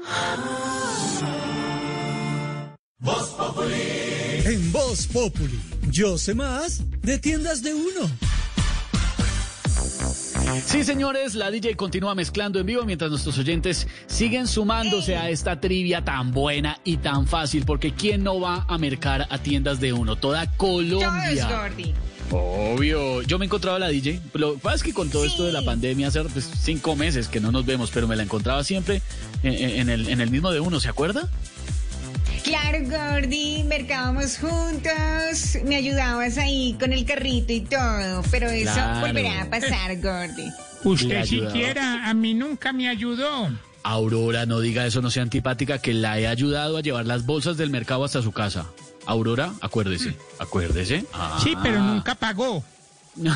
En 4.45 4.71
Voz 4.71 5.07
Populi, 5.07 5.59
yo 5.89 6.19
sé 6.19 6.35
más 6.35 6.83
de 7.01 7.17
tiendas 7.17 7.63
de 7.63 7.73
uno. 7.73 8.30
Sí, 10.59 10.83
señores, 10.83 11.35
la 11.35 11.51
DJ 11.51 11.75
continúa 11.75 12.15
mezclando 12.15 12.59
en 12.59 12.65
vivo 12.65 12.83
mientras 12.83 13.09
nuestros 13.09 13.37
oyentes 13.37 13.87
siguen 14.07 14.47
sumándose 14.47 15.15
a 15.15 15.29
esta 15.29 15.59
trivia 15.59 16.03
tan 16.03 16.31
buena 16.31 16.79
y 16.83 16.97
tan 16.97 17.27
fácil, 17.27 17.65
porque 17.65 17.93
¿quién 17.93 18.23
no 18.23 18.39
va 18.39 18.65
a 18.67 18.77
mercar 18.77 19.27
a 19.29 19.37
tiendas 19.37 19.79
de 19.79 19.93
uno? 19.93 20.15
Toda 20.15 20.51
Colombia. 20.57 21.47
Gordy. 21.47 21.93
Obvio. 22.31 23.21
Yo 23.23 23.37
me 23.37 23.45
he 23.45 23.47
encontrado 23.47 23.75
a 23.75 23.79
la 23.79 23.89
DJ. 23.89 24.21
Lo 24.33 24.53
que 24.53 24.59
pasa 24.59 24.77
es 24.77 24.83
que 24.83 24.93
con 24.93 25.09
todo 25.09 25.25
esto 25.25 25.43
de 25.43 25.51
la 25.51 25.63
pandemia, 25.63 26.07
hace 26.07 26.23
pues, 26.23 26.49
cinco 26.61 26.95
meses 26.95 27.27
que 27.27 27.39
no 27.39 27.51
nos 27.51 27.65
vemos, 27.65 27.91
pero 27.93 28.07
me 28.07 28.15
la 28.15 28.23
encontraba 28.23 28.63
siempre 28.63 29.01
en, 29.43 29.53
en 29.53 29.89
el, 29.89 30.07
en 30.07 30.21
el 30.21 30.31
mismo 30.31 30.51
de 30.51 30.59
uno, 30.59 30.79
¿se 30.79 30.87
acuerda? 30.87 31.29
Claro, 32.43 32.79
Gordy, 32.85 33.63
mercábamos 33.63 34.37
juntos, 34.39 35.57
me 35.65 35.75
ayudabas 35.75 36.37
ahí 36.37 36.75
con 36.79 36.91
el 36.91 37.05
carrito 37.05 37.53
y 37.53 37.61
todo, 37.61 38.23
pero 38.31 38.49
eso 38.49 38.73
Claro. 38.73 39.07
volverá 39.07 39.43
a 39.43 39.49
pasar, 39.49 39.95
Gordy. 40.01 40.49
Usted 40.83 41.25
siquiera 41.25 42.09
a 42.09 42.13
mí 42.13 42.33
nunca 42.33 42.73
me 42.73 42.89
ayudó. 42.89 43.49
Aurora, 43.83 44.45
no 44.45 44.59
diga 44.59 44.85
eso, 44.85 45.01
no 45.01 45.11
sea 45.11 45.23
antipática, 45.23 45.79
que 45.79 45.93
la 45.93 46.19
he 46.19 46.27
ayudado 46.27 46.77
a 46.77 46.81
llevar 46.81 47.05
las 47.05 47.25
bolsas 47.25 47.57
del 47.57 47.69
mercado 47.69 48.03
hasta 48.03 48.21
su 48.21 48.31
casa. 48.31 48.65
Aurora, 49.05 49.53
acuérdese, 49.61 50.15
acuérdese. 50.39 51.05
Sí, 51.43 51.53
pero 51.61 51.79
Ah. 51.79 51.93
nunca 51.93 52.15
pagó. 52.15 52.63
No, 53.17 53.35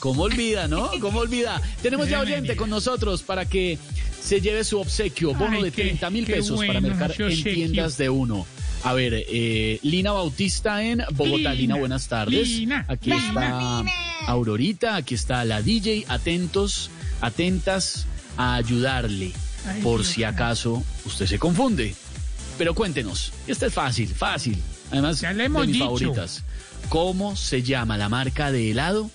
¿cómo 0.00 0.22
olvida, 0.24 0.68
no? 0.68 0.90
¿Cómo 1.00 1.20
olvida? 1.20 1.60
Tenemos 1.82 2.08
ya 2.08 2.20
oyente 2.20 2.56
con 2.56 2.68
nosotros 2.70 3.22
para 3.22 3.46
que 3.46 3.78
se 4.22 4.40
lleve 4.40 4.64
su 4.64 4.78
obsequio, 4.78 5.34
bono 5.34 5.56
Ay, 5.56 5.62
de 5.64 5.70
qué- 5.72 5.82
30 5.84 6.10
mil 6.10 6.26
pesos 6.26 6.60
para 6.66 6.80
mercar 6.80 7.12
en 7.18 7.26
obsequio. 7.28 7.54
tiendas 7.54 7.96
de 7.96 8.10
uno. 8.10 8.46
A 8.84 8.92
ver, 8.94 9.12
eh, 9.28 9.78
Lina 9.82 10.12
Bautista 10.12 10.82
en 10.82 11.02
Bogotá. 11.12 11.36
Lina, 11.38 11.54
Lina, 11.54 11.76
buenas 11.76 12.08
tardes. 12.08 12.48
Lina, 12.48 12.84
Aquí 12.88 13.10
Lina. 13.10 13.82
está. 13.82 13.84
Aurorita, 14.30 14.96
aquí 14.96 15.14
está 15.14 15.44
la 15.44 15.62
DJ, 15.62 16.04
atentos, 16.08 16.90
atentas 17.20 18.06
a 18.36 18.54
ayudarle, 18.56 19.32
Ay, 19.66 19.80
por 19.82 20.00
Dios 20.00 20.12
si 20.14 20.24
acaso 20.24 20.82
usted 21.04 21.26
se 21.26 21.38
confunde. 21.38 21.94
Pero 22.58 22.74
cuéntenos, 22.74 23.32
esta 23.46 23.66
es 23.66 23.72
fácil, 23.74 24.08
fácil. 24.08 24.56
Además, 24.90 25.20
Ya 25.20 25.32
le 25.32 25.44
de 25.44 25.48
mis 25.50 25.66
dicho. 25.68 25.84
favoritas. 25.84 26.42
¿Cómo 26.90 27.36
se 27.36 27.62
llama 27.62 27.96
la 27.96 28.08
marca 28.08 28.50
de 28.50 28.72
helado 28.72 29.08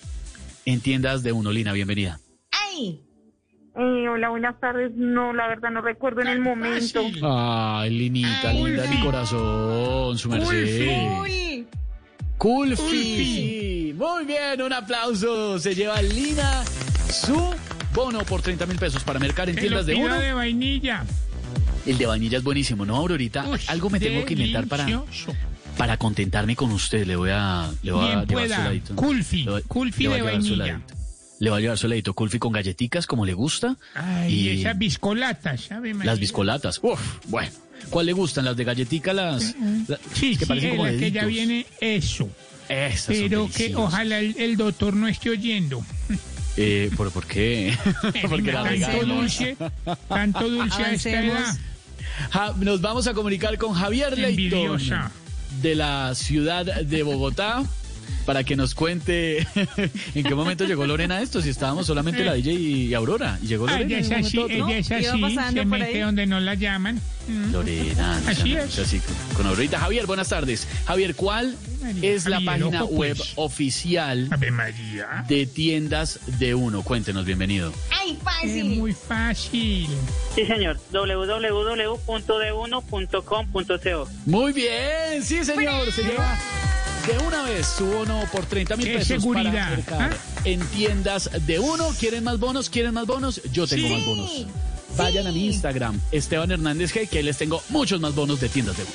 en 0.64 0.80
tiendas 0.80 1.24
de 1.24 1.34
Uno? 1.34 1.52
Lina, 1.52 1.74
bienvenida. 1.74 2.22
¡Ay! 2.52 3.02
Eh, 3.78 4.08
hola, 4.08 4.30
buenas 4.30 4.58
tardes. 4.62 4.94
No, 4.96 5.34
la 5.34 5.50
verdad 5.50 5.72
no 5.72 5.82
recuerdo 5.82 6.22
en 6.22 6.28
el 6.28 6.40
momento. 6.40 7.02
Ay, 7.22 7.90
Linita, 7.90 8.54
linda 8.54 8.84
de 8.84 8.88
mi 8.88 9.02
corazón, 9.02 10.18
su 10.18 10.30
merced. 10.30 10.88
Cool. 12.38 12.76
Culfi. 12.78 13.94
Muy 13.98 14.24
bien, 14.24 14.62
un 14.62 14.72
aplauso. 14.72 15.60
Se 15.60 15.76
lleva 15.76 16.02
Lina 16.02 16.64
su 17.12 17.54
bono 17.94 18.20
por 18.20 18.42
30 18.42 18.66
mil 18.68 18.78
pesos 18.80 19.04
para 19.04 19.20
mercar 19.20 19.50
en 19.50 19.58
tiendas 19.58 19.82
lo 19.82 19.94
de 19.94 19.96
uno. 19.96 20.18
de 20.18 20.32
vainilla. 20.34 21.04
El 21.86 21.98
de 21.98 22.06
vainilla 22.06 22.38
es 22.38 22.44
buenísimo, 22.46 22.86
¿no, 22.86 22.96
Aurorita? 22.96 23.46
Uy, 23.50 23.60
Algo 23.68 23.90
me 23.90 24.00
tengo 24.00 24.24
que 24.26 24.32
inventar 24.32 24.66
para. 24.68 24.88
Para 25.78 25.98
contentarme 25.98 26.56
con 26.56 26.72
usted. 26.72 27.06
Le 27.06 27.16
voy 27.16 27.32
a, 27.34 27.72
le 27.84 27.92
voy 27.92 28.06
a 28.06 28.08
llevar 28.10 28.26
su 28.28 28.34
pueda. 28.34 28.62
heladito. 28.62 28.96
Culfi, 28.96 29.44
Le 29.44 29.52
voy- 29.52 29.62
culfi 29.64 30.04
le 30.04 30.10
voy 30.10 30.18
a 30.20 30.22
de 30.24 30.28
llevar 30.28 30.44
su 30.44 30.50
vainilla. 30.58 30.82
Le 31.40 31.50
va 31.50 31.58
a 31.58 31.60
llevar 31.60 31.78
su 31.78 31.88
heladito 31.88 32.14
Culfi 32.14 32.40
con 32.40 32.54
galletitas, 32.54 33.06
como 33.08 33.26
le 33.26 33.34
gusta. 33.34 33.76
Ay, 33.94 34.34
y 34.34 34.50
esas 34.62 34.78
biscolatas, 34.78 35.62
¿sabe? 35.62 35.94
María? 35.94 36.12
las 36.12 36.20
biscolatas. 36.20 36.80
Uf, 36.82 37.00
bueno. 37.28 37.52
¿Cuál 37.90 38.06
le 38.06 38.14
gustan? 38.14 38.46
¿Las 38.46 38.56
de 38.56 38.64
galletica? 38.64 39.14
Las, 39.14 39.54
la- 39.88 40.00
Sí, 40.14 40.32
que 40.38 40.40
sí, 40.40 40.46
parecen 40.46 40.70
como 40.72 40.86
la 40.86 40.92
que 40.98 41.12
ya 41.12 41.26
viene 41.26 41.66
eso. 41.82 42.30
Esas 42.70 43.04
son 43.06 43.16
Pero 43.30 43.50
que 43.54 43.76
ojalá 43.76 44.20
el, 44.20 44.36
el 44.40 44.56
doctor 44.58 44.96
no 44.96 45.08
esté 45.08 45.30
oyendo. 45.30 45.86
Eh, 46.58 46.90
¿por, 46.96 47.12
¿Por 47.12 47.26
qué? 47.28 47.78
Porque 48.30 48.52
la 48.54 48.64
tanto 48.64 49.06
dulce, 49.06 49.58
tanto 50.08 50.50
dulce 50.50 50.84
a 50.84 50.92
esta 50.94 51.10
Avancemos. 51.10 51.38
edad. 51.40 51.58
Ja- 52.32 52.56
nos 52.58 52.80
vamos 52.82 53.08
a 53.08 53.14
comunicar 53.14 53.58
con 53.58 53.74
Javier 53.74 54.18
Leighton 54.18 54.30
Envidiosa. 54.70 55.12
De 55.62 55.76
la 55.76 56.16
ciudad 56.16 56.66
de 56.66 57.04
Bogotá 57.04 57.64
para 58.26 58.44
que 58.44 58.56
nos 58.56 58.74
cuente 58.76 59.40
en 60.16 60.24
qué 60.24 60.36
momento 60.36 60.66
llegó 60.66 60.86
Lorena 60.88 61.18
a 61.18 61.22
esto, 61.22 61.42
si 61.42 61.50
estábamos 61.50 61.86
solamente 61.88 62.24
la 62.24 62.34
DJ 62.34 62.54
y 62.54 62.94
Aurora. 62.94 63.38
Y 63.42 63.48
llegó 63.48 63.68
Lorena. 63.68 63.98
ella 64.00 64.00
es 64.00 64.26
así, 64.26 64.40
ella 64.50 64.78
es 64.78 64.92
así, 64.92 65.22
pasando 65.22 65.62
se 65.62 65.68
por 65.68 65.78
mete 65.80 65.86
ahí. 65.96 66.00
donde 66.00 66.26
no 66.26 66.40
la 66.40 66.56
llaman. 66.56 67.00
Mm. 67.28 67.52
Lorena, 67.52 68.20
no 68.24 68.30
Así 68.30 68.56
es. 68.56 68.78
así 68.80 69.02
con- 69.36 69.48
Aurorita. 69.48 69.80
Javier, 69.80 70.06
buenas 70.06 70.30
tardes. 70.30 70.68
Javier, 70.86 71.16
¿cuál 71.16 71.56
María, 71.82 72.12
es 72.14 72.26
la 72.28 72.36
Javier, 72.42 72.52
página 72.62 72.84
ojo, 72.84 72.94
web 72.94 73.18
pues. 73.18 73.32
oficial 73.36 74.30
María. 74.52 75.26
de 75.28 75.46
tiendas 75.48 76.20
de 76.40 76.54
uno? 76.54 76.84
Cuéntenos, 76.84 77.26
bienvenido. 77.26 77.74
¡Ay, 77.92 78.12
Es 78.18 78.24
fácil! 78.24 78.66
muy 78.78 78.94
fácil. 78.94 79.88
Sí, 80.36 80.46
señor. 80.46 80.78
www.de1.com.co. 82.76 84.10
Muy 84.26 84.54
bien, 84.54 85.24
sí, 85.24 85.44
señor. 85.44 85.92
Se 85.92 86.04
lleva 86.04 86.38
de 87.08 87.18
una 87.26 87.44
vez 87.44 87.68
su 87.68 87.86
bono 87.86 88.24
por 88.32 88.46
30 88.46 88.76
mil 88.78 88.86
¡Qué 88.88 88.94
pesos 88.94 89.08
seguridad! 89.08 89.80
para 89.88 90.06
¿ah? 90.06 90.10
en 90.44 90.60
tiendas 90.68 91.30
de 91.46 91.60
uno. 91.60 91.90
¿Quieren 92.00 92.24
más 92.24 92.40
bonos? 92.40 92.70
¿Quieren 92.70 92.94
más 92.94 93.06
bonos? 93.06 93.42
Yo 93.52 93.68
tengo 93.68 93.88
Sí. 93.88 93.94
más 93.94 94.06
bonos. 94.06 94.46
Vayan 94.98 95.28
a 95.28 95.32
mi 95.32 95.48
Instagram, 95.48 96.00
Esteban 96.12 96.52
Hernández 96.52 96.94
G, 96.94 97.08
que 97.10 97.18
ahí 97.18 97.24
les 97.24 97.38
tengo 97.38 97.62
muchos 97.70 98.00
más 98.00 98.16
bonos 98.16 98.40
de 98.40 98.50
tiendas 98.50 98.78
de 98.78 98.84
uno. 98.84 98.92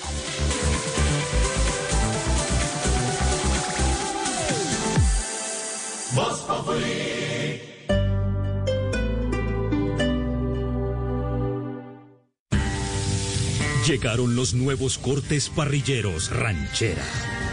Llegaron 13.86 14.36
los 14.36 14.54
nuevos 14.54 14.98
cortes 14.98 15.48
parrilleros 15.48 16.30
ranchera. 16.30 17.04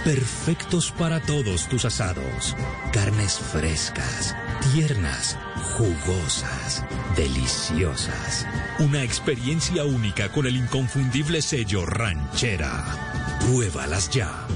Perfectos 0.04 0.92
para 0.92 1.20
todos 1.20 1.68
tus 1.68 1.86
asados. 1.86 2.56
Carnes 2.92 3.38
frescas, 3.38 4.36
tiernas, 4.74 5.38
jugosas, 5.78 6.84
deliciosas. 7.16 8.48
Una 8.80 9.04
experiencia 9.04 9.84
única 9.84 10.30
con 10.30 10.48
el 10.48 10.56
inconfundible 10.56 11.42
sello 11.42 11.86
ranchera. 11.86 12.86
Pruébalas 13.42 14.10
ya. 14.10 14.48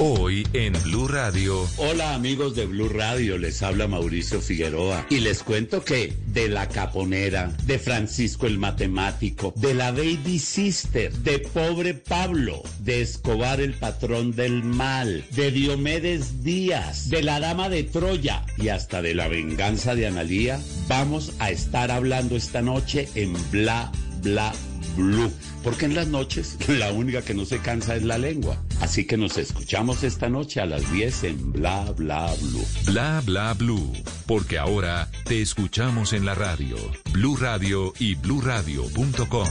Hoy 0.00 0.46
en 0.52 0.74
Blue 0.84 1.08
Radio. 1.08 1.68
Hola 1.76 2.14
amigos 2.14 2.54
de 2.54 2.66
Blue 2.66 2.88
Radio, 2.88 3.36
les 3.36 3.64
habla 3.64 3.88
Mauricio 3.88 4.40
Figueroa 4.40 5.04
y 5.10 5.18
les 5.18 5.42
cuento 5.42 5.84
que 5.84 6.12
de 6.28 6.48
la 6.48 6.68
caponera, 6.68 7.52
de 7.64 7.80
Francisco 7.80 8.46
el 8.46 8.58
matemático, 8.58 9.52
de 9.56 9.74
la 9.74 9.90
Baby 9.90 10.38
Sister, 10.38 11.12
de 11.12 11.40
Pobre 11.40 11.94
Pablo, 11.94 12.62
de 12.78 13.02
Escobar 13.02 13.60
el 13.60 13.74
patrón 13.74 14.30
del 14.36 14.62
mal, 14.62 15.24
de 15.32 15.50
Diomedes 15.50 16.44
Díaz, 16.44 17.08
de 17.08 17.24
la 17.24 17.40
Dama 17.40 17.68
de 17.68 17.82
Troya 17.82 18.46
y 18.56 18.68
hasta 18.68 19.02
de 19.02 19.16
la 19.16 19.26
venganza 19.26 19.96
de 19.96 20.06
Analía, 20.06 20.60
vamos 20.86 21.32
a 21.40 21.50
estar 21.50 21.90
hablando 21.90 22.36
esta 22.36 22.62
noche 22.62 23.08
en 23.16 23.34
Bla 23.50 23.90
Bla 24.22 24.52
Blue. 24.96 25.32
Porque 25.62 25.86
en 25.86 25.94
las 25.94 26.08
noches 26.08 26.56
la 26.68 26.92
única 26.92 27.22
que 27.22 27.34
no 27.34 27.44
se 27.44 27.58
cansa 27.58 27.96
es 27.96 28.04
la 28.04 28.18
lengua. 28.18 28.62
Así 28.80 29.06
que 29.06 29.16
nos 29.16 29.36
escuchamos 29.36 30.02
esta 30.02 30.28
noche 30.28 30.60
a 30.60 30.66
las 30.66 30.90
10 30.92 31.24
en 31.24 31.52
Bla 31.52 31.92
Bla 31.96 32.32
Blue. 32.40 32.66
Bla 32.86 33.22
bla 33.24 33.54
blue. 33.54 33.92
Porque 34.26 34.58
ahora 34.58 35.10
te 35.24 35.40
escuchamos 35.40 36.12
en 36.12 36.24
la 36.24 36.34
radio. 36.34 36.76
Blue 37.12 37.36
Radio 37.36 37.92
y 37.98 38.14
bluradio.com. 38.14 39.48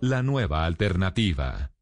La 0.00 0.22
nueva 0.22 0.64
alternativa. 0.64 1.75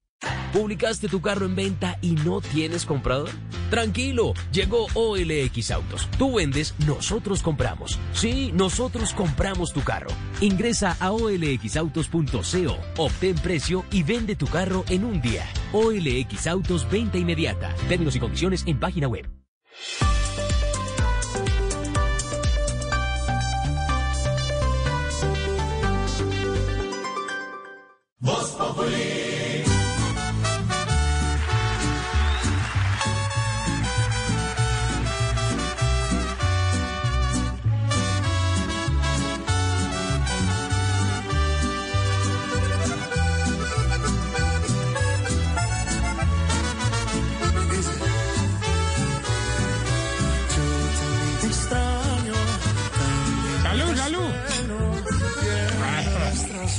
¿Publicaste 0.54 1.08
tu 1.08 1.20
carro 1.20 1.46
en 1.46 1.56
venta 1.56 1.98
y 2.00 2.12
no 2.12 2.40
tienes 2.40 2.86
comprador? 2.86 3.28
Tranquilo, 3.70 4.34
llegó 4.52 4.86
OLX 4.94 5.72
Autos. 5.72 6.08
Tú 6.16 6.36
vendes, 6.36 6.76
nosotros 6.86 7.42
compramos. 7.42 7.98
Sí, 8.12 8.52
nosotros 8.54 9.14
compramos 9.14 9.72
tu 9.72 9.82
carro. 9.82 10.10
Ingresa 10.40 10.96
a 11.00 11.10
olxautos.co, 11.10 12.76
obtén 12.98 13.34
precio 13.34 13.84
y 13.90 14.04
vende 14.04 14.36
tu 14.36 14.46
carro 14.46 14.84
en 14.90 15.04
un 15.04 15.20
día. 15.20 15.44
OLX 15.72 16.46
Autos, 16.46 16.88
venta 16.88 17.18
inmediata. 17.18 17.74
Términos 17.88 18.14
y 18.14 18.20
condiciones 18.20 18.62
en 18.68 18.78
página 18.78 19.08
web. 19.08 19.28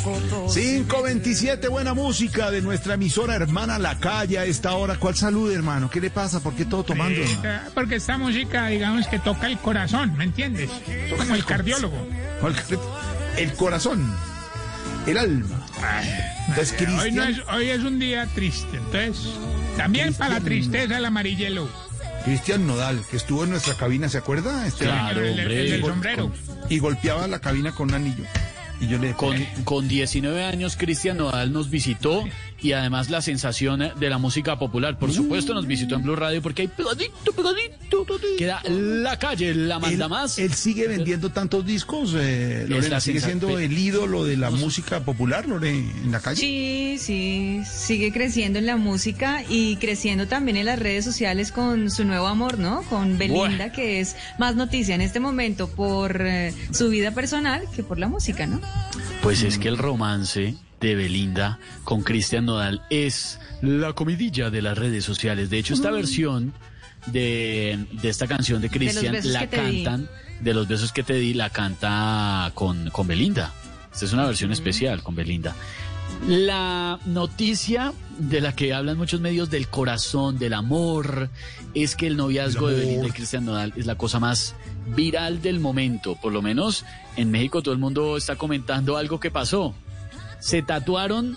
527, 0.05 1.67
buena 1.67 1.95
música 1.95 2.51
de 2.51 2.61
nuestra 2.61 2.93
emisora 2.93 3.33
hermana 3.35 3.79
La 3.79 3.97
Calle 3.97 4.37
a 4.37 4.45
esta 4.45 4.73
hora. 4.75 4.97
¿Cuál 4.99 5.15
salud, 5.15 5.51
hermano? 5.51 5.89
¿Qué 5.89 5.99
le 5.99 6.11
pasa? 6.11 6.39
¿Por 6.41 6.53
qué 6.53 6.65
todo 6.65 6.83
tomando? 6.83 7.19
Eh, 7.21 7.59
Porque 7.73 7.95
esta 7.95 8.15
música, 8.17 8.67
digamos 8.67 9.07
que 9.07 9.17
toca 9.17 9.47
el 9.47 9.57
corazón, 9.57 10.15
¿me 10.15 10.25
entiendes? 10.25 10.69
Como 11.17 11.33
el 11.33 11.43
cardiólogo. 11.43 11.97
¿Cuál- 12.39 12.55
El 13.37 13.53
corazón, 13.53 14.15
el 15.07 15.17
alma. 15.17 15.65
Entonces, 16.49 16.75
Hoy, 17.01 17.11
no 17.11 17.23
es, 17.23 17.37
hoy 17.51 17.69
es 17.69 17.83
un 17.83 17.97
día 17.99 18.27
triste, 18.27 18.77
entonces 18.77 19.33
también 19.75 20.13
para 20.13 20.35
la 20.35 20.39
tristeza 20.41 20.97
el 20.99 21.05
amarillelo. 21.05 21.67
Cristian 22.23 22.65
Nodal, 22.67 23.01
que 23.09 23.17
estuvo 23.17 23.43
en 23.43 23.49
nuestra 23.51 23.73
cabina, 23.75 24.07
¿se 24.09 24.17
acuerda? 24.19 24.65
Este 24.67 24.85
Claro, 24.85 25.21
el, 25.21 25.39
el- 25.39 25.81
Con- 25.81 25.91
sombrero. 25.93 26.31
y 26.69 26.77
golpeaba 26.79 27.27
la 27.27 27.39
cabina 27.39 27.71
con 27.73 27.89
un 27.89 27.95
anillo. 27.95 28.23
Y 28.81 28.87
yo 28.87 28.97
le 28.97 29.13
Con, 29.13 29.37
con 29.63 29.87
19 29.87 30.43
años, 30.43 30.75
Cristian 30.77 31.17
Nodal 31.17 31.51
nos 31.53 31.69
visitó 31.69 32.23
y 32.61 32.71
además 32.71 33.09
la 33.09 33.21
sensación 33.21 33.91
de 33.99 34.09
la 34.09 34.17
música 34.17 34.57
popular. 34.57 34.97
Por 34.97 35.11
supuesto, 35.11 35.53
nos 35.53 35.67
visitó 35.67 35.95
en 35.95 36.03
Blue 36.03 36.15
Radio 36.15 36.41
porque 36.41 36.63
hay 36.63 36.67
pegadito, 36.67 37.31
pegadito 37.35 38.05
queda 38.37 38.61
la 38.67 39.17
calle, 39.17 39.53
la 39.53 39.79
manda 39.79 40.07
más. 40.07 40.37
Él 40.39 40.53
sigue 40.53 40.87
vendiendo 40.87 41.31
tantos 41.31 41.65
discos, 41.65 42.13
eh, 42.17 42.65
Lorena, 42.67 42.99
sigue 42.99 43.21
siendo 43.21 43.59
el 43.59 43.77
ídolo 43.77 44.23
de 44.23 44.37
la 44.37 44.49
música 44.49 45.01
popular, 45.01 45.47
Lorena, 45.47 45.91
en 46.03 46.11
la 46.11 46.19
calle. 46.19 46.39
Sí, 46.39 46.97
sí, 46.99 47.61
sigue 47.65 48.11
creciendo 48.11 48.59
en 48.59 48.65
la 48.65 48.77
música 48.77 49.43
y 49.47 49.77
creciendo 49.77 50.27
también 50.27 50.57
en 50.57 50.65
las 50.65 50.79
redes 50.79 51.05
sociales 51.05 51.51
con 51.51 51.91
su 51.91 52.03
nuevo 52.05 52.27
amor, 52.27 52.59
¿no? 52.59 52.81
Con 52.83 53.17
Belinda, 53.17 53.71
que 53.71 53.99
es 53.99 54.15
más 54.37 54.55
noticia 54.55 54.95
en 54.95 55.01
este 55.01 55.19
momento 55.19 55.69
por 55.69 56.21
eh, 56.21 56.53
su 56.71 56.89
vida 56.89 57.11
personal 57.11 57.63
que 57.75 57.83
por 57.83 57.99
la 57.99 58.07
música, 58.07 58.47
¿no? 58.47 58.59
Pues 59.21 59.43
es 59.43 59.57
que 59.57 59.67
el 59.67 59.77
romance 59.77 60.55
de 60.79 60.95
Belinda 60.95 61.59
con 61.83 62.01
Cristian 62.03 62.45
Nodal 62.45 62.81
es 62.89 63.39
la 63.61 63.93
comidilla 63.93 64.49
de 64.49 64.61
las 64.61 64.77
redes 64.77 65.03
sociales. 65.03 65.49
De 65.49 65.57
hecho, 65.57 65.73
esta 65.73 65.91
versión 65.91 66.53
de, 67.07 67.85
de 67.91 68.09
esta 68.09 68.27
canción 68.27 68.61
de 68.61 68.69
Cristian 68.69 69.15
la 69.23 69.49
cantan, 69.49 70.09
de 70.39 70.53
los 70.53 70.67
besos 70.67 70.91
que 70.91 71.03
te 71.03 71.13
di, 71.13 71.33
la 71.33 71.49
canta 71.49 72.51
con, 72.53 72.89
con 72.89 73.07
Belinda. 73.07 73.53
Esta 73.91 74.05
es 74.05 74.13
una 74.13 74.25
versión 74.25 74.51
especial 74.51 75.01
con 75.03 75.15
Belinda. 75.15 75.55
La 76.27 76.99
noticia 77.05 77.93
de 78.17 78.41
la 78.41 78.55
que 78.55 78.73
hablan 78.73 78.97
muchos 78.97 79.21
medios 79.21 79.49
del 79.49 79.67
corazón, 79.67 80.37
del 80.37 80.53
amor, 80.53 81.29
es 81.73 81.95
que 81.95 82.07
el 82.07 82.17
noviazgo 82.17 82.67
de 82.67 82.79
Belinda 82.79 83.07
y 83.07 83.11
Cristian 83.11 83.45
Nodal 83.45 83.73
es 83.75 83.85
la 83.85 83.95
cosa 83.95 84.19
más 84.19 84.55
viral 84.95 85.41
del 85.41 85.59
momento. 85.59 86.15
Por 86.15 86.33
lo 86.33 86.41
menos 86.41 86.85
en 87.15 87.31
México 87.31 87.61
todo 87.61 87.73
el 87.73 87.79
mundo 87.79 88.17
está 88.17 88.35
comentando 88.35 88.97
algo 88.97 89.19
que 89.19 89.31
pasó. 89.31 89.75
Se 90.45 90.61
tatuaron 90.61 91.35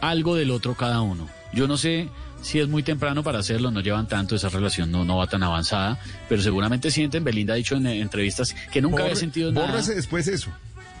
algo 0.00 0.36
del 0.36 0.52
otro 0.52 0.76
cada 0.76 1.00
uno. 1.00 1.28
Yo 1.52 1.66
no 1.66 1.76
sé 1.76 2.08
si 2.40 2.60
es 2.60 2.68
muy 2.68 2.84
temprano 2.84 3.24
para 3.24 3.40
hacerlo, 3.40 3.72
no 3.72 3.80
llevan 3.80 4.06
tanto, 4.06 4.36
esa 4.36 4.48
relación 4.48 4.92
no, 4.92 5.04
no 5.04 5.16
va 5.16 5.26
tan 5.26 5.42
avanzada, 5.42 5.98
pero 6.28 6.40
seguramente 6.40 6.92
sienten, 6.92 7.24
Belinda 7.24 7.54
ha 7.54 7.56
dicho 7.56 7.74
en 7.74 7.88
entrevistas 7.88 8.54
que 8.70 8.80
nunca 8.80 9.02
había 9.02 9.16
sentido 9.16 9.50
nada. 9.50 9.66
bórrese 9.66 9.96
después 9.96 10.28
eso. 10.28 10.52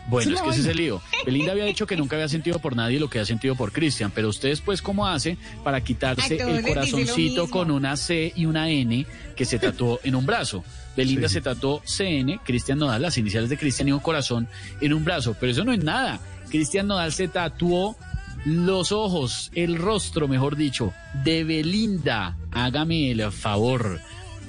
Bueno, 0.08 0.34
es 0.34 0.42
que 0.42 0.48
ese 0.48 0.60
es 0.62 0.66
el 0.66 0.78
lío. 0.78 1.00
Belinda 1.26 1.52
había 1.52 1.66
dicho 1.66 1.86
que 1.86 1.96
nunca 1.96 2.16
había 2.16 2.28
sentido 2.28 2.58
por 2.58 2.74
nadie 2.74 2.98
lo 2.98 3.08
que 3.08 3.20
ha 3.20 3.24
sentido 3.24 3.54
por 3.54 3.70
Cristian, 3.70 4.10
pero 4.12 4.30
ustedes 4.30 4.60
pues 4.60 4.82
cómo 4.82 5.06
hace 5.06 5.38
para 5.62 5.80
quitarse 5.80 6.38
el 6.38 6.62
corazoncito 6.62 7.48
con 7.48 7.70
una 7.70 7.96
C 7.96 8.32
y 8.34 8.46
una 8.46 8.68
N 8.68 9.06
que 9.36 9.44
se 9.44 9.60
tatuó 9.60 10.00
en 10.02 10.16
un 10.16 10.26
brazo. 10.26 10.64
Belinda 10.96 11.28
se 11.28 11.40
tatuó 11.40 11.80
CN, 11.84 12.40
Cristian 12.44 12.80
Nodal, 12.80 13.00
las 13.00 13.16
iniciales 13.16 13.48
de 13.48 13.56
Cristian 13.56 13.86
y 13.86 13.92
un 13.92 14.00
corazón 14.00 14.48
en 14.80 14.92
un 14.92 15.04
brazo, 15.04 15.36
pero 15.38 15.52
eso 15.52 15.64
no 15.64 15.72
es 15.72 15.84
nada. 15.84 16.18
Cristian 16.48 16.86
Nodal 16.86 17.12
se 17.12 17.28
tatuó 17.28 17.96
los 18.44 18.92
ojos, 18.92 19.50
el 19.54 19.76
rostro, 19.76 20.28
mejor 20.28 20.56
dicho, 20.56 20.92
de 21.24 21.44
Belinda. 21.44 22.36
Hágame 22.52 23.10
el 23.10 23.30
favor. 23.32 24.00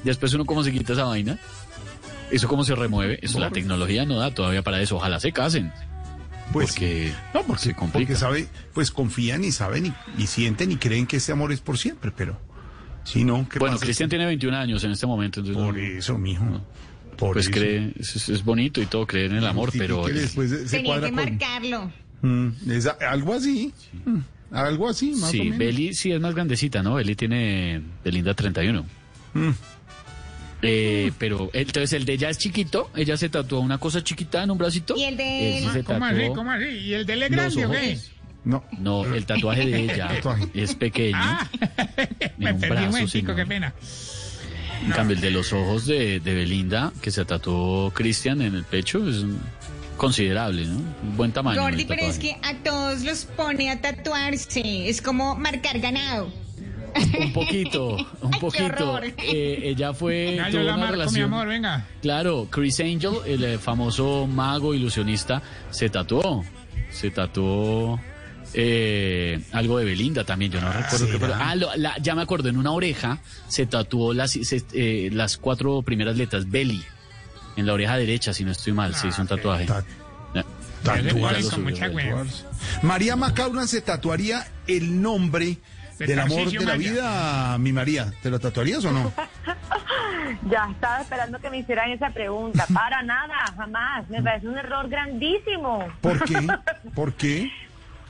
Después 0.04 0.34
uno 0.34 0.46
cómo 0.46 0.64
se 0.64 0.72
quita 0.72 0.94
esa 0.94 1.06
vaina. 1.06 1.40
Eso 2.32 2.48
cómo 2.48 2.64
se 2.64 2.76
remueve. 2.76 3.20
Eso 3.22 3.40
la 3.40 3.50
tecnología 3.50 4.06
no 4.06 4.18
da 4.18 4.34
todavía 4.34 4.62
para 4.62 4.82
eso. 4.82 4.98
Ojalá 4.98 5.20
se 5.20 5.32
casen. 5.32 5.72
Pues, 6.54 6.72
porque 6.72 7.12
no, 7.34 7.44
porque, 7.44 7.64
se 7.64 7.76
complica. 7.76 8.08
porque 8.08 8.16
sabe, 8.20 8.48
pues 8.74 8.92
confían 8.92 9.44
y 9.44 9.52
saben 9.52 9.88
y, 9.88 9.94
y 10.18 10.28
sienten 10.28 10.72
y 10.72 10.78
creen 10.78 11.06
que 11.06 11.18
ese 11.18 11.32
amor 11.32 11.52
es 11.52 11.62
por 11.62 11.78
siempre, 11.78 12.12
pero 12.16 12.40
si 13.04 13.24
no, 13.24 13.48
¿qué 13.50 13.60
Bueno, 13.60 13.76
pasa? 13.76 13.86
Cristian 13.86 14.10
tiene 14.10 14.26
21 14.26 14.58
años 14.58 14.84
en 14.84 14.92
este 14.92 15.06
momento. 15.06 15.40
Entonces 15.40 15.64
Por 15.64 15.78
eso, 15.78 16.18
mijo. 16.18 16.46
Por 17.20 17.34
pues 17.34 17.46
eso. 17.48 17.54
cree, 17.54 17.92
es, 18.00 18.30
es 18.30 18.44
bonito 18.46 18.82
y 18.82 18.86
todo, 18.86 19.06
creer 19.06 19.32
en 19.32 19.38
el 19.38 19.46
amor, 19.46 19.72
pero... 19.78 20.04
que 20.06 20.14
después 20.14 20.50
se- 20.50 20.66
Tenía 20.78 20.96
que 20.96 21.02
con- 21.02 21.16
marcarlo. 21.16 21.92
Mm, 22.22 22.50
es 22.72 22.88
algo 22.88 23.34
así. 23.34 23.74
Mm, 24.06 24.18
algo 24.52 24.90
así, 24.90 25.12
más 25.12 25.24
o 25.30 25.32
Sí, 25.32 25.42
menos. 25.44 25.58
Beli 25.60 25.94
sí 25.94 26.12
es 26.12 26.20
más 26.22 26.34
grandecita, 26.34 26.82
¿no? 26.82 26.96
Beli 26.96 27.16
tiene 27.16 27.82
Belinda 28.04 28.34
31. 28.34 28.86
Mm. 29.34 29.50
Eh, 30.62 31.12
pero 31.18 31.50
entonces 31.54 31.94
el 31.94 32.04
de 32.06 32.14
ella 32.14 32.30
es 32.30 32.38
chiquito, 32.38 32.90
ella 32.96 33.16
se 33.16 33.30
tatuó 33.30 33.62
una 33.62 33.78
cosa 33.78 34.04
chiquita 34.04 34.44
en 34.44 34.52
un 34.52 34.58
bracito. 34.58 34.94
¿Y 34.98 35.04
el 35.04 35.16
de 35.16 35.58
Él 35.60 35.64
él? 35.66 35.72
se 35.72 35.84
¿Cómo 35.86 36.06
así? 36.06 36.22
¿Cómo 36.36 36.52
así? 36.52 36.66
¿Y 36.66 36.94
el 36.96 37.06
de 37.06 37.14
él 37.14 37.24
es 37.24 37.30
grande 37.32 37.66
o 37.66 37.72
qué? 37.72 37.98
No. 38.44 38.64
No, 38.80 39.06
el 39.06 39.26
tatuaje 39.26 39.66
de 39.66 39.80
ella 39.84 40.08
Tatuaje. 40.16 40.48
es 40.54 40.76
pequeño. 40.76 41.18
Me 42.38 42.54
un 42.54 42.60
perdí 42.60 42.66
un 42.66 42.70
brazo, 42.70 42.92
momentico, 42.92 43.08
señor. 43.28 43.36
qué 43.36 43.46
pena. 43.46 43.74
En 44.86 44.92
cambio, 44.92 45.16
el 45.16 45.22
de 45.22 45.32
los 45.32 45.52
ojos 45.54 45.86
de, 45.86 46.20
de 46.20 46.34
Belinda, 46.36 46.92
que 47.02 47.12
se 47.12 47.26
tatuó 47.26 47.92
Cristian 47.92 48.42
en 48.42 48.56
el 48.56 48.64
pecho, 48.64 49.08
es 49.10 49.18
un- 49.24 49.40
considerable, 49.98 50.66
¿no? 50.66 50.78
Un 50.78 51.18
buen 51.18 51.32
tamaño. 51.34 51.62
Gordy, 51.62 51.84
pero 51.86 52.04
es 52.04 52.18
que 52.20 52.38
a 52.42 52.54
todos 52.64 53.02
los 53.04 53.26
pone 53.26 53.70
a 53.70 53.82
tatuarse. 53.82 54.88
Es 54.90 55.02
como 55.02 55.36
marcar 55.36 55.80
ganado. 55.80 56.32
Un 57.20 57.34
poquito, 57.34 57.96
un 58.22 58.34
Ay, 58.34 58.40
poquito. 58.40 59.00
Eh, 59.04 59.60
ella 59.66 59.94
fue. 59.94 60.40
Yo 60.52 60.60
la 60.64 60.74
una 60.76 60.78
marco, 60.78 60.86
mi 60.96 61.00
relación- 61.00 61.26
amor, 61.26 61.48
venga. 61.48 61.86
Claro, 62.02 62.48
Chris 62.50 62.80
Angel, 62.80 63.14
el 63.28 63.44
eh, 63.44 63.58
famoso 63.60 64.26
mago 64.26 64.74
ilusionista, 64.74 65.42
se 65.70 65.90
tatuó. 65.90 66.44
Se 66.92 67.12
tatuó 67.12 68.00
eh, 68.54 69.42
algo 69.52 69.78
de 69.78 69.86
Belinda 69.86 70.24
también, 70.24 70.52
yo 70.52 70.60
no 70.62 70.72
recuerdo. 70.72 71.36
Ah, 71.40 71.56
lo- 71.56 71.76
la- 71.76 71.98
ya 72.00 72.16
me 72.16 72.22
acuerdo, 72.22 72.50
en 72.50 72.58
una 72.58 72.72
oreja 72.72 73.20
se 73.48 73.66
tatuó 73.66 74.14
las, 74.14 74.32
se- 74.32 74.64
eh, 74.74 75.10
las 75.12 75.38
cuatro 75.38 75.82
primeras 75.82 76.18
letras, 76.18 76.50
Belly. 76.50 76.84
En 77.58 77.66
la 77.66 77.74
oreja 77.74 77.98
derecha, 77.98 78.34
si 78.34 78.44
no 78.46 78.52
estoy 78.52 78.74
mal, 78.74 78.96
se 78.96 79.08
hizo 79.08 79.22
un 79.22 79.28
tatuaje. 79.28 79.66
Ta- 79.66 79.84
Ya. 80.34 80.46
María 82.82 83.16
Macauna 83.16 83.68
se 83.68 83.82
tatuaría 83.82 84.46
el 84.68 85.02
nombre 85.02 85.58
De 85.98 86.08
del 86.08 86.20
amor 86.20 86.50
de 86.50 86.60
la 86.60 86.78
Maya. 86.78 86.78
vida, 86.92 87.58
mi 87.58 87.74
María. 87.74 88.14
¿Te 88.22 88.30
lo 88.30 88.40
tatuarías 88.40 88.84
o 88.86 88.92
no? 88.92 89.12
Ya 90.50 90.70
estaba 90.72 91.02
esperando 91.02 91.40
que 91.40 91.50
me 91.50 91.58
hicieran 91.60 91.90
esa 91.92 92.12
pregunta. 92.12 92.66
Para 92.74 93.02
nada, 93.02 93.34
jamás. 93.58 94.08
Me 94.10 94.22
parece 94.22 94.48
un 94.48 94.58
error 94.58 94.88
grandísimo. 94.88 95.88
¿Por 96.02 96.24
qué? 96.24 96.48
¿Por 96.96 97.14
qué? 97.14 97.52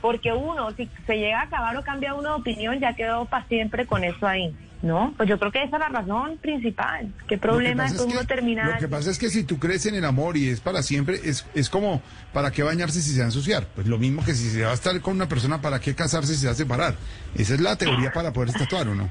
Porque 0.00 0.32
uno, 0.32 0.70
si 0.72 0.88
se 1.06 1.16
llega 1.16 1.40
a 1.40 1.44
acabar 1.44 1.76
o 1.76 1.82
cambia 1.82 2.14
uno 2.14 2.30
de 2.30 2.34
opinión, 2.36 2.80
ya 2.80 2.94
quedó 2.94 3.24
para 3.26 3.46
siempre 3.46 3.86
con 3.86 4.04
eso 4.04 4.26
ahí. 4.26 4.54
¿No? 4.82 5.12
Pues 5.14 5.28
yo 5.28 5.38
creo 5.38 5.52
que 5.52 5.62
esa 5.62 5.76
es 5.76 5.80
la 5.80 5.88
razón 5.90 6.38
principal. 6.38 7.12
¿Qué 7.28 7.36
problema 7.36 7.84
es 7.84 7.92
que 7.92 8.02
uno 8.02 8.24
terminar? 8.24 8.66
Lo 8.72 8.78
que 8.78 8.88
pasa 8.88 9.10
es 9.10 9.18
que 9.18 9.28
si 9.28 9.44
tú 9.44 9.58
crees 9.58 9.84
en 9.84 9.94
el 9.94 10.06
amor 10.06 10.38
y 10.38 10.48
es 10.48 10.60
para 10.60 10.82
siempre, 10.82 11.20
es, 11.22 11.44
es 11.54 11.68
como, 11.68 12.00
¿para 12.32 12.50
qué 12.50 12.62
bañarse 12.62 13.02
si 13.02 13.10
se 13.10 13.18
va 13.18 13.24
a 13.24 13.28
ensuciar? 13.28 13.66
Pues 13.74 13.86
lo 13.86 13.98
mismo 13.98 14.24
que 14.24 14.32
si 14.34 14.48
se 14.48 14.62
va 14.62 14.70
a 14.70 14.74
estar 14.74 14.98
con 15.02 15.16
una 15.16 15.28
persona, 15.28 15.60
¿para 15.60 15.80
qué 15.80 15.94
casarse 15.94 16.32
si 16.32 16.40
se 16.40 16.46
va 16.46 16.52
a 16.52 16.56
separar? 16.56 16.94
Esa 17.34 17.54
es 17.54 17.60
la 17.60 17.76
teoría 17.76 18.10
para 18.10 18.32
poder 18.32 18.54
tatuar, 18.54 18.88
¿o 18.88 18.94
no? 18.94 19.10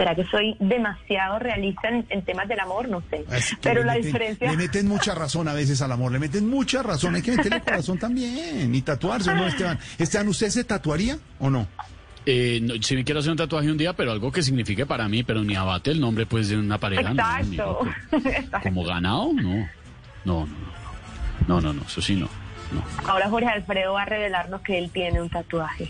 ¿Será 0.00 0.14
que 0.14 0.24
soy 0.24 0.56
demasiado 0.60 1.38
realista 1.38 1.88
en, 1.90 2.06
en 2.08 2.22
temas 2.22 2.48
del 2.48 2.58
amor? 2.60 2.88
No 2.88 3.02
sé. 3.10 3.22
Es 3.30 3.50
que 3.50 3.56
Pero 3.60 3.84
la 3.84 3.94
meten- 3.96 4.02
diferencia... 4.06 4.50
Le 4.50 4.56
meten 4.56 4.88
mucha 4.88 5.14
razón 5.14 5.46
a 5.46 5.52
veces 5.52 5.82
al 5.82 5.92
amor, 5.92 6.10
le 6.10 6.18
meten 6.18 6.48
mucha 6.48 6.82
razón. 6.82 7.14
Hay 7.16 7.20
que 7.22 7.32
meterle 7.36 7.60
corazón 7.60 7.98
también 7.98 8.74
y 8.74 8.80
tatuarse, 8.80 9.30
¿o 9.30 9.34
no, 9.34 9.46
Esteban? 9.46 9.78
Esteban, 9.98 10.28
¿usted 10.28 10.48
se 10.48 10.64
tatuaría 10.64 11.18
o 11.38 11.50
no? 11.50 11.66
Eh, 12.24 12.60
no, 12.62 12.74
si 12.82 12.96
me 12.96 13.04
quiero 13.04 13.20
hacer 13.20 13.30
un 13.32 13.36
tatuaje 13.36 13.70
un 13.70 13.76
día, 13.76 13.92
pero 13.92 14.12
algo 14.12 14.32
que 14.32 14.42
signifique 14.42 14.86
para 14.86 15.06
mí, 15.08 15.22
pero 15.22 15.42
ni 15.44 15.54
abate 15.54 15.90
el 15.90 16.00
nombre 16.00 16.24
pues 16.24 16.48
de 16.48 16.56
una 16.56 16.78
pareja. 16.78 17.12
no, 17.12 17.22
Exacto. 17.22 17.50
loco. 17.56 17.88
Como 18.62 18.84
ganado, 18.84 19.30
no. 19.34 19.68
No, 20.24 20.46
no, 20.46 20.46
no. 20.46 20.80
No, 21.46 21.60
no, 21.60 21.72
no, 21.74 21.82
eso 21.82 22.00
sí 22.00 22.16
no. 22.16 22.28
No. 22.72 22.82
Ahora 23.06 23.28
Jorge 23.28 23.48
Alfredo 23.48 23.94
va 23.94 24.02
a 24.02 24.04
revelarnos 24.06 24.60
que 24.62 24.78
él 24.78 24.90
tiene 24.92 25.20
un 25.20 25.28
tatuaje. 25.28 25.88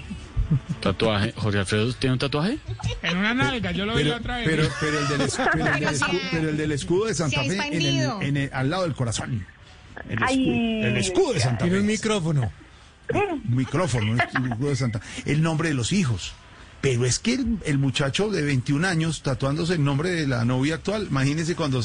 Tatuaje. 0.80 1.32
Jorge 1.36 1.58
Alfredo 1.58 1.92
tiene 1.94 2.14
un 2.14 2.18
tatuaje. 2.18 2.58
En 3.02 3.16
una 3.18 3.34
nalga, 3.34 3.70
yo 3.72 3.86
lo 3.86 3.94
vi 3.96 4.04
la 4.04 4.16
otra 4.16 4.38
vez. 4.38 4.48
pero, 4.48 4.68
pero 4.80 4.98
el 4.98 5.08
del, 5.08 5.20
escu- 5.28 5.48
pero 5.52 5.66
el 5.66 5.72
del 5.72 5.80
Pero 5.80 5.92
se 5.96 6.04
escu- 6.04 6.16
ha- 6.26 6.30
pero 6.30 6.48
el 6.50 6.56
del 6.56 6.72
escudo 6.72 7.04
de 7.06 7.14
Santa 7.14 7.40
Fe 7.40 7.46
en 7.46 7.52
el, 7.52 7.60
expandido. 7.60 8.22
en 8.22 8.36
el- 8.36 8.50
al 8.52 8.70
lado 8.70 8.82
del 8.84 8.94
corazón. 8.94 9.46
El 10.08 10.22
escudo, 10.22 10.86
el 10.88 10.96
escudo 10.96 11.32
de 11.34 11.40
Santa 11.40 11.58
Tiene 11.64 11.76
Fe. 11.76 11.80
un 11.82 11.86
micrófono. 11.86 12.52
Un 13.12 13.56
micrófono, 13.56 14.12
el 14.14 14.20
escudo 14.20 14.68
de 14.70 14.76
Santa 14.76 15.00
El 15.26 15.42
nombre 15.42 15.68
de 15.68 15.74
los 15.74 15.92
hijos. 15.92 16.32
Pero 16.80 17.04
es 17.04 17.18
que 17.18 17.34
el, 17.34 17.58
el 17.66 17.76
muchacho 17.78 18.30
de 18.30 18.40
21 18.42 18.86
años 18.88 19.22
tatuándose 19.22 19.74
el 19.74 19.84
nombre 19.84 20.10
de 20.10 20.26
la 20.26 20.44
novia 20.46 20.76
actual, 20.76 21.08
imagínese 21.10 21.54
cuando 21.54 21.82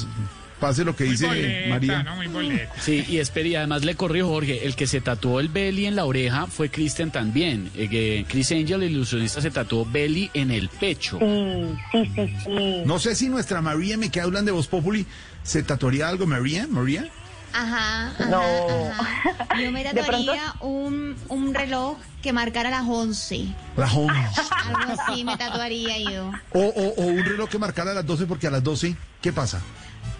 pase 0.60 0.84
lo 0.86 0.96
que 0.96 1.04
Muy 1.06 1.12
dice 1.12 1.28
boleta, 1.28 1.70
María. 1.70 2.04
¿no? 2.04 2.16
Muy 2.16 2.28
boleta. 2.28 2.74
Sí, 2.80 3.04
y 3.08 3.18
espere, 3.20 3.50
y 3.50 3.56
además 3.56 3.84
le 3.84 3.96
corrió 3.96 4.28
Jorge, 4.28 4.66
el 4.66 4.76
que 4.76 4.88
se 4.88 5.02
tatuó 5.02 5.40
el 5.40 5.50
belly 5.50 5.86
en 5.86 5.96
la 5.96 6.06
oreja 6.06 6.48
fue 6.48 6.70
Christian 6.70 7.12
también. 7.12 7.70
Eh, 7.76 8.26
Chris 8.28 8.52
Angel, 8.52 8.82
el 8.84 8.92
ilusionista, 8.92 9.42
se 9.42 9.52
tatuó 9.52 9.86
belly 9.86 10.32
en 10.34 10.52
el 10.52 10.70
pecho. 10.70 11.20
Sí, 11.20 11.78
sí, 11.92 12.12
sí, 12.16 12.36
sí. 12.46 12.84
No 12.86 13.00
sé 13.00 13.16
si 13.16 13.30
nuestra 13.30 13.62
María, 13.62 13.98
me 13.98 14.10
que 14.10 14.22
hablan 14.22 14.46
de 14.46 14.52
Voz 14.52 14.68
Populi, 14.68 15.06
¿se 15.44 15.64
tatuaría 15.64 16.08
algo, 16.08 16.26
María? 16.26 16.68
¿María? 16.70 17.08
Ajá, 17.54 18.08
ajá, 18.10 18.26
No. 18.26 18.42
ajá. 19.00 19.62
Yo 19.62 19.72
me 19.72 19.84
tatuaría 19.94 20.54
un, 20.60 21.16
un 21.30 21.54
reloj 21.54 21.98
que 22.22 22.34
marcara 22.34 22.70
las 22.70 22.84
11. 22.86 23.46
Rajón. 23.78 24.10
Algo 24.66 25.02
así 25.02 25.24
me 25.24 25.38
tatuaría 25.38 25.98
yo. 26.12 26.32
O, 26.52 26.60
o, 26.60 26.94
o 27.02 27.06
un 27.06 27.24
reloj 27.24 27.48
que 27.50 27.58
marcara 27.58 27.94
las 27.94 28.06
12 28.06 28.26
porque 28.26 28.48
a 28.48 28.52
las 28.52 28.64
12, 28.64 28.96
¿qué 29.22 29.32
pasa? 29.32 29.62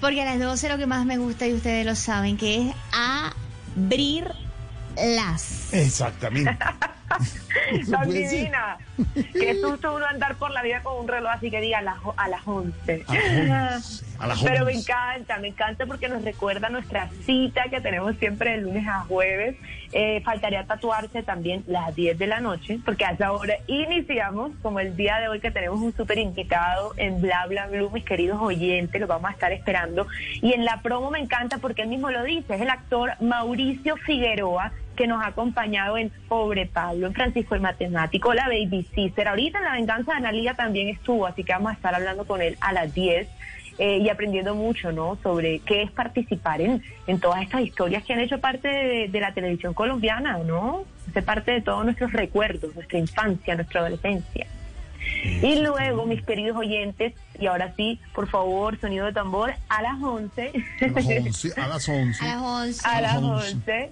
Porque 0.02 0.22
a 0.22 0.26
las 0.26 0.40
12 0.40 0.70
lo 0.70 0.78
que 0.78 0.86
más 0.86 1.06
me 1.06 1.18
gusta, 1.18 1.48
y 1.48 1.54
ustedes 1.54 1.86
lo 1.86 1.96
saben, 1.96 2.38
que 2.38 2.70
es 2.70 2.76
abrir 2.92 4.28
las. 4.96 5.74
Exactamente. 5.74 6.58
Tan 7.92 8.10
divina. 8.10 8.78
Qué 9.34 9.60
susto 9.62 9.96
uno 9.96 10.06
andar 10.06 10.36
por 10.36 10.52
la 10.52 10.62
vida 10.62 10.82
con 10.82 11.00
un 11.00 11.08
reloj 11.08 11.32
así 11.32 11.52
que 11.52 11.62
diga 11.62 11.80
a 11.80 11.82
las, 11.82 11.98
a 12.18 12.28
las 12.28 12.48
11. 12.48 13.06
A 14.18 14.28
las 14.28 14.42
Pero 14.42 14.66
me 14.66 14.74
11. 14.74 14.80
encanta, 14.80 15.38
me 15.40 15.50
encanta 15.50 15.86
porque 15.86 16.08
nos 16.08 16.24
recuerda 16.24 16.70
nuestra 16.70 17.10
cita 17.26 17.64
que 17.70 17.82
tenemos 17.82 18.16
siempre 18.18 18.52
de 18.52 18.58
lunes 18.58 18.88
a 18.88 19.02
jueves. 19.02 19.56
Eh, 19.92 20.22
faltaría 20.26 20.66
tatuarse 20.66 21.24
también 21.24 21.64
las 21.68 21.96
10 21.96 22.18
de 22.18 22.28
la 22.28 22.40
noche, 22.42 22.80
porque 22.84 23.06
a 23.06 23.12
esa 23.12 23.32
hora 23.32 23.56
iniciamos, 23.68 24.52
como 24.62 24.80
el 24.80 24.96
día 24.98 25.20
de 25.20 25.28
hoy 25.30 25.40
que 25.40 25.52
tenemos 25.52 25.80
un 25.80 25.96
súper 25.96 26.18
invitado 26.18 26.94
en 26.98 27.22
Bla 27.22 27.46
Bla 27.48 27.68
Blue, 27.68 27.90
mis 27.92 28.04
queridos 28.04 28.42
oyentes, 28.42 29.00
los 29.00 29.08
vamos 29.08 29.30
a 29.30 29.34
estar 29.34 29.52
esperando. 29.54 30.08
Y 30.42 30.54
en 30.54 30.66
la 30.66 30.82
promo 30.82 31.12
me 31.12 31.20
encanta 31.20 31.60
porque 31.60 31.84
él 31.84 31.88
mismo 31.90 32.10
lo 32.10 32.24
dice, 32.24 32.56
es 32.56 32.62
el 32.62 32.70
actor 32.70 33.14
Mauricio 33.22 33.96
Figueroa, 33.98 34.74
que 34.96 35.08
nos 35.08 35.24
ha 35.24 35.28
acompañado 35.28 35.98
en 35.98 36.12
Pobre 36.28 36.66
Pablo, 36.66 37.08
en 37.08 37.14
Francisco 37.14 37.56
el 37.56 37.62
Matemático, 37.62 38.34
La 38.34 38.48
Baby 38.48 38.88
Sister. 38.94 39.28
Ahorita 39.28 39.60
en 39.60 39.66
La 39.66 39.74
Venganza 39.74 40.12
de 40.14 40.18
Analia 40.18 40.54
también 40.56 40.90
estuvo, 40.90 41.26
así 41.26 41.44
que 41.44 41.54
vamos 41.54 41.72
a 41.72 41.76
estar 41.76 41.94
hablando 41.94 42.26
con 42.26 42.42
él 42.42 42.58
a 42.62 42.74
las 42.74 42.94
10 42.94 43.28
eh, 43.78 43.98
y 43.98 44.10
aprendiendo 44.10 44.56
mucho, 44.56 44.92
¿no? 44.92 45.18
Sobre 45.22 45.60
qué 45.60 45.84
es 45.84 45.92
participar 45.92 46.62
en, 46.62 46.82
en 47.08 47.20
todas 47.20 47.42
estas 47.42 47.62
historias 47.62 48.04
que 48.04 48.14
han 48.14 48.22
hecho 48.22 48.40
parte 48.40 48.68
de, 48.68 49.08
de 49.10 49.20
la 49.20 49.34
televisión 49.34 49.74
colombiana, 49.74 50.38
¿no? 50.40 50.86
Hace 51.10 51.22
parte 51.22 51.52
de 51.52 51.62
todos 51.62 51.84
nuestros 51.84 52.14
recuerdos, 52.14 52.74
nuestra 52.74 52.98
infancia, 52.98 53.56
nuestra 53.56 53.82
adolescencia. 53.82 54.48
Y 55.42 55.60
luego, 55.62 56.06
mis 56.06 56.24
queridos 56.24 56.58
oyentes, 56.58 57.14
y 57.40 57.48
ahora 57.48 57.74
sí, 57.76 58.00
por 58.14 58.28
favor, 58.28 58.80
sonido 58.80 59.06
de 59.06 59.14
tambor, 59.14 59.54
a 59.70 59.82
las 59.82 60.02
11. 60.02 60.52
A 61.58 61.68
las 61.68 61.90
11. 61.90 62.26
A 62.26 62.28
las 62.28 62.42
11. 62.42 62.88
A 62.88 63.02
las 63.02 63.18
11. 63.18 63.92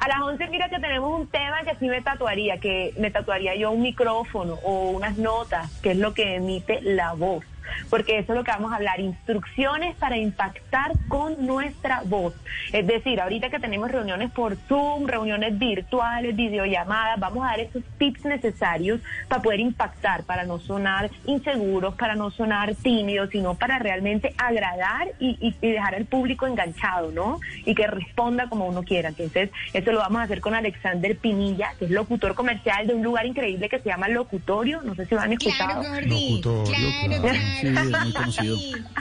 A 0.00 0.08
las 0.08 0.20
11, 0.20 0.48
mira 0.48 0.68
que 0.68 0.78
tenemos 0.78 1.20
un 1.20 1.26
tema 1.28 1.62
que 1.64 1.76
sí 1.76 1.86
me 1.86 2.02
tatuaría, 2.02 2.58
que 2.58 2.92
me 2.98 3.10
tatuaría 3.10 3.54
yo 3.54 3.70
un 3.70 3.82
micrófono 3.82 4.54
o 4.64 4.90
unas 4.90 5.16
notas, 5.16 5.70
que 5.80 5.92
es 5.92 5.96
lo 5.96 6.12
que 6.12 6.36
emite 6.36 6.80
la 6.82 7.14
voz. 7.14 7.44
Porque 7.90 8.18
eso 8.18 8.32
es 8.32 8.38
lo 8.38 8.44
que 8.44 8.50
vamos 8.50 8.72
a 8.72 8.76
hablar, 8.76 9.00
instrucciones 9.00 9.96
para 9.96 10.16
impactar 10.16 10.92
con 11.08 11.46
nuestra 11.46 12.02
voz. 12.04 12.34
Es 12.72 12.86
decir, 12.86 13.20
ahorita 13.20 13.50
que 13.50 13.58
tenemos 13.58 13.90
reuniones 13.90 14.30
por 14.30 14.56
Zoom, 14.68 15.06
reuniones 15.06 15.58
virtuales, 15.58 16.34
videollamadas, 16.36 17.18
vamos 17.20 17.44
a 17.44 17.48
dar 17.50 17.60
esos 17.60 17.82
tips 17.98 18.24
necesarios 18.24 19.00
para 19.28 19.42
poder 19.42 19.60
impactar, 19.60 20.24
para 20.24 20.44
no 20.44 20.58
sonar 20.58 21.10
inseguros, 21.26 21.94
para 21.94 22.14
no 22.14 22.30
sonar 22.30 22.74
tímidos, 22.76 23.30
sino 23.30 23.54
para 23.54 23.78
realmente 23.78 24.34
agradar 24.38 25.08
y, 25.18 25.36
y- 25.40 25.54
y 25.60 25.70
dejar 25.72 25.94
al 25.94 26.04
público 26.06 26.46
enganchado, 26.46 27.10
¿no? 27.12 27.40
Y 27.64 27.74
que 27.74 27.86
responda 27.86 28.48
como 28.48 28.66
uno 28.66 28.82
quiera. 28.82 29.08
Entonces, 29.10 29.50
eso 29.72 29.92
lo 29.92 29.98
vamos 29.98 30.20
a 30.20 30.24
hacer 30.24 30.40
con 30.40 30.54
Alexander 30.54 31.16
Pinilla, 31.16 31.72
que 31.78 31.86
es 31.86 31.90
locutor 31.90 32.34
comercial 32.34 32.86
de 32.86 32.94
un 32.94 33.02
lugar 33.02 33.26
increíble 33.26 33.68
que 33.68 33.78
se 33.78 33.88
llama 33.88 34.08
Locutorio. 34.08 34.82
No 34.82 34.94
sé 34.94 35.06
si 35.06 35.14
lo 35.14 35.20
han 35.20 35.32
escuchado. 35.32 35.82
Locutorio, 36.42 37.22
claro. 37.22 37.38
Sí, 37.60 37.66
es 37.68 38.02
muy 38.02 38.12
conocido. 38.12 38.56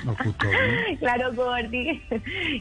Locutorio. 0.06 0.60
Claro, 1.00 1.34
Gordy. 1.34 2.02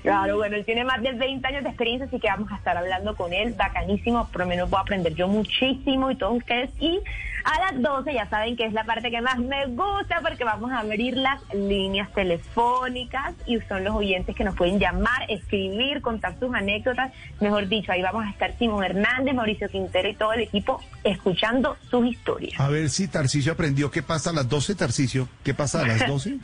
Claro, 0.03 0.37
bueno, 0.37 0.57
él 0.57 0.65
tiene 0.65 0.85
más 0.85 1.03
de 1.03 1.13
20 1.13 1.47
años 1.47 1.63
de 1.63 1.69
experiencia, 1.69 2.07
así 2.07 2.19
que 2.19 2.29
vamos 2.29 2.51
a 2.51 2.57
estar 2.57 2.77
hablando 2.77 3.17
con 3.17 3.33
él. 3.33 3.55
Bacanísimo, 3.57 4.29
por 4.29 4.43
lo 4.43 4.47
menos 4.47 4.71
voy 4.71 4.79
a 4.79 4.83
aprender 4.83 5.15
yo 5.15 5.29
muchísimo 5.29 6.11
y 6.11 6.17
todos 6.17 6.39
ustedes. 6.39 6.71
Y 6.81 7.01
a 7.45 7.73
las 7.73 7.83
12 7.83 8.15
ya 8.15 8.29
saben 8.29 8.57
que 8.57 8.65
es 8.67 8.73
la 8.73 8.85
parte 8.85 9.11
que 9.11 9.21
más 9.21 9.39
me 9.39 9.67
gusta 9.67 10.21
porque 10.23 10.45
vamos 10.45 10.71
a 10.73 10.81
abrir 10.81 11.17
las 11.17 11.41
líneas 11.55 12.13
telefónicas 12.13 13.35
y 13.47 13.59
son 13.69 13.85
los 13.85 13.95
oyentes 13.95 14.35
que 14.37 14.45
nos 14.45 14.55
pueden 14.57 14.79
llamar, 14.79 15.25
escribir, 15.29 16.01
contar 16.01 16.39
sus 16.39 16.55
anécdotas. 16.55 17.13
Mejor 17.41 17.69
dicho, 17.69 17.93
ahí 17.93 18.03
vamos 18.03 18.25
a 18.25 18.31
estar 18.31 18.57
Simón 18.59 18.85
Hernández, 18.85 19.35
Mauricio 19.35 19.69
Quintero 19.69 20.09
y 20.09 20.15
todo 20.15 20.33
el 20.33 20.41
equipo 20.41 20.81
escuchando 21.05 21.77
sus 21.91 22.07
historias. 22.07 22.59
A 22.61 22.69
ver 22.69 22.91
si 22.91 23.09
Tarcicio 23.09 23.53
aprendió 23.53 23.91
qué 23.91 24.03
pasa 24.03 24.31
a 24.31 24.33
las 24.33 24.49
12, 24.49 24.75
Tarcicio. 24.75 25.29
¿Qué 25.43 25.55
pasa 25.55 25.81
a 25.83 25.87
las 25.87 26.07
12? 26.07 26.39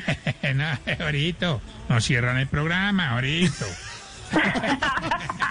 no, 0.54 0.64
ahorita. 1.04 1.58
No 1.88 2.00
cierran 2.00 2.38
el 2.38 2.46
programa, 2.48 3.10
ahorita. 3.10 3.66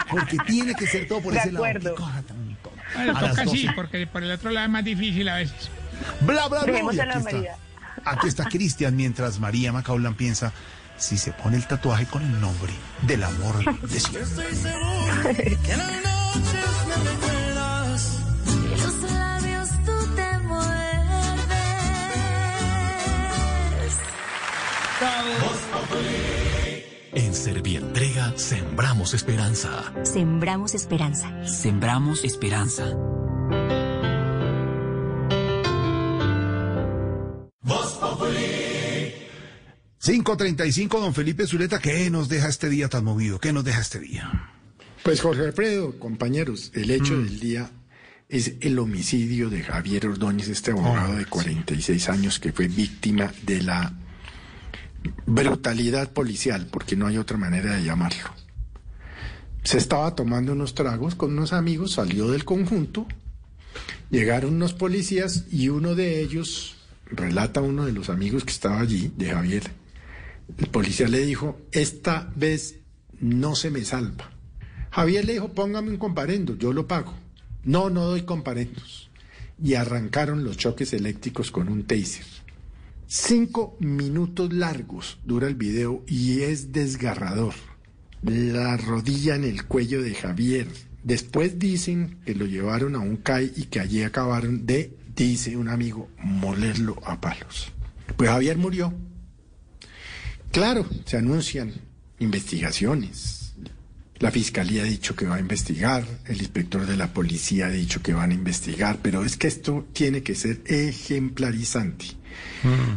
Porque 0.09 0.37
tiene 0.47 0.73
que 0.75 0.87
ser 0.87 1.07
todo 1.07 1.21
por 1.21 1.33
De 1.33 1.39
ese 1.39 1.51
lado. 1.51 1.65
acuerdo. 1.65 1.93
Tonta. 1.95 2.33
Bueno, 2.95 3.19
toca 3.19 3.45
sí, 3.45 3.63
12. 3.65 3.73
porque 3.75 4.07
por 4.07 4.23
el 4.23 4.31
otro 4.31 4.51
lado 4.51 4.65
es 4.65 4.71
más 4.71 4.83
difícil 4.83 5.27
a 5.29 5.35
veces. 5.37 5.69
Bla, 6.21 6.47
bla, 6.47 6.63
bla. 6.63 6.79
Aquí 6.79 6.97
está, 6.97 7.55
aquí 8.05 8.27
está 8.27 8.45
Cristian 8.45 8.95
mientras 8.95 9.39
María 9.39 9.71
Macaulan 9.71 10.15
piensa 10.15 10.51
si 10.97 11.17
se 11.17 11.31
pone 11.31 11.57
el 11.57 11.67
tatuaje 11.67 12.05
con 12.05 12.21
el 12.21 12.39
nombre 12.39 12.73
del 13.01 13.23
amor 13.23 13.81
de 13.81 13.99
su 13.99 14.17
Estoy 14.17 14.55
seguro 14.55 15.35
que 15.35 15.71
en 15.71 15.77
las 15.77 15.91
noches 15.91 16.71
me 16.87 16.95
recuerdas 17.09 18.19
y 18.47 18.69
los 18.81 19.11
labios 19.11 19.69
tú 19.85 20.15
te 20.15 20.37
muerdes. 20.39 20.73
En 27.15 27.35
Servientrega 27.35 28.33
sembramos 28.37 29.13
esperanza. 29.13 29.93
Sembramos 30.03 30.73
esperanza. 30.73 31.45
Sembramos 31.45 32.23
esperanza. 32.23 32.91
Voz 37.61 37.99
535, 39.99 40.99
don 40.99 41.13
Felipe 41.13 41.45
Zuleta, 41.45 41.79
¿qué 41.79 42.09
nos 42.09 42.29
deja 42.29 42.49
este 42.49 42.67
día 42.67 42.89
tan 42.89 43.05
movido? 43.05 43.39
¿Qué 43.39 43.53
nos 43.53 43.63
deja 43.63 43.81
este 43.81 43.99
día? 43.99 44.49
Pues 45.03 45.21
Jorge 45.21 45.43
Alfredo, 45.43 45.99
compañeros, 45.99 46.71
el 46.73 46.89
hecho 46.89 47.15
del 47.15 47.39
día 47.39 47.69
es 48.27 48.55
el 48.61 48.79
homicidio 48.79 49.51
de 49.51 49.61
Javier 49.61 50.07
Ordóñez, 50.07 50.47
este 50.47 50.71
abogado 50.71 51.15
de 51.15 51.25
46 51.25 52.09
años 52.09 52.39
que 52.39 52.51
fue 52.51 52.67
víctima 52.67 53.31
de 53.43 53.61
la 53.61 53.93
brutalidad 55.25 56.11
policial, 56.11 56.67
porque 56.69 56.95
no 56.95 57.07
hay 57.07 57.17
otra 57.17 57.37
manera 57.37 57.75
de 57.75 57.83
llamarlo. 57.83 58.29
Se 59.63 59.77
estaba 59.77 60.15
tomando 60.15 60.53
unos 60.53 60.75
tragos 60.75 61.15
con 61.15 61.31
unos 61.31 61.53
amigos, 61.53 61.93
salió 61.93 62.29
del 62.29 62.43
conjunto, 62.43 63.07
llegaron 64.09 64.55
unos 64.55 64.73
policías 64.73 65.45
y 65.51 65.69
uno 65.69 65.95
de 65.95 66.21
ellos, 66.21 66.75
relata 67.05 67.61
uno 67.61 67.85
de 67.85 67.93
los 67.93 68.09
amigos 68.09 68.43
que 68.43 68.51
estaba 68.51 68.81
allí, 68.81 69.11
de 69.17 69.31
Javier, 69.31 69.71
el 70.57 70.67
policía 70.67 71.07
le 71.07 71.25
dijo, 71.25 71.59
esta 71.71 72.31
vez 72.35 72.79
no 73.19 73.55
se 73.55 73.69
me 73.69 73.85
salva. 73.85 74.31
Javier 74.91 75.25
le 75.25 75.33
dijo, 75.33 75.53
póngame 75.53 75.89
un 75.89 75.97
comparendo, 75.97 76.55
yo 76.57 76.73
lo 76.73 76.87
pago. 76.87 77.13
No, 77.63 77.89
no 77.89 78.05
doy 78.05 78.23
comparendos. 78.23 79.09
Y 79.63 79.75
arrancaron 79.75 80.43
los 80.43 80.57
choques 80.57 80.93
eléctricos 80.93 81.51
con 81.51 81.69
un 81.69 81.85
taser. 81.85 82.25
Cinco 83.07 83.77
minutos 83.79 84.53
largos 84.53 85.19
dura 85.23 85.47
el 85.47 85.55
video 85.55 86.03
y 86.07 86.41
es 86.41 86.71
desgarrador. 86.71 87.53
La 88.23 88.77
rodilla 88.77 89.35
en 89.35 89.43
el 89.43 89.65
cuello 89.65 90.01
de 90.01 90.15
Javier. 90.15 90.67
Después 91.03 91.59
dicen 91.59 92.17
que 92.25 92.33
lo 92.33 92.45
llevaron 92.45 92.95
a 92.95 92.99
un 92.99 93.17
CAI 93.17 93.51
y 93.55 93.65
que 93.65 93.81
allí 93.81 94.03
acabaron 94.03 94.65
de, 94.65 94.95
dice 95.15 95.57
un 95.57 95.67
amigo, 95.67 96.09
molerlo 96.17 96.97
a 97.05 97.19
palos. 97.19 97.71
Pues 98.15 98.29
Javier 98.29 98.57
murió. 98.57 98.93
Claro, 100.51 100.87
se 101.05 101.17
anuncian 101.17 101.73
investigaciones. 102.19 103.53
La 104.19 104.31
fiscalía 104.31 104.83
ha 104.83 104.85
dicho 104.85 105.15
que 105.15 105.25
va 105.25 105.35
a 105.35 105.39
investigar, 105.41 106.05
el 106.27 106.37
inspector 106.37 106.85
de 106.85 106.95
la 106.95 107.11
policía 107.11 107.65
ha 107.65 107.69
dicho 107.69 108.01
que 108.01 108.13
van 108.13 108.31
a 108.31 108.35
investigar, 108.35 108.99
pero 109.01 109.25
es 109.25 109.35
que 109.35 109.47
esto 109.47 109.85
tiene 109.91 110.23
que 110.23 110.35
ser 110.35 110.61
ejemplarizante. 110.65 112.05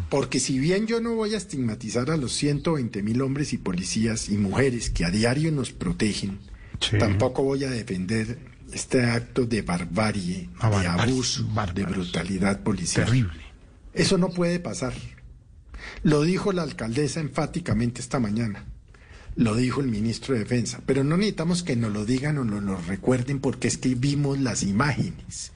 Porque 0.09 0.41
si 0.41 0.59
bien 0.59 0.87
yo 0.87 1.01
no 1.01 1.15
voy 1.15 1.35
a 1.35 1.37
estigmatizar 1.39 2.11
a 2.11 2.17
los 2.17 2.33
120 2.35 3.03
mil 3.03 3.23
hombres 3.23 3.53
y 3.53 3.59
policías 3.59 4.29
y 4.29 4.37
mujeres 4.37 4.91
que 4.91 5.05
a 5.05 5.11
diario 5.11 5.51
nos 5.53 5.73
protegen, 5.73 6.39
tampoco 6.99 7.43
voy 7.43 7.65
a 7.65 7.71
defender 7.71 8.39
este 8.73 9.05
acto 9.05 9.47
de 9.47 9.63
barbarie, 9.63 10.49
de 10.61 10.87
abuso, 10.87 11.49
de 11.75 11.85
brutalidad 11.85 12.61
policial. 12.63 13.07
Terrible. 13.07 13.43
Eso 13.95 14.19
no 14.19 14.29
puede 14.29 14.61
pasar. 14.61 14.93
Lo 16.03 16.23
dijo 16.23 16.53
la 16.53 16.63
alcaldesa 16.63 17.21
enfáticamente 17.21 18.01
esta 18.01 18.21
mañana. 18.21 18.65
Lo 19.37 19.55
dijo 19.55 19.81
el 19.81 19.89
ministro 19.89 20.35
de 20.35 20.41
Defensa. 20.41 20.81
Pero 20.87 21.05
no 21.05 21.17
necesitamos 21.17 21.63
que 21.63 21.77
nos 21.77 21.93
lo 21.93 22.05
digan 22.05 22.39
o 22.39 22.45
nos 22.45 22.63
lo 22.63 22.77
recuerden 22.77 23.41
porque 23.41 23.69
es 23.69 23.79
que 23.79 23.95
vimos 23.95 24.39
las 24.39 24.63
imágenes. 24.63 25.53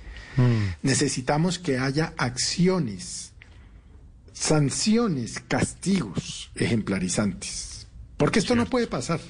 Necesitamos 0.82 1.58
que 1.58 1.78
haya 1.78 2.14
acciones, 2.16 3.29
sanciones, 4.40 5.38
castigos 5.46 6.50
ejemplarizantes. 6.54 7.86
Porque 8.16 8.38
esto 8.38 8.56
no 8.56 8.64
puede 8.64 8.86
pasar. 8.86 9.20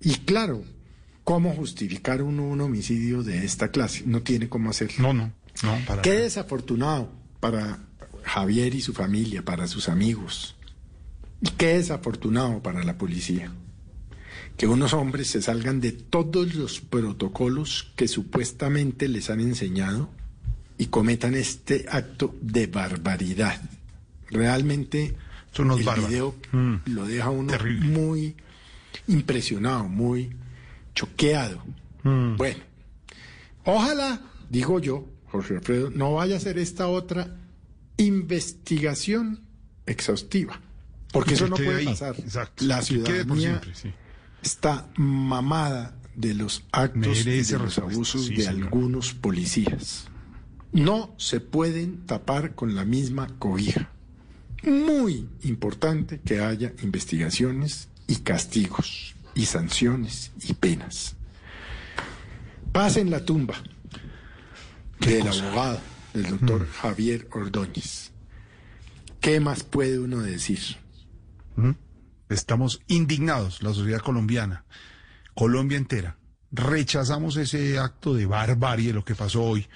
Y 0.00 0.16
claro, 0.16 0.62
¿cómo 1.24 1.54
justificar 1.54 2.20
uno 2.22 2.44
un 2.44 2.60
homicidio 2.60 3.22
de 3.22 3.44
esta 3.44 3.70
clase? 3.70 4.02
No 4.04 4.22
tiene 4.22 4.48
cómo 4.48 4.68
hacerlo. 4.68 4.96
No, 4.98 5.12
no, 5.14 5.32
no, 5.62 5.78
para 5.86 6.02
Qué 6.02 6.12
desafortunado 6.12 7.10
para 7.40 7.78
Javier 8.22 8.74
y 8.74 8.82
su 8.82 8.92
familia, 8.92 9.44
para 9.44 9.66
sus 9.66 9.88
amigos. 9.88 10.56
Y 11.40 11.48
qué 11.50 11.78
desafortunado 11.78 12.62
para 12.62 12.84
la 12.84 12.98
policía. 12.98 13.50
que 14.58 14.66
unos 14.66 14.92
hombres 14.92 15.28
se 15.28 15.40
salgan 15.40 15.80
de 15.80 15.92
todos 15.92 16.54
los 16.54 16.80
protocolos 16.80 17.92
que 17.96 18.08
supuestamente 18.08 19.08
les 19.08 19.30
han 19.30 19.40
enseñado 19.40 20.10
y 20.76 20.86
cometan 20.86 21.34
este 21.34 21.86
acto 21.88 22.34
de 22.42 22.66
barbaridad. 22.66 23.77
Realmente 24.30 25.14
Son 25.52 25.70
el 25.70 25.82
bárbaros. 25.84 26.08
video 26.10 26.34
Mm. 26.52 26.74
lo 26.86 27.06
deja 27.06 27.30
uno 27.30 27.50
Terrible. 27.50 27.86
muy 27.88 28.36
impresionado, 29.06 29.84
muy 29.88 30.30
choqueado. 30.94 31.62
Mm. 32.02 32.36
Bueno, 32.36 32.60
ojalá, 33.64 34.20
digo 34.50 34.78
yo, 34.80 35.06
Jorge 35.26 35.56
Alfredo, 35.56 35.90
no 35.90 36.14
vaya 36.14 36.36
a 36.36 36.40
ser 36.40 36.58
esta 36.58 36.88
otra 36.88 37.36
investigación 37.96 39.40
exhaustiva. 39.86 40.60
Porque 41.12 41.34
eso 41.34 41.48
no 41.48 41.56
puede 41.56 41.76
ahí. 41.76 41.84
pasar. 41.86 42.14
Exacto. 42.18 42.64
La 42.64 42.82
ciudadanía 42.82 43.48
siempre, 43.60 43.74
sí. 43.74 43.90
está 44.42 44.88
mamada 44.96 45.94
de 46.14 46.34
los 46.34 46.64
actos 46.72 47.26
y 47.26 47.42
de 47.42 47.58
los 47.58 47.78
abusos 47.78 48.26
sí, 48.26 48.34
de 48.36 48.42
señor. 48.44 48.64
algunos 48.64 49.14
policías. 49.14 50.08
No 50.72 51.14
se 51.16 51.40
pueden 51.40 52.04
tapar 52.06 52.54
con 52.54 52.74
la 52.74 52.84
misma 52.84 53.28
cobija. 53.38 53.90
Muy 54.62 55.28
importante 55.42 56.20
que 56.20 56.40
haya 56.40 56.72
investigaciones 56.82 57.88
y 58.06 58.16
castigos 58.16 59.14
y 59.34 59.46
sanciones 59.46 60.32
y 60.42 60.54
penas. 60.54 61.16
Paz 62.72 62.96
en 62.96 63.10
la 63.10 63.24
tumba 63.24 63.54
del 65.00 65.26
abogado, 65.28 65.80
del 66.12 66.26
doctor 66.30 66.62
Mm. 66.62 66.72
Javier 66.80 67.28
Ordóñez. 67.32 68.10
¿Qué 69.20 69.40
más 69.40 69.62
puede 69.62 69.98
uno 69.98 70.18
decir? 70.18 70.60
¿Mm? 71.56 71.70
Estamos 72.28 72.80
indignados, 72.88 73.62
la 73.62 73.72
sociedad 73.72 74.00
colombiana, 74.00 74.64
Colombia 75.34 75.78
entera. 75.78 76.18
Rechazamos 76.50 77.36
ese 77.36 77.78
acto 77.78 78.14
de 78.14 78.26
barbarie, 78.26 78.92
lo 78.92 79.04
que 79.04 79.14
pasó 79.14 79.42
hoy, 79.42 79.66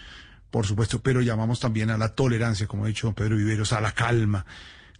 por 0.52 0.66
supuesto, 0.66 1.02
pero 1.02 1.22
llamamos 1.22 1.60
también 1.60 1.88
a 1.88 1.96
la 1.96 2.14
tolerancia, 2.14 2.66
como 2.66 2.84
ha 2.84 2.88
dicho 2.88 3.12
Pedro 3.14 3.38
Viveros, 3.38 3.72
a 3.72 3.80
la 3.80 3.92
calma, 3.92 4.44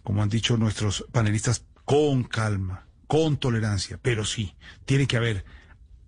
como 0.01 0.23
han 0.23 0.27
dicho 0.27 0.57
nuestros 0.57 1.05
panelistas, 1.11 1.63
con 1.85 2.23
calma, 2.23 2.87
con 3.05 3.37
tolerancia, 3.37 3.99
pero 4.01 4.25
sí, 4.25 4.55
tiene 4.85 5.05
que 5.05 5.15
haber 5.15 5.45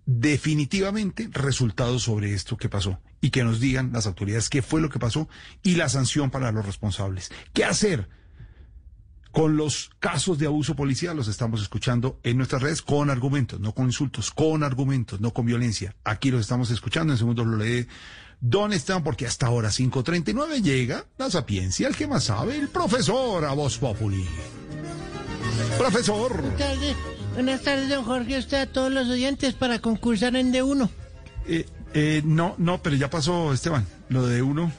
definitivamente 0.04 1.30
resultados 1.32 2.02
sobre 2.02 2.34
esto 2.34 2.56
que 2.56 2.68
pasó 2.68 3.00
y 3.20 3.30
que 3.30 3.44
nos 3.44 3.60
digan 3.60 3.92
las 3.92 4.06
autoridades 4.08 4.50
qué 4.50 4.62
fue 4.62 4.80
lo 4.80 4.90
que 4.90 4.98
pasó 4.98 5.28
y 5.62 5.76
la 5.76 5.88
sanción 5.88 6.30
para 6.30 6.50
los 6.50 6.66
responsables. 6.66 7.30
¿Qué 7.52 7.64
hacer? 7.64 8.08
con 9.30 9.58
los 9.58 9.90
casos 9.98 10.38
de 10.38 10.46
abuso 10.46 10.74
policial, 10.74 11.14
los 11.14 11.28
estamos 11.28 11.60
escuchando 11.60 12.18
en 12.22 12.38
nuestras 12.38 12.62
redes 12.62 12.80
con 12.80 13.10
argumentos, 13.10 13.60
no 13.60 13.74
con 13.74 13.84
insultos, 13.84 14.30
con 14.30 14.62
argumentos, 14.62 15.20
no 15.20 15.34
con 15.34 15.44
violencia. 15.44 15.94
Aquí 16.04 16.30
los 16.30 16.40
estamos 16.40 16.70
escuchando, 16.70 17.12
en 17.12 17.18
segundos 17.18 17.46
lo 17.46 17.58
lee 17.58 17.86
Don 18.40 18.72
Esteban, 18.72 19.02
porque 19.02 19.26
hasta 19.26 19.46
ahora 19.46 19.70
5.39 19.70 20.62
llega 20.62 21.06
la 21.18 21.30
sapiencia, 21.30 21.88
el 21.88 21.96
que 21.96 22.06
más 22.06 22.24
sabe, 22.24 22.56
el 22.56 22.68
profesor 22.68 23.44
a 23.44 23.52
Voz 23.52 23.78
Populi. 23.78 24.24
Profesor. 25.78 26.32
Buenas 26.42 26.58
tardes, 26.58 26.96
buenas 27.34 27.62
tardes, 27.62 27.88
don 27.88 28.04
Jorge, 28.04 28.38
usted 28.38 28.58
a 28.58 28.66
todos 28.66 28.92
los 28.92 29.08
oyentes 29.08 29.54
para 29.54 29.78
concursar 29.80 30.36
en 30.36 30.52
D1. 30.52 30.88
Eh, 31.48 31.66
eh, 31.94 32.22
no, 32.24 32.54
no, 32.58 32.82
pero 32.82 32.96
ya 32.96 33.08
pasó, 33.10 33.52
Esteban, 33.52 33.86
lo 34.08 34.26
de 34.26 34.42
uno. 34.42 34.70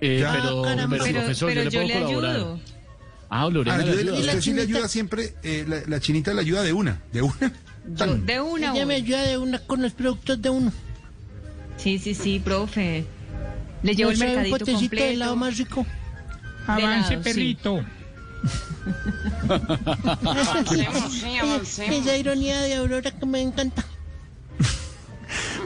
Eh, 0.00 0.18
Ya. 0.20 0.32
pero, 0.32 0.62
caramba. 0.62 0.96
pero, 0.96 1.04
Pero- 1.04 1.18
profesor, 1.20 1.48
pero 1.50 1.62
yo 1.64 1.70
yo 1.70 1.80
le 1.80 1.86
le 1.86 1.92
puedo 1.94 2.06
colaborar. 2.06 2.36
ayudo. 2.36 2.60
Ah, 3.32 3.48
Lorena 3.48 3.76
Ah, 3.76 3.78
ayuda. 3.80 3.92
usted 3.94 4.06
la 4.06 4.32
sí 4.32 4.36
le 4.36 4.40
chinita? 4.40 4.62
ayuda 4.62 4.88
siempre, 4.88 5.34
eh, 5.42 5.64
la, 5.68 5.82
la 5.86 6.00
chinita 6.00 6.34
le 6.34 6.40
ayuda 6.40 6.62
de 6.62 6.72
una, 6.72 7.02
de 7.12 7.22
una. 7.22 7.52
Yo, 7.96 8.06
de 8.16 8.40
una. 8.40 8.72
Ella 8.74 8.86
me 8.86 8.94
ayuda 8.96 9.22
de 9.22 9.38
una 9.38 9.58
con 9.60 9.80
los 9.82 9.92
productos 9.92 10.40
de 10.42 10.50
uno. 10.50 10.72
Sí, 11.82 11.98
sí, 11.98 12.14
sí, 12.14 12.38
profe. 12.40 13.04
Le 13.82 13.94
llevo 13.94 14.10
el 14.10 14.18
¿No 14.18 14.24
sabe 14.24 14.30
un 14.36 14.42
mercadito 14.42 14.58
potecito 14.72 14.96
de 14.96 15.12
helado 15.14 15.36
más 15.36 15.56
rico. 15.56 15.86
Avance, 16.66 17.14
helado, 17.14 17.22
sí. 17.24 17.30
perrito. 17.30 17.84
Esa- 20.36 20.60
Esa 21.94 22.16
ironía 22.16 22.60
de 22.62 22.74
Aurora 22.76 23.10
que 23.10 23.26
me 23.26 23.40
encanta. 23.40 23.84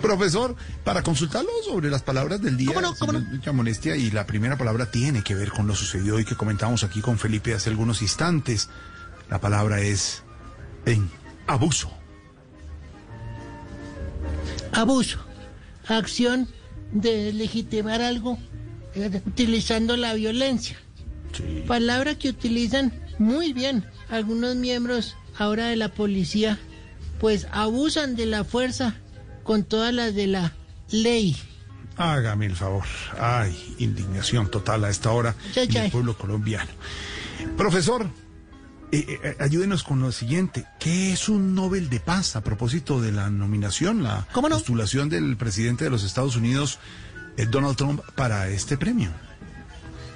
Profesor, 0.01 0.55
para 0.85 1.03
consultarlo 1.03 1.51
sobre 1.67 1.89
las 1.89 2.03
palabras 2.03 2.43
del 2.43 2.57
día, 2.59 2.69
¿Cómo 2.69 2.81
no? 2.83 2.95
¿Cómo 2.95 3.13
sin 3.13 3.31
mucha 3.31 3.53
molestia, 3.53 3.97
y 3.97 4.11
la 4.11 4.27
primera 4.27 4.59
palabra 4.59 4.91
tiene 4.91 5.23
que 5.23 5.35
ver 5.35 5.51
con 5.51 5.67
lo 5.67 5.75
sucedido 5.75 6.17
hoy 6.17 6.27
que 6.27 6.35
comentamos 6.37 6.85
aquí 6.85 7.01
con 7.01 7.19
Felipe 7.19 7.55
hace 7.55 7.71
algunos 7.71 8.03
instantes. 8.03 8.69
La 9.31 9.41
palabra 9.41 9.81
es 9.81 10.23
en 10.85 11.11
abuso. 11.47 11.91
Abuso. 14.73 15.24
Acción 15.89 16.49
de 16.93 17.33
legitimar 17.33 18.01
algo 18.03 18.39
eh, 18.95 19.21
utilizando 19.27 19.97
la 19.97 20.15
violencia. 20.15 20.77
Palabra 21.67 22.15
que 22.17 22.29
utilizan 22.29 22.93
muy 23.19 23.53
bien 23.53 23.85
algunos 24.09 24.55
miembros 24.57 25.17
ahora 25.37 25.67
de 25.67 25.77
la 25.77 25.89
policía, 25.89 26.59
pues 27.21 27.47
abusan 27.51 28.15
de 28.17 28.27
la 28.27 28.45
fuerza 28.45 28.95
con 29.43 29.65
todas 29.65 29.93
las 29.93 30.15
de 30.15 30.29
la 30.29 30.53
ley. 30.91 31.37
Hágame 31.97 32.47
el 32.47 32.57
favor. 32.57 32.85
Ay, 33.19 33.75
indignación 33.79 34.51
total 34.51 34.85
a 34.85 34.91
esta 34.91 35.11
hora 35.13 35.35
Ya, 35.55 35.63
en 35.63 35.71
ya. 35.71 35.85
el 35.87 35.91
pueblo 35.93 36.17
colombiano. 36.17 36.71
Profesor, 37.57 38.09
eh, 38.97 39.21
eh, 39.25 39.37
ayúdenos 39.41 39.83
con 39.83 40.01
lo 40.01 40.13
siguiente. 40.13 40.67
¿Qué 40.79 41.13
es 41.13 41.29
un 41.29 41.55
Nobel 41.55 41.91
de 41.91 41.99
Paz 41.99 42.37
a 42.37 42.43
propósito 42.43 43.01
de 43.01 43.11
la 43.11 43.29
nominación, 43.29 44.03
la 44.03 44.27
postulación 44.33 45.09
del 45.09 45.37
presidente 45.37 45.85
de 45.85 45.91
los 45.91 46.05
Estados 46.05 46.37
Unidos, 46.37 46.79
eh, 47.37 47.47
Donald 47.47 47.77
Trump, 47.77 48.03
para 48.15 48.49
este 48.49 48.77
premio? 48.77 49.11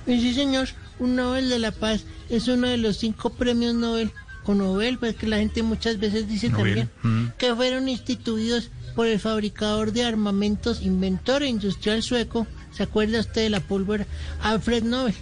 Sí, 0.07 0.33
señor, 0.33 0.69
un 1.01 1.17
Nobel 1.17 1.49
de 1.49 1.59
la 1.59 1.73
Paz 1.73 2.05
es 2.29 2.47
uno 2.47 2.69
de 2.69 2.77
los 2.77 2.99
cinco 2.99 3.31
premios 3.31 3.75
Nobel, 3.75 4.13
o 4.45 4.55
Nobel, 4.55 4.99
pues 4.99 5.17
que 5.17 5.27
la 5.27 5.39
gente 5.39 5.63
muchas 5.63 5.99
veces 5.99 6.29
dice 6.29 6.49
Nobel, 6.49 6.89
también, 6.89 6.91
mm. 7.03 7.33
que 7.37 7.55
fueron 7.55 7.89
instituidos 7.89 8.71
por 8.95 9.07
el 9.07 9.19
fabricador 9.19 9.93
de 9.93 10.05
armamentos, 10.05 10.83
inventor 10.83 11.43
e 11.43 11.49
industrial 11.49 12.03
sueco, 12.03 12.47
¿se 12.73 12.85
acuerda 12.85 13.21
usted 13.21 13.43
de 13.43 13.51
la 13.51 13.61
pólvora? 13.61 14.07
Alfred 14.41 14.85
Nobel. 14.85 15.15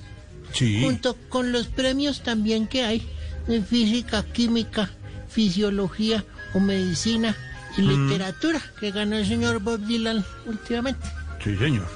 Sí. 0.52 0.80
Junto 0.82 1.16
con 1.28 1.52
los 1.52 1.66
premios 1.66 2.22
también 2.22 2.66
que 2.68 2.84
hay 2.84 3.06
de 3.46 3.62
física, 3.62 4.22
química, 4.24 4.90
fisiología 5.28 6.24
o 6.54 6.60
medicina 6.60 7.36
y 7.76 7.82
Mm. 7.82 7.88
literatura, 8.08 8.62
que 8.80 8.90
ganó 8.90 9.16
el 9.16 9.26
señor 9.26 9.60
Bob 9.60 9.80
Dylan 9.86 10.24
últimamente. 10.46 11.06
Sí, 11.44 11.56
señor. 11.56 11.86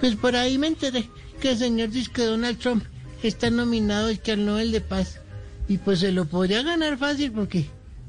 Pues 0.00 0.14
por 0.16 0.34
ahí 0.36 0.58
me 0.58 0.66
enteré 0.66 1.08
que 1.40 1.52
el 1.52 1.58
señor 1.58 1.90
dice 1.90 2.10
que 2.12 2.24
Donald 2.24 2.58
Trump 2.58 2.84
está 3.22 3.48
nominado 3.50 4.10
y 4.10 4.18
que 4.18 4.32
al 4.32 4.44
Nobel 4.44 4.72
de 4.72 4.80
Paz. 4.80 5.20
Y 5.68 5.78
pues 5.78 6.00
se 6.00 6.12
lo 6.12 6.24
podría 6.26 6.62
ganar 6.62 6.98
fácil 6.98 7.32
porque 7.32 7.68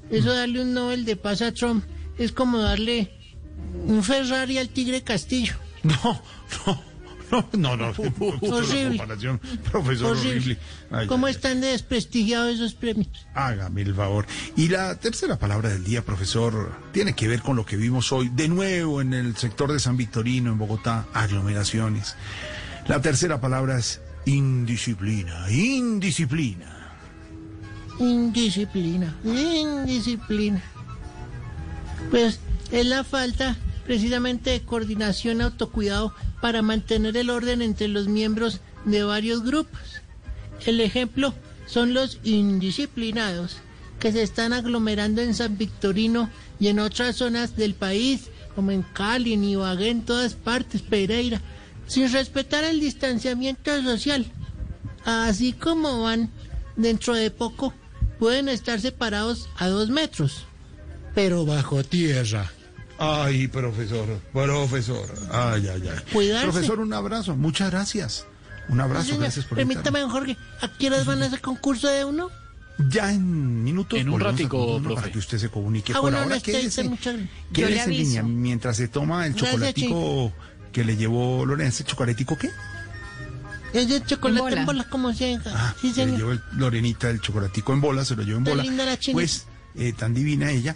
eso 0.09 0.33
darle 0.33 0.61
un 0.61 0.73
Nobel 0.73 1.05
de 1.05 1.15
Paz 1.15 1.41
a 1.41 1.51
Trump 1.51 1.83
es 2.17 2.31
como 2.31 2.57
darle 2.59 3.11
un 3.85 4.03
Ferrari 4.03 4.57
al 4.57 4.69
Tigre 4.69 5.01
Castillo. 5.03 5.53
No, 5.83 6.21
no, 6.65 6.81
no, 7.57 7.75
no, 7.75 7.77
no. 7.77 7.89
Horrible. 8.41 8.97
comparación, 8.97 9.39
profesor, 9.71 10.17
horrible. 10.17 10.29
Horrible. 10.29 10.57
Ay, 10.91 11.07
¿Cómo 11.07 11.27
ay, 11.27 11.33
están 11.33 11.61
de 11.61 11.67
desprestigiados 11.67 12.55
esos 12.55 12.73
premios? 12.73 13.27
Hágame 13.33 13.81
el 13.81 13.93
favor. 13.93 14.25
Y 14.55 14.69
la 14.69 14.95
tercera 14.99 15.37
palabra 15.37 15.69
del 15.69 15.83
día, 15.83 16.03
profesor, 16.03 16.73
tiene 16.91 17.13
que 17.13 17.27
ver 17.27 17.41
con 17.41 17.55
lo 17.55 17.65
que 17.65 17.75
vimos 17.75 18.11
hoy, 18.11 18.29
de 18.29 18.47
nuevo 18.47 19.01
en 19.01 19.13
el 19.13 19.35
sector 19.35 19.71
de 19.71 19.79
San 19.79 19.97
Victorino, 19.97 20.51
en 20.51 20.57
Bogotá, 20.57 21.05
aglomeraciones. 21.13 22.15
La 22.87 23.01
tercera 23.01 23.41
palabra 23.41 23.77
es 23.77 24.01
indisciplina, 24.25 25.49
indisciplina. 25.51 26.73
Indisciplina, 27.99 29.15
indisciplina. 29.23 30.61
Pues 32.11 32.39
es 32.71 32.85
la 32.85 33.03
falta 33.03 33.57
precisamente 33.87 34.61
coordinación, 34.63 35.41
autocuidado 35.41 36.13
para 36.41 36.61
mantener 36.61 37.15
el 37.15 37.29
orden 37.29 37.61
entre 37.61 37.87
los 37.87 38.09
miembros 38.09 38.59
de 38.83 39.03
varios 39.03 39.43
grupos. 39.43 39.79
El 40.65 40.81
ejemplo 40.81 41.33
son 41.65 41.93
los 41.93 42.19
indisciplinados 42.23 43.57
que 43.99 44.11
se 44.11 44.21
están 44.21 44.51
aglomerando 44.51 45.21
en 45.21 45.33
San 45.33 45.57
Victorino 45.57 46.29
y 46.59 46.67
en 46.67 46.79
otras 46.79 47.15
zonas 47.15 47.55
del 47.55 47.75
país, 47.75 48.29
como 48.55 48.71
en 48.71 48.83
Cali, 48.83 49.33
en 49.33 49.45
Ibagué, 49.45 49.89
en 49.89 50.03
todas 50.03 50.33
partes, 50.33 50.81
Pereira, 50.81 51.41
sin 51.87 52.11
respetar 52.11 52.65
el 52.65 52.81
distanciamiento 52.81 53.81
social. 53.83 54.25
Así 55.05 55.53
como 55.53 56.03
van, 56.03 56.29
dentro 56.75 57.15
de 57.15 57.31
poco 57.31 57.73
pueden 58.19 58.49
estar 58.49 58.81
separados 58.81 59.47
a 59.55 59.69
dos 59.69 59.89
metros, 59.89 60.45
pero 61.15 61.45
bajo 61.45 61.83
tierra. 61.85 62.51
Ay, 62.99 63.47
profesor, 63.47 64.05
profesor. 64.33 65.05
Ay, 65.31 65.67
ay, 65.67 65.83
ay. 65.91 65.99
Cuidarse. 66.11 66.47
Profesor, 66.47 66.79
un 66.79 66.93
abrazo. 66.93 67.35
Muchas 67.35 67.69
gracias. 67.71 68.25
Un 68.69 68.81
abrazo, 68.81 69.05
Señor, 69.05 69.21
gracias 69.21 69.45
por 69.45 69.57
Permítame, 69.57 70.01
Jorge, 70.03 70.35
¿a 70.61 70.67
qué 70.77 70.87
horas 70.87 71.05
van 71.05 71.21
a 71.21 71.27
hacer 71.27 71.39
concurso 71.41 71.87
de 71.87 72.03
uno? 72.05 72.29
Ya 72.89 73.11
en 73.13 73.63
minutos. 73.63 73.97
En 73.99 74.09
un 74.09 74.19
ratico, 74.19 74.79
profe. 74.81 74.95
Para 74.95 75.11
que 75.11 75.17
usted 75.19 75.37
se 75.37 75.49
comunique. 75.49 75.93
Ah, 75.93 75.95
Por 75.95 76.03
bueno, 76.11 76.17
ahora, 76.19 76.35
no 76.35 76.41
quédese, 76.41 76.83
mucho- 76.83 77.11
quédese 77.11 77.29
Yo 77.53 77.69
le 77.69 77.83
en 77.83 77.89
línea 77.91 78.23
mientras 78.23 78.77
se 78.77 78.87
toma 78.87 79.25
el 79.25 79.33
Gracias, 79.33 79.51
chocolatico 79.51 80.33
que 80.71 80.83
le 80.83 80.95
llevó 80.97 81.45
Lorena. 81.45 81.69
¿Ese 81.69 81.83
chocolatico 81.85 82.37
qué? 82.37 82.51
Es 83.73 83.87
de 83.89 84.03
chocolate 84.03 84.39
En 84.39 84.43
bola. 84.49 84.59
en 84.61 84.65
bola, 84.65 84.83
como 84.89 85.13
se 85.13 85.39
Ah, 85.45 85.73
Sí, 85.81 85.91
se 85.93 86.05
le 86.05 86.11
señor. 86.11 86.17
llevó 86.17 86.31
el- 86.33 86.41
Lorenita 86.57 87.09
el 87.09 87.19
chocolatico 87.21 87.73
en 87.73 87.81
bola, 87.81 88.05
se 88.05 88.15
lo 88.15 88.23
llevó 88.23 88.37
en 88.39 88.43
Tan 88.43 88.51
bola. 88.53 88.63
linda 88.63 88.85
la 88.85 88.97
chinita. 88.99 89.13
Pues, 89.15 89.45
eh, 89.75 89.93
tan 89.97 90.13
divina 90.13 90.51
ella. 90.51 90.75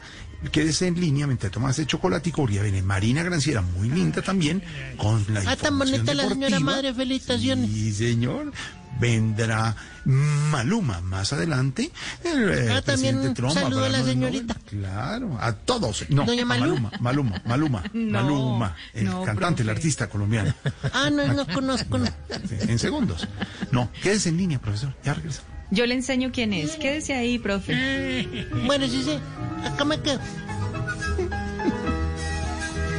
Quédese 0.51 0.87
en 0.87 0.99
línea 0.99 1.27
mientras 1.27 1.51
toma 1.51 1.69
ese 1.71 1.85
chocolatico, 1.85 2.41
porque 2.41 2.61
viene 2.61 2.81
Marina 2.81 3.21
Granciera, 3.23 3.61
muy 3.61 3.89
linda 3.89 4.21
también, 4.21 4.63
con 4.97 5.23
la 5.29 5.41
Ah, 5.45 5.55
tan 5.55 5.77
bonita 5.77 6.13
la 6.13 6.27
señora 6.27 6.59
madre, 6.59 6.93
felicitaciones. 6.93 7.69
Sí, 7.69 7.91
señor. 7.93 8.51
Vendrá 8.99 9.75
Maluma 10.05 10.99
más 11.01 11.31
adelante. 11.33 11.91
El, 12.23 12.49
eh, 12.49 12.71
Ah, 12.73 12.81
también 12.81 13.15
presidente 13.15 13.41
Trump 13.41 13.53
saludo 13.53 13.85
a 13.85 13.89
la 13.89 14.03
señorita. 14.03 14.53
Nobel. 14.53 14.65
Claro, 14.81 15.37
a 15.39 15.53
todos. 15.53 16.05
No, 16.09 16.25
Doña. 16.25 16.43
Maluma, 16.45 16.91
Maluma, 16.99 17.41
Maluma, 17.45 17.83
No, 17.93 18.11
Maluma, 18.21 18.75
el 18.93 19.05
no, 19.05 19.23
cantante, 19.23 19.63
el 19.63 19.69
artista 19.69 20.07
colombiano. 20.09 20.53
Ah, 20.93 21.09
no, 21.09 21.25
no 21.33 21.47
conozco. 21.53 21.97
no. 21.97 22.05
En 22.49 22.77
segundos. 22.79 23.27
No, 23.71 23.89
quédese 24.03 24.29
en 24.29 24.37
línea, 24.37 24.59
profesor. 24.59 24.93
Ya 25.03 25.13
regresa. 25.13 25.41
Yo 25.71 25.85
le 25.85 25.95
enseño 25.95 26.31
quién 26.33 26.51
es. 26.51 26.75
Quédese 26.75 27.13
ahí, 27.13 27.39
profe. 27.39 28.27
Bueno, 28.65 28.85
sí, 28.87 29.03
sí. 29.03 29.17
Acá 29.65 29.85
me 29.85 29.99
quedo. 30.01 30.19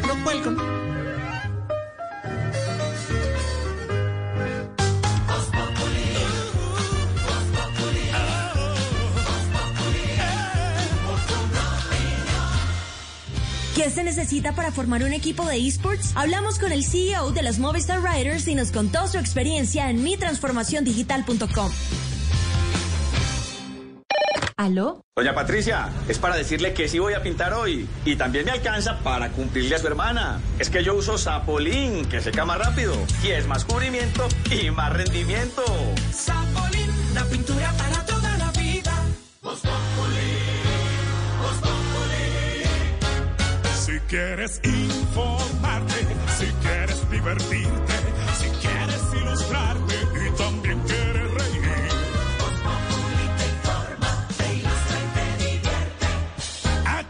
No 0.09 0.25
cuelgo. 0.25 0.57
¿Qué 13.77 13.91
se 13.91 14.05
necesita 14.05 14.55
para 14.55 14.71
formar 14.71 15.03
un 15.03 15.13
equipo 15.13 15.45
de 15.45 15.59
esports? 15.67 16.13
Hablamos 16.15 16.59
con 16.59 16.73
el 16.73 16.85
CEO 16.85 17.33
de 17.33 17.43
los 17.43 17.59
Movistar 17.59 18.01
Riders 18.03 18.49
y 18.49 18.55
nos 18.55 18.71
contó 18.71 19.09
su 19.09 19.19
experiencia 19.19 19.91
en 19.91 20.03
mitransformaciondigital.com. 20.03 21.71
¿Aló? 24.63 25.05
Doña 25.17 25.35
Patricia, 25.35 25.89
es 26.07 26.21
para 26.21 26.37
decirle 26.37 26.73
que 26.73 26.89
sí 26.89 27.01
voy 27.01 27.15
a 27.15 27.23
pintar 27.23 27.53
hoy 27.53 27.89
y 28.05 28.15
también 28.15 28.45
me 28.45 28.53
alcanza 28.53 29.01
para 29.01 29.31
cumplirle 29.31 29.75
a 29.75 29.79
su 29.81 29.89
hermana. 29.89 30.41
Es 30.61 30.71
que 30.71 30.85
yo 30.85 30.95
uso 30.95 31.19
Sapolín, 31.19 32.05
que 32.05 32.21
seca 32.21 32.45
más 32.45 32.59
rápido 32.59 32.95
y 33.25 33.31
es 33.31 33.49
más 33.49 33.65
cubrimiento 33.65 34.29
y 34.53 34.71
más 34.71 34.93
rendimiento. 34.93 35.65
Sapolín, 36.13 36.89
la 37.13 37.25
pintura 37.25 37.73
para 37.77 38.07
toda 38.07 38.39
la 38.39 38.53
vida. 38.53 38.93
Si 43.75 43.99
quieres 44.07 44.61
informarte, 44.63 46.07
si 46.39 46.47
quieres 46.63 47.11
divertirte, 47.11 48.02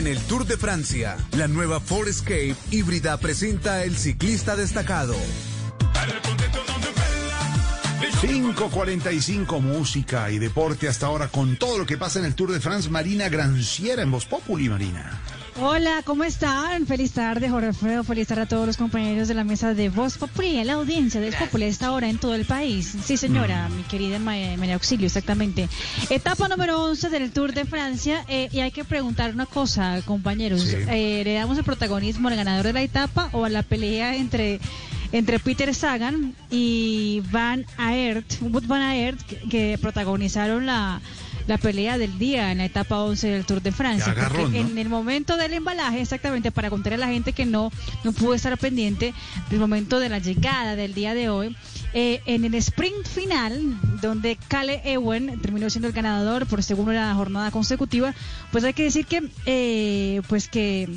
En 0.00 0.06
el 0.06 0.18
Tour 0.20 0.46
de 0.46 0.56
Francia, 0.56 1.18
la 1.36 1.46
nueva 1.46 1.78
Ford 1.78 2.08
Escape 2.08 2.56
híbrida 2.70 3.18
presenta 3.18 3.84
el 3.84 3.98
ciclista 3.98 4.56
destacado. 4.56 5.14
5.45 8.22 9.60
música 9.60 10.30
y 10.30 10.38
deporte 10.38 10.88
hasta 10.88 11.04
ahora 11.04 11.28
con 11.28 11.56
todo 11.56 11.76
lo 11.76 11.84
que 11.84 11.98
pasa 11.98 12.18
en 12.18 12.24
el 12.24 12.34
Tour 12.34 12.50
de 12.50 12.60
France. 12.60 12.88
Marina 12.88 13.28
Granciera 13.28 14.00
en 14.00 14.10
Voz 14.10 14.24
Populi, 14.24 14.70
Marina. 14.70 15.20
Hola, 15.62 16.00
¿cómo 16.06 16.24
están? 16.24 16.86
Feliz 16.86 17.12
tarde, 17.12 17.50
Jorge 17.50 17.68
Alfredo. 17.68 18.02
Feliz 18.02 18.28
tarde 18.28 18.42
a 18.42 18.46
todos 18.46 18.66
los 18.66 18.76
compañeros 18.78 19.28
de 19.28 19.34
la 19.34 19.44
mesa 19.44 19.74
de 19.74 19.90
Voz 19.90 20.16
Populi, 20.16 20.58
a 20.58 20.64
la 20.64 20.74
audiencia 20.74 21.20
de 21.20 21.30
Voz 21.30 21.38
Populi 21.38 21.64
esta 21.64 21.92
hora 21.92 22.08
en 22.08 22.16
todo 22.18 22.34
el 22.34 22.46
país. 22.46 22.94
Sí, 23.04 23.18
señora, 23.18 23.68
mi 23.68 23.82
querida 23.82 24.18
Ma- 24.18 24.36
María 24.56 24.74
Auxilio, 24.74 25.06
exactamente. 25.06 25.68
Etapa 26.08 26.48
número 26.48 26.82
11 26.84 27.10
del 27.10 27.30
Tour 27.30 27.52
de 27.52 27.66
Francia. 27.66 28.24
eh, 28.28 28.48
y 28.52 28.60
hay 28.60 28.70
que 28.70 28.84
preguntar 28.84 29.34
una 29.34 29.44
cosa, 29.44 30.00
compañeros. 30.06 30.62
Sí. 30.62 30.76
Eh, 30.88 31.22
¿Le 31.24 31.34
damos 31.34 31.58
el 31.58 31.64
protagonismo 31.64 32.28
al 32.28 32.36
ganador 32.36 32.64
de 32.64 32.72
la 32.72 32.82
etapa 32.82 33.28
o 33.32 33.44
a 33.44 33.48
la 33.50 33.62
pelea 33.62 34.16
entre 34.16 34.60
entre 35.12 35.40
Peter 35.40 35.74
Sagan 35.74 36.36
y 36.52 37.20
Van 37.32 37.66
Aert, 37.76 38.36
Van 38.40 38.80
Aert, 38.80 39.20
que, 39.22 39.36
que 39.50 39.78
protagonizaron 39.78 40.66
la, 40.66 41.00
la 41.46 41.58
pelea 41.58 41.98
del 41.98 42.18
día 42.18 42.52
en 42.52 42.58
la 42.58 42.64
etapa 42.64 42.98
11 42.98 43.28
del 43.28 43.44
Tour 43.44 43.62
de 43.62 43.72
Francia. 43.72 44.14
En 44.52 44.78
el 44.78 44.88
momento 44.88 45.36
del 45.36 45.52
embalaje, 45.54 46.00
exactamente, 46.00 46.50
para 46.50 46.70
contar 46.70 46.94
a 46.94 46.96
la 46.96 47.08
gente 47.08 47.32
que 47.32 47.46
no, 47.46 47.72
no 48.04 48.12
pudo 48.12 48.34
estar 48.34 48.56
pendiente 48.58 49.14
del 49.50 49.58
momento 49.58 50.00
de 50.00 50.08
la 50.08 50.18
llegada 50.18 50.76
del 50.76 50.94
día 50.94 51.14
de 51.14 51.28
hoy, 51.28 51.56
eh, 51.92 52.20
en 52.26 52.44
el 52.44 52.54
sprint 52.54 53.06
final, 53.06 53.78
donde 54.00 54.38
Cale 54.48 54.80
Ewen 54.84 55.40
terminó 55.40 55.68
siendo 55.70 55.88
el 55.88 55.94
ganador 55.94 56.46
por 56.46 56.62
segunda 56.62 57.14
jornada 57.14 57.50
consecutiva, 57.50 58.14
pues 58.52 58.64
hay 58.64 58.74
que 58.74 58.84
decir 58.84 59.06
que, 59.06 59.28
eh, 59.46 60.22
pues 60.28 60.48
que 60.48 60.88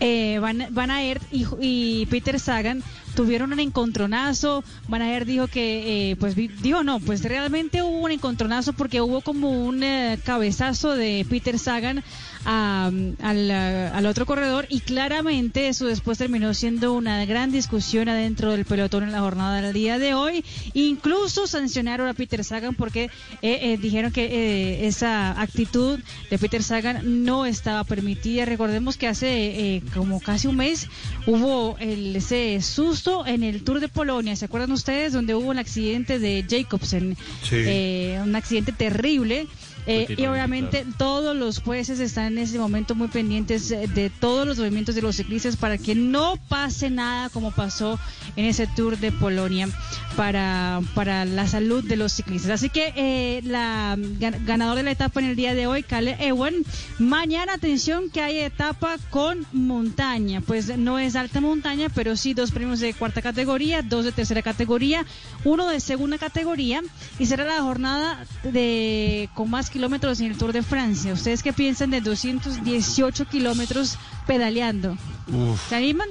eh, 0.00 0.38
Van, 0.38 0.66
Van 0.70 0.90
Aert 0.90 1.22
y, 1.32 1.46
y 1.60 2.06
Peter 2.06 2.38
Sagan 2.38 2.82
tuvieron 3.20 3.52
un 3.52 3.60
encontronazo. 3.60 4.64
Van 4.88 5.02
Aert 5.02 5.26
dijo 5.26 5.46
que, 5.46 6.12
eh, 6.12 6.16
pues 6.16 6.34
dijo 6.34 6.82
no, 6.82 7.00
pues 7.00 7.22
realmente 7.22 7.82
hubo 7.82 7.98
un 7.98 8.10
encontronazo 8.10 8.72
porque 8.72 9.02
hubo 9.02 9.20
como 9.20 9.50
un 9.66 9.82
eh, 9.82 10.18
cabezazo 10.24 10.96
de 10.96 11.26
Peter 11.28 11.58
Sagan 11.58 12.02
al, 12.46 13.14
eh, 13.22 13.90
al 13.92 14.06
otro 14.06 14.24
corredor 14.24 14.64
y 14.70 14.80
claramente 14.80 15.68
eso 15.68 15.84
después 15.84 16.16
terminó 16.16 16.54
siendo 16.54 16.94
una 16.94 17.26
gran 17.26 17.52
discusión 17.52 18.08
adentro 18.08 18.52
del 18.52 18.64
pelotón 18.64 19.02
en 19.02 19.12
la 19.12 19.20
jornada 19.20 19.60
del 19.60 19.74
día 19.74 19.98
de 19.98 20.14
hoy. 20.14 20.42
Incluso 20.72 21.46
sancionaron 21.46 22.08
a 22.08 22.14
Peter 22.14 22.42
Sagan 22.42 22.74
porque 22.74 23.10
eh, 23.42 23.76
dijeron 23.78 24.12
que 24.12 24.86
esa 24.86 25.38
actitud 25.38 26.00
de 26.30 26.38
Peter 26.38 26.62
Sagan 26.62 27.26
no 27.26 27.44
estaba 27.44 27.84
permitida. 27.84 28.46
Recordemos 28.46 28.96
que 28.96 29.08
hace 29.08 29.82
como 29.94 30.20
casi 30.20 30.48
un 30.48 30.56
mes 30.56 30.88
hubo 31.26 31.76
el, 31.80 32.16
ese 32.16 32.62
susto 32.62 33.09
en 33.26 33.42
el 33.42 33.62
Tour 33.62 33.80
de 33.80 33.88
Polonia. 33.88 34.36
¿Se 34.36 34.44
acuerdan 34.44 34.72
ustedes? 34.72 35.12
Donde 35.12 35.34
hubo 35.34 35.48
un 35.48 35.58
accidente 35.58 36.18
de 36.18 36.44
Jacobsen. 36.48 37.16
Sí. 37.42 37.56
Eh, 37.56 38.20
un 38.22 38.34
accidente 38.36 38.72
terrible. 38.72 39.46
Eh, 39.90 40.14
y 40.16 40.26
obviamente 40.26 40.86
todos 40.96 41.34
los 41.36 41.60
jueces 41.60 41.98
están 42.00 42.26
en 42.32 42.38
ese 42.38 42.58
momento 42.58 42.94
muy 42.94 43.08
pendientes 43.08 43.70
eh, 43.72 43.88
de 43.88 44.08
todos 44.08 44.46
los 44.46 44.58
movimientos 44.58 44.94
de 44.94 45.02
los 45.02 45.16
ciclistas 45.16 45.56
para 45.56 45.78
que 45.78 45.94
no 45.94 46.36
pase 46.48 46.90
nada 46.90 47.28
como 47.30 47.50
pasó 47.50 47.98
en 48.36 48.44
ese 48.44 48.66
Tour 48.68 48.98
de 48.98 49.10
Polonia 49.10 49.68
para, 50.16 50.80
para 50.94 51.24
la 51.24 51.48
salud 51.48 51.82
de 51.84 51.96
los 51.96 52.12
ciclistas. 52.12 52.52
Así 52.52 52.68
que 52.68 52.92
eh, 52.94 53.40
la 53.44 53.96
gan- 53.96 54.44
ganadora 54.44 54.76
de 54.76 54.82
la 54.84 54.90
etapa 54.92 55.18
en 55.20 55.26
el 55.26 55.36
día 55.36 55.54
de 55.54 55.66
hoy, 55.66 55.82
Kale 55.82 56.16
Ewan. 56.20 56.54
Mañana, 56.98 57.54
atención, 57.54 58.10
que 58.10 58.20
hay 58.20 58.38
etapa 58.38 58.96
con 59.10 59.44
montaña. 59.52 60.40
Pues 60.40 60.78
no 60.78 60.98
es 61.00 61.16
alta 61.16 61.40
montaña, 61.40 61.88
pero 61.92 62.16
sí 62.16 62.32
dos 62.34 62.52
premios 62.52 62.78
de 62.80 62.94
cuarta 62.94 63.22
categoría, 63.22 63.82
dos 63.82 64.04
de 64.04 64.12
tercera 64.12 64.42
categoría, 64.42 65.04
uno 65.44 65.66
de 65.68 65.80
segunda 65.80 66.18
categoría 66.18 66.80
y 67.18 67.26
será 67.26 67.44
la 67.44 67.60
jornada 67.62 68.24
de 68.44 69.28
con 69.34 69.50
más 69.50 69.68
kilómetros 69.68 69.79
en 69.82 70.26
el 70.26 70.36
Tour 70.36 70.52
de 70.52 70.62
Francia. 70.62 71.12
¿Ustedes 71.12 71.42
qué 71.42 71.52
piensan 71.52 71.90
de 71.90 72.00
218 72.00 73.24
kilómetros 73.26 73.96
pedaleando? 74.26 74.96
Uf. 75.32 75.68
¿Se 75.68 75.76
animan? 75.76 76.08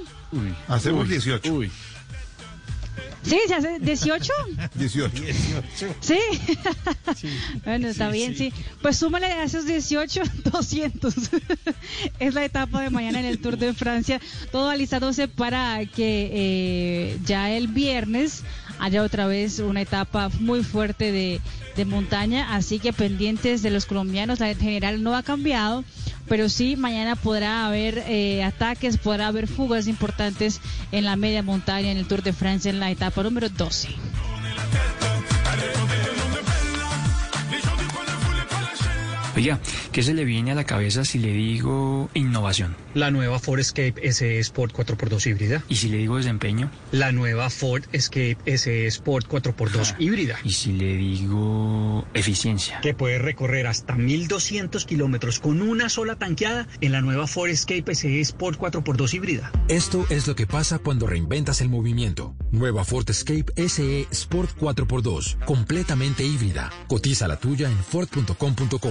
Hacemos 0.68 1.04
Uy, 1.04 1.10
18. 1.10 1.52
Uy. 1.52 1.70
Sí, 3.22 3.38
se 3.46 3.54
hace 3.54 3.78
18. 3.78 4.32
18. 4.74 5.14
Sí. 6.00 6.18
bueno, 7.64 7.88
está 7.88 8.10
bien, 8.10 8.36
sí. 8.36 8.52
Pues 8.82 8.96
súmale 8.96 9.26
a 9.26 9.44
esos 9.44 9.66
18, 9.66 10.22
200. 10.52 11.14
es 12.18 12.34
la 12.34 12.44
etapa 12.44 12.82
de 12.82 12.90
mañana 12.90 13.20
en 13.20 13.26
el 13.26 13.40
Tour 13.40 13.56
de 13.56 13.72
Francia. 13.74 14.20
Todo 14.50 14.68
alistándose 14.68 15.28
para 15.28 15.84
que 15.86 16.30
eh, 16.32 17.18
ya 17.24 17.50
el 17.50 17.68
viernes 17.68 18.42
haya 18.80 19.02
otra 19.02 19.26
vez 19.26 19.58
una 19.58 19.82
etapa 19.82 20.30
muy 20.40 20.64
fuerte 20.64 21.12
de, 21.12 21.40
de 21.76 21.84
montaña. 21.84 22.54
Así 22.54 22.78
que 22.78 22.92
pendientes 22.92 23.62
de 23.62 23.70
los 23.70 23.86
colombianos, 23.86 24.40
la 24.40 24.54
general 24.54 25.02
no 25.02 25.14
ha 25.14 25.22
cambiado 25.22 25.84
pero 26.30 26.48
sí 26.48 26.76
mañana 26.76 27.16
podrá 27.16 27.66
haber 27.66 28.04
eh, 28.06 28.44
ataques, 28.44 28.98
podrá 28.98 29.26
haber 29.26 29.48
fugas 29.48 29.88
importantes 29.88 30.60
en 30.92 31.04
la 31.04 31.16
media 31.16 31.42
montaña 31.42 31.90
en 31.90 31.98
el 31.98 32.06
Tour 32.06 32.22
de 32.22 32.32
Francia 32.32 32.70
en 32.70 32.78
la 32.78 32.88
etapa 32.92 33.24
número 33.24 33.48
12. 33.48 33.88
Oiga, 39.40 39.58
¿qué 39.90 40.02
se 40.02 40.12
le 40.12 40.26
viene 40.26 40.52
a 40.52 40.54
la 40.54 40.64
cabeza 40.64 41.02
si 41.02 41.18
le 41.18 41.32
digo 41.32 42.10
innovación? 42.12 42.76
La 42.92 43.10
nueva 43.10 43.38
Ford 43.38 43.58
Escape 43.58 44.12
SE 44.12 44.38
Sport 44.40 44.74
4x2 44.74 45.28
híbrida. 45.28 45.64
¿Y 45.66 45.76
si 45.76 45.88
le 45.88 45.96
digo 45.96 46.18
desempeño? 46.18 46.70
La 46.92 47.10
nueva 47.10 47.48
Ford 47.48 47.84
Escape 47.92 48.36
SE 48.58 48.86
Sport 48.88 49.28
4x2 49.28 49.94
híbrida. 49.98 50.36
¿Y 50.44 50.50
si 50.50 50.74
le 50.74 50.94
digo 50.94 52.06
eficiencia? 52.12 52.82
Que 52.82 52.92
puede 52.92 53.18
recorrer 53.18 53.66
hasta 53.66 53.94
1200 53.94 54.84
kilómetros 54.84 55.40
con 55.40 55.62
una 55.62 55.88
sola 55.88 56.16
tanqueada 56.16 56.68
en 56.82 56.92
la 56.92 57.00
nueva 57.00 57.26
Ford 57.26 57.48
Escape 57.48 57.94
SE 57.94 58.20
Sport 58.20 58.60
4x2 58.60 59.14
híbrida. 59.14 59.52
Esto 59.68 60.04
es 60.10 60.26
lo 60.26 60.36
que 60.36 60.46
pasa 60.46 60.80
cuando 60.80 61.06
reinventas 61.06 61.62
el 61.62 61.70
movimiento. 61.70 62.36
Nueva 62.50 62.84
Ford 62.84 63.08
Escape 63.08 63.54
SE 63.70 64.06
Sport 64.10 64.50
4x2, 64.58 65.42
completamente 65.46 66.26
híbrida. 66.26 66.70
Cotiza 66.88 67.26
la 67.26 67.36
tuya 67.36 67.70
en 67.70 67.78
Ford.com.co. 67.78 68.90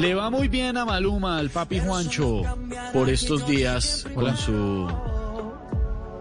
Le 0.00 0.14
va 0.14 0.30
muy 0.30 0.48
bien 0.48 0.78
a 0.78 0.86
Maluma, 0.86 1.36
al 1.36 1.50
papi 1.50 1.78
Juancho, 1.78 2.42
por 2.94 3.10
estos 3.10 3.46
días 3.46 4.06
con 4.14 4.34
su 4.34 4.88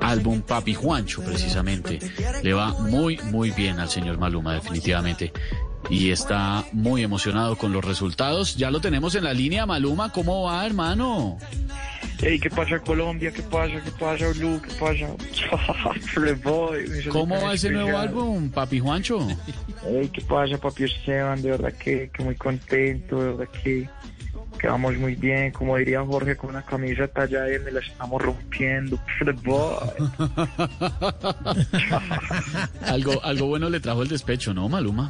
álbum 0.02 0.42
Papi 0.42 0.74
Juancho, 0.74 1.24
precisamente. 1.24 2.00
Le 2.44 2.54
va 2.54 2.74
muy, 2.74 3.18
muy 3.32 3.52
bien 3.52 3.80
al 3.80 3.90
señor 3.90 4.18
Maluma, 4.18 4.54
definitivamente. 4.56 5.32
Y 5.90 6.12
está 6.12 6.66
muy 6.72 7.04
emocionado 7.04 7.58
con 7.58 7.74
los 7.74 7.84
resultados. 7.84 8.56
Ya 8.56 8.72
lo 8.72 8.82
tenemos 8.82 9.16
en 9.16 9.24
la 9.24 9.34
línea, 9.34 9.66
Maluma. 9.66 10.12
¿Cómo 10.12 10.44
va, 10.44 10.66
hermano? 10.66 11.38
Ey, 12.22 12.40
¿qué 12.40 12.50
pasa 12.50 12.80
Colombia? 12.80 13.32
¿Qué 13.32 13.42
pasa? 13.42 13.82
¿Qué 13.82 13.92
pasa 13.92 14.28
Blue? 14.36 14.62
¿Qué 14.62 14.74
pasa? 14.74 15.08
¿Cómo 17.12 17.42
va 17.42 17.54
ese 17.54 17.72
nuevo 17.72 17.98
álbum, 17.98 18.50
papi 18.50 18.80
Juancho? 18.80 19.26
Ey, 19.88 20.10
¿qué 20.10 20.22
pasa 20.22 20.58
papi 20.58 20.84
Esteban? 20.84 21.42
De 21.42 21.52
verdad 21.52 21.74
que, 21.74 22.10
que 22.14 22.24
muy 22.24 22.36
contento, 22.36 23.22
de 23.22 23.32
verdad 23.32 23.48
que, 23.64 23.88
que 24.60 24.68
vamos 24.68 24.98
muy 24.98 25.16
bien. 25.16 25.54
Como 25.54 25.78
diría 25.78 26.04
Jorge, 26.04 26.36
con 26.36 26.50
una 26.50 26.62
camisa 26.62 27.08
talla 27.08 27.48
M 27.48 27.72
la 27.72 27.80
estamos 27.80 28.22
rompiendo. 28.22 29.00
Algo, 32.86 33.24
algo 33.24 33.48
bueno 33.48 33.70
le 33.70 33.80
trajo 33.80 34.04
el 34.04 34.10
despecho, 34.10 34.54
¿no, 34.54 34.68
Maluma? 34.68 35.10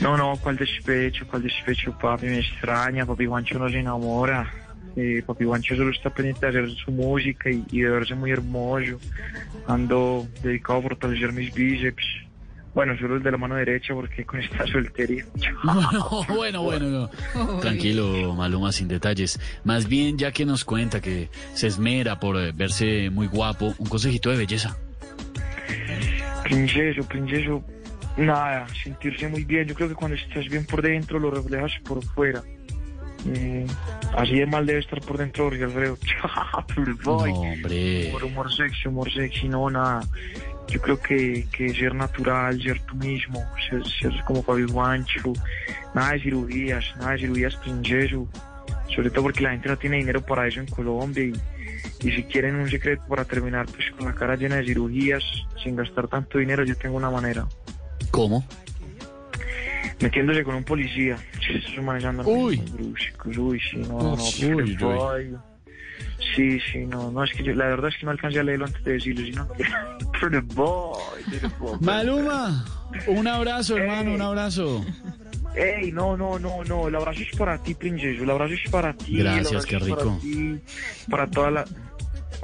No, 0.00 0.16
no, 0.16 0.36
cuál 0.36 0.56
despecho, 0.56 1.26
cuál 1.26 1.42
despecho, 1.42 1.96
papi, 1.98 2.26
me 2.26 2.40
extraña, 2.40 3.06
papi 3.06 3.26
Juancho 3.26 3.58
no 3.58 3.68
se 3.68 3.78
enamora. 3.78 4.50
Eh, 4.94 5.22
papi 5.26 5.44
Juancho 5.44 5.76
solo 5.76 5.90
está 5.90 6.10
pendiente 6.10 6.46
de 6.46 6.48
hacer 6.48 6.70
su 6.76 6.90
música 6.90 7.50
y, 7.50 7.64
y 7.70 7.80
de 7.80 7.90
verse 7.90 8.14
muy 8.14 8.30
hermoso. 8.30 8.98
Ando 9.66 10.26
dedicado 10.42 10.80
a 10.80 10.82
fortalecer 10.82 11.32
mis 11.32 11.52
bíceps. 11.52 12.04
Bueno, 12.76 12.94
solo 12.98 13.16
el 13.16 13.22
de 13.22 13.30
la 13.30 13.38
mano 13.38 13.54
derecha 13.54 13.94
porque 13.94 14.26
con 14.26 14.38
esta 14.38 14.66
soltería. 14.66 15.24
bueno, 16.28 16.62
bueno, 16.62 17.10
no. 17.34 17.58
Tranquilo, 17.60 18.34
Maluma, 18.34 18.70
sin 18.70 18.86
detalles. 18.86 19.40
Más 19.64 19.88
bien, 19.88 20.18
ya 20.18 20.30
que 20.30 20.44
nos 20.44 20.62
cuenta 20.66 21.00
que 21.00 21.30
se 21.54 21.68
esmera 21.68 22.20
por 22.20 22.36
eh, 22.36 22.52
verse 22.54 23.08
muy 23.08 23.28
guapo, 23.28 23.74
un 23.78 23.86
consejito 23.86 24.28
de 24.28 24.36
belleza. 24.36 24.76
Princeso, 26.44 27.02
princeso, 27.08 27.64
nada, 28.16 28.66
sentirse 28.82 29.28
muy 29.28 29.44
bien. 29.44 29.66
Yo 29.66 29.74
creo 29.74 29.88
que 29.88 29.94
cuando 29.94 30.16
estás 30.16 30.48
bien 30.48 30.64
por 30.66 30.82
dentro 30.82 31.18
lo 31.18 31.30
reflejas 31.30 31.72
por 31.84 32.02
fuera. 32.04 32.42
Eh, 33.34 33.66
así 34.16 34.38
de 34.38 34.46
mal 34.46 34.66
debe 34.66 34.80
estar 34.80 35.00
por 35.00 35.18
dentro, 35.18 35.48
Alfredo. 35.48 35.98
Playboy. 36.74 37.32
No, 37.32 37.40
hombre. 37.40 38.08
Humor, 38.08 38.24
humor 38.24 38.52
sexy, 38.54 38.88
humor 38.88 39.12
sexy, 39.12 39.48
no, 39.48 39.68
nada. 39.68 40.02
Yo 40.68 40.80
creo 40.80 41.00
que, 41.00 41.46
que 41.52 41.68
ser 41.70 41.94
natural, 41.94 42.60
ser 42.60 42.80
tú 42.80 42.96
mismo, 42.96 43.44
ser, 43.70 43.86
ser 43.86 44.12
como 44.24 44.42
Fabio 44.42 44.68
Juancho, 44.68 45.32
nada 45.94 46.12
de 46.12 46.20
cirugías, 46.20 46.84
nada 46.98 47.12
de 47.12 47.18
cirugías 47.18 47.56
princeso. 47.56 48.28
Sobre 48.94 49.10
todo 49.10 49.24
porque 49.24 49.42
la 49.42 49.50
gente 49.50 49.68
no 49.68 49.76
tiene 49.76 49.96
dinero 49.96 50.22
para 50.22 50.46
eso 50.46 50.60
en 50.60 50.66
Colombia 50.66 51.24
y, 51.24 51.32
y 52.06 52.12
si 52.12 52.22
quieren 52.24 52.56
un 52.56 52.68
secreto 52.68 53.02
para 53.08 53.24
terminar 53.24 53.66
pues 53.66 53.90
con 53.96 54.06
la 54.06 54.14
cara 54.14 54.36
llena 54.36 54.56
de 54.56 54.64
cirugías, 54.64 55.24
sin 55.62 55.76
gastar 55.76 56.08
tanto 56.08 56.38
dinero, 56.38 56.64
yo 56.64 56.76
tengo 56.76 56.96
una 56.96 57.10
manera. 57.10 57.46
¿Cómo? 58.10 58.44
Metiéndose 60.00 60.44
con 60.44 60.56
un 60.56 60.64
policía. 60.64 61.16
Esos 61.48 61.82
manes 61.82 62.04
andan 62.04 62.26
Uy. 62.26 62.56
bruscos. 62.56 63.36
Uy, 63.36 63.60
sí, 63.60 63.78
no, 63.78 63.98
no, 63.98 64.14
Uy, 64.14 64.40
no, 64.40 64.56
uy, 64.56 64.76
Playboy. 64.76 65.36
Sí, 66.34 66.58
sí, 66.72 66.78
no, 66.86 67.10
no, 67.10 67.24
es 67.24 67.32
que 67.32 67.42
yo, 67.44 67.54
la 67.54 67.66
verdad 67.66 67.88
es 67.88 67.96
que 67.98 68.04
no 68.04 68.10
alcancé 68.10 68.40
a 68.40 68.42
leerlo 68.42 68.66
antes 68.66 68.84
de 68.84 68.92
decirlo, 68.92 69.24
sino 69.24 69.48
Playboy, 70.20 70.98
Playboy. 71.40 71.78
Maluma, 71.80 72.64
un 73.06 73.26
abrazo, 73.26 73.76
hermano, 73.76 74.14
un 74.14 74.22
abrazo. 74.22 74.84
Ey, 75.54 75.90
no, 75.92 76.16
no, 76.16 76.38
no, 76.38 76.62
no, 76.64 76.88
el 76.88 76.96
abrazo 76.96 77.20
es 77.20 77.36
para 77.38 77.62
ti, 77.62 77.74
princeso, 77.74 78.22
el 78.22 78.30
abrazo 78.30 78.54
es 78.54 78.70
para 78.70 78.92
ti. 78.94 79.16
Gracias, 79.16 79.64
qué 79.64 79.78
rico. 79.78 79.96
Para 79.96 80.18
ti, 80.20 80.60
para 81.10 81.30
toda 81.30 81.50
la... 81.50 81.64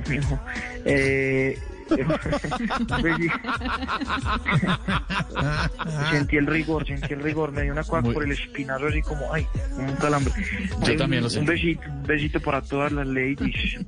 Eh... 0.84 1.58
sentí 6.10 6.36
el 6.36 6.46
rigor, 6.46 6.86
sentí 6.86 7.12
el 7.14 7.20
rigor, 7.22 7.52
me 7.52 7.62
dio 7.62 7.72
una 7.72 7.82
Muy- 8.02 8.14
por 8.14 8.24
el 8.24 8.32
espinazo 8.32 8.86
así 8.86 9.02
como, 9.02 9.32
ay, 9.32 9.46
un 9.76 9.94
calambre. 9.96 10.32
Yo 10.80 10.86
Ay, 10.86 10.96
también 10.96 11.22
lo 11.22 11.28
un, 11.28 11.30
sentí. 11.30 11.50
Un 11.50 11.56
besito, 11.56 11.82
un 11.90 12.02
besito 12.04 12.40
para 12.40 12.62
todas 12.62 12.92
las 12.92 13.06
ladies, 13.06 13.78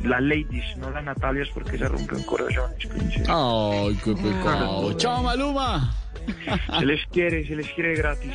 las 0.00 0.22
ladies, 0.22 0.76
no 0.78 0.90
las 0.90 1.04
Natalias 1.04 1.48
porque 1.54 1.78
se 1.78 1.88
rompen 1.88 2.22
corazones, 2.24 2.86
princesa. 2.86 3.32
Ay, 3.32 3.98
qué 4.04 4.12
pecado. 4.14 4.92
Chao, 4.96 5.22
Maluma. 5.22 5.94
Se 6.78 6.86
les 6.86 7.04
quiere, 7.12 7.46
se 7.46 7.54
les 7.54 7.68
quiere 7.72 7.94
gratis. 7.96 8.32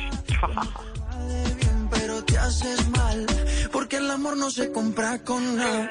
Pero 1.90 2.24
te 2.24 2.38
haces 2.38 2.88
mal, 2.90 3.26
porque 3.72 3.96
el 3.96 4.08
amor 4.10 4.36
no 4.36 4.48
se 4.50 4.70
compra 4.70 5.18
con 5.24 5.56
nada. 5.56 5.90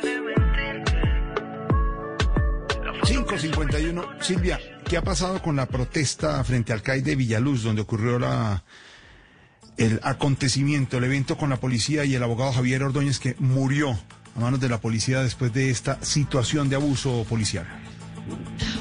551. 3.10 4.06
Silvia, 4.22 4.60
¿qué 4.88 4.96
ha 4.96 5.02
pasado 5.02 5.42
con 5.42 5.56
la 5.56 5.66
protesta 5.66 6.44
frente 6.44 6.74
al 6.74 6.84
CAI 6.84 7.02
de 7.02 7.16
Villaluz, 7.16 7.64
donde 7.64 7.82
ocurrió 7.82 8.20
la 8.20 8.64
el 9.78 10.00
acontecimiento, 10.04 10.98
el 10.98 11.06
evento 11.06 11.36
con 11.36 11.50
la 11.50 11.58
policía 11.58 12.06
y 12.06 12.14
el 12.14 12.22
abogado 12.22 12.52
Javier 12.52 12.84
Ordóñez 12.84 13.18
que 13.18 13.36
murió 13.40 13.98
a 14.36 14.40
manos 14.40 14.60
de 14.60 14.70
la 14.70 14.80
policía 14.80 15.24
después 15.24 15.52
de 15.54 15.72
esta 15.72 15.98
situación 16.04 16.70
de 16.70 16.76
abuso 16.76 17.26
policial? 17.28 17.66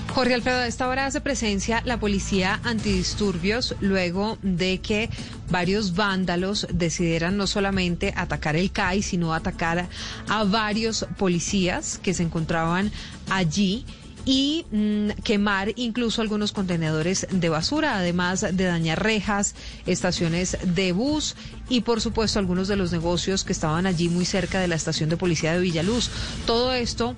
Jorge 0.08 0.34
Alfredo, 0.34 0.58
a 0.58 0.66
esta 0.66 0.88
hora 0.88 1.06
hace 1.06 1.22
presencia 1.22 1.80
la 1.86 1.98
policía 1.98 2.60
antidisturbios 2.64 3.76
luego 3.80 4.36
de 4.42 4.80
que 4.82 5.08
varios 5.48 5.94
vándalos 5.94 6.66
decidieran 6.70 7.38
no 7.38 7.46
solamente 7.46 8.12
atacar 8.14 8.56
el 8.56 8.72
CAI, 8.72 9.02
sino 9.02 9.32
atacar 9.32 9.88
a 10.28 10.44
varios 10.44 11.06
policías 11.16 11.98
que 11.98 12.12
se 12.12 12.24
encontraban 12.24 12.92
allí 13.30 13.86
y 14.28 14.66
mm, 14.70 15.22
quemar 15.24 15.72
incluso 15.76 16.20
algunos 16.20 16.52
contenedores 16.52 17.26
de 17.30 17.48
basura, 17.48 17.96
además 17.96 18.42
de 18.42 18.64
dañar 18.64 19.02
rejas, 19.02 19.54
estaciones 19.86 20.58
de 20.62 20.92
bus 20.92 21.34
y 21.70 21.80
por 21.80 22.02
supuesto 22.02 22.38
algunos 22.38 22.68
de 22.68 22.76
los 22.76 22.92
negocios 22.92 23.42
que 23.42 23.54
estaban 23.54 23.86
allí 23.86 24.10
muy 24.10 24.26
cerca 24.26 24.60
de 24.60 24.68
la 24.68 24.74
estación 24.74 25.08
de 25.08 25.16
policía 25.16 25.54
de 25.54 25.60
Villaluz. 25.60 26.10
Todo 26.44 26.74
esto 26.74 27.16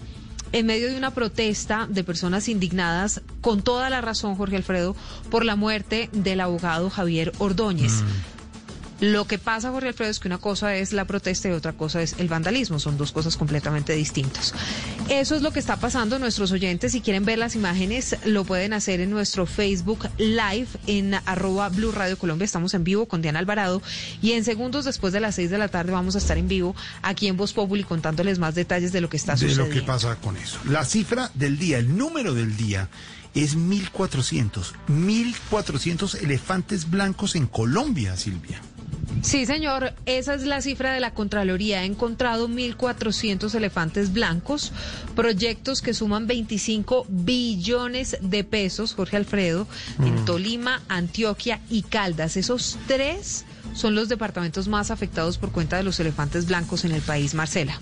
en 0.52 0.66
medio 0.66 0.86
de 0.88 0.96
una 0.96 1.10
protesta 1.10 1.88
de 1.90 2.04
personas 2.04 2.48
indignadas, 2.48 3.22
con 3.40 3.62
toda 3.62 3.90
la 3.90 4.00
razón, 4.00 4.36
Jorge 4.36 4.54
Alfredo, 4.54 4.94
por 5.32 5.44
la 5.44 5.56
muerte 5.56 6.10
del 6.12 6.40
abogado 6.40 6.90
Javier 6.90 7.32
Ordóñez. 7.38 8.04
Lo 9.00 9.26
que 9.26 9.38
pasa, 9.38 9.70
Jorge 9.70 9.88
Alfredo, 9.88 10.10
es 10.10 10.20
que 10.20 10.28
una 10.28 10.38
cosa 10.38 10.74
es 10.76 10.92
la 10.92 11.06
protesta 11.06 11.48
y 11.48 11.52
otra 11.52 11.72
cosa 11.72 12.02
es 12.02 12.16
el 12.18 12.28
vandalismo. 12.28 12.78
Son 12.78 12.98
dos 12.98 13.12
cosas 13.12 13.36
completamente 13.36 13.94
distintas. 13.94 14.54
Eso 15.08 15.34
es 15.34 15.42
lo 15.42 15.52
que 15.52 15.58
está 15.58 15.76
pasando. 15.76 16.18
Nuestros 16.18 16.52
oyentes, 16.52 16.92
si 16.92 17.00
quieren 17.00 17.24
ver 17.24 17.38
las 17.38 17.54
imágenes, 17.54 18.16
lo 18.24 18.44
pueden 18.44 18.72
hacer 18.72 19.00
en 19.00 19.10
nuestro 19.10 19.46
Facebook 19.46 20.08
Live 20.18 20.68
en 20.86 21.14
arroba 21.14 21.68
Blue 21.70 21.92
Radio 21.92 22.18
Colombia. 22.18 22.44
Estamos 22.44 22.74
en 22.74 22.84
vivo 22.84 23.06
con 23.06 23.22
Diana 23.22 23.38
Alvarado 23.38 23.80
y 24.20 24.32
en 24.32 24.44
segundos 24.44 24.84
después 24.84 25.12
de 25.12 25.20
las 25.20 25.34
seis 25.34 25.50
de 25.50 25.58
la 25.58 25.68
tarde 25.68 25.92
vamos 25.92 26.14
a 26.14 26.18
estar 26.18 26.36
en 26.36 26.48
vivo 26.48 26.76
aquí 27.02 27.26
en 27.26 27.36
Voz 27.36 27.52
Populi 27.52 27.84
contándoles 27.84 28.38
más 28.38 28.54
detalles 28.54 28.92
de 28.92 29.00
lo 29.00 29.08
que 29.08 29.16
está 29.16 29.32
de 29.32 29.38
sucediendo. 29.38 29.74
lo 29.74 29.80
que 29.80 29.86
pasa 29.86 30.16
con 30.16 30.36
eso. 30.36 30.58
La 30.64 30.84
cifra 30.84 31.30
del 31.34 31.58
día, 31.58 31.78
el 31.78 31.96
número 31.96 32.34
del 32.34 32.56
día 32.56 32.88
es 33.34 33.56
1400. 33.56 34.74
1400 34.88 36.14
elefantes 36.16 36.90
blancos 36.90 37.36
en 37.36 37.46
Colombia, 37.46 38.16
Silvia. 38.16 38.60
Sí, 39.22 39.44
señor, 39.44 39.92
esa 40.06 40.32
es 40.34 40.44
la 40.44 40.62
cifra 40.62 40.92
de 40.94 41.00
la 41.00 41.12
Contraloría. 41.12 41.80
Ha 41.80 41.84
encontrado 41.84 42.48
1.400 42.48 43.54
elefantes 43.54 44.14
blancos, 44.14 44.72
proyectos 45.14 45.82
que 45.82 45.92
suman 45.92 46.26
25 46.26 47.06
billones 47.08 48.16
de 48.22 48.44
pesos, 48.44 48.94
Jorge 48.94 49.18
Alfredo, 49.18 49.66
en 50.02 50.24
Tolima, 50.24 50.82
Antioquia 50.88 51.60
y 51.68 51.82
Caldas. 51.82 52.38
Esos 52.38 52.78
tres 52.86 53.44
son 53.74 53.94
los 53.94 54.08
departamentos 54.08 54.68
más 54.68 54.90
afectados 54.90 55.36
por 55.36 55.52
cuenta 55.52 55.76
de 55.76 55.82
los 55.82 56.00
elefantes 56.00 56.46
blancos 56.46 56.86
en 56.86 56.92
el 56.92 57.02
país, 57.02 57.34
Marcela. 57.34 57.78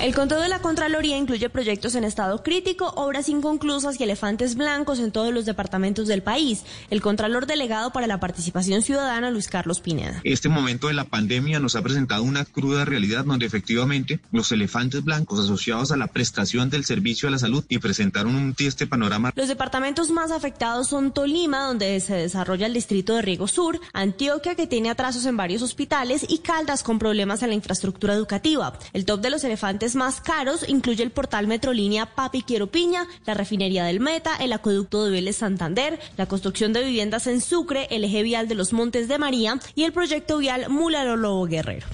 El 0.00 0.14
conteo 0.14 0.40
de 0.40 0.48
la 0.48 0.60
Contraloría 0.60 1.16
incluye 1.16 1.50
proyectos 1.50 1.96
en 1.96 2.04
estado 2.04 2.44
crítico, 2.44 2.92
obras 2.94 3.28
inconclusas 3.28 3.98
y 3.98 4.04
elefantes 4.04 4.54
blancos 4.54 5.00
en 5.00 5.10
todos 5.10 5.34
los 5.34 5.44
departamentos 5.44 6.06
del 6.06 6.22
país. 6.22 6.62
El 6.88 7.02
Contralor 7.02 7.46
Delegado 7.46 7.90
para 7.90 8.06
la 8.06 8.20
Participación 8.20 8.82
Ciudadana, 8.82 9.32
Luis 9.32 9.48
Carlos 9.48 9.80
Pineda. 9.80 10.20
Este 10.22 10.48
momento 10.48 10.86
de 10.86 10.94
la 10.94 11.02
pandemia 11.02 11.58
nos 11.58 11.74
ha 11.74 11.82
presentado 11.82 12.22
una 12.22 12.44
cruda 12.44 12.84
realidad 12.84 13.24
donde 13.24 13.46
efectivamente 13.46 14.20
los 14.30 14.52
elefantes 14.52 15.02
blancos 15.02 15.40
asociados 15.40 15.90
a 15.90 15.96
la 15.96 16.06
prestación 16.06 16.70
del 16.70 16.84
servicio 16.84 17.26
a 17.26 17.32
la 17.32 17.40
salud 17.40 17.64
y 17.68 17.78
presentaron 17.78 18.36
un 18.36 18.54
triste 18.54 18.86
panorama. 18.86 19.32
Los 19.34 19.48
departamentos 19.48 20.12
más 20.12 20.30
afectados 20.30 20.86
son 20.86 21.12
Tolima, 21.12 21.66
donde 21.66 21.98
se 21.98 22.14
desarrolla 22.14 22.66
el 22.66 22.74
distrito 22.74 23.16
de 23.16 23.22
Riego 23.22 23.48
Sur, 23.48 23.80
Antioquia, 23.94 24.54
que 24.54 24.68
tiene 24.68 24.90
atrasos 24.90 25.26
en 25.26 25.36
varios 25.36 25.62
hospitales, 25.62 26.24
y 26.28 26.38
Caldas, 26.38 26.84
con 26.84 27.00
problemas 27.00 27.42
en 27.42 27.48
la 27.48 27.56
infraestructura 27.56 28.14
educativa. 28.14 28.78
El 28.92 29.04
top 29.04 29.20
de 29.22 29.30
los 29.30 29.42
elefantes 29.42 29.87
más 29.94 30.20
caros 30.20 30.68
incluye 30.68 31.02
el 31.02 31.10
portal 31.10 31.46
Metrolínea 31.46 32.14
Papi 32.14 32.42
Quiero 32.42 32.68
Piña, 32.68 33.06
la 33.26 33.34
refinería 33.34 33.84
del 33.84 34.00
Meta, 34.00 34.36
el 34.36 34.52
acueducto 34.52 35.04
de 35.04 35.10
Vélez 35.10 35.36
Santander, 35.36 35.98
la 36.16 36.26
construcción 36.26 36.72
de 36.72 36.84
viviendas 36.84 37.26
en 37.26 37.40
Sucre, 37.40 37.86
el 37.90 38.04
eje 38.04 38.22
vial 38.22 38.48
de 38.48 38.54
los 38.54 38.72
Montes 38.72 39.08
de 39.08 39.18
María 39.18 39.58
y 39.74 39.84
el 39.84 39.92
proyecto 39.92 40.38
vial 40.38 40.68
Múlaro 40.68 41.16
Lobo 41.16 41.46
Guerrero. 41.46 41.86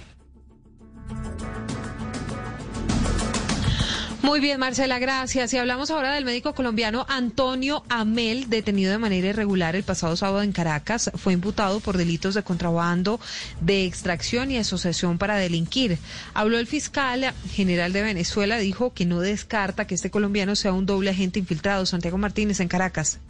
Muy 4.24 4.40
bien, 4.40 4.59
Marcela, 4.59 4.98
gracias. 4.98 5.52
Y 5.52 5.59
hablamos 5.59 5.90
ahora 5.90 6.14
del 6.14 6.24
médico 6.24 6.55
colombiano 6.55 7.05
Antonio 7.10 7.84
Amel, 7.90 8.48
detenido 8.48 8.90
de 8.90 8.96
manera 8.96 9.28
irregular 9.28 9.76
el 9.76 9.82
pasado 9.82 10.16
sábado 10.16 10.40
en 10.40 10.52
Caracas. 10.52 11.10
Fue 11.16 11.34
imputado 11.34 11.78
por 11.80 11.98
delitos 11.98 12.34
de 12.34 12.42
contrabando, 12.42 13.20
de 13.60 13.84
extracción 13.84 14.51
y 14.51 14.56
asociación 14.56 15.18
para 15.18 15.36
delinquir. 15.36 15.98
Habló 16.32 16.59
el 16.59 16.66
fiscal 16.66 17.34
general 17.52 17.92
de 17.92 18.01
Venezuela, 18.01 18.56
dijo 18.56 18.94
que 18.94 19.05
no 19.05 19.20
descarta 19.20 19.86
que 19.86 19.94
este 19.94 20.10
colombiano 20.10 20.56
sea 20.56 20.72
un 20.72 20.86
doble 20.86 21.10
agente 21.10 21.38
infiltrado. 21.38 21.84
Santiago 21.84 22.16
Martínez 22.16 22.60
en 22.60 22.68
Caracas. 22.68 23.20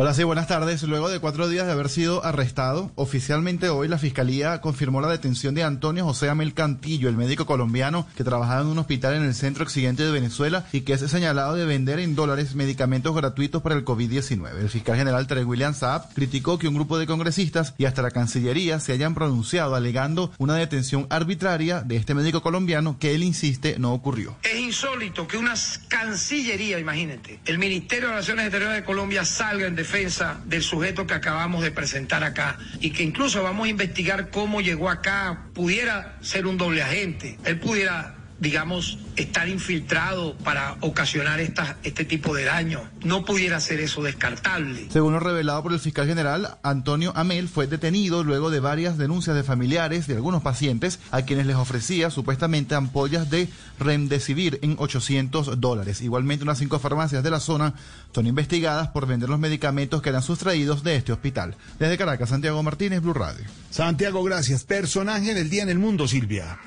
Hola, 0.00 0.14
sí, 0.14 0.22
buenas 0.22 0.46
tardes. 0.46 0.84
Luego 0.84 1.08
de 1.08 1.18
cuatro 1.18 1.48
días 1.48 1.66
de 1.66 1.72
haber 1.72 1.88
sido 1.88 2.24
arrestado, 2.24 2.92
oficialmente 2.94 3.68
hoy 3.68 3.88
la 3.88 3.98
Fiscalía 3.98 4.60
confirmó 4.60 5.00
la 5.00 5.08
detención 5.08 5.56
de 5.56 5.64
Antonio 5.64 6.04
José 6.04 6.28
Amel 6.28 6.54
Cantillo, 6.54 7.08
el 7.08 7.16
médico 7.16 7.46
colombiano 7.46 8.06
que 8.16 8.22
trabajaba 8.22 8.60
en 8.60 8.68
un 8.68 8.78
hospital 8.78 9.14
en 9.14 9.24
el 9.24 9.34
centro 9.34 9.64
occidente 9.64 10.04
de 10.04 10.12
Venezuela 10.12 10.64
y 10.70 10.82
que 10.82 10.92
es 10.92 11.00
señalado 11.00 11.56
de 11.56 11.64
vender 11.64 11.98
en 11.98 12.14
dólares 12.14 12.54
medicamentos 12.54 13.12
gratuitos 13.12 13.60
para 13.60 13.74
el 13.74 13.84
COVID-19. 13.84 14.60
El 14.60 14.68
fiscal 14.68 14.96
general 14.96 15.26
Terry 15.26 15.42
William 15.42 15.74
Saab 15.74 16.14
criticó 16.14 16.60
que 16.60 16.68
un 16.68 16.76
grupo 16.76 16.96
de 16.96 17.08
congresistas 17.08 17.74
y 17.76 17.86
hasta 17.86 18.00
la 18.00 18.12
Cancillería 18.12 18.78
se 18.78 18.92
hayan 18.92 19.16
pronunciado 19.16 19.74
alegando 19.74 20.30
una 20.38 20.54
detención 20.54 21.08
arbitraria 21.10 21.80
de 21.80 21.96
este 21.96 22.14
médico 22.14 22.40
colombiano 22.40 23.00
que 23.00 23.16
él 23.16 23.24
insiste 23.24 23.80
no 23.80 23.94
ocurrió. 23.94 24.36
Es 24.44 24.60
insólito 24.60 25.26
que 25.26 25.38
una 25.38 25.54
cancillería, 25.88 26.78
imagínate, 26.78 27.40
el 27.46 27.58
Ministerio 27.58 28.06
de 28.06 28.12
Relaciones 28.12 28.44
Exteriores 28.44 28.76
de 28.76 28.84
Colombia 28.84 29.24
salga 29.24 29.66
en 29.66 29.74
defensa 29.88 30.38
del 30.44 30.62
sujeto 30.62 31.06
que 31.06 31.14
acabamos 31.14 31.62
de 31.62 31.70
presentar 31.70 32.22
acá 32.22 32.58
y 32.78 32.90
que 32.90 33.02
incluso 33.02 33.42
vamos 33.42 33.66
a 33.66 33.70
investigar 33.70 34.28
cómo 34.28 34.60
llegó 34.60 34.90
acá, 34.90 35.46
pudiera 35.54 36.18
ser 36.20 36.46
un 36.46 36.58
doble 36.58 36.82
agente, 36.82 37.38
él 37.44 37.58
pudiera 37.58 38.17
digamos, 38.40 38.98
estar 39.16 39.48
infiltrado 39.48 40.36
para 40.44 40.76
ocasionar 40.80 41.40
esta, 41.40 41.76
este 41.82 42.04
tipo 42.04 42.34
de 42.34 42.44
daño. 42.44 42.82
No 43.04 43.24
pudiera 43.24 43.60
ser 43.60 43.80
eso 43.80 44.02
descartable. 44.02 44.88
Según 44.90 45.12
lo 45.12 45.20
revelado 45.20 45.62
por 45.62 45.72
el 45.72 45.80
fiscal 45.80 46.06
general, 46.06 46.58
Antonio 46.62 47.12
Amel 47.16 47.48
fue 47.48 47.66
detenido 47.66 48.22
luego 48.22 48.50
de 48.50 48.60
varias 48.60 48.96
denuncias 48.96 49.34
de 49.34 49.42
familiares 49.42 50.06
de 50.06 50.14
algunos 50.14 50.42
pacientes 50.42 51.00
a 51.10 51.22
quienes 51.22 51.46
les 51.46 51.56
ofrecía 51.56 52.10
supuestamente 52.10 52.74
ampollas 52.74 53.28
de 53.30 53.48
remdesivir 53.78 54.58
en 54.62 54.76
800 54.78 55.60
dólares. 55.60 56.00
Igualmente, 56.00 56.44
unas 56.44 56.58
cinco 56.58 56.78
farmacias 56.78 57.22
de 57.22 57.30
la 57.30 57.40
zona 57.40 57.74
son 58.14 58.26
investigadas 58.26 58.88
por 58.88 59.06
vender 59.06 59.28
los 59.28 59.40
medicamentos 59.40 60.00
que 60.00 60.10
eran 60.10 60.22
sustraídos 60.22 60.82
de 60.82 60.96
este 60.96 61.12
hospital. 61.12 61.56
Desde 61.78 61.98
Caracas, 61.98 62.28
Santiago 62.28 62.62
Martínez, 62.62 63.00
Blue 63.00 63.14
Radio. 63.14 63.44
Santiago, 63.70 64.22
gracias. 64.22 64.64
Personaje 64.64 65.34
del 65.34 65.50
día 65.50 65.62
en 65.62 65.70
el 65.70 65.78
mundo, 65.78 66.06
Silvia. 66.06 66.58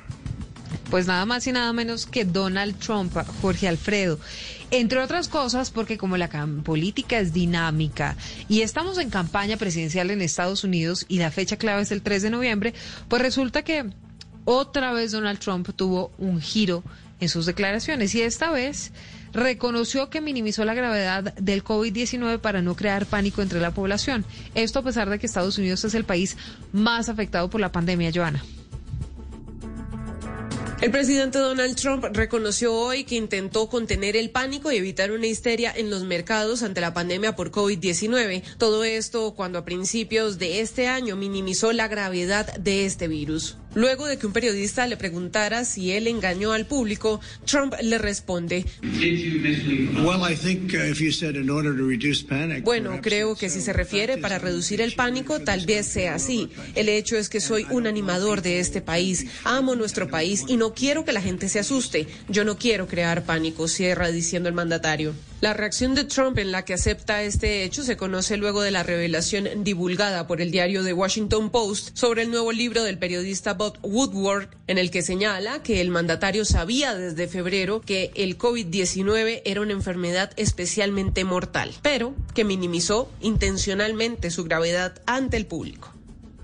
Pues 0.92 1.08
nada 1.08 1.26
más 1.26 1.48
y 1.48 1.54
nada 1.54 1.72
menos 1.72 2.06
que 2.06 2.26
Donald 2.26 2.78
Trump, 2.78 3.16
Jorge 3.42 3.70
Alfredo. 3.70 4.20
Entre 4.72 5.00
otras 5.00 5.30
cosas, 5.30 5.72
porque 5.72 5.98
como 5.98 6.18
la 6.18 6.28
política 6.64 7.18
es 7.18 7.32
dinámica 7.32 8.18
y 8.50 8.62
estamos 8.62 8.98
en 8.98 9.10
campaña 9.10 9.56
presidencial 9.56 10.12
en 10.12 10.22
Estados 10.22 10.66
Unidos 10.66 11.06
y 11.08 11.20
la 11.20 11.32
fecha 11.32 11.56
clave 11.56 11.82
es 11.82 11.94
el 11.94 12.02
3 12.02 12.24
de 12.24 12.30
noviembre, 12.30 12.74
pues 13.08 13.22
resulta 13.22 13.64
que 13.64 13.90
otra 14.44 14.92
vez 14.92 15.14
Donald 15.14 15.40
Trump 15.40 15.70
tuvo 15.78 16.12
un 16.18 16.42
giro 16.42 16.84
en 17.22 17.30
sus 17.30 17.46
declaraciones 17.46 18.14
y 18.14 18.22
esta 18.22 18.52
vez 18.52 18.92
reconoció 19.32 20.10
que 20.10 20.20
minimizó 20.20 20.66
la 20.66 20.74
gravedad 20.74 21.34
del 21.36 21.64
COVID-19 21.64 22.40
para 22.40 22.62
no 22.62 22.76
crear 22.76 23.06
pánico 23.06 23.42
entre 23.42 23.62
la 23.62 23.72
población. 23.72 24.26
Esto 24.56 24.80
a 24.80 24.84
pesar 24.84 25.10
de 25.10 25.20
que 25.20 25.26
Estados 25.26 25.58
Unidos 25.58 25.86
es 25.86 25.94
el 25.94 26.04
país 26.04 26.36
más 26.74 27.08
afectado 27.08 27.50
por 27.50 27.62
la 27.62 27.72
pandemia, 27.72 28.12
Joana. 28.14 28.44
El 30.82 30.90
presidente 30.90 31.38
Donald 31.38 31.76
Trump 31.76 32.06
reconoció 32.12 32.74
hoy 32.74 33.04
que 33.04 33.14
intentó 33.14 33.70
contener 33.70 34.16
el 34.16 34.32
pánico 34.32 34.72
y 34.72 34.78
evitar 34.78 35.12
una 35.12 35.28
histeria 35.28 35.72
en 35.76 35.92
los 35.92 36.06
mercados 36.06 36.64
ante 36.64 36.82
la 36.82 36.92
pandemia 36.92 37.36
por 37.36 37.52
COVID-19. 37.52 38.42
Todo 38.58 38.84
esto 38.84 39.36
cuando 39.36 39.60
a 39.60 39.64
principios 39.64 40.40
de 40.40 40.60
este 40.60 40.88
año 40.88 41.16
minimizó 41.16 41.72
la 41.72 41.88
gravedad 41.88 42.52
de 42.56 42.88
este 42.88 43.08
virus. 43.08 43.58
Luego 43.74 44.06
de 44.06 44.18
que 44.18 44.28
un 44.28 44.34
periodista 44.34 44.86
le 44.88 44.98
preguntara 44.98 45.64
si 45.64 45.92
él 45.92 46.08
engañó 46.08 46.52
al 46.52 46.66
público, 46.66 47.22
Trump 47.46 47.74
le 47.82 47.98
responde, 47.98 48.66
bueno, 52.64 53.00
creo 53.02 53.36
que 53.36 53.50
si 53.50 53.62
se 53.62 53.74
refiere 53.74 54.18
para 54.18 54.40
reducir 54.40 54.82
el 54.82 54.94
pánico, 54.94 55.40
tal 55.40 55.66
vez 55.66 55.86
sea 55.86 56.16
así. 56.16 56.50
El 56.76 56.90
hecho 56.90 57.18
es 57.18 57.30
que 57.30 57.40
soy 57.40 57.66
un 57.70 57.88
animador 57.88 58.42
de 58.42 58.60
este 58.60 58.82
país, 58.82 59.28
amo 59.44 59.76
nuestro 59.76 60.10
país 60.10 60.44
y 60.48 60.58
no 60.58 60.74
quiero 60.74 61.06
que 61.06 61.14
la 61.14 61.22
gente 61.22 61.48
se 61.48 61.60
asuste. 61.60 62.08
Yo 62.28 62.44
no 62.44 62.58
quiero 62.58 62.88
crear 62.88 63.24
pánico, 63.24 63.68
cierra 63.68 64.12
diciendo 64.12 64.50
el 64.50 64.56
mandatario. 64.56 65.14
La 65.42 65.54
reacción 65.56 65.96
de 65.96 66.04
Trump 66.04 66.38
en 66.38 66.52
la 66.52 66.66
que 66.66 66.76
acepta 66.76 67.24
este 67.24 67.64
hecho 67.64 67.82
se 67.84 67.98
conoce 67.98 68.38
luego 68.38 68.62
de 68.62 68.70
la 68.70 68.84
revelación 68.84 69.64
divulgada 69.64 70.28
por 70.28 70.40
el 70.40 70.52
diario 70.52 70.84
The 70.84 70.94
Washington 70.94 71.50
Post 71.50 71.98
sobre 71.98 72.22
el 72.22 72.30
nuevo 72.30 72.52
libro 72.52 72.84
del 72.84 73.00
periodista 73.00 73.58
Bob 73.62 73.78
Woodward, 73.84 74.50
en 74.66 74.80
el 74.80 74.90
que 74.90 75.04
señala 75.04 75.62
que 75.62 75.82
el 75.82 75.92
mandatario 75.92 76.46
sabía 76.46 76.96
desde 76.96 77.28
febrero 77.28 77.80
que 77.82 78.10
el 78.16 78.36
COVID-19 78.36 79.44
era 79.46 79.62
una 79.62 79.74
enfermedad 79.74 80.32
especialmente 80.36 81.26
mortal, 81.26 81.70
pero 81.84 82.16
que 82.34 82.44
minimizó 82.44 83.12
intencionalmente 83.22 84.32
su 84.32 84.46
gravedad 84.46 85.00
ante 85.06 85.38
el 85.38 85.46
público. 85.46 85.94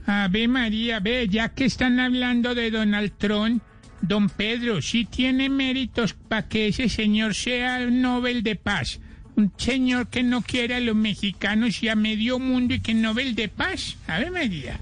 Ave 0.06 0.48
María, 0.48 1.00
ve, 1.00 1.28
ya 1.28 1.50
que 1.50 1.66
están 1.66 2.00
hablando 2.00 2.54
de 2.54 2.70
Donald 2.70 3.12
Trump, 3.18 3.64
don 4.04 4.30
Pedro, 4.30 4.84
sí 4.84 5.06
tiene 5.06 5.50
méritos 5.50 6.14
para 6.14 6.48
que 6.48 6.68
ese 6.68 6.88
señor 6.88 7.34
sea 7.34 7.80
Nobel 7.88 8.44
de 8.44 8.58
Paz. 8.58 9.00
Un 9.36 9.52
señor 9.58 10.10
que 10.10 10.22
no 10.22 10.44
quiere 10.44 10.76
a 10.76 10.80
los 10.80 10.96
mexicanos 10.96 11.82
y 11.82 11.90
a 11.90 11.96
medio 11.96 12.38
mundo 12.38 12.76
y 12.76 12.80
que 12.80 12.94
Nobel 12.94 13.34
de 13.34 13.50
Paz. 13.50 13.98
Ave 14.06 14.30
María. 14.30 14.80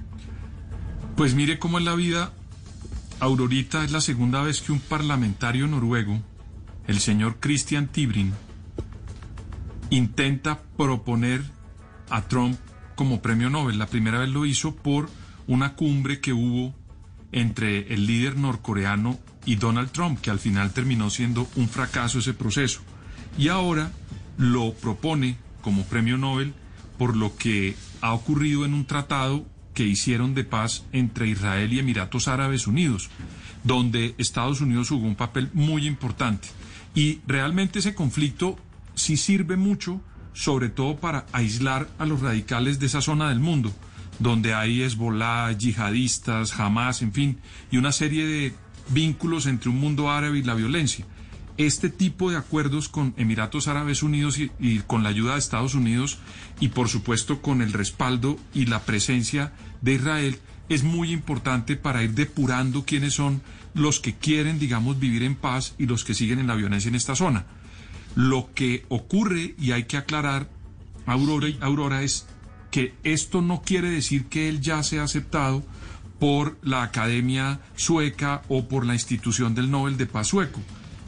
Pues 1.16 1.34
mire 1.34 1.60
cómo 1.60 1.78
es 1.78 1.86
la 1.86 1.96
vida. 1.96 2.34
Aurorita 3.20 3.84
es 3.84 3.92
la 3.92 4.02
segunda 4.02 4.42
vez 4.42 4.62
que 4.62 4.74
un 4.74 4.80
parlamentario 4.80 5.68
noruego 5.68 6.20
el 6.88 7.00
señor 7.00 7.38
Christian 7.40 7.88
Tibrin, 7.88 8.34
intenta 9.90 10.62
proponer 10.78 11.42
a 12.10 12.28
Trump 12.28 12.58
como 12.96 13.22
premio 13.22 13.50
Nobel. 13.50 13.80
La 13.80 13.88
primera 13.88 14.20
vez 14.20 14.30
lo 14.30 14.46
hizo 14.46 14.76
por 14.76 15.10
una 15.48 15.76
cumbre 15.76 16.20
que 16.20 16.34
hubo 16.34 16.74
entre 17.32 17.94
el 17.94 18.06
líder 18.06 18.38
norcoreano 18.38 19.20
y 19.46 19.56
Donald 19.56 19.92
Trump, 19.92 20.22
que 20.22 20.32
al 20.32 20.40
final 20.40 20.72
terminó 20.72 21.10
siendo 21.10 21.48
un 21.56 21.68
fracaso 21.68 22.20
ese 22.20 22.34
proceso. 22.34 22.82
Y 23.38 23.50
ahora 23.50 23.92
lo 24.38 24.74
propone 24.74 25.38
como 25.62 25.84
premio 25.86 26.18
Nobel 26.18 26.54
por 26.98 27.18
lo 27.18 27.36
que 27.36 27.76
ha 28.02 28.14
ocurrido 28.14 28.66
en 28.66 28.74
un 28.74 28.86
tratado 28.86 29.46
que 29.76 29.86
hicieron 29.86 30.34
de 30.34 30.44
paz 30.44 30.86
entre 30.92 31.28
Israel 31.28 31.72
y 31.72 31.80
Emiratos 31.80 32.28
Árabes 32.28 32.66
Unidos, 32.66 33.10
donde 33.64 34.16
Estados 34.18 34.62
Unidos 34.62 34.90
jugó 34.90 35.06
un 35.06 35.16
papel 35.16 35.52
muy 35.54 35.86
importante. 35.86 36.48
Y 36.96 37.20
realmente 37.28 37.80
ese 37.80 37.94
conflicto 37.94 38.58
sí 38.96 39.18
sirve 39.18 39.58
mucho, 39.58 40.02
sobre 40.34 40.70
todo 40.70 40.96
para 40.96 41.26
aislar 41.34 41.90
a 42.00 42.06
los 42.06 42.22
radicales 42.22 42.80
de 42.80 42.88
esa 42.88 43.02
zona 43.02 43.30
del 43.30 43.40
mundo, 43.40 43.72
donde 44.20 44.54
hay 44.54 44.82
Hezbollah, 44.82 45.52
yihadistas, 45.52 46.60
Hamas, 46.60 47.02
en 47.02 47.12
fin, 47.12 47.38
y 47.70 47.78
una 47.78 47.92
serie 47.92 48.26
de 48.26 48.54
vínculos 48.90 49.46
entre 49.46 49.70
un 49.70 49.80
mundo 49.80 50.10
árabe 50.10 50.40
y 50.40 50.44
la 50.44 50.54
violencia. 50.54 51.06
Este 51.58 51.90
tipo 51.90 52.32
de 52.32 52.38
acuerdos 52.38 52.90
con 52.90 53.14
Emiratos 53.18 53.70
Árabes 53.70 54.04
Unidos 54.04 54.40
y, 54.40 54.52
y, 54.60 54.80
con 54.80 55.04
la 55.04 55.10
ayuda 55.10 55.34
de 55.34 55.40
Estados 55.40 55.74
Unidos 55.74 56.18
y 56.60 56.68
por 56.70 56.90
supuesto 56.90 57.42
con 57.42 57.62
el 57.62 57.72
respaldo 57.72 58.38
y 58.54 58.66
la 58.66 58.84
presencia 58.84 59.54
de 59.82 59.94
Israel 59.94 60.40
es 60.70 60.84
muy 60.84 61.12
importante 61.12 61.76
para 61.76 62.04
ir 62.04 62.12
depurando 62.12 62.86
quiénes 62.86 63.14
son 63.14 63.42
los 63.74 64.00
que 64.00 64.16
quieren, 64.16 64.58
digamos, 64.58 65.00
vivir 65.00 65.24
en 65.24 65.36
paz 65.36 65.76
y 65.78 65.86
los 65.86 66.04
que 66.04 66.14
siguen 66.14 66.40
en 66.40 66.48
la 66.48 66.56
violencia 66.56 66.90
en 66.90 66.96
esta 66.96 67.16
zona. 67.16 67.46
Lo 68.16 68.50
que 68.54 68.86
ocurre, 68.90 69.56
y 69.60 69.72
hay 69.72 69.84
que 69.84 69.98
aclarar, 69.98 70.50
Aurora, 71.06 71.48
Aurora, 71.62 72.02
es 72.02 72.26
que 72.72 72.94
esto 73.04 73.42
no 73.42 73.62
quiere 73.62 73.90
decir 73.90 74.26
que 74.26 74.50
él 74.50 74.62
ya 74.62 74.82
sea 74.84 75.04
aceptado 75.04 75.64
por 76.20 76.58
la 76.64 76.84
Academia 76.84 77.60
Sueca 77.76 78.42
o 78.48 78.68
por 78.68 78.86
la 78.86 78.94
institución 78.94 79.54
del 79.54 79.70
Nobel 79.70 79.98
de 79.98 80.06
Paz 80.06 80.28
sueco. 80.28 80.62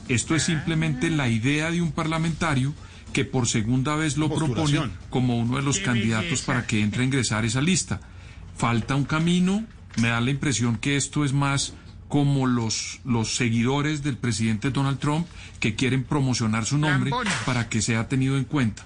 Esto 0.08 0.36
es 0.36 0.44
simplemente 0.44 1.10
la 1.10 1.30
idea 1.30 1.72
de 1.72 1.82
un 1.82 1.92
parlamentario 1.92 2.74
que 3.14 3.26
por 3.26 3.48
segunda 3.48 3.96
vez 3.96 4.18
lo 4.18 4.34
propone 4.34 4.90
como 5.10 5.38
uno 5.40 5.58
de 5.58 5.64
los 5.64 5.80
candidatos 5.80 6.42
para 6.42 6.68
que 6.68 6.82
entre 6.82 7.02
a 7.02 7.06
ingresar 7.06 7.46
esa 7.46 7.62
lista. 7.62 8.00
Falta 8.58 8.96
un 8.96 9.06
camino, 9.06 9.64
me 9.98 10.10
da 10.10 10.20
la 10.20 10.32
impresión 10.32 10.78
que 10.78 10.98
esto 10.98 11.24
es 11.24 11.34
más 11.34 11.74
como 12.08 12.48
los, 12.48 13.02
los 13.06 13.36
seguidores 13.36 14.04
del 14.04 14.18
presidente 14.18 14.72
Donald 14.72 15.00
Trump 15.00 15.28
que 15.60 15.76
quieren 15.76 16.04
promocionar 16.04 16.66
su 16.66 16.78
nombre 16.78 17.12
para 17.46 17.70
que 17.70 17.82
sea 17.82 18.08
tenido 18.08 18.38
en 18.38 18.46
cuenta. 18.46 18.84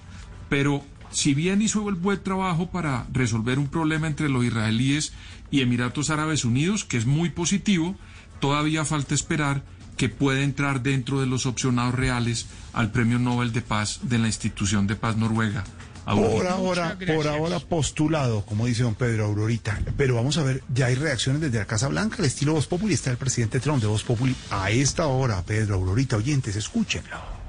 Pero 0.48 0.84
si 1.10 1.34
bien 1.34 1.62
hizo 1.62 1.88
el 1.88 1.94
buen 1.94 2.22
trabajo 2.22 2.70
para 2.70 3.06
resolver 3.12 3.58
un 3.58 3.68
problema 3.68 4.06
entre 4.06 4.28
los 4.28 4.44
israelíes 4.44 5.12
y 5.50 5.60
Emiratos 5.60 6.10
Árabes 6.10 6.44
Unidos, 6.44 6.84
que 6.84 6.96
es 6.96 7.06
muy 7.06 7.30
positivo, 7.30 7.96
todavía 8.40 8.84
falta 8.84 9.14
esperar 9.14 9.62
que 9.96 10.08
pueda 10.08 10.40
entrar 10.40 10.82
dentro 10.82 11.20
de 11.20 11.26
los 11.26 11.46
opcionados 11.46 11.94
reales 11.94 12.46
al 12.72 12.90
Premio 12.90 13.18
Nobel 13.18 13.52
de 13.52 13.62
Paz 13.62 14.00
de 14.02 14.18
la 14.18 14.26
institución 14.26 14.86
de 14.86 14.96
paz 14.96 15.16
noruega. 15.16 15.64
Por 16.04 16.46
ahora, 16.48 16.98
por 17.06 17.28
ahora 17.28 17.60
postulado, 17.60 18.44
como 18.44 18.66
dice 18.66 18.82
don 18.82 18.94
Pedro 18.94 19.26
Aurorita. 19.26 19.80
Pero 19.96 20.16
vamos 20.16 20.36
a 20.36 20.42
ver, 20.42 20.62
ya 20.74 20.86
hay 20.86 20.96
reacciones 20.96 21.40
desde 21.40 21.58
la 21.58 21.66
Casa 21.66 21.88
Blanca, 21.88 22.16
el 22.18 22.24
estilo 22.24 22.54
Voz 22.54 22.66
Populi. 22.66 22.94
Está 22.94 23.10
el 23.10 23.16
presidente 23.16 23.60
Trump 23.60 23.80
de 23.80 23.86
Voz 23.86 24.02
Populi 24.02 24.34
a 24.50 24.70
esta 24.70 25.06
hora, 25.06 25.42
Pedro 25.42 25.76
Aurorita. 25.76 26.16
Oyentes, 26.16 26.56
escúchenlo. 26.56 27.42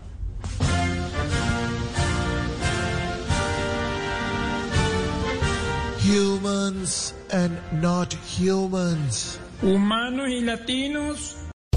Humans 6.03 7.15
and 7.31 7.57
not 7.81 8.13
humans. 8.37 9.39
Humanos 9.61 10.29
y 10.29 10.41
latinos. 10.41 11.42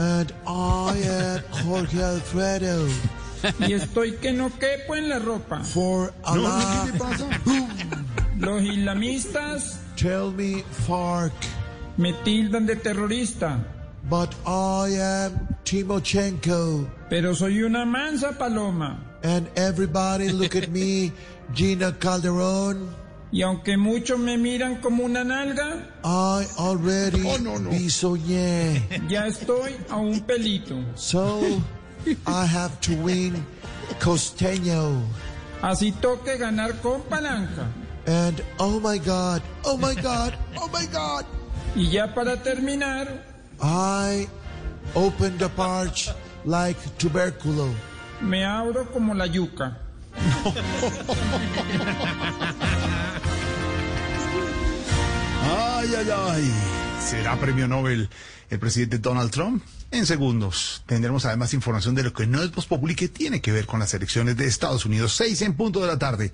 And 0.00 0.32
I 0.46 0.96
am 0.96 1.42
Jorge 1.64 2.02
Alfredo. 2.02 2.88
Y 3.58 3.72
estoy 3.74 4.12
que 4.16 4.32
no 4.32 4.48
quepo 4.48 4.94
en 4.96 5.10
la 5.10 5.18
ropa. 5.18 5.62
For 5.62 6.12
Allah. 6.24 6.86
Los 8.38 8.62
islamistas 8.62 9.78
Tell 9.96 10.32
me, 10.32 10.62
FARC. 10.86 11.32
me 11.98 12.14
tildan 12.24 12.66
de 12.66 12.76
terrorista. 12.76 13.58
But 14.08 14.34
I 14.46 14.88
am 14.98 15.48
Timochenko. 15.64 16.88
Pero 17.10 17.34
soy 17.34 17.62
una 17.62 17.84
mansa 17.84 18.32
paloma. 18.38 18.98
And 19.22 19.50
everybody 19.56 20.30
look 20.30 20.56
at 20.56 20.70
me, 20.70 21.12
Gina 21.52 21.92
Calderon. 21.92 22.88
Y 23.32 23.42
aunque 23.42 23.76
muchos 23.76 24.18
me 24.18 24.36
miran 24.36 24.80
como 24.80 25.04
una 25.04 25.22
nalga, 25.22 25.86
I 26.04 26.46
already 26.58 27.22
Oh, 27.26 27.38
no, 27.38 27.58
no. 27.58 27.70
bisoñé. 27.70 28.82
ya 29.08 29.26
estoy 29.26 29.76
a 29.88 29.96
un 29.96 30.20
pelito. 30.20 30.74
So 30.96 31.40
I 32.26 32.44
have 32.46 32.80
to 32.80 32.92
win 33.02 33.44
costeño. 34.00 35.02
Así 35.62 35.92
toque 35.92 36.38
ganar 36.38 36.80
con 36.80 37.02
palanca. 37.02 37.68
And 38.06 38.42
oh 38.58 38.80
my 38.80 38.98
God, 38.98 39.42
oh 39.64 39.76
my 39.76 39.94
God, 39.94 40.34
oh 40.56 40.68
my 40.72 40.86
God. 40.86 41.24
Y 41.76 41.88
ya 41.90 42.12
para 42.12 42.36
terminar, 42.42 43.06
I 43.62 44.26
opened 44.96 45.38
the 45.38 45.48
parch 45.50 46.10
like 46.44 46.76
tuberculo. 46.98 47.72
me 48.22 48.42
abro 48.44 48.86
como 48.92 49.14
la 49.14 49.26
yuca. 49.26 49.76
Ay, 55.42 55.88
ay, 55.96 56.08
ay. 56.10 56.52
¿Será 57.00 57.38
premio 57.38 57.66
Nobel 57.66 58.08
el 58.50 58.58
presidente 58.58 58.98
Donald 58.98 59.30
Trump? 59.30 59.62
En 59.90 60.06
segundos 60.06 60.82
tendremos 60.86 61.24
además 61.24 61.54
información 61.54 61.94
de 61.94 62.04
lo 62.04 62.12
que 62.12 62.26
no 62.26 62.42
es 62.42 62.50
Populi 62.50 62.94
que 62.94 63.08
tiene 63.08 63.40
que 63.40 63.50
ver 63.50 63.66
con 63.66 63.80
las 63.80 63.92
elecciones 63.94 64.36
de 64.36 64.46
Estados 64.46 64.84
Unidos. 64.84 65.14
Seis 65.16 65.42
en 65.42 65.54
punto 65.56 65.80
de 65.80 65.88
la 65.88 65.98
tarde. 65.98 66.32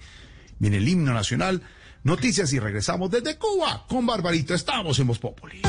Viene 0.59 0.79
el 0.79 0.89
himno 0.89 1.13
nacional, 1.15 1.63
noticias 2.03 2.53
y 2.53 2.59
regresamos 2.59 3.11
desde 3.11 3.39
Cuba 3.39 3.87
con 3.89 4.05
Barbarito. 4.07 4.55
Estamos 4.55 4.99
en 4.99 5.07
Voz 5.07 5.19
Populi. 5.19 5.63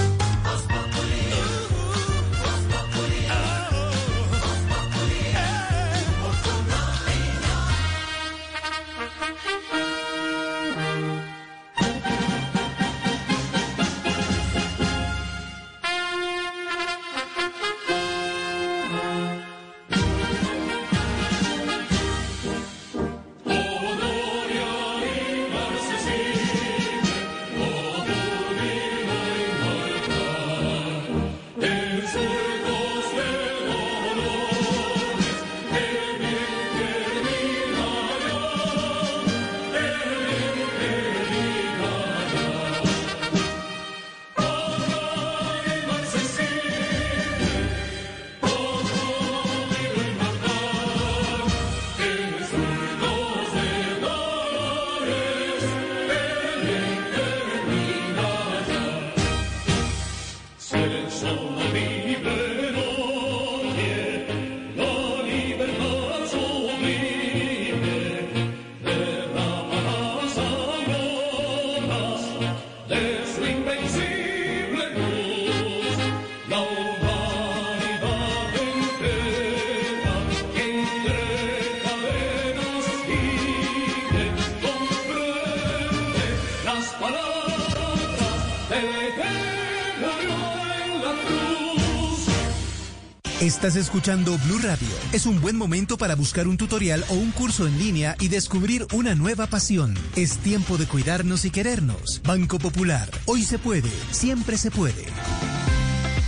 Estás 93.57 93.75
escuchando 93.75 94.37
Blue 94.45 94.59
Radio. 94.59 94.87
Es 95.13 95.25
un 95.25 95.41
buen 95.41 95.57
momento 95.57 95.97
para 95.97 96.13
buscar 96.13 96.47
un 96.47 96.57
tutorial 96.57 97.03
o 97.09 97.15
un 97.15 97.31
curso 97.31 97.65
en 97.65 97.79
línea 97.79 98.15
y 98.19 98.27
descubrir 98.27 98.85
una 98.93 99.15
nueva 99.15 99.47
pasión. 99.47 99.97
Es 100.15 100.37
tiempo 100.37 100.77
de 100.77 100.85
cuidarnos 100.85 101.43
y 101.43 101.49
querernos. 101.49 102.21
Banco 102.23 102.59
Popular. 102.59 103.09
Hoy 103.25 103.41
se 103.41 103.57
puede. 103.57 103.89
Siempre 104.11 104.59
se 104.59 104.69
puede. 104.69 105.05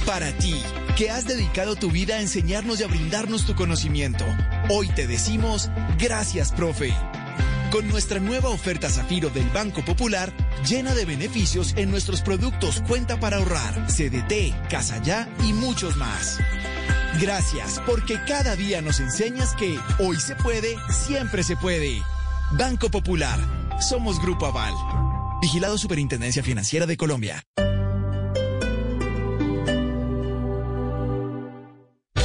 Para 0.07 0.35
ti, 0.39 0.55
que 0.97 1.11
has 1.11 1.27
dedicado 1.27 1.75
tu 1.75 1.91
vida 1.91 2.15
a 2.15 2.21
enseñarnos 2.21 2.79
y 2.79 2.83
a 2.83 2.87
brindarnos 2.87 3.45
tu 3.45 3.53
conocimiento. 3.53 4.25
Hoy 4.69 4.87
te 4.87 5.05
decimos 5.05 5.69
gracias, 5.99 6.51
profe. 6.51 6.95
Con 7.71 7.87
nuestra 7.89 8.19
nueva 8.19 8.49
oferta 8.49 8.89
Zafiro 8.89 9.29
del 9.29 9.47
Banco 9.51 9.85
Popular, 9.85 10.33
llena 10.67 10.95
de 10.95 11.05
beneficios 11.05 11.75
en 11.77 11.91
nuestros 11.91 12.23
productos 12.23 12.81
Cuenta 12.87 13.19
para 13.19 13.37
ahorrar, 13.37 13.85
CDT, 13.85 14.67
Casa 14.67 14.99
Ya 15.03 15.31
y 15.47 15.53
muchos 15.53 15.95
más. 15.95 16.39
Gracias, 17.21 17.81
porque 17.85 18.19
cada 18.27 18.55
día 18.55 18.81
nos 18.81 18.99
enseñas 18.99 19.55
que 19.55 19.79
hoy 19.99 20.17
se 20.19 20.35
puede, 20.35 20.75
siempre 20.89 21.43
se 21.43 21.57
puede. 21.57 22.01
Banco 22.51 22.89
Popular. 22.89 23.39
Somos 23.81 24.21
Grupo 24.21 24.45
Aval. 24.45 24.73
Vigilado 25.41 25.77
Superintendencia 25.77 26.43
Financiera 26.43 26.85
de 26.85 26.97
Colombia. 26.97 27.43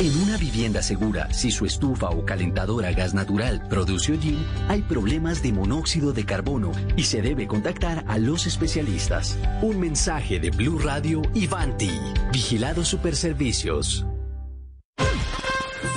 En 0.00 0.22
una 0.22 0.36
vivienda 0.36 0.82
segura, 0.82 1.32
si 1.32 1.50
su 1.50 1.64
estufa 1.64 2.10
o 2.10 2.26
calentadora 2.26 2.92
gas 2.92 3.14
natural 3.14 3.66
produce 3.68 4.12
hollín, 4.12 4.44
hay 4.68 4.82
problemas 4.82 5.42
de 5.42 5.52
monóxido 5.52 6.12
de 6.12 6.26
carbono 6.26 6.72
y 6.96 7.04
se 7.04 7.22
debe 7.22 7.46
contactar 7.46 8.04
a 8.08 8.18
los 8.18 8.46
especialistas. 8.46 9.38
Un 9.62 9.80
mensaje 9.80 10.40
de 10.40 10.50
Blue 10.50 10.78
Radio 10.78 11.22
y 11.32 11.46
Vanti. 11.46 11.90
Vigilado 12.32 12.84
Superservicios. 12.84 14.04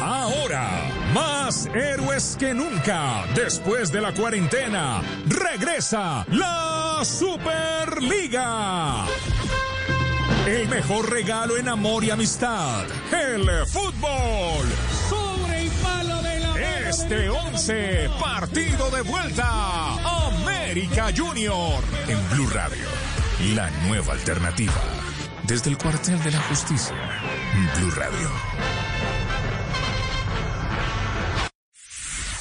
Ahora, 0.08 0.90
más 1.14 1.66
héroes 1.76 2.38
que 2.40 2.54
nunca. 2.54 3.26
Después 3.36 3.92
de 3.92 4.00
la 4.00 4.14
cuarentena, 4.14 5.02
regresa 5.28 6.26
la 6.30 7.02
Superliga. 7.04 9.04
El 10.46 10.70
mejor 10.70 11.12
regalo 11.12 11.58
en 11.58 11.68
amor 11.68 12.06
y 12.06 12.12
amistad, 12.12 12.86
el 13.12 13.50
fútbol. 13.68 14.66
Sobre 15.10 15.66
y 15.66 15.70
palo 15.84 16.22
de 16.22 16.40
la 16.40 16.90
Este 16.90 17.30
11, 17.30 18.10
partido 18.18 18.90
de 18.92 19.02
vuelta. 19.02 19.96
América 20.28 21.08
Junior. 21.14 21.84
En 22.08 22.30
Blue 22.30 22.50
Radio, 22.52 22.88
la 23.56 23.70
nueva 23.90 24.14
alternativa. 24.14 24.72
Desde 25.44 25.70
el 25.70 25.78
cuartel 25.78 26.24
de 26.24 26.32
la 26.32 26.40
justicia, 26.44 26.96
Blue 27.76 27.92
Radio. 27.92 28.32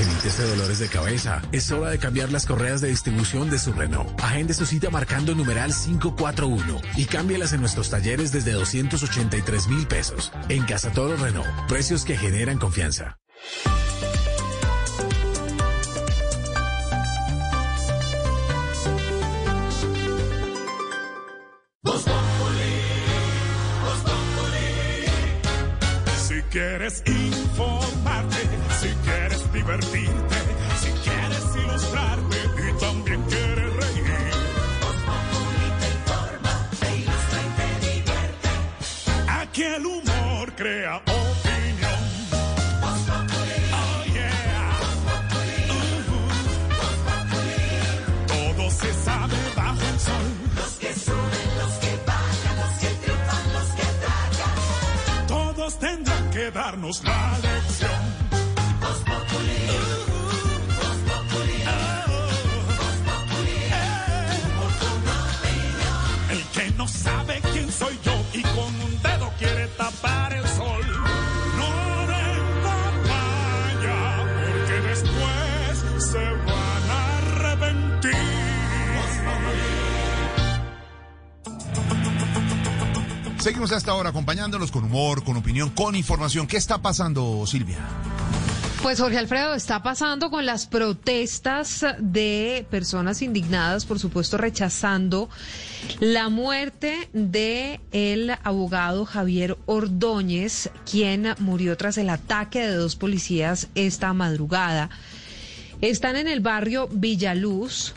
Evítese 0.00 0.44
dolores 0.44 0.78
de 0.78 0.88
cabeza. 0.88 1.42
Es 1.50 1.72
hora 1.72 1.90
de 1.90 1.98
cambiar 1.98 2.30
las 2.30 2.46
correas 2.46 2.80
de 2.80 2.88
distribución 2.88 3.50
de 3.50 3.58
su 3.58 3.72
Renault. 3.72 4.08
Agende 4.22 4.54
su 4.54 4.64
cita 4.64 4.90
marcando 4.90 5.34
numeral 5.34 5.72
541 5.72 6.80
y 6.96 7.04
cámbielas 7.06 7.52
en 7.52 7.60
nuestros 7.60 7.90
talleres 7.90 8.30
desde 8.30 8.52
283 8.52 9.66
mil 9.66 9.88
pesos. 9.88 10.32
En 10.48 10.64
Casa 10.64 10.92
Toro 10.92 11.16
Renault. 11.16 11.48
Precios 11.66 12.04
que 12.04 12.16
generan 12.16 12.58
confianza. 12.58 13.18
Si 26.28 26.42
quieres 26.50 27.02
informarte, 27.06 28.36
si 28.80 28.88
quieres 29.04 29.27
divertirte, 29.58 30.36
si 30.80 30.90
quieres 31.04 31.44
ilustrarte 31.56 32.38
y 32.68 32.72
también 32.78 33.22
quieres 33.22 33.70
reír. 33.80 34.04
te 35.80 35.88
informa, 35.96 36.52
te 36.80 36.88
ilustra 36.96 37.38
y 37.42 37.50
te 37.58 37.68
divierte. 37.86 38.50
Aquí 39.40 39.62
el 39.62 39.84
humor 39.86 40.52
crea 40.54 40.96
opinión. 40.96 42.00
Oh, 43.80 44.04
yeah. 44.14 44.78
Ujú. 45.78 46.20
Todo 48.28 48.70
se 48.70 48.90
sabe 49.04 49.36
bajo 49.56 49.82
el 49.92 49.98
sol. 49.98 50.26
Los 50.56 50.72
que 50.82 50.94
suben, 50.94 51.48
los 51.60 51.72
que 51.82 51.92
bajan, 52.06 52.56
los 52.62 52.74
que 52.80 52.90
triunfan, 53.02 53.44
los 53.56 53.68
que 53.76 53.82
atacan. 53.82 55.26
Todos 55.26 55.78
tendrán 55.78 56.30
que 56.30 56.50
darnos 56.52 57.02
la 57.04 57.47
Seguimos 83.48 83.72
hasta 83.72 83.92
ahora 83.92 84.10
acompañándolos 84.10 84.70
con 84.70 84.84
humor, 84.84 85.24
con 85.24 85.38
opinión, 85.38 85.70
con 85.70 85.96
información. 85.96 86.46
¿Qué 86.46 86.58
está 86.58 86.82
pasando, 86.82 87.46
Silvia? 87.46 87.78
Pues 88.82 89.00
Jorge 89.00 89.16
Alfredo, 89.16 89.54
está 89.54 89.82
pasando 89.82 90.28
con 90.28 90.44
las 90.44 90.66
protestas 90.66 91.82
de 91.98 92.66
personas 92.70 93.22
indignadas, 93.22 93.86
por 93.86 93.98
supuesto, 93.98 94.36
rechazando 94.36 95.30
la 95.98 96.28
muerte 96.28 97.08
de 97.14 97.80
el 97.90 98.32
abogado 98.44 99.06
Javier 99.06 99.56
Ordóñez, 99.64 100.68
quien 100.84 101.34
murió 101.38 101.74
tras 101.78 101.96
el 101.96 102.10
ataque 102.10 102.60
de 102.60 102.74
dos 102.74 102.96
policías 102.96 103.68
esta 103.74 104.12
madrugada. 104.12 104.90
Están 105.80 106.16
en 106.16 106.28
el 106.28 106.40
barrio 106.40 106.86
Villaluz, 106.92 107.94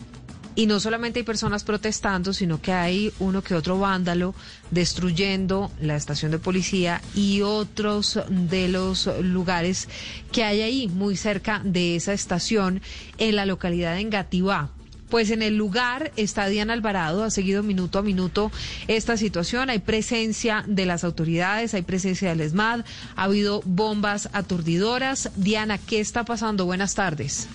y 0.56 0.66
no 0.66 0.80
solamente 0.80 1.20
hay 1.20 1.24
personas 1.24 1.64
protestando, 1.64 2.34
sino 2.34 2.62
que 2.62 2.74
hay 2.74 3.14
uno 3.20 3.42
que 3.42 3.56
otro 3.56 3.80
vándalo 3.80 4.36
destruyendo 4.70 5.72
la 5.82 5.96
estación 5.96 6.32
de 6.32 6.40
policía 6.40 7.02
y 7.16 7.42
otros 7.42 8.20
de 8.30 8.68
los 8.68 9.10
lugares 9.22 9.88
que 10.32 10.44
hay 10.44 10.62
ahí, 10.62 10.88
muy 10.88 11.16
cerca 11.16 11.62
de 11.64 11.96
esa 11.96 12.14
estación, 12.14 12.82
en 13.18 13.36
la 13.36 13.46
localidad 13.46 13.96
de 13.96 14.02
Engativá. 14.02 14.70
Pues 15.10 15.30
en 15.30 15.42
el 15.42 15.58
lugar 15.58 16.14
está 16.16 16.48
Diana 16.48 16.72
Alvarado, 16.72 17.26
ha 17.26 17.32
seguido 17.32 17.64
minuto 17.64 18.00
a 18.00 18.02
minuto 18.02 18.50
esta 18.88 19.18
situación. 19.18 19.70
Hay 19.70 19.80
presencia 19.80 20.64
de 20.68 20.86
las 20.86 21.04
autoridades, 21.04 21.74
hay 21.74 21.82
presencia 21.82 22.30
del 22.30 22.40
ESMAD, 22.40 22.86
ha 23.18 23.24
habido 23.24 23.62
bombas 23.66 24.30
aturdidoras. 24.32 25.30
Diana, 25.36 25.78
¿qué 25.78 26.00
está 26.00 26.24
pasando? 26.24 26.66
Buenas 26.66 26.96
tardes. 26.96 27.50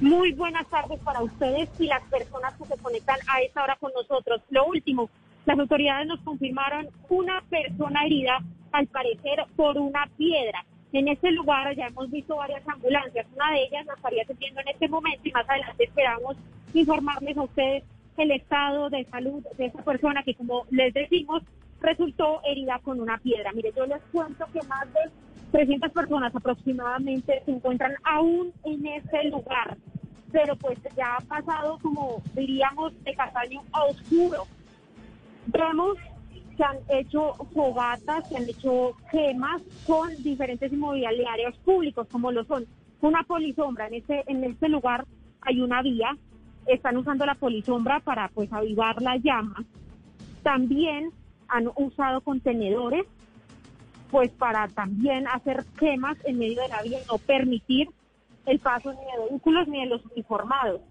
Muy 0.00 0.32
buenas 0.32 0.66
tardes 0.66 0.98
para 1.00 1.22
ustedes 1.22 1.68
y 1.78 1.86
las 1.86 2.02
personas 2.04 2.54
que 2.54 2.64
se 2.64 2.76
conectan 2.78 3.18
a 3.28 3.40
esta 3.40 3.62
hora 3.62 3.76
con 3.80 3.92
nosotros. 3.92 4.42
Lo 4.50 4.66
último, 4.66 5.08
las 5.46 5.58
autoridades 5.58 6.06
nos 6.06 6.20
confirmaron 6.20 6.88
una 7.08 7.42
persona 7.48 8.04
herida, 8.04 8.40
al 8.72 8.86
parecer 8.88 9.44
por 9.54 9.78
una 9.78 10.08
piedra. 10.16 10.64
En 10.92 11.08
este 11.08 11.30
lugar 11.30 11.74
ya 11.76 11.86
hemos 11.86 12.10
visto 12.10 12.36
varias 12.36 12.66
ambulancias. 12.68 13.26
Una 13.34 13.52
de 13.52 13.64
ellas 13.64 13.86
la 13.86 13.94
estaría 13.94 14.22
atendiendo 14.24 14.60
en 14.60 14.68
este 14.68 14.88
momento 14.88 15.20
y 15.28 15.32
más 15.32 15.48
adelante 15.48 15.84
esperamos 15.84 16.36
informarles 16.72 17.36
a 17.36 17.42
ustedes 17.42 17.84
el 18.16 18.30
estado 18.32 18.90
de 18.90 19.04
salud 19.04 19.44
de 19.56 19.66
esa 19.66 19.82
persona 19.82 20.22
que, 20.24 20.34
como 20.34 20.66
les 20.70 20.92
decimos, 20.92 21.42
resultó 21.80 22.40
herida 22.44 22.80
con 22.82 23.00
una 23.00 23.18
piedra. 23.18 23.52
Mire, 23.52 23.72
yo 23.76 23.86
les 23.86 24.02
cuento 24.12 24.44
que 24.52 24.60
más 24.66 24.92
de 24.92 25.00
300 25.54 25.92
personas 25.92 26.34
aproximadamente 26.34 27.40
se 27.44 27.52
encuentran 27.52 27.92
aún 28.02 28.52
en 28.64 28.84
ese 28.86 29.22
lugar, 29.30 29.76
pero 30.32 30.56
pues 30.56 30.80
ya 30.96 31.14
ha 31.14 31.20
pasado 31.20 31.78
como 31.80 32.20
diríamos 32.34 32.92
de 33.04 33.14
castaño 33.14 33.62
a 33.70 33.84
oscuro. 33.84 34.48
Vemos 35.46 35.96
que 36.56 36.64
han 36.64 36.78
hecho 36.88 37.34
fogatas, 37.54 38.28
se 38.28 38.36
han 38.36 38.48
hecho 38.48 38.96
quemas 39.12 39.62
con 39.86 40.10
diferentes 40.24 40.72
inmobiliarios 40.72 41.56
públicos, 41.58 42.08
como 42.10 42.32
lo 42.32 42.42
son 42.46 42.66
una 43.00 43.22
polisombra. 43.22 43.86
En 43.86 43.94
este, 43.94 44.24
en 44.26 44.42
este 44.42 44.68
lugar 44.68 45.04
hay 45.40 45.60
una 45.60 45.82
vía, 45.82 46.16
están 46.66 46.96
usando 46.96 47.26
la 47.26 47.36
polisombra 47.36 48.00
para 48.00 48.26
pues 48.30 48.52
avivar 48.52 49.00
la 49.00 49.18
llama. 49.18 49.64
También 50.42 51.12
han 51.46 51.70
usado 51.76 52.22
contenedores 52.22 53.06
pues 54.14 54.30
para 54.30 54.68
también 54.68 55.26
hacer 55.26 55.64
quemas 55.76 56.16
en 56.22 56.38
medio 56.38 56.62
de 56.62 56.68
la 56.68 56.82
vía 56.82 57.00
y 57.00 57.06
no 57.10 57.18
permitir 57.18 57.88
el 58.46 58.60
paso 58.60 58.92
ni 58.92 59.00
de 59.00 59.28
vehículos 59.28 59.66
ni 59.66 59.80
de 59.80 59.86
los 59.86 60.06
uniformados. 60.06 60.82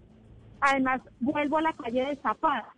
Además, 0.60 1.00
vuelvo 1.20 1.56
a 1.56 1.62
la 1.62 1.72
calle 1.72 2.04
de 2.04 2.16
Zapada. 2.16 2.74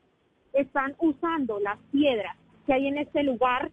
Están 0.53 0.95
usando 1.01 1.59
las 1.59 1.81
piedras 1.91 2.37
que 2.65 2.75
hay 2.75 2.87
en 2.87 2.99
este 2.99 3.25
lugar 3.25 3.73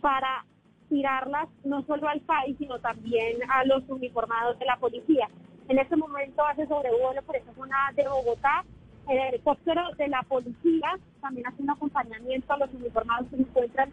para 0.00 0.44
tirarlas 0.88 1.48
no 1.64 1.82
solo 1.86 2.08
al 2.08 2.20
país, 2.20 2.56
sino 2.56 2.78
también 2.78 3.38
a 3.50 3.64
los 3.64 3.82
uniformados 3.88 4.56
de 4.60 4.66
la 4.66 4.76
policía. 4.76 5.28
En 5.68 5.80
este 5.80 5.96
momento 5.96 6.44
hace 6.44 6.68
sobrevuelo 6.68 7.20
por 7.22 7.34
esta 7.34 7.52
zona 7.52 7.90
de 7.96 8.06
Bogotá. 8.06 8.64
El 9.08 9.18
helicóptero 9.18 9.82
de 9.98 10.06
la 10.06 10.22
policía 10.22 11.00
también 11.20 11.48
hace 11.48 11.64
un 11.64 11.70
acompañamiento 11.70 12.52
a 12.52 12.58
los 12.58 12.72
uniformados 12.74 13.26
que 13.28 13.38
se 13.38 13.42
encuentran 13.42 13.90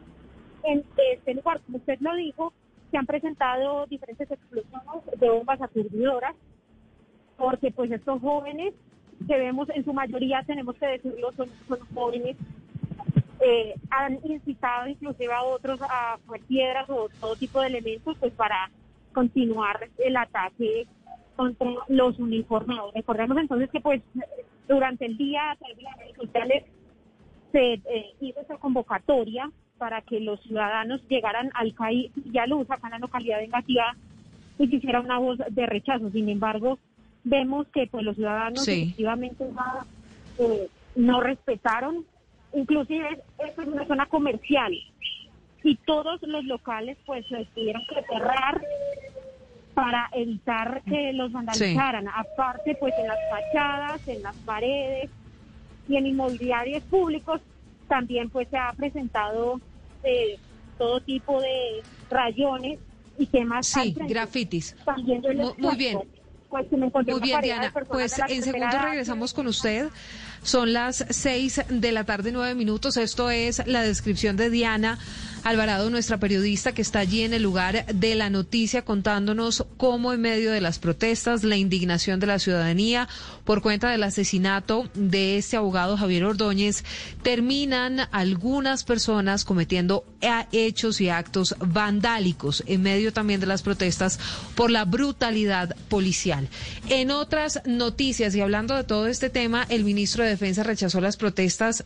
en 0.63 0.83
este 1.13 1.33
lugar. 1.33 1.61
Como 1.65 1.77
usted 1.77 1.99
lo 1.99 2.15
dijo, 2.15 2.53
se 2.89 2.97
han 2.97 3.05
presentado 3.05 3.85
diferentes 3.87 4.29
explosiones 4.29 5.19
de 5.19 5.29
bombas 5.29 5.61
aturdidoras, 5.61 6.35
porque 7.37 7.71
pues 7.71 7.91
estos 7.91 8.21
jóvenes 8.21 8.73
que 9.27 9.37
vemos 9.37 9.69
en 9.69 9.83
su 9.85 9.93
mayoría, 9.93 10.43
tenemos 10.43 10.75
que 10.75 10.87
decirlo, 10.87 11.31
son, 11.33 11.49
son 11.67 11.79
jóvenes 11.93 12.35
eh, 13.43 13.73
han 13.89 14.19
incitado 14.23 14.87
inclusive 14.87 15.33
a 15.33 15.41
otros 15.41 15.79
a 15.81 16.19
poner 16.27 16.45
piedras 16.45 16.87
o 16.89 17.09
todo 17.19 17.35
tipo 17.35 17.59
de 17.59 17.67
elementos 17.67 18.15
pues 18.19 18.31
para 18.33 18.69
continuar 19.13 19.89
el 19.97 20.15
ataque 20.15 20.85
contra 21.35 21.67
los 21.87 22.19
uniformados. 22.19 22.93
Recordemos 22.93 23.37
entonces 23.37 23.69
que 23.71 23.81
pues 23.81 24.03
durante 24.67 25.07
el 25.07 25.17
día 25.17 25.51
a 25.51 25.57
través 26.31 26.65
se 27.51 27.73
eh, 27.73 28.13
hizo 28.21 28.41
esa 28.41 28.57
convocatoria 28.57 29.51
para 29.81 30.01
que 30.01 30.19
los 30.19 30.39
ciudadanos 30.43 31.01
llegaran 31.09 31.49
al 31.55 31.73
CAI 31.73 32.11
ya 32.31 32.45
luz 32.45 32.69
acá 32.69 32.85
en 32.85 32.91
la 32.91 32.99
localidad 32.99 33.39
de 33.39 33.45
Engativá 33.45 33.95
y 34.59 34.67
se 34.67 34.75
hiciera 34.75 35.01
una 35.01 35.17
voz 35.17 35.39
de 35.49 35.65
rechazo. 35.65 36.11
Sin 36.11 36.29
embargo, 36.29 36.77
vemos 37.23 37.65
que 37.73 37.87
pues 37.87 38.05
los 38.05 38.15
ciudadanos 38.15 38.67
efectivamente 38.67 39.43
eh, 40.37 40.67
no 40.95 41.19
respetaron 41.19 42.05
inclusive 42.53 43.23
esto 43.39 43.61
es 43.63 43.67
una 43.69 43.87
zona 43.87 44.05
comercial 44.05 44.71
y 45.63 45.75
todos 45.77 46.21
los 46.21 46.45
locales 46.45 46.99
pues 47.07 47.25
tuvieron 47.55 47.81
que 47.89 48.03
cerrar 48.03 48.61
para 49.73 50.09
evitar 50.13 50.83
que 50.83 51.11
los 51.13 51.31
vandalizaran. 51.31 52.07
Aparte 52.07 52.75
pues 52.79 52.93
en 52.99 53.07
las 53.07 53.17
fachadas, 53.31 54.07
en 54.07 54.21
las 54.21 54.35
paredes 54.37 55.09
y 55.89 55.95
en 55.95 56.05
inmobiliarios 56.05 56.83
públicos 56.83 57.41
también 57.87 58.29
pues 58.29 58.47
se 58.49 58.57
ha 58.57 58.71
presentado 58.73 59.59
eh, 60.03 60.37
todo 60.77 60.99
tipo 61.01 61.41
de 61.41 61.81
rayones 62.09 62.79
y 63.17 63.25
temas. 63.25 63.67
Sí, 63.67 63.95
grafitis. 64.07 64.75
Muy, 65.57 65.75
bien. 65.75 65.99
Pues, 66.49 66.65
muy 66.71 67.21
bien, 67.21 67.41
Diana. 67.41 67.73
Pues 67.89 68.19
en 68.27 68.43
segundos 68.43 68.81
regresamos 68.81 69.33
con 69.33 69.47
usted. 69.47 69.87
Son 70.43 70.73
las 70.73 71.05
seis 71.11 71.61
de 71.69 71.91
la 71.91 72.03
tarde, 72.03 72.31
nueve 72.31 72.55
minutos. 72.55 72.97
Esto 72.97 73.29
es 73.29 73.61
la 73.67 73.83
descripción 73.83 74.37
de 74.37 74.49
Diana 74.49 74.97
Alvarado, 75.43 75.89
nuestra 75.89 76.19
periodista 76.19 76.71
que 76.71 76.83
está 76.83 76.99
allí 76.99 77.23
en 77.23 77.33
el 77.33 77.41
lugar 77.41 77.87
de 77.87 78.13
la 78.13 78.29
noticia 78.29 78.83
contándonos 78.83 79.65
cómo 79.77 80.13
en 80.13 80.21
medio 80.21 80.51
de 80.51 80.61
las 80.61 80.77
protestas, 80.77 81.43
la 81.43 81.57
indignación 81.57 82.19
de 82.19 82.27
la 82.27 82.37
ciudadanía 82.37 83.07
por 83.43 83.63
cuenta 83.63 83.89
del 83.89 84.03
asesinato 84.03 84.87
de 84.93 85.37
este 85.37 85.57
abogado 85.57 85.97
Javier 85.97 86.25
Ordóñez, 86.25 86.83
terminan 87.23 88.07
algunas 88.11 88.83
personas 88.83 89.43
cometiendo 89.43 90.05
hechos 90.51 91.01
y 91.01 91.09
actos 91.09 91.55
vandálicos 91.59 92.63
en 92.67 92.83
medio 92.83 93.11
también 93.11 93.39
de 93.39 93.47
las 93.47 93.63
protestas 93.63 94.19
por 94.53 94.69
la 94.69 94.85
brutalidad 94.85 95.75
policial. 95.89 96.47
En 96.87 97.09
otras 97.09 97.61
noticias 97.65 98.35
y 98.35 98.41
hablando 98.41 98.75
de 98.75 98.83
todo 98.83 99.07
este 99.07 99.31
tema, 99.31 99.65
el 99.69 99.85
ministro 99.85 100.23
de 100.23 100.30
Defensa 100.31 100.63
rechazó 100.63 100.99
las 101.01 101.17
protestas 101.17 101.85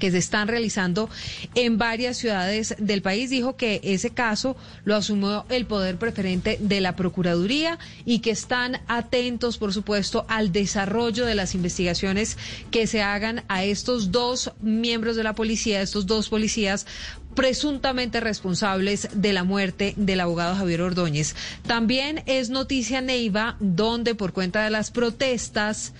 que 0.00 0.10
se 0.10 0.18
están 0.18 0.48
realizando 0.48 1.08
en 1.54 1.78
varias 1.78 2.16
ciudades 2.16 2.74
del 2.78 3.02
país. 3.02 3.30
Dijo 3.30 3.56
que 3.56 3.80
ese 3.84 4.10
caso 4.10 4.56
lo 4.84 4.96
asumió 4.96 5.44
el 5.48 5.66
poder 5.66 5.96
preferente 5.98 6.56
de 6.60 6.80
la 6.80 6.96
Procuraduría 6.96 7.78
y 8.04 8.18
que 8.18 8.30
están 8.32 8.80
atentos, 8.88 9.58
por 9.58 9.72
supuesto, 9.72 10.24
al 10.28 10.50
desarrollo 10.50 11.24
de 11.26 11.36
las 11.36 11.54
investigaciones 11.54 12.36
que 12.72 12.88
se 12.88 13.02
hagan 13.02 13.44
a 13.48 13.62
estos 13.62 14.10
dos 14.10 14.50
miembros 14.60 15.14
de 15.14 15.22
la 15.24 15.34
policía, 15.34 15.82
estos 15.82 16.06
dos 16.06 16.28
policías 16.28 16.86
presuntamente 17.34 18.18
responsables 18.18 19.08
de 19.14 19.32
la 19.32 19.44
muerte 19.44 19.94
del 19.96 20.18
abogado 20.20 20.56
Javier 20.56 20.82
Ordóñez. 20.82 21.36
También 21.66 22.24
es 22.26 22.50
noticia 22.50 23.00
Neiva, 23.00 23.56
donde 23.60 24.16
por 24.16 24.32
cuenta 24.32 24.64
de 24.64 24.70
las 24.70 24.90
protestas 24.90 25.92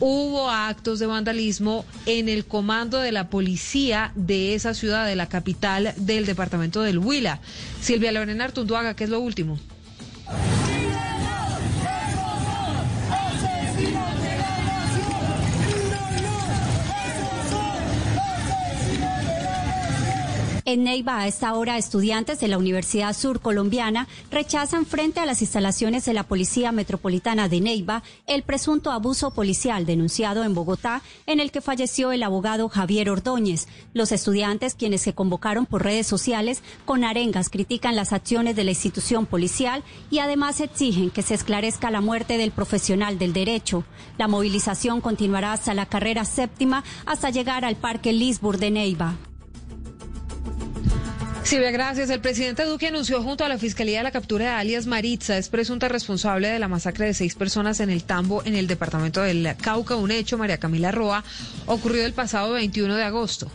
hubo 0.00 0.50
actos 0.50 0.98
de 0.98 1.06
vandalismo 1.06 1.84
en 2.06 2.28
el 2.28 2.44
comando 2.44 2.98
de 2.98 3.12
la 3.12 3.28
policía 3.28 4.12
de 4.14 4.54
esa 4.54 4.74
ciudad, 4.74 5.06
de 5.06 5.16
la 5.16 5.28
capital 5.28 5.94
del 5.96 6.26
departamento 6.26 6.82
del 6.82 6.98
Huila. 6.98 7.40
Silvia 7.80 8.12
Lorena 8.12 8.44
Artunduaga, 8.44 8.94
¿qué 8.94 9.04
es 9.04 9.10
lo 9.10 9.20
último? 9.20 9.58
En 20.68 20.84
Neiva, 20.84 21.20
a 21.20 21.26
esta 21.26 21.54
hora, 21.54 21.78
estudiantes 21.78 22.40
de 22.40 22.48
la 22.48 22.58
Universidad 22.58 23.14
Sur 23.14 23.40
Colombiana 23.40 24.06
rechazan 24.30 24.84
frente 24.84 25.18
a 25.18 25.24
las 25.24 25.40
instalaciones 25.40 26.04
de 26.04 26.12
la 26.12 26.24
Policía 26.24 26.72
Metropolitana 26.72 27.48
de 27.48 27.62
Neiva 27.62 28.02
el 28.26 28.42
presunto 28.42 28.90
abuso 28.90 29.30
policial 29.30 29.86
denunciado 29.86 30.44
en 30.44 30.52
Bogotá, 30.52 31.00
en 31.24 31.40
el 31.40 31.52
que 31.52 31.62
falleció 31.62 32.12
el 32.12 32.22
abogado 32.22 32.68
Javier 32.68 33.08
Ordóñez. 33.08 33.66
Los 33.94 34.12
estudiantes, 34.12 34.74
quienes 34.74 35.00
se 35.00 35.14
convocaron 35.14 35.64
por 35.64 35.84
redes 35.84 36.06
sociales, 36.06 36.62
con 36.84 37.02
arengas 37.02 37.48
critican 37.48 37.96
las 37.96 38.12
acciones 38.12 38.54
de 38.54 38.64
la 38.64 38.72
institución 38.72 39.24
policial 39.24 39.82
y 40.10 40.18
además 40.18 40.60
exigen 40.60 41.08
que 41.08 41.22
se 41.22 41.32
esclarezca 41.32 41.90
la 41.90 42.02
muerte 42.02 42.36
del 42.36 42.50
profesional 42.50 43.18
del 43.18 43.32
derecho. 43.32 43.84
La 44.18 44.28
movilización 44.28 45.00
continuará 45.00 45.54
hasta 45.54 45.72
la 45.72 45.86
carrera 45.86 46.26
séptima, 46.26 46.84
hasta 47.06 47.30
llegar 47.30 47.64
al 47.64 47.76
Parque 47.76 48.12
Lisburg 48.12 48.58
de 48.58 48.70
Neiva. 48.70 49.16
Silvia, 51.48 51.70
gracias. 51.70 52.10
El 52.10 52.20
presidente 52.20 52.66
Duque 52.66 52.88
anunció 52.88 53.22
junto 53.22 53.42
a 53.42 53.48
la 53.48 53.56
Fiscalía 53.56 54.02
la 54.02 54.10
captura 54.10 54.44
de 54.44 54.50
alias 54.50 54.84
Maritza, 54.84 55.38
es 55.38 55.48
presunta 55.48 55.88
responsable 55.88 56.48
de 56.48 56.58
la 56.58 56.68
masacre 56.68 57.06
de 57.06 57.14
seis 57.14 57.34
personas 57.36 57.80
en 57.80 57.88
el 57.88 58.04
Tambo, 58.04 58.42
en 58.44 58.54
el 58.54 58.66
departamento 58.66 59.22
del 59.22 59.56
Cauca. 59.58 59.96
Un 59.96 60.10
hecho, 60.10 60.36
María 60.36 60.58
Camila 60.58 60.92
Roa, 60.92 61.24
ocurrió 61.64 62.04
el 62.04 62.12
pasado 62.12 62.52
21 62.52 62.96
de 62.96 63.02
agosto. 63.02 63.50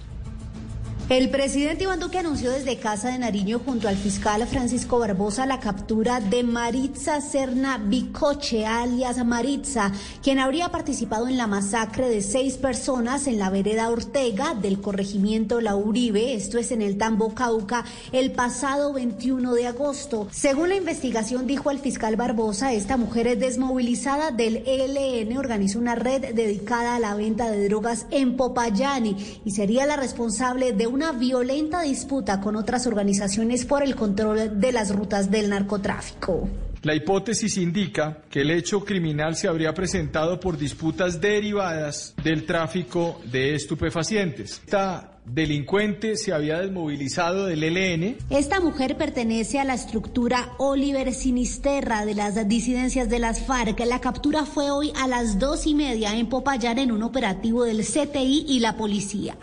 El 1.10 1.30
presidente 1.30 1.84
Iván 1.84 2.00
Duque 2.00 2.18
anunció 2.18 2.50
desde 2.50 2.78
Casa 2.78 3.10
de 3.10 3.20
Nariño 3.20 3.60
junto 3.64 3.90
al 3.90 3.98
fiscal 3.98 4.48
Francisco 4.48 5.00
Barbosa 5.00 5.46
la 5.46 5.60
captura 5.60 6.22
de 6.22 6.44
Maritza 6.44 7.20
Serna 7.20 7.78
Bicoche, 7.78 8.66
alias 8.66 9.24
Maritza, 9.26 9.92
quien 10.24 10.40
habría 10.40 10.70
participado 10.70 11.28
en 11.28 11.36
la 11.36 11.46
masacre 11.46 12.08
de 12.08 12.22
seis 12.22 12.56
personas 12.56 13.28
en 13.28 13.38
la 13.38 13.50
vereda 13.50 13.90
Ortega 13.90 14.56
del 14.56 14.80
corregimiento 14.80 15.60
La 15.60 15.76
Uribe, 15.76 16.36
esto 16.36 16.58
es 16.58 16.72
en 16.72 16.82
el 16.82 16.98
Tambo 16.98 17.36
Cauca, 17.36 17.84
el 18.14 18.32
pasado 18.32 18.94
21 18.94 19.54
de 19.56 19.68
agosto. 19.68 20.30
Según 20.32 20.70
la 20.70 20.76
investigación, 20.76 21.48
dijo 21.48 21.70
el 21.70 21.80
fiscal 21.80 22.16
Barbosa, 22.16 22.72
esta 22.72 22.96
mujer 22.96 23.28
es 23.28 23.40
desmovilizada 23.42 24.32
del 24.32 24.64
ELN, 24.66 25.38
organizó 25.38 25.80
una 25.80 25.96
red 25.96 26.34
dedicada 26.34 26.96
a 26.96 27.00
la 27.00 27.14
venta 27.14 27.52
de 27.52 27.68
drogas 27.68 28.06
en 28.10 28.38
Popayani 28.38 29.42
y 29.44 29.52
sería 29.52 29.86
la 29.86 29.98
responsable 29.98 30.72
de 30.72 30.93
una 30.94 31.12
violenta 31.12 31.82
disputa 31.82 32.40
con 32.40 32.56
otras 32.56 32.86
organizaciones 32.86 33.66
por 33.66 33.82
el 33.82 33.96
control 33.96 34.60
de 34.60 34.72
las 34.72 34.96
rutas 34.96 35.32
del 35.32 35.50
narcotráfico. 35.50 36.48
La 36.84 36.94
hipótesis 36.94 37.58
indica 37.58 38.20
que 38.30 38.42
el 38.42 38.52
hecho 38.52 38.86
criminal 38.86 39.36
se 39.36 39.48
habría 39.48 39.74
presentado 39.74 40.40
por 40.40 40.58
disputas 40.58 41.20
derivadas 41.20 42.14
del 42.24 42.46
tráfico 42.46 43.20
de 43.32 43.56
estupefacientes. 43.56 44.62
Esta 44.66 45.18
delincuente 45.26 46.16
se 46.16 46.32
había 46.32 46.60
desmovilizado 46.60 47.46
del 47.48 47.64
ELN. 47.64 48.18
Esta 48.30 48.60
mujer 48.60 48.96
pertenece 48.96 49.60
a 49.60 49.64
la 49.64 49.74
estructura 49.74 50.52
Oliver 50.60 51.12
Sinisterra 51.14 52.06
de 52.06 52.14
las 52.14 52.48
disidencias 52.48 53.10
de 53.10 53.20
las 53.20 53.42
FARC. 53.42 53.80
La 53.88 54.02
captura 54.02 54.46
fue 54.46 54.70
hoy 54.70 54.92
a 54.96 55.08
las 55.08 55.40
dos 55.40 55.66
y 55.66 55.74
media 55.74 56.16
en 56.16 56.30
Popayán 56.30 56.78
en 56.78 56.92
un 56.92 57.02
operativo 57.02 57.64
del 57.64 57.84
CTI 57.84 58.46
y 58.48 58.60
la 58.60 58.78
policía. 58.78 59.38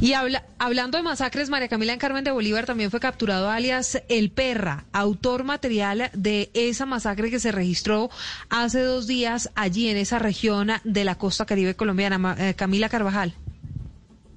Y 0.00 0.14
habla, 0.14 0.44
hablando 0.58 0.96
de 0.98 1.02
masacres, 1.02 1.50
María 1.50 1.68
Camila 1.68 1.92
en 1.92 1.98
Carmen 1.98 2.24
de 2.24 2.30
Bolívar 2.30 2.66
también 2.66 2.90
fue 2.90 3.00
capturado 3.00 3.50
alias 3.50 4.02
El 4.08 4.30
Perra, 4.30 4.86
autor 4.92 5.44
material 5.44 6.10
de 6.14 6.50
esa 6.54 6.86
masacre 6.86 7.30
que 7.30 7.40
se 7.40 7.52
registró 7.52 8.10
hace 8.48 8.80
dos 8.80 9.06
días 9.06 9.50
allí 9.54 9.88
en 9.88 9.96
esa 9.96 10.18
región 10.18 10.70
de 10.84 11.04
la 11.04 11.16
costa 11.16 11.46
caribe 11.46 11.74
colombiana. 11.74 12.36
Eh, 12.38 12.54
Camila 12.54 12.88
Carvajal. 12.88 13.34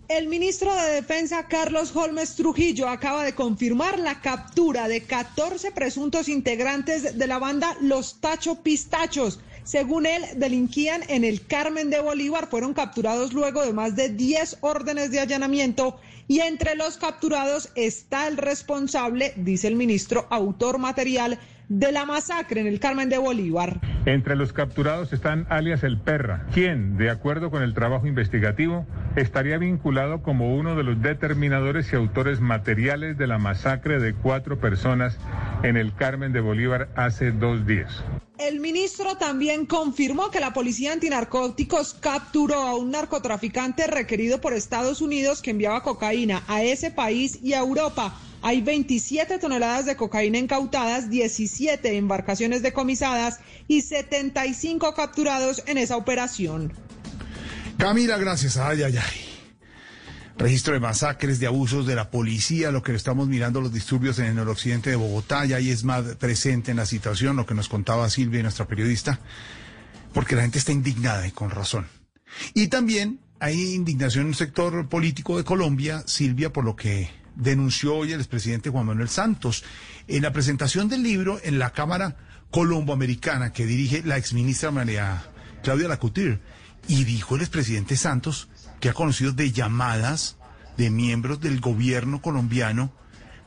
El 0.10 0.28
ministro 0.28 0.76
de 0.76 0.92
Defensa, 0.92 1.48
Carlos 1.48 1.96
Holmes 1.96 2.36
Trujillo, 2.36 2.90
acaba 2.90 3.24
de 3.24 3.34
confirmar 3.34 3.98
la 3.98 4.22
captura 4.22 4.88
de 4.88 5.04
14 5.04 5.72
presuntos 5.72 6.28
integrantes 6.28 7.18
de 7.18 7.28
la 7.28 7.40
banda 7.40 7.76
Los 7.82 8.20
Tacho 8.20 8.62
Pistachos 8.62 9.40
según 9.64 10.06
él, 10.06 10.24
delinquían 10.36 11.04
en 11.08 11.24
el 11.24 11.46
Carmen 11.46 11.90
de 11.90 12.02
Bolívar, 12.02 12.50
fueron 12.50 12.74
capturados 12.74 13.34
luego 13.34 13.66
de 13.66 13.74
más 13.74 13.96
de 13.96 14.10
10 14.10 14.58
órdenes 14.62 15.12
de 15.12 15.20
allanamiento 15.20 16.00
y 16.28 16.40
entre 16.40 16.76
los 16.76 16.98
capturados 16.98 17.70
está 17.76 18.28
el 18.28 18.38
responsable, 18.38 19.34
dice 19.36 19.68
el 19.68 19.76
ministro, 19.76 20.28
autor 20.30 20.78
material 20.78 21.40
de 21.70 21.92
la 21.92 22.06
masacre 22.06 22.62
en 22.62 22.68
el 22.68 22.80
Carmen 22.80 23.10
de 23.10 23.18
Bolívar. 23.18 23.80
Entre 24.06 24.36
los 24.36 24.52
capturados 24.54 25.14
están 25.14 25.48
alias 25.50 25.84
El 25.84 25.98
Perra, 25.98 26.46
quien, 26.54 26.98
de 26.98 27.10
acuerdo 27.10 27.50
con 27.52 27.64
el 27.64 27.74
trabajo 27.74 28.06
investigativo, 28.06 28.86
estaría 29.16 29.58
vinculado 29.58 30.22
como 30.22 30.56
uno 30.56 30.76
de 30.76 30.84
los 30.84 31.02
determinadores 31.02 31.92
y 31.94 31.96
autores 31.96 32.42
materiales 32.42 33.18
de 33.18 33.28
la 33.28 33.38
masacre 33.38 34.00
de 34.00 34.14
cuatro 34.14 34.60
personas 34.60 35.18
en 35.64 35.78
el 35.78 35.96
Carmen 35.96 36.34
de 36.34 36.42
Bolívar 36.42 36.90
hace 36.96 37.32
dos 37.32 37.66
días. 37.66 38.04
El 38.40 38.60
ministro 38.60 39.16
también 39.16 39.66
confirmó 39.66 40.32
que 40.32 40.40
la 40.40 40.54
policía 40.54 40.92
antinarcóticos 40.92 41.94
capturó 41.94 42.56
a 42.56 42.76
un 42.76 42.92
narcotraficante 42.92 43.88
requerido 43.88 44.42
por 44.42 44.54
Estados 44.54 45.02
Unidos 45.02 45.42
que 45.42 45.52
enviaba 45.52 45.84
cocaína 45.84 46.44
a 46.48 46.64
ese 46.64 46.92
país 46.92 47.40
y 47.42 47.54
a 47.54 47.60
Europa. 47.60 48.14
Hay 48.46 48.62
27 48.62 49.40
toneladas 49.40 49.86
de 49.86 49.96
cocaína 49.96 50.38
incautadas, 50.38 51.10
17 51.10 51.96
embarcaciones 51.96 52.62
decomisadas 52.62 53.40
y 53.70 53.82
75 53.82 54.94
capturados 54.94 55.64
en 55.66 55.78
esa 55.78 55.96
operación. 55.96 56.74
Camila, 57.78 58.18
gracias. 58.18 58.58
Ay, 58.58 58.84
ay, 58.84 58.98
ay. 58.98 59.34
Registro 60.38 60.74
de 60.74 60.82
masacres, 60.82 61.40
de 61.40 61.48
abusos 61.48 61.88
de 61.88 61.96
la 61.96 62.12
policía, 62.12 62.72
lo 62.72 62.84
que 62.84 62.94
estamos 62.94 63.30
mirando, 63.30 63.62
los 63.62 63.72
disturbios 63.72 64.20
en 64.20 64.26
el 64.26 64.36
noroccidente 64.36 64.90
de 64.90 64.98
Bogotá, 64.98 65.46
y 65.46 65.54
ahí 65.54 65.70
es 65.70 65.86
más 65.86 66.04
presente 66.18 66.72
en 66.72 66.78
la 66.78 66.86
situación, 66.86 67.38
lo 67.38 67.46
que 67.46 67.54
nos 67.54 67.70
contaba 67.70 68.10
Silvia, 68.10 68.42
nuestra 68.42 68.68
periodista, 68.68 69.22
porque 70.14 70.36
la 70.36 70.42
gente 70.42 70.60
está 70.60 70.74
indignada 70.74 71.26
y 71.26 71.32
con 71.32 71.50
razón. 71.50 71.88
Y 72.54 72.68
también 72.68 73.22
hay 73.40 73.74
indignación 73.74 74.24
en 74.24 74.28
un 74.30 74.34
sector 74.34 74.90
político 74.90 75.38
de 75.38 75.46
Colombia, 75.46 76.04
Silvia, 76.08 76.52
por 76.52 76.66
lo 76.66 76.76
que 76.76 77.23
denunció 77.36 77.96
hoy 77.96 78.12
el 78.12 78.20
expresidente 78.20 78.70
Juan 78.70 78.86
Manuel 78.86 79.10
Santos 79.10 79.64
en 80.08 80.24
la 80.24 80.34
presentación 80.34 80.90
del 80.90 81.04
libro 81.04 81.40
en 81.44 81.60
la 81.60 81.72
Cámara 81.72 82.16
Colomboamericana 82.52 83.54
que 83.54 83.66
dirige 83.66 84.04
la 84.04 84.18
exministra 84.18 84.72
María 84.72 85.24
Claudia 85.64 85.88
Lacutir. 85.88 86.42
Y 86.88 87.06
dijo 87.06 87.36
el 87.36 87.42
expresidente 87.42 87.96
Santos 87.96 88.50
que 88.80 88.90
ha 88.90 88.94
conocido 88.94 89.32
de 89.32 89.52
llamadas 89.52 90.36
de 90.78 90.90
miembros 90.90 91.40
del 91.40 91.62
gobierno 91.62 92.22
colombiano 92.22 92.92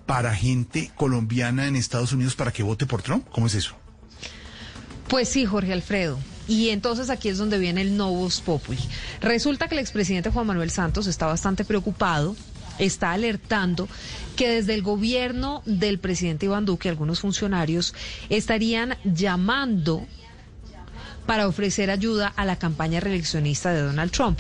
para 0.06 0.34
gente 0.34 0.90
colombiana 0.96 1.66
en 1.66 1.76
Estados 1.76 2.12
Unidos 2.12 2.34
para 2.36 2.52
que 2.52 2.62
vote 2.62 2.86
por 2.86 3.02
Trump. 3.02 3.26
¿Cómo 3.30 3.46
es 3.46 3.54
eso? 3.54 3.76
Pues 5.08 5.28
sí, 5.28 5.44
Jorge 5.44 5.72
Alfredo. 5.72 6.18
Y 6.48 6.70
entonces 6.70 7.10
aquí 7.10 7.28
es 7.28 7.38
donde 7.38 7.58
viene 7.58 7.80
el 7.80 7.96
novus 7.96 8.40
populi. 8.40 8.78
Resulta 9.20 9.68
que 9.68 9.74
el 9.74 9.80
expresidente 9.80 10.30
Juan 10.30 10.46
Manuel 10.46 10.70
Santos 10.70 11.06
está 11.08 11.26
bastante 11.26 11.64
preocupado, 11.64 12.36
está 12.78 13.12
alertando 13.12 13.88
que 14.36 14.48
desde 14.48 14.74
el 14.74 14.82
gobierno 14.82 15.62
del 15.66 15.98
presidente 15.98 16.46
Iván 16.46 16.64
Duque 16.66 16.88
algunos 16.88 17.20
funcionarios 17.20 17.94
estarían 18.28 18.96
llamando 19.04 20.06
para 21.26 21.48
ofrecer 21.48 21.90
ayuda 21.90 22.28
a 22.36 22.44
la 22.44 22.56
campaña 22.56 23.00
reeleccionista 23.00 23.72
de 23.72 23.82
Donald 23.82 24.12
Trump. 24.12 24.38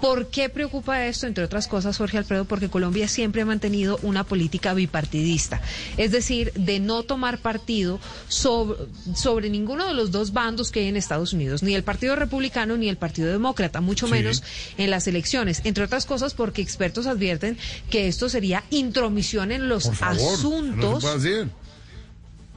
¿Por 0.00 0.28
qué 0.28 0.48
preocupa 0.48 1.06
esto? 1.06 1.26
Entre 1.26 1.44
otras 1.44 1.66
cosas, 1.66 1.96
Jorge 1.96 2.18
Alfredo, 2.18 2.44
porque 2.44 2.68
Colombia 2.68 3.08
siempre 3.08 3.42
ha 3.42 3.46
mantenido 3.46 3.98
una 4.02 4.24
política 4.24 4.74
bipartidista, 4.74 5.60
es 5.96 6.12
decir, 6.12 6.52
de 6.54 6.78
no 6.80 7.02
tomar 7.02 7.38
partido 7.38 7.98
sobre, 8.28 9.50
ninguno 9.50 9.86
de 9.86 9.94
los 9.94 10.10
dos 10.10 10.32
bandos 10.32 10.70
que 10.70 10.80
hay 10.80 10.86
en 10.86 10.96
Estados 10.96 11.32
Unidos, 11.32 11.62
ni 11.62 11.74
el 11.74 11.82
Partido 11.82 12.16
Republicano 12.16 12.76
ni 12.76 12.88
el 12.88 12.96
Partido 12.96 13.30
Demócrata, 13.30 13.80
mucho 13.80 14.06
menos 14.08 14.42
en 14.76 14.90
las 14.90 15.06
elecciones. 15.06 15.62
Entre 15.64 15.84
otras 15.84 16.06
cosas, 16.06 16.34
porque 16.34 16.62
expertos 16.62 17.06
advierten 17.06 17.58
que 17.90 18.08
esto 18.08 18.28
sería 18.28 18.64
intromisión 18.70 19.52
en 19.52 19.68
los 19.68 19.90
asuntos 20.00 21.04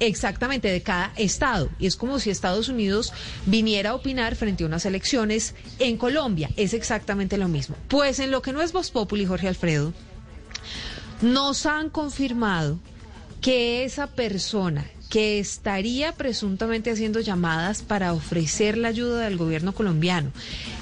exactamente 0.02 0.68
de 0.68 0.82
cada 0.82 1.14
estado. 1.16 1.70
Y 1.80 1.86
es 1.86 1.96
como 1.96 2.20
si 2.20 2.30
Estados 2.30 2.68
Unidos 2.68 3.14
viniera 3.46 3.92
a 3.92 3.96
opinar 3.96 4.36
frente 4.36 4.64
a 4.64 4.68
unas 4.68 4.86
elecciones 4.86 5.56
en 5.80 5.98
Colombia. 5.98 6.50
Es 6.58 6.74
exactamente 6.74 7.38
lo 7.38 7.48
mismo. 7.48 7.76
Pues 7.88 8.20
en 8.20 8.32
lo 8.32 8.42
que 8.42 8.52
no 8.52 8.62
es 8.62 8.74
Voz 8.74 8.92
Populi, 8.92 9.26
Jorge 9.26 9.48
Alfredo, 9.48 9.94
nos 11.22 11.66
han 11.66 11.90
confirmado 11.90 12.80
que 13.42 13.84
esa 13.84 14.08
persona 14.08 14.86
que 15.10 15.40
estaría 15.40 16.14
presuntamente 16.14 16.90
haciendo 16.90 17.20
llamadas 17.20 17.82
para 17.82 18.14
ofrecer 18.14 18.78
la 18.78 18.88
ayuda 18.88 19.26
del 19.26 19.38
gobierno 19.38 19.74
colombiano 19.74 20.32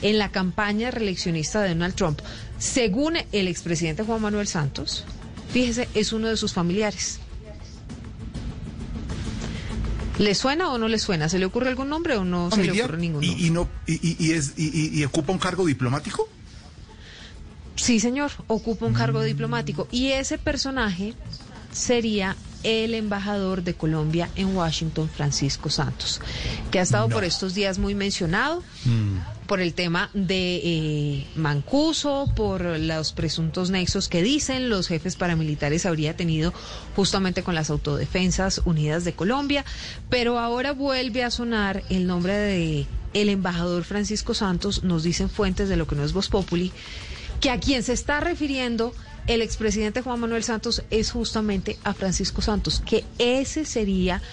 en 0.01 0.17
la 0.17 0.31
campaña 0.31 0.91
reeleccionista 0.91 1.61
de 1.61 1.69
Donald 1.69 1.95
Trump, 1.95 2.19
según 2.59 3.17
el 3.31 3.47
expresidente 3.47 4.03
Juan 4.03 4.21
Manuel 4.21 4.47
Santos, 4.47 5.03
fíjese, 5.51 5.89
es 5.95 6.13
uno 6.13 6.27
de 6.27 6.37
sus 6.37 6.53
familiares. 6.53 7.19
¿Le 10.19 10.35
suena 10.35 10.69
o 10.69 10.77
no 10.77 10.89
le 10.89 10.99
suena? 10.99 11.29
¿Se 11.29 11.39
le 11.39 11.45
ocurre 11.45 11.69
algún 11.69 11.87
nombre 11.87 12.17
o 12.17 12.25
no 12.25 12.51
se 12.51 12.63
le 12.63 12.81
ocurre 12.81 12.97
ningún 12.97 13.25
nombre? 13.25 13.45
¿Y, 13.45 13.49
no, 13.51 13.69
y, 13.87 14.31
es, 14.33 14.53
y, 14.57 15.03
ocupa 15.05 15.31
un 15.31 15.39
cargo 15.39 15.65
diplomático? 15.65 16.27
Sí, 17.75 18.01
señor, 18.01 18.29
ocupa 18.47 18.85
un 18.85 18.93
cargo 18.93 19.21
mm. 19.21 19.23
diplomático. 19.23 19.87
Y 19.91 20.11
ese 20.11 20.37
personaje 20.37 21.13
sería 21.71 22.35
el 22.63 22.93
embajador 22.93 23.63
de 23.63 23.73
Colombia 23.73 24.29
en 24.35 24.55
Washington, 24.55 25.09
Francisco 25.09 25.69
Santos, 25.69 26.21
que 26.71 26.79
ha 26.79 26.83
estado 26.83 27.09
por 27.09 27.23
estos 27.23 27.53
días 27.53 27.77
muy 27.79 27.95
mencionado. 27.95 28.63
Mm. 28.85 29.17
por 29.49 29.61
el 29.61 29.73
tema 29.73 30.11
de 30.13 30.61
eh, 30.63 31.27
Mancuso, 31.35 32.31
por 32.35 32.61
los 32.61 33.13
presuntos 33.13 33.71
nexos 33.71 34.07
que 34.07 34.21
dicen 34.21 34.69
los 34.69 34.87
jefes 34.87 35.15
paramilitares 35.15 35.87
habría 35.87 36.15
tenido 36.15 36.53
justamente 36.95 37.41
con 37.41 37.55
las 37.55 37.71
Autodefensas 37.71 38.61
Unidas 38.65 39.05
de 39.05 39.13
Colombia, 39.13 39.65
pero 40.07 40.37
ahora 40.37 40.73
vuelve 40.73 41.23
a 41.23 41.31
sonar 41.31 41.81
el 41.89 42.05
nombre 42.05 42.33
de 42.33 42.85
el 43.13 43.29
embajador 43.29 43.83
Francisco 43.83 44.33
Santos, 44.33 44.83
nos 44.83 45.03
dicen 45.03 45.29
fuentes 45.29 45.69
de 45.69 45.77
lo 45.77 45.87
que 45.87 45.95
no 45.95 46.03
es 46.03 46.13
Voz 46.13 46.29
Populi, 46.29 46.71
que 47.41 47.49
a 47.49 47.59
quien 47.59 47.83
se 47.83 47.93
está 47.93 48.19
refiriendo 48.19 48.93
el 49.29 49.43
expresidente 49.43 50.01
Juan 50.01 50.19
Manuel 50.19 50.43
Santos 50.43 50.81
es 50.89 51.11
justamente 51.11 51.77
a 51.83 51.93
Francisco 51.93 52.41
Santos, 52.41 52.81
que 52.83 53.05
ese 53.19 53.63
sería 53.63 54.23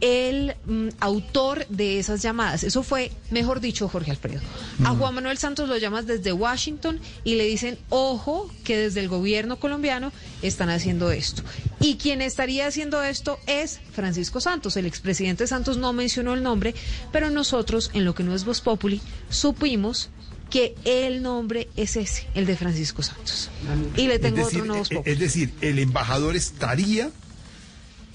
el 0.00 0.56
mm, 0.66 0.88
autor 0.98 1.64
de 1.68 2.00
esas 2.00 2.22
llamadas. 2.22 2.64
Eso 2.64 2.82
fue, 2.82 3.12
mejor 3.30 3.60
dicho, 3.60 3.88
Jorge 3.88 4.10
Alfredo. 4.10 4.40
A 4.84 4.96
Juan 4.96 5.14
Manuel 5.14 5.38
Santos 5.38 5.68
lo 5.68 5.76
llamas 5.76 6.08
desde 6.08 6.32
Washington 6.32 7.00
y 7.22 7.36
le 7.36 7.44
dicen, 7.44 7.78
ojo, 7.88 8.50
que 8.64 8.76
desde 8.76 8.98
el 8.98 9.08
gobierno 9.08 9.60
colombiano 9.60 10.12
están 10.42 10.70
haciendo 10.70 11.12
esto. 11.12 11.44
Y 11.80 11.94
quien 11.94 12.20
estaría 12.20 12.66
haciendo 12.66 13.04
esto 13.04 13.38
es 13.46 13.78
Francisco 13.92 14.40
Santos. 14.40 14.76
El 14.76 14.86
expresidente 14.86 15.46
Santos 15.46 15.78
no 15.78 15.92
mencionó 15.92 16.34
el 16.34 16.42
nombre, 16.42 16.74
pero 17.12 17.30
nosotros, 17.30 17.92
en 17.94 18.04
lo 18.04 18.16
que 18.16 18.24
no 18.24 18.34
es 18.34 18.44
Voz 18.44 18.60
Populi, 18.60 19.00
supimos 19.30 20.10
que 20.50 20.74
el 20.84 21.22
nombre 21.22 21.68
es 21.76 21.96
ese, 21.96 22.26
el 22.34 22.46
de 22.46 22.56
Francisco 22.56 23.02
Santos. 23.02 23.50
Y 23.96 24.06
le 24.06 24.18
tengo 24.18 24.44
otro 24.44 24.64
nuevo 24.64 24.84
Populi. 24.84 25.10
Es 25.10 25.18
decir, 25.18 25.52
el 25.60 25.78
embajador 25.78 26.36
estaría 26.36 27.10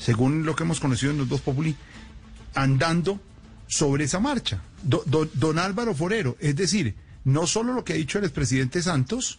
según 0.01 0.45
lo 0.45 0.55
que 0.55 0.63
hemos 0.63 0.79
conocido 0.79 1.11
en 1.11 1.19
los 1.19 1.29
dos 1.29 1.41
Populi, 1.41 1.75
andando 2.55 3.19
sobre 3.67 4.05
esa 4.05 4.19
marcha. 4.19 4.61
don 4.83 5.59
Álvaro 5.59 5.93
Forero, 5.93 6.35
es 6.39 6.55
decir, 6.55 6.95
no 7.23 7.45
solo 7.45 7.73
lo 7.73 7.83
que 7.85 7.93
ha 7.93 7.95
dicho 7.95 8.17
el 8.17 8.25
expresidente 8.25 8.81
Santos 8.81 9.37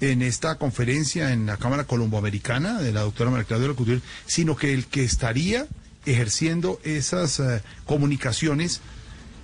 en 0.00 0.22
esta 0.22 0.56
conferencia 0.56 1.32
en 1.32 1.44
la 1.44 1.56
Cámara 1.56 1.84
Colomboamericana 1.84 2.80
de 2.80 2.92
la 2.92 3.00
doctora 3.00 3.30
María 3.30 3.44
Claudia 3.44 3.68
Locutor, 3.68 4.00
sino 4.26 4.56
que 4.56 4.72
el 4.72 4.86
que 4.86 5.04
estaría 5.04 5.66
ejerciendo 6.06 6.80
esas 6.84 7.40
eh, 7.40 7.60
comunicaciones 7.84 8.80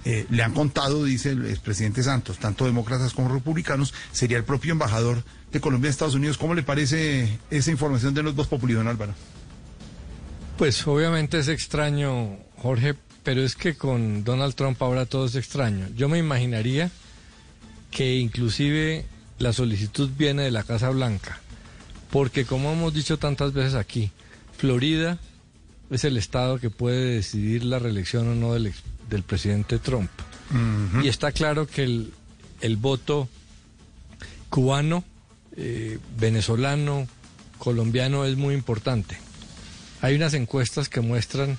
eh, 0.08 0.24
le 0.30 0.44
han 0.44 0.52
contado, 0.52 1.02
dice 1.02 1.30
el 1.30 1.46
expresidente 1.46 2.00
Santos, 2.00 2.38
tanto 2.38 2.64
demócratas 2.64 3.12
como 3.12 3.28
republicanos, 3.28 3.92
sería 4.12 4.36
el 4.36 4.44
propio 4.44 4.70
embajador 4.70 5.24
de 5.50 5.60
Colombia 5.60 5.88
en 5.88 5.90
Estados 5.90 6.14
Unidos. 6.14 6.38
¿Cómo 6.38 6.54
le 6.54 6.62
parece 6.62 7.40
esa 7.50 7.72
información 7.72 8.14
de 8.14 8.22
los 8.22 8.36
dos 8.36 8.46
Populi, 8.46 8.74
don 8.74 8.86
Álvaro? 8.86 9.14
Pues 10.58 10.86
obviamente 10.86 11.40
es 11.40 11.48
extraño, 11.48 12.36
Jorge, 12.58 12.94
pero 13.24 13.42
es 13.42 13.56
que 13.56 13.74
con 13.74 14.22
Donald 14.22 14.54
Trump 14.54 14.80
ahora 14.80 15.06
todo 15.06 15.26
es 15.26 15.34
extraño. 15.34 15.88
Yo 15.96 16.08
me 16.08 16.18
imaginaría 16.18 16.92
que 17.90 18.14
inclusive 18.14 19.06
la 19.40 19.52
solicitud 19.52 20.08
viene 20.16 20.44
de 20.44 20.52
la 20.52 20.62
Casa 20.62 20.88
Blanca, 20.90 21.40
porque 22.12 22.44
como 22.44 22.72
hemos 22.72 22.94
dicho 22.94 23.18
tantas 23.18 23.52
veces 23.52 23.74
aquí, 23.74 24.12
Florida 24.56 25.18
es 25.90 26.04
el 26.04 26.16
estado 26.16 26.60
que 26.60 26.70
puede 26.70 27.16
decidir 27.16 27.64
la 27.64 27.80
reelección 27.80 28.28
o 28.28 28.34
no 28.36 28.54
del, 28.54 28.72
del 29.08 29.22
presidente 29.22 29.78
Trump. 29.78 30.10
Y 31.02 31.08
está 31.08 31.32
claro 31.32 31.66
que 31.66 31.82
el, 31.82 32.12
el 32.60 32.76
voto 32.76 33.28
cubano, 34.48 35.04
eh, 35.56 35.98
venezolano, 36.18 37.08
colombiano 37.58 38.24
es 38.24 38.36
muy 38.36 38.54
importante. 38.54 39.18
Hay 40.02 40.14
unas 40.14 40.34
encuestas 40.34 40.88
que 40.88 41.00
muestran 41.00 41.58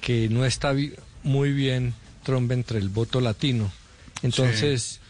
que 0.00 0.28
no 0.28 0.44
está 0.44 0.74
muy 1.22 1.52
bien 1.52 1.94
Trump 2.24 2.50
entre 2.52 2.78
el 2.78 2.88
voto 2.88 3.20
latino. 3.20 3.72
Entonces, 4.22 5.00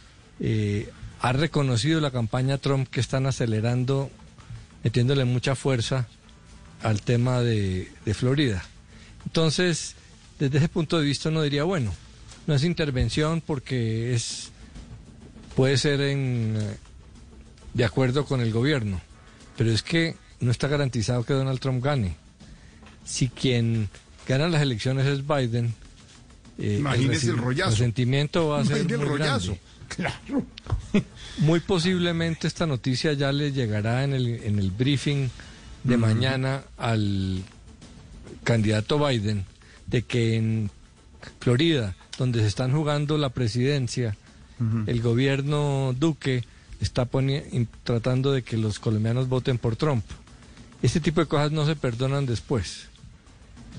eh, 0.40 0.90
ha 1.20 1.32
reconocido 1.32 2.00
la 2.00 2.10
campaña 2.10 2.58
Trump 2.58 2.88
que 2.88 3.00
están 3.00 3.26
acelerando, 3.26 4.10
metiéndole 4.84 5.24
mucha 5.24 5.54
fuerza 5.54 6.06
al 6.82 7.02
tema 7.02 7.40
de, 7.40 7.90
de 8.04 8.14
Florida. 8.14 8.62
Entonces, 9.24 9.96
desde 10.38 10.58
ese 10.58 10.68
punto 10.68 10.98
de 10.98 11.04
vista 11.04 11.28
uno 11.28 11.42
diría, 11.42 11.64
bueno, 11.64 11.92
no 12.46 12.54
es 12.54 12.64
intervención 12.64 13.40
porque 13.40 14.14
es 14.14 14.50
puede 15.54 15.76
ser 15.78 16.00
en 16.02 16.58
de 17.74 17.84
acuerdo 17.84 18.24
con 18.24 18.40
el 18.40 18.52
gobierno, 18.52 19.00
pero 19.56 19.70
es 19.70 19.82
que 19.82 20.16
no 20.40 20.50
está 20.50 20.68
garantizado 20.68 21.24
que 21.24 21.32
Donald 21.34 21.60
Trump 21.60 21.82
gane. 21.84 22.16
Si 23.04 23.28
quien 23.28 23.88
gana 24.28 24.48
las 24.48 24.62
elecciones 24.62 25.06
es 25.06 25.26
Biden, 25.26 25.74
eh, 26.58 26.76
Imagínese 26.78 27.26
el, 27.26 27.32
el, 27.36 27.38
rollazo. 27.38 27.70
el 27.70 27.76
sentimiento 27.76 28.48
va 28.48 28.60
a 28.60 28.64
ser 28.64 28.84
muy 28.84 28.92
el 28.94 29.00
rollazo. 29.00 29.46
grande. 29.46 29.60
Claro. 29.88 30.44
Muy 31.38 31.60
posiblemente 31.60 32.48
esta 32.48 32.66
noticia 32.66 33.12
ya 33.12 33.30
le 33.30 33.52
llegará 33.52 34.02
en 34.02 34.14
el, 34.14 34.26
en 34.42 34.58
el 34.58 34.70
briefing 34.72 35.28
de 35.84 35.96
Mm. 35.96 36.00
mañana 36.00 36.62
al 36.76 37.40
candidato 38.42 38.98
Biden 39.06 39.44
de 39.86 40.02
que 40.02 40.36
en 40.36 40.70
Florida, 41.40 41.94
donde 42.18 42.40
se 42.40 42.46
están 42.46 42.72
jugando 42.72 43.18
la 43.18 43.30
presidencia, 43.30 44.16
el 44.86 45.02
gobierno 45.02 45.94
Duque 45.98 46.44
está 46.80 47.08
tratando 47.84 48.32
de 48.32 48.42
que 48.42 48.56
los 48.56 48.78
colombianos 48.78 49.28
voten 49.28 49.58
por 49.58 49.76
Trump. 49.76 50.04
Este 50.82 51.00
tipo 51.00 51.20
de 51.20 51.26
cosas 51.26 51.52
no 51.52 51.66
se 51.66 51.76
perdonan 51.76 52.26
después. 52.26 52.86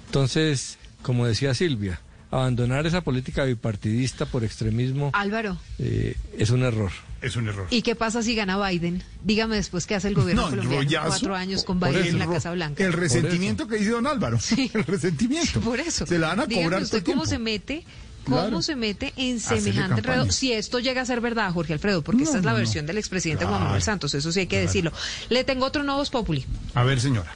Entonces, 0.08 0.78
como 1.02 1.26
decía 1.26 1.54
Silvia, 1.54 2.00
abandonar 2.32 2.86
esa 2.88 3.02
política 3.02 3.44
bipartidista 3.46 4.26
por 4.26 4.44
extremismo 4.44 5.12
Álvaro, 5.14 5.58
eh, 5.80 6.16
es 6.38 6.50
un 6.50 6.64
error. 6.64 6.92
Es 7.22 7.36
un 7.36 7.48
error. 7.48 7.66
¿y 7.72 7.82
qué 7.82 7.96
pasa 7.96 8.22
si 8.22 8.36
gana 8.36 8.64
Biden? 8.70 9.02
Dígame 9.24 9.56
después 9.56 9.88
qué 9.88 9.96
hace 9.96 10.08
el 10.10 10.14
gobierno 10.14 10.44
No, 10.44 10.50
colombiano 10.52 10.84
rollazo. 10.84 11.08
cuatro 11.08 11.36
años 11.36 11.64
con 11.64 11.80
Biden 11.80 11.96
eso, 12.04 12.10
en 12.10 12.20
la 12.20 12.28
Casa 12.28 12.52
Blanca. 12.52 12.84
El 12.84 12.94
resentimiento 12.94 13.68
que 13.68 13.78
dice 13.78 13.90
don 13.92 14.06
Álvaro. 14.06 14.38
El 14.56 14.84
resentimiento. 14.84 15.60
Por 15.62 15.80
eso. 15.80 16.06
Se 16.06 16.20
la 16.20 16.28
van 16.28 16.42
a 16.42 16.46
Dígame 16.46 16.66
cobrar 16.66 16.80
todo 16.82 16.86
usted 16.86 16.98
el 17.00 17.04
cómo 17.06 17.26
se 17.26 17.40
mete, 17.40 17.84
cómo 18.24 18.38
Claro. 18.38 18.62
se 18.62 18.76
mete 18.76 19.14
en 19.18 19.40
semejante 19.40 20.02
enredo. 20.02 20.32
Si 20.32 20.54
esto 20.54 20.78
llega 20.80 21.02
a 21.02 21.06
ser 21.06 21.20
verdad, 21.22 21.52
Jorge 21.52 21.74
Alfredo, 21.74 22.04
porque 22.04 22.22
esta 22.24 22.38
es 22.38 22.44
la 22.46 22.52
no, 22.52 22.58
no. 22.58 22.64
versión 22.64 22.86
del 22.86 23.00
expresidente 23.00 23.46
Juan 23.46 23.56
Claro. 23.56 23.66
Manuel 23.66 23.82
Santos, 23.82 24.14
eso 24.14 24.32
sí 24.32 24.42
hay 24.42 24.48
que 24.48 24.60
decirlo. 24.60 24.92
Le 25.30 25.44
tengo 25.44 25.66
otro 25.66 25.82
nuevo 25.82 26.04
Populi. 26.06 26.46
A 26.76 26.84
ver, 26.84 27.00
señora. 27.02 27.36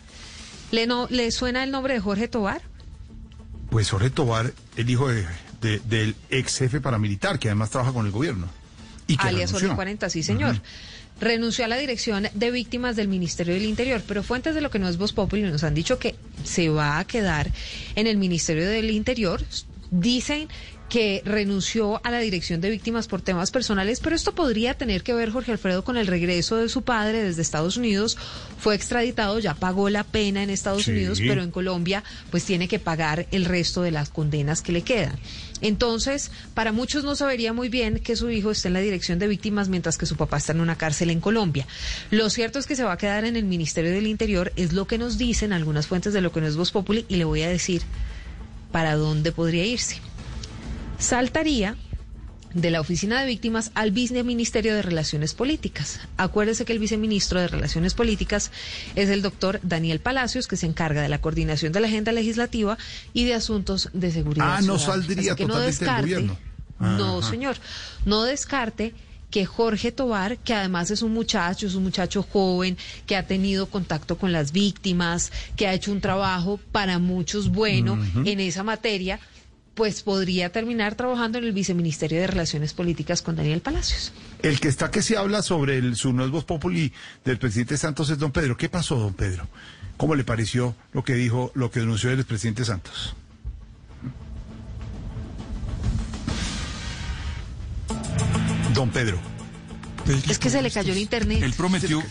¿Le, 0.71 0.85
no, 0.85 1.07
¿Le 1.09 1.31
suena 1.31 1.63
el 1.63 1.71
nombre 1.71 1.95
de 1.95 1.99
Jorge 1.99 2.27
Tobar? 2.27 2.61
Pues 3.71 3.89
Jorge 3.89 4.09
Tobar, 4.11 4.53
el 4.75 4.89
hijo 4.89 5.07
de- 5.07 5.25
de- 5.61 5.79
del 5.79 6.15
ex 6.29 6.57
jefe 6.59 6.79
paramilitar, 6.81 7.39
que 7.39 7.47
además 7.47 7.69
trabaja 7.71 7.93
con 7.93 8.05
el 8.05 8.11
gobierno. 8.11 8.47
Y 9.07 9.15
que 9.17 9.27
alias 9.27 9.49
renunció. 9.51 9.69
Jorge 9.69 9.75
40, 9.75 10.09
sí 10.09 10.21
señor. 10.23 10.61
Renunció 11.19 11.65
a 11.65 11.67
la 11.67 11.77
dirección 11.77 12.27
de 12.33 12.51
víctimas 12.51 12.95
del 12.95 13.07
Ministerio 13.07 13.53
del 13.53 13.63
Interior, 13.65 14.01
pero 14.07 14.23
fuentes 14.23 14.55
de 14.55 14.61
lo 14.61 14.69
que 14.69 14.79
no 14.79 14.89
es 14.89 14.97
Voz 14.97 15.13
Populi 15.13 15.43
nos 15.43 15.63
han 15.63 15.73
dicho 15.73 15.99
que 15.99 16.15
se 16.43 16.67
va 16.69 16.99
a 16.99 17.05
quedar 17.05 17.49
en 17.95 18.07
el 18.07 18.17
Ministerio 18.17 18.67
del 18.67 18.89
Interior. 18.91 19.41
Dicen 19.89 20.47
que 20.91 21.21
renunció 21.23 22.01
a 22.05 22.11
la 22.11 22.19
dirección 22.19 22.59
de 22.59 22.69
víctimas 22.69 23.07
por 23.07 23.21
temas 23.21 23.49
personales, 23.49 24.01
pero 24.01 24.13
esto 24.13 24.35
podría 24.35 24.73
tener 24.73 25.03
que 25.03 25.13
ver, 25.13 25.29
Jorge 25.29 25.53
Alfredo, 25.53 25.85
con 25.85 25.95
el 25.95 26.05
regreso 26.05 26.57
de 26.57 26.67
su 26.67 26.81
padre 26.81 27.23
desde 27.23 27.41
Estados 27.41 27.77
Unidos. 27.77 28.17
Fue 28.59 28.75
extraditado, 28.75 29.39
ya 29.39 29.53
pagó 29.53 29.89
la 29.89 30.03
pena 30.03 30.43
en 30.43 30.49
Estados 30.49 30.83
Sí. 30.83 30.91
Unidos, 30.91 31.19
pero 31.25 31.43
en 31.43 31.51
Colombia 31.51 32.03
pues 32.29 32.43
tiene 32.43 32.67
que 32.67 32.77
pagar 32.77 33.25
el 33.31 33.45
resto 33.45 33.81
de 33.83 33.91
las 33.91 34.09
condenas 34.09 34.61
que 34.61 34.73
le 34.73 34.81
quedan. 34.81 35.17
Entonces, 35.61 36.29
para 36.53 36.73
muchos 36.73 37.05
no 37.05 37.15
sabería 37.15 37.53
muy 37.53 37.69
bien 37.69 37.99
que 37.99 38.17
su 38.17 38.29
hijo 38.29 38.51
esté 38.51 38.67
en 38.67 38.73
la 38.73 38.81
dirección 38.81 39.17
de 39.17 39.29
víctimas 39.29 39.69
mientras 39.69 39.97
que 39.97 40.05
su 40.05 40.17
papá 40.17 40.37
está 40.37 40.51
en 40.51 40.59
una 40.59 40.75
cárcel 40.75 41.09
en 41.09 41.21
Colombia. 41.21 41.67
Lo 42.09 42.29
cierto 42.29 42.59
es 42.59 42.65
que 42.67 42.75
se 42.75 42.83
va 42.83 42.91
a 42.91 42.97
quedar 42.97 43.23
en 43.23 43.37
el 43.37 43.45
Ministerio 43.45 43.91
del 43.91 44.07
Interior, 44.07 44.51
es 44.57 44.73
lo 44.73 44.87
que 44.87 44.97
nos 44.97 45.17
dicen 45.17 45.53
algunas 45.53 45.87
fuentes 45.87 46.11
de 46.11 46.19
lo 46.19 46.33
que 46.33 46.41
no 46.41 46.47
es 46.47 46.57
Voz 46.57 46.71
Populi, 46.71 47.05
y 47.07 47.15
le 47.15 47.23
voy 47.23 47.43
a 47.43 47.49
decir 47.49 47.81
para 48.73 48.95
dónde 48.95 49.31
podría 49.31 49.65
irse. 49.65 49.97
Saltaría 51.01 51.75
de 52.53 52.69
la 52.69 52.79
Oficina 52.81 53.19
de 53.21 53.25
Víctimas 53.27 53.71
al 53.75 53.91
Viceministerio 53.91 54.75
de 54.75 54.81
Relaciones 54.81 55.33
Políticas. 55.33 55.99
Acuérdese 56.17 56.63
que 56.65 56.73
el 56.73 56.79
viceministro 56.79 57.39
de 57.39 57.47
Relaciones 57.47 57.93
Políticas 57.93 58.51
es 58.95 59.09
el 59.09 59.21
doctor 59.21 59.59
Daniel 59.63 59.99
Palacios, 59.99 60.47
que 60.47 60.57
se 60.57 60.65
encarga 60.67 61.01
de 61.01 61.09
la 61.09 61.19
coordinación 61.19 61.71
de 61.71 61.79
la 61.79 61.87
agenda 61.87 62.11
legislativa 62.11 62.77
y 63.13 63.23
de 63.23 63.33
asuntos 63.35 63.89
de 63.93 64.11
seguridad. 64.11 64.57
Ah, 64.57 64.61
no 64.61 64.77
ciudadana. 64.77 65.03
saldría 65.07 65.35
que 65.35 65.43
no 65.45 65.53
totalmente 65.55 65.85
del 65.85 65.87
descarte- 65.89 66.01
gobierno. 66.01 66.37
No, 66.79 67.19
Ajá. 67.19 67.29
señor. 67.29 67.55
No 68.05 68.23
descarte 68.23 68.93
que 69.29 69.45
Jorge 69.45 69.91
Tobar, 69.93 70.37
que 70.39 70.53
además 70.53 70.91
es 70.91 71.01
un 71.03 71.13
muchacho, 71.13 71.65
es 71.67 71.75
un 71.75 71.83
muchacho 71.83 72.21
joven, 72.21 72.77
que 73.05 73.15
ha 73.15 73.25
tenido 73.25 73.67
contacto 73.67 74.17
con 74.17 74.33
las 74.33 74.51
víctimas, 74.51 75.31
que 75.55 75.67
ha 75.67 75.73
hecho 75.73 75.91
un 75.93 76.01
trabajo 76.01 76.59
para 76.73 76.99
muchos 76.99 77.49
bueno 77.49 77.97
en 78.25 78.39
esa 78.41 78.63
materia, 78.63 79.19
pues 79.73 80.01
podría 80.03 80.51
terminar 80.51 80.95
trabajando 80.95 81.37
en 81.37 81.45
el 81.45 81.53
Viceministerio 81.53 82.19
de 82.19 82.27
Relaciones 82.27 82.73
Políticas 82.73 83.21
con 83.21 83.35
Daniel 83.35 83.61
Palacios. 83.61 84.11
El 84.41 84.59
que 84.59 84.67
está 84.67 84.91
que 84.91 85.01
se 85.01 85.17
habla 85.17 85.41
sobre 85.41 85.77
el, 85.77 85.95
su 85.95 86.11
voz 86.13 86.43
populi 86.45 86.91
del 87.23 87.37
presidente 87.37 87.77
Santos 87.77 88.09
es 88.09 88.17
don 88.19 88.31
Pedro. 88.31 88.57
¿Qué 88.57 88.69
pasó, 88.69 88.97
don 88.97 89.13
Pedro? 89.13 89.47
¿Cómo 89.97 90.15
le 90.15 90.23
pareció 90.23 90.75
lo 90.93 91.03
que 91.03 91.13
dijo, 91.13 91.51
lo 91.55 91.71
que 91.71 91.79
denunció 91.79 92.11
el 92.11 92.19
expresidente 92.19 92.65
Santos? 92.65 93.15
Don 98.73 98.89
Pedro. 98.89 99.19
Es 100.27 100.39
que 100.39 100.49
se 100.49 100.61
le 100.61 100.71
cayó 100.71 100.93
el 100.93 100.99
internet. 100.99 101.43
Él 101.43 101.53
prometió, 101.53 102.01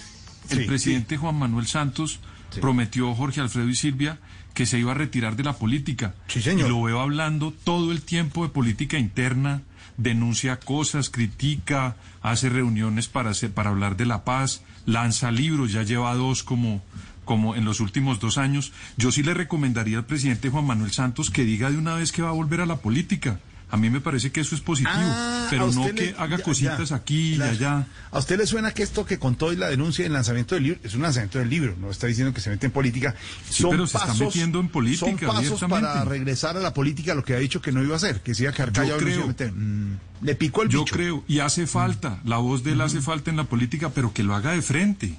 el 0.51 0.59
Sí, 0.59 0.65
presidente 0.65 1.17
Juan 1.17 1.35
Manuel 1.35 1.67
Santos 1.67 2.21
prometió 2.61 3.15
Jorge 3.15 3.41
Alfredo 3.41 3.69
y 3.69 3.75
Silvia 3.77 4.19
que 4.61 4.67
se 4.67 4.79
iba 4.79 4.91
a 4.93 4.95
retirar 4.95 5.37
de 5.37 5.43
la 5.43 5.55
política. 5.55 6.13
Sí, 6.29 6.43
señor. 6.43 6.67
Y 6.67 6.71
lo 6.71 6.83
veo 6.83 7.01
hablando 7.01 7.51
todo 7.65 7.93
el 7.93 8.03
tiempo 8.03 8.43
de 8.43 8.51
política 8.51 8.99
interna, 8.99 9.63
denuncia 9.97 10.61
cosas, 10.61 11.09
critica, 11.09 11.97
hace 12.21 12.51
reuniones 12.51 13.09
para, 13.09 13.31
hacer- 13.31 13.53
para 13.53 13.71
hablar 13.71 13.97
de 13.97 14.05
la 14.05 14.23
paz, 14.23 14.61
lanza 14.85 15.31
libros, 15.31 15.73
ya 15.73 15.83
lleva 15.83 16.15
dos 16.15 16.43
como, 16.43 16.83
como 17.25 17.57
en 17.57 17.65
los 17.65 17.81
últimos 17.81 18.21
dos 18.21 18.37
años. 18.37 18.75
Yo 18.99 19.11
sí 19.11 19.23
le 19.23 19.33
recomendaría 19.33 19.97
al 19.97 20.05
presidente 20.05 20.51
Juan 20.51 20.67
Manuel 20.67 20.91
Santos 20.91 21.31
que 21.31 21.47
diga 21.47 21.71
de 21.71 21.79
una 21.79 21.95
vez 21.95 22.13
que 22.13 22.21
va 22.21 22.29
a 22.29 22.33
volver 22.33 22.61
a 22.61 22.67
la 22.67 22.77
política. 22.77 23.41
A 23.73 23.77
mí 23.77 23.89
me 23.89 24.01
parece 24.01 24.33
que 24.33 24.41
eso 24.41 24.55
es 24.57 24.61
positivo, 24.61 24.93
Ah, 24.97 25.47
pero 25.49 25.71
no 25.73 25.85
que 25.95 26.15
haga 26.19 26.39
ya, 26.39 26.43
cositas 26.43 26.89
ya, 26.89 26.97
aquí 26.97 27.35
claro. 27.37 27.53
y 27.53 27.57
allá. 27.57 27.87
¿A 28.11 28.19
usted 28.19 28.37
le 28.39 28.47
suena 28.47 28.73
que 28.73 28.83
esto 28.83 29.07
que 29.07 29.19
contó 29.19 29.53
y 29.53 29.57
la 29.57 29.69
denuncia 29.69 30.03
del 30.05 30.13
lanzamiento 30.13 30.57
del 30.57 30.65
libro 30.65 30.81
es 30.83 30.95
un 30.95 31.03
lanzamiento 31.03 31.39
del 31.39 31.49
libro? 31.51 31.77
No 31.81 31.91
está 31.91 32.07
diciendo 32.09 32.35
que 32.35 32.41
se 32.41 32.51
mete 32.51 32.67
en 32.67 32.73
política. 32.73 33.15
Sí, 33.49 33.65
pero 33.71 33.87
se 33.87 33.97
está 33.99 34.13
metiendo 34.15 34.59
en 34.61 34.69
política 34.69 35.07
Son 35.09 35.35
pasos 35.37 35.61
para 35.71 36.05
regresar 36.05 36.57
a 36.57 36.61
la 36.61 36.75
política 36.75 37.15
lo 37.15 37.23
que 37.25 37.35
ha 37.35 37.39
dicho 37.39 37.63
que 37.63 37.71
no 37.73 37.83
iba 37.83 37.95
a 37.95 37.97
hacer, 37.97 38.21
que 38.23 38.35
se 38.35 38.43
iba 38.43 38.51
a 38.51 38.55
quedar 38.55 38.73
Yo 38.73 38.83
callado 38.83 39.01
y 39.01 39.05
no 39.05 39.09
se 39.11 39.15
iba 39.15 39.31
a 39.31 39.35
creo. 39.35 39.49
meter. 39.49 39.53
Mm, 39.53 39.99
le 40.23 40.35
picó 40.35 40.63
el 40.63 40.69
Yo 40.69 40.81
bicho. 40.81 40.95
creo, 40.97 41.25
y 41.29 41.39
hace 41.39 41.67
falta, 41.67 42.21
la 42.25 42.39
voz 42.39 42.65
de 42.65 42.73
él 42.73 42.81
hace 42.81 43.01
falta 43.01 43.31
en 43.31 43.37
la 43.37 43.45
política, 43.45 43.91
pero 43.91 44.13
que 44.13 44.23
lo 44.23 44.35
haga 44.35 44.53
de 44.53 44.63
frente. 44.63 45.15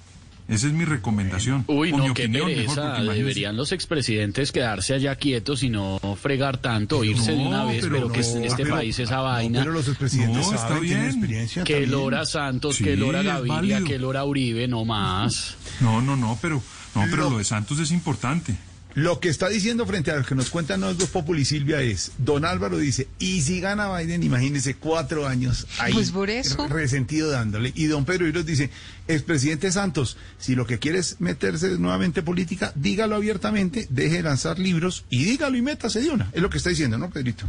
Esa 0.51 0.67
es 0.67 0.73
mi 0.73 0.83
recomendación. 0.85 1.63
Uy, 1.67 1.91
O 1.93 1.97
no, 1.97 2.07
mi 2.09 2.13
qué 2.13 2.23
opinión, 2.25 2.47
pereza. 2.47 2.93
Deberían 3.01 3.55
los 3.55 3.71
expresidentes 3.71 4.51
quedarse 4.51 4.93
allá 4.93 5.15
quietos 5.15 5.63
y 5.63 5.69
no 5.69 5.97
fregar 6.21 6.57
tanto, 6.57 7.03
irse 7.05 7.31
de 7.31 7.37
una 7.37 7.63
vez, 7.65 7.81
pero 7.81 7.93
pero, 7.95 8.11
que 8.11 8.19
no, 8.19 8.45
este 8.45 8.63
pero- 8.63 8.75
país 8.75 8.99
esa 8.99 9.15
no, 9.17 9.23
vaina. 9.23 9.59
Pero 9.61 9.71
los 9.71 9.87
expresidentes 9.87 10.45
No, 10.47 10.53
está 10.53 10.67
saben, 10.67 10.81
tienen 10.83 11.03
bien. 11.03 11.09
experiencia 11.15 11.63
que. 11.63 11.87
Lora 11.87 12.25
Santos, 12.25 12.75
Sí, 12.75 12.83
que 12.83 12.95
Lora 12.97 13.23
Gaviria, 13.23 13.81
que 13.83 13.97
Lora 13.97 14.23
Uribe, 14.25 14.67
no 14.67 14.83
más. 14.85 15.55
No, 15.79 16.01
no, 16.01 16.15
no, 16.17 16.37
pero, 16.41 16.61
no, 16.95 17.01
pero 17.09 17.23
Lo- 17.23 17.29
lo 17.31 17.37
de 17.37 17.43
Santos 17.45 17.79
es 17.79 17.91
importante. 17.91 18.55
Lo 18.93 19.21
que 19.21 19.29
está 19.29 19.47
diciendo 19.47 19.85
frente 19.85 20.11
a 20.11 20.17
lo 20.17 20.25
que 20.25 20.35
nos 20.35 20.49
cuentan 20.49 20.81
los 20.81 20.97
dos 20.97 21.09
Populi 21.09 21.45
Silvia 21.45 21.81
es, 21.81 22.11
don 22.17 22.43
Álvaro 22.43 22.77
dice, 22.77 23.07
y 23.19 23.41
si 23.41 23.61
gana 23.61 23.95
Biden, 23.97 24.21
imagínese 24.21 24.75
cuatro 24.75 25.27
años 25.27 25.65
ahí 25.79 25.93
Pues 25.93 26.11
por 26.11 26.29
eso. 26.29 26.67
resentido 26.67 27.29
dándole. 27.31 27.71
Y 27.75 27.85
don 27.85 28.03
Pedro 28.03 28.27
Iros 28.27 28.45
dice, 28.45 28.69
expresidente 29.07 29.71
Santos, 29.71 30.17
si 30.37 30.55
lo 30.55 30.65
que 30.67 30.77
quiere 30.79 30.99
es 30.99 31.21
meterse 31.21 31.69
nuevamente 31.79 32.19
en 32.19 32.25
política, 32.25 32.73
dígalo 32.75 33.15
abiertamente, 33.15 33.87
deje 33.89 34.17
de 34.17 34.23
lanzar 34.23 34.59
libros 34.59 35.05
y 35.09 35.23
dígalo 35.23 35.55
y 35.57 35.61
métase 35.61 36.01
de 36.01 36.09
una. 36.09 36.29
Es 36.33 36.41
lo 36.41 36.49
que 36.49 36.57
está 36.57 36.69
diciendo, 36.69 36.97
¿no, 36.97 37.09
Pedrito? 37.09 37.45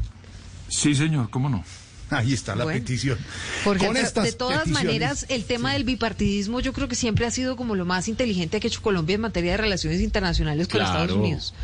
Sí, 0.69 0.95
señor, 0.95 1.29
¿cómo 1.29 1.49
no? 1.49 1.65
Ahí 2.13 2.33
está 2.33 2.55
la 2.55 2.65
Bueno. 2.65 2.79
petición. 2.81 3.19
Porque 3.65 3.87
Con 3.87 3.95
de- 3.95 4.01
estas 4.03 4.25
de 4.25 4.33
todas 4.33 4.67
maneras, 4.69 5.27
el 5.29 5.45
tema 5.45 5.73
del 5.73 5.85
bipartidismo 5.85 6.61
yo 6.61 6.73
creo 6.73 6.89
que 6.89 6.95
siempre 6.95 7.27
ha 7.27 7.31
sido 7.31 7.57
como 7.57 7.75
lo 7.75 7.85
más 7.85 8.09
inteligente 8.09 8.61
que 8.61 8.67
ha 8.67 8.71
hecho 8.71 8.83
Colombia 8.83 9.15
en 9.15 9.21
materia 9.23 9.53
de 9.53 9.57
relaciones 9.59 10.01
internacionales 10.01 10.69
con 10.69 10.81
Claro. 10.81 11.01
Estados 11.01 11.17
Unidos. 11.21 11.55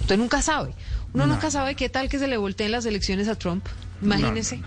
Usted 0.00 0.16
nunca 0.18 0.42
sabe. 0.42 0.74
Uno 1.14 1.26
No. 1.26 1.34
nunca 1.34 1.50
sabe 1.50 1.74
qué 1.74 1.88
tal 1.88 2.08
que 2.08 2.18
se 2.18 2.26
le 2.28 2.36
volteen 2.36 2.70
las 2.70 2.84
elecciones 2.86 3.28
a 3.28 3.34
Trump. 3.34 3.66
Imagínese. 4.02 4.60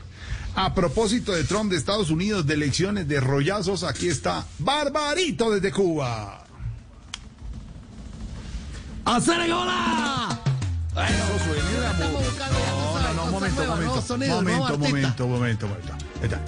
A 0.55 0.73
propósito 0.75 1.31
de 1.31 1.43
Trump 1.45 1.71
de 1.71 1.77
Estados 1.77 2.09
Unidos, 2.09 2.45
de 2.45 2.55
elecciones, 2.55 3.07
de 3.07 3.19
rollazos, 3.21 3.83
aquí 3.83 4.07
está 4.09 4.45
Barbarito 4.59 5.49
desde 5.51 5.71
Cuba. 5.71 6.45
¡Hacer 9.05 9.39
hola! 10.93 11.07
Eso 11.09 11.39
suena 11.45 11.99
la 11.99 12.07
música. 12.09 12.47
No, 12.51 12.99
no, 12.99 13.13
no, 13.13 13.31
momento, 13.31 13.65
momento. 13.65 14.17
Momento, 14.77 14.77
momento, 15.27 15.67
momento. 15.67 15.97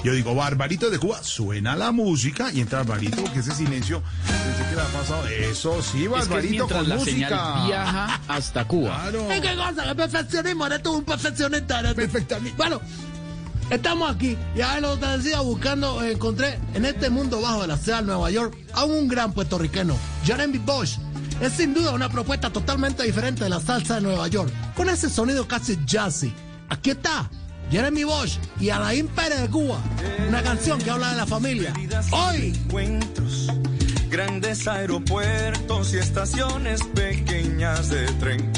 Yo 0.03 0.13
digo, 0.13 0.35
Barbarito 0.35 0.89
de 0.89 0.99
Cuba, 0.99 1.23
suena 1.23 1.75
la 1.75 1.91
música 1.91 2.51
y 2.51 2.61
entra 2.61 2.79
Barbarito, 2.79 3.21
porque 3.23 3.39
ese 3.39 3.53
silencio, 3.53 4.03
pensé 4.27 4.69
que 4.69 4.75
le 4.75 4.81
ha 4.81 4.85
pasado. 4.85 5.27
Eso 5.27 5.81
sí, 5.81 6.03
Es 6.05 6.09
que 6.09 6.19
es 6.19 6.27
Barbarito 6.27 6.53
mientras 6.67 6.79
con 6.79 6.89
la 6.89 6.95
música. 6.95 7.27
señal 7.29 7.67
viaja 7.67 8.21
hasta 8.27 8.65
Cuba. 8.65 8.99
Claro. 9.01 9.27
¡Ay, 9.31 9.41
qué 9.41 9.55
cosa! 9.55 9.83
¡Qué 9.87 9.95
perfeccionismo! 9.95 10.65
Eres 10.67 10.83
tú 10.83 10.93
un 10.97 11.03
perfeccionista. 11.03 11.93
tú. 11.93 12.01
Bueno, 12.57 12.81
estamos 13.69 14.11
aquí. 14.15 14.37
Ya 14.55 14.79
lo 14.79 14.97
te 14.97 15.07
decía, 15.07 15.39
buscando, 15.41 16.03
encontré 16.03 16.59
en 16.73 16.85
este 16.85 17.09
mundo 17.09 17.41
bajo 17.41 17.61
de 17.63 17.67
la 17.69 17.77
ciudad 17.77 17.99
de 17.99 18.05
Nueva 18.07 18.29
York 18.29 18.55
a 18.73 18.83
un 18.85 19.07
gran 19.07 19.33
puertorriqueño, 19.33 19.95
Jeremy 20.25 20.57
Bosch. 20.59 20.97
Es 21.43 21.53
sin 21.53 21.73
duda 21.73 21.91
una 21.91 22.07
propuesta 22.07 22.49
totalmente 22.49 23.03
diferente 23.03 23.43
de 23.43 23.49
la 23.49 23.59
salsa 23.59 23.95
de 23.95 24.01
Nueva 24.01 24.29
York, 24.29 24.49
con 24.77 24.87
ese 24.87 25.09
sonido 25.09 25.45
casi 25.45 25.77
jazzy. 25.85 26.33
Aquí 26.69 26.91
está, 26.91 27.29
Jeremy 27.69 28.05
Bosch 28.05 28.37
y 28.61 28.69
Alain 28.69 29.09
Pérez 29.09 29.41
de 29.41 29.49
Cuba. 29.49 29.77
Una 30.29 30.41
canción 30.41 30.79
que 30.79 30.89
habla 30.89 31.11
de 31.11 31.17
la 31.17 31.25
familia. 31.25 31.73
Hoy. 32.11 32.53
encuentros, 32.55 33.49
grandes 34.09 34.65
aeropuertos 34.69 35.93
y 35.93 35.97
estaciones 35.97 36.81
pequeñas 36.81 37.89
de 37.89 38.05
tren. 38.13 38.53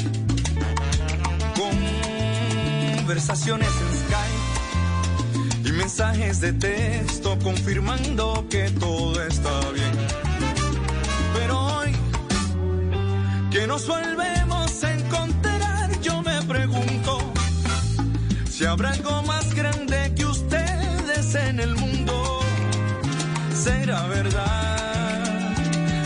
Conversaciones 2.98 3.68
en 3.68 3.98
Skype 3.98 5.68
y 5.68 5.72
mensajes 5.72 6.40
de 6.40 6.52
texto 6.52 7.36
confirmando 7.42 8.46
que 8.48 8.70
todo 8.70 9.20
está 9.26 9.72
bien. 9.72 9.90
Pero 11.34 11.65
que 13.56 13.66
nos 13.66 13.86
volvemos 13.86 14.84
a 14.84 14.92
encontrar, 14.92 16.00
yo 16.02 16.20
me 16.20 16.42
pregunto 16.42 17.32
si 18.50 18.66
habrá 18.66 18.90
algo 18.90 19.22
más 19.22 19.54
grande 19.54 20.12
que 20.14 20.26
ustedes 20.26 21.34
en 21.34 21.60
el 21.60 21.74
mundo. 21.74 22.40
¿Será 23.54 24.06
verdad? 24.08 25.54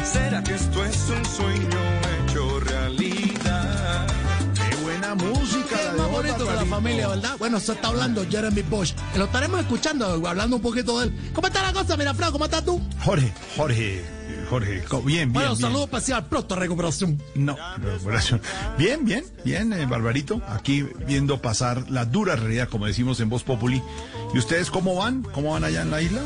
¿Será 0.05 0.45
que 0.45 0.55
esto 0.55 0.85
es 0.85 1.11
un 1.11 1.25
sueño 1.25 1.81
hecho 2.15 2.61
realidad? 2.61 4.07
Qué 4.55 4.77
buena 4.85 5.17
música. 5.17 5.77
Qué 5.77 5.85
la 5.87 5.93
más 6.05 6.11
bonito 6.13 6.47
que 6.47 6.55
la 6.55 6.67
familia, 6.67 7.09
¿verdad? 7.09 7.37
Bueno, 7.37 7.59
se 7.59 7.73
está 7.73 7.89
hablando 7.89 8.25
Jeremy 8.31 8.63
Bosch. 8.63 8.95
Lo 9.17 9.25
estaremos 9.25 9.59
escuchando, 9.59 10.07
hablando 10.25 10.55
un 10.55 10.63
poquito 10.63 11.01
de 11.01 11.07
él. 11.07 11.33
¿Cómo 11.35 11.49
está 11.49 11.63
la 11.63 11.73
cosa, 11.73 11.97
mira? 11.97 12.15
¿Cómo 12.31 12.45
estás 12.45 12.65
tú? 12.65 12.81
Jorge, 13.05 13.33
Jorge, 13.57 14.20
Jorge, 14.51 14.83
bien, 14.91 15.05
bien. 15.05 15.33
Bueno, 15.33 15.51
bien. 15.51 15.61
saludo 15.61 15.85
especial, 15.85 16.27
pronta 16.27 16.57
recuperación. 16.57 17.23
No, 17.37 17.57
recuperación. 17.79 18.43
Bien, 18.77 19.05
bien, 19.05 19.25
bien, 19.45 19.73
eh, 19.73 19.87
Barbarito. 19.87 20.43
Aquí 20.49 20.83
viendo 21.07 21.41
pasar 21.41 21.89
la 21.89 22.05
dura 22.05 22.35
realidad, 22.35 22.69
como 22.69 22.87
decimos 22.87 23.21
en 23.21 23.29
Voz 23.29 23.45
Populi. 23.45 23.81
¿Y 24.35 24.39
ustedes 24.39 24.69
cómo 24.69 24.97
van? 24.97 25.23
¿Cómo 25.23 25.53
van 25.53 25.63
allá 25.63 25.83
en 25.83 25.93
la 25.93 26.03
isla? 26.03 26.23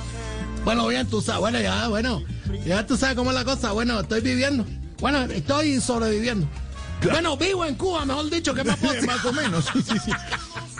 Bueno, 0.64 0.86
bien, 0.86 1.06
tú 1.06 1.20
sabes, 1.20 1.40
bueno, 1.40 1.60
ya, 1.60 1.88
bueno, 1.88 2.22
ya 2.64 2.86
tú 2.86 2.96
sabes 2.96 3.14
cómo 3.14 3.30
es 3.30 3.36
la 3.36 3.44
cosa. 3.44 3.72
Bueno, 3.72 4.00
estoy 4.00 4.22
viviendo. 4.22 4.64
Bueno, 5.00 5.24
estoy 5.24 5.78
sobreviviendo. 5.78 6.48
Bueno, 7.02 7.36
vivo 7.36 7.66
en 7.66 7.74
Cuba, 7.74 8.06
mejor 8.06 8.30
dicho, 8.30 8.54
¿qué 8.54 8.64
más? 8.64 8.78
Más 9.06 9.22
o 9.26 9.32
menos, 9.34 9.66
sí, 9.74 9.82
sí. 9.82 10.10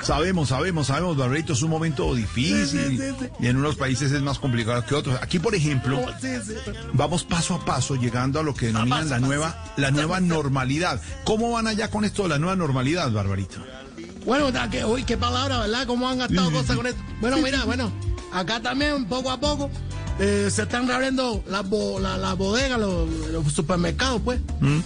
Sabemos, 0.05 0.49
sabemos, 0.51 0.87
sabemos, 0.89 1.17
Barbarito, 1.17 1.55
es 1.55 1.63
un 1.63 1.71
momento 1.71 2.15
difícil 2.15 2.67
Sí, 2.67 2.99
sí, 2.99 3.15
sí. 3.19 3.27
y 3.41 3.47
en 3.47 3.57
unos 3.57 3.77
países 3.77 4.13
es 4.13 4.21
más 4.23 4.39
complicado 4.39 4.85
que 4.85 4.95
otros. 4.95 5.19
Aquí, 5.23 5.39
por 5.39 5.55
ejemplo, 5.55 5.99
Oh, 6.05 6.73
vamos 6.93 7.25
paso 7.25 7.55
a 7.55 7.65
paso 7.65 7.95
llegando 7.97 8.39
a 8.41 8.43
lo 8.43 8.55
que 8.55 8.67
denominan 8.67 9.09
la 9.09 9.19
nueva, 9.21 9.73
la 9.77 9.91
nueva 9.91 10.21
normalidad. 10.21 11.01
¿Cómo 11.25 11.53
van 11.53 11.67
allá 11.67 11.91
con 11.91 12.05
esto 12.05 12.25
de 12.25 12.29
la 12.31 12.39
nueva 12.39 12.57
normalidad, 12.57 13.11
Barbarito? 13.11 13.57
Bueno, 14.27 14.51
que, 14.71 14.85
uy, 14.85 15.05
qué 15.05 15.17
palabra, 15.17 15.59
¿verdad? 15.61 15.87
¿Cómo 15.87 16.09
han 16.09 16.19
gastado 16.19 16.51
cosas 16.51 16.77
con 16.77 16.87
esto? 16.87 17.03
Bueno, 17.21 17.39
mira, 17.39 17.65
bueno, 17.65 17.93
acá 18.33 18.61
también, 18.61 19.07
poco 19.07 19.31
a 19.31 19.39
poco, 19.39 19.71
eh, 20.21 20.49
se 20.51 20.63
están 20.63 20.87
reabriendo 20.87 21.43
las 21.49 21.69
bo- 21.69 21.99
la, 22.01 22.17
la 22.17 22.35
bodegas, 22.35 22.79
los, 22.79 23.09
los 23.31 23.53
supermercados, 23.53 24.21
pues. 24.25 24.41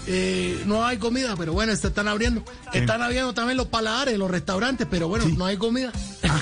Eh, 0.06 0.62
no 0.66 0.84
hay 0.86 0.96
comida, 0.98 1.34
pero 1.36 1.52
bueno, 1.52 1.74
se 1.76 1.88
están 1.88 2.08
abriendo. 2.08 2.42
Están 2.72 3.02
abriendo 3.02 3.34
también 3.34 3.56
los 3.56 3.66
paladares, 3.66 4.16
los 4.18 4.30
restaurantes, 4.30 4.86
pero 4.90 5.08
bueno, 5.08 5.26
no 5.36 5.44
hay 5.46 5.56
comida. 5.56 5.92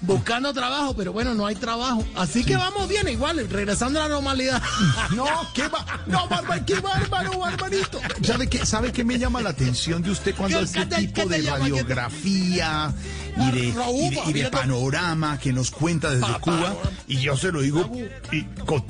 Buscando 0.00 0.52
trabajo, 0.52 0.94
pero 0.94 1.12
bueno, 1.14 1.32
no 1.34 1.46
hay 1.46 1.54
trabajo. 1.54 2.04
Así 2.14 2.44
que 2.44 2.56
vamos 2.56 2.88
bien, 2.88 3.08
igual, 3.08 3.48
regresando 3.48 4.00
a 4.02 4.08
la 4.08 4.14
normalidad. 4.14 4.62
No, 5.14 5.26
qué 5.54 5.68
va, 5.68 5.84
no, 6.06 6.26
bárbaro, 6.28 6.64
qué 6.66 6.74
bárbaro, 6.80 7.38
barbarito. 7.38 8.00
¿Sabe 8.22 8.48
qué, 8.48 8.66
¿Sabe 8.66 8.92
qué 8.92 9.04
me 9.04 9.18
llama 9.18 9.40
la 9.42 9.50
atención 9.50 10.02
de 10.02 10.10
usted 10.10 10.34
cuando 10.34 10.58
¿Qué- 10.58 10.64
este 10.64 10.86
tipo 10.96 11.24
de 11.28 11.40
radiografía 11.42 12.92
y 13.36 13.50
de, 13.50 13.58
y 13.58 13.72
de- 14.10 14.20
y 14.26 14.26
de 14.26 14.32
mira, 14.32 14.50
panorama 14.50 15.38
que 15.38 15.52
nos 15.52 15.70
cuenta 15.70 16.10
desde 16.10 16.20
Pa- 16.26 16.38
Cuba? 16.40 16.56
panorama. 16.56 16.90
Y 17.08 17.20
yo 17.20 17.36
se 17.36 17.50
lo 17.52 17.60
digo 17.60 17.90
y 18.32 18.42
con 18.64 18.84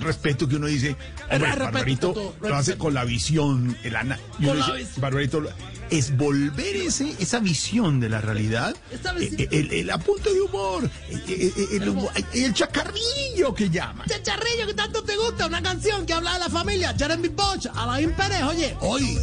respeto 0.00 0.48
que 0.48 0.56
uno 0.56 0.66
dice, 0.66 0.96
hombre, 1.30 1.38
respeto, 1.38 1.64
Barbarito 1.64 2.12
todo, 2.12 2.36
lo 2.40 2.54
hace 2.56 2.76
con 2.78 2.94
la 2.94 3.04
visión, 3.04 3.76
el 3.82 3.96
ana- 3.96 4.18
y 4.38 4.44
uno 4.44 4.50
Con 4.50 4.58
la 4.60 4.66
dice, 4.66 4.78
visión. 4.78 5.00
Barbarito, 5.02 5.40
lo- 5.40 5.50
es 5.90 6.16
volver 6.16 6.76
ese, 6.76 7.14
esa 7.18 7.38
visión 7.40 8.00
de 8.00 8.08
la 8.08 8.20
realidad, 8.20 8.74
visión. 8.90 9.16
eh, 9.40 9.48
el, 9.50 9.70
el 9.72 9.90
apunte 9.90 10.32
de 10.32 10.40
humor, 10.40 10.84
eh, 11.10 11.22
eh, 11.28 11.52
eh, 11.56 11.66
el, 11.72 11.88
humor- 11.90 12.10
el 12.32 12.54
chacarrillo 12.54 13.54
que 13.54 13.68
llaman. 13.70 14.06
Chicharrillo, 14.08 14.66
que 14.66 14.74
tanto 14.74 15.02
te 15.04 15.16
gusta, 15.16 15.46
una 15.46 15.62
canción 15.62 16.06
que 16.06 16.12
habla 16.14 16.32
de 16.34 16.38
la 16.40 16.48
familia, 16.48 16.94
Jeremy 16.98 17.28
Bosch, 17.28 17.66
Alain 17.74 18.12
Pérez, 18.12 18.42
oye, 18.44 18.76
hoy. 18.80 19.18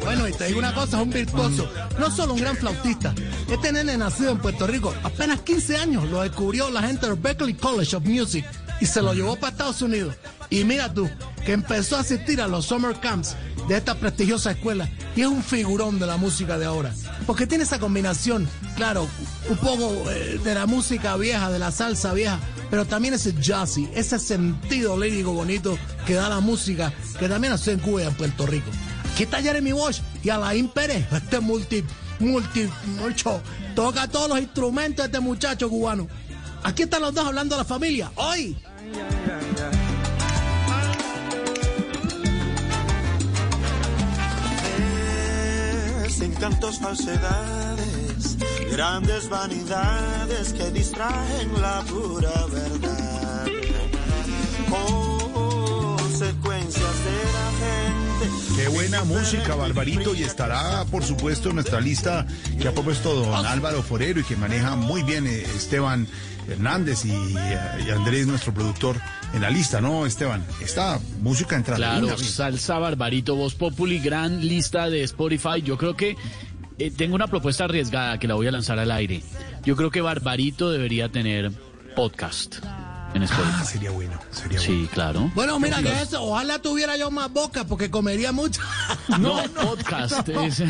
Bueno, 0.00 0.28
y 0.28 0.32
te 0.32 0.46
digo 0.46 0.58
una 0.58 0.74
cosa, 0.74 0.96
es 0.96 1.02
un 1.02 1.10
virtuoso. 1.10 1.70
No 1.98 2.10
solo 2.10 2.34
un 2.34 2.40
gran 2.40 2.56
flautista. 2.56 3.14
Este 3.50 3.72
nene 3.72 3.96
nacido 3.96 4.32
en 4.32 4.38
Puerto 4.38 4.66
Rico, 4.66 4.94
apenas 5.02 5.40
15 5.40 5.76
años, 5.76 6.08
lo 6.10 6.22
descubrió 6.22 6.70
la 6.70 6.82
gente 6.82 7.06
del 7.06 7.16
Berklee 7.16 7.56
College 7.56 7.96
of 7.96 8.04
Music 8.04 8.44
y 8.80 8.86
se 8.86 9.02
lo 9.02 9.14
llevó 9.14 9.36
para 9.36 9.52
Estados 9.52 9.82
Unidos. 9.82 10.14
Y 10.50 10.64
mira 10.64 10.92
tú, 10.92 11.08
que 11.44 11.52
empezó 11.52 11.96
a 11.96 12.00
asistir 12.00 12.40
a 12.40 12.48
los 12.48 12.66
summer 12.66 12.98
camps 13.00 13.36
de 13.68 13.76
esta 13.76 13.94
prestigiosa 13.94 14.50
escuela 14.50 14.88
y 15.14 15.22
es 15.22 15.26
un 15.26 15.42
figurón 15.42 15.98
de 15.98 16.06
la 16.06 16.16
música 16.16 16.58
de 16.58 16.66
ahora. 16.66 16.92
Porque 17.26 17.46
tiene 17.46 17.64
esa 17.64 17.78
combinación, 17.78 18.48
claro, 18.76 19.08
un 19.48 19.56
poco 19.58 20.10
eh, 20.10 20.40
de 20.42 20.54
la 20.54 20.66
música 20.66 21.16
vieja, 21.16 21.50
de 21.50 21.58
la 21.58 21.70
salsa 21.70 22.12
vieja, 22.12 22.38
pero 22.70 22.84
también 22.84 23.14
ese 23.14 23.34
jazzy, 23.34 23.88
ese 23.94 24.18
sentido 24.18 24.98
lírico 24.98 25.32
bonito 25.32 25.78
que 26.06 26.14
da 26.14 26.28
la 26.28 26.40
música, 26.40 26.92
que 27.18 27.28
también 27.28 27.52
hace 27.52 27.72
en 27.72 27.78
Cuba 27.78 28.02
y 28.02 28.06
en 28.06 28.14
Puerto 28.14 28.46
Rico. 28.46 28.70
Aquí 29.12 29.24
está 29.24 29.42
Jeremy 29.42 29.72
Bosch 29.72 30.00
y 30.24 30.30
Alain 30.30 30.68
Pérez, 30.68 31.04
este 31.12 31.38
multi, 31.38 31.84
multi, 32.18 32.66
mucho, 32.98 33.42
toca 33.74 34.08
todos 34.08 34.30
los 34.30 34.38
instrumentos 34.38 35.04
este 35.04 35.20
muchacho 35.20 35.68
cubano. 35.68 36.08
Aquí 36.62 36.84
están 36.84 37.02
los 37.02 37.12
dos 37.12 37.26
hablando 37.26 37.54
de 37.54 37.60
la 37.60 37.64
familia, 37.66 38.10
hoy. 38.14 38.56
sin 46.08 46.32
tantas 46.34 46.78
falsedades, 46.78 48.38
grandes 48.70 49.28
vanidades 49.28 50.52
que 50.54 50.70
distraen 50.70 51.60
la 51.60 51.82
pura 51.82 52.46
verdad. 52.46 53.46
Consecuencias 54.70 55.01
Qué 58.56 58.68
buena 58.68 59.02
música, 59.04 59.54
Barbarito, 59.54 60.14
y 60.14 60.22
estará, 60.22 60.84
por 60.90 61.02
supuesto, 61.02 61.48
en 61.48 61.56
nuestra 61.56 61.80
lista 61.80 62.26
que 62.60 62.68
ha 62.68 62.72
propuesto 62.72 63.14
don 63.14 63.46
Álvaro 63.46 63.82
Forero 63.82 64.20
y 64.20 64.24
que 64.24 64.36
maneja 64.36 64.76
muy 64.76 65.02
bien 65.02 65.26
eh, 65.26 65.42
Esteban 65.42 66.06
Hernández 66.48 67.04
y, 67.04 67.10
eh, 67.10 67.58
y 67.86 67.90
Andrés, 67.90 68.26
nuestro 68.26 68.52
productor, 68.52 68.96
en 69.32 69.40
la 69.40 69.50
lista, 69.50 69.80
¿no, 69.80 70.04
Esteban? 70.04 70.44
Esta 70.60 71.00
música 71.22 71.56
entra 71.56 71.76
Claro, 71.76 72.16
salsa 72.18 72.78
barbarito, 72.78 73.36
voz 73.36 73.54
populi, 73.54 73.98
gran 74.00 74.46
lista 74.46 74.90
de 74.90 75.02
Spotify. 75.04 75.62
Yo 75.62 75.78
creo 75.78 75.96
que 75.96 76.16
eh, 76.78 76.90
tengo 76.90 77.14
una 77.14 77.28
propuesta 77.28 77.64
arriesgada 77.64 78.18
que 78.18 78.28
la 78.28 78.34
voy 78.34 78.46
a 78.46 78.50
lanzar 78.50 78.78
al 78.78 78.90
aire. 78.90 79.22
Yo 79.64 79.76
creo 79.76 79.90
que 79.90 80.00
Barbarito 80.00 80.70
debería 80.70 81.08
tener 81.08 81.52
podcast 81.96 82.56
en 83.14 83.22
Spotify. 83.24 83.52
Ah, 83.60 83.64
sería 83.64 83.90
bueno, 83.90 84.18
sería 84.30 84.58
Sí, 84.58 84.88
claro. 84.92 85.30
Bueno, 85.34 85.58
mira 85.60 85.82
que 85.82 86.00
eso, 86.02 86.22
ojalá 86.22 86.58
tuviera 86.60 86.96
yo 86.96 87.10
más 87.10 87.32
boca 87.32 87.64
porque 87.64 87.90
comería 87.90 88.32
mucho. 88.32 88.60
No, 89.18 89.42
podcast. 89.60 90.28
es- 90.28 90.62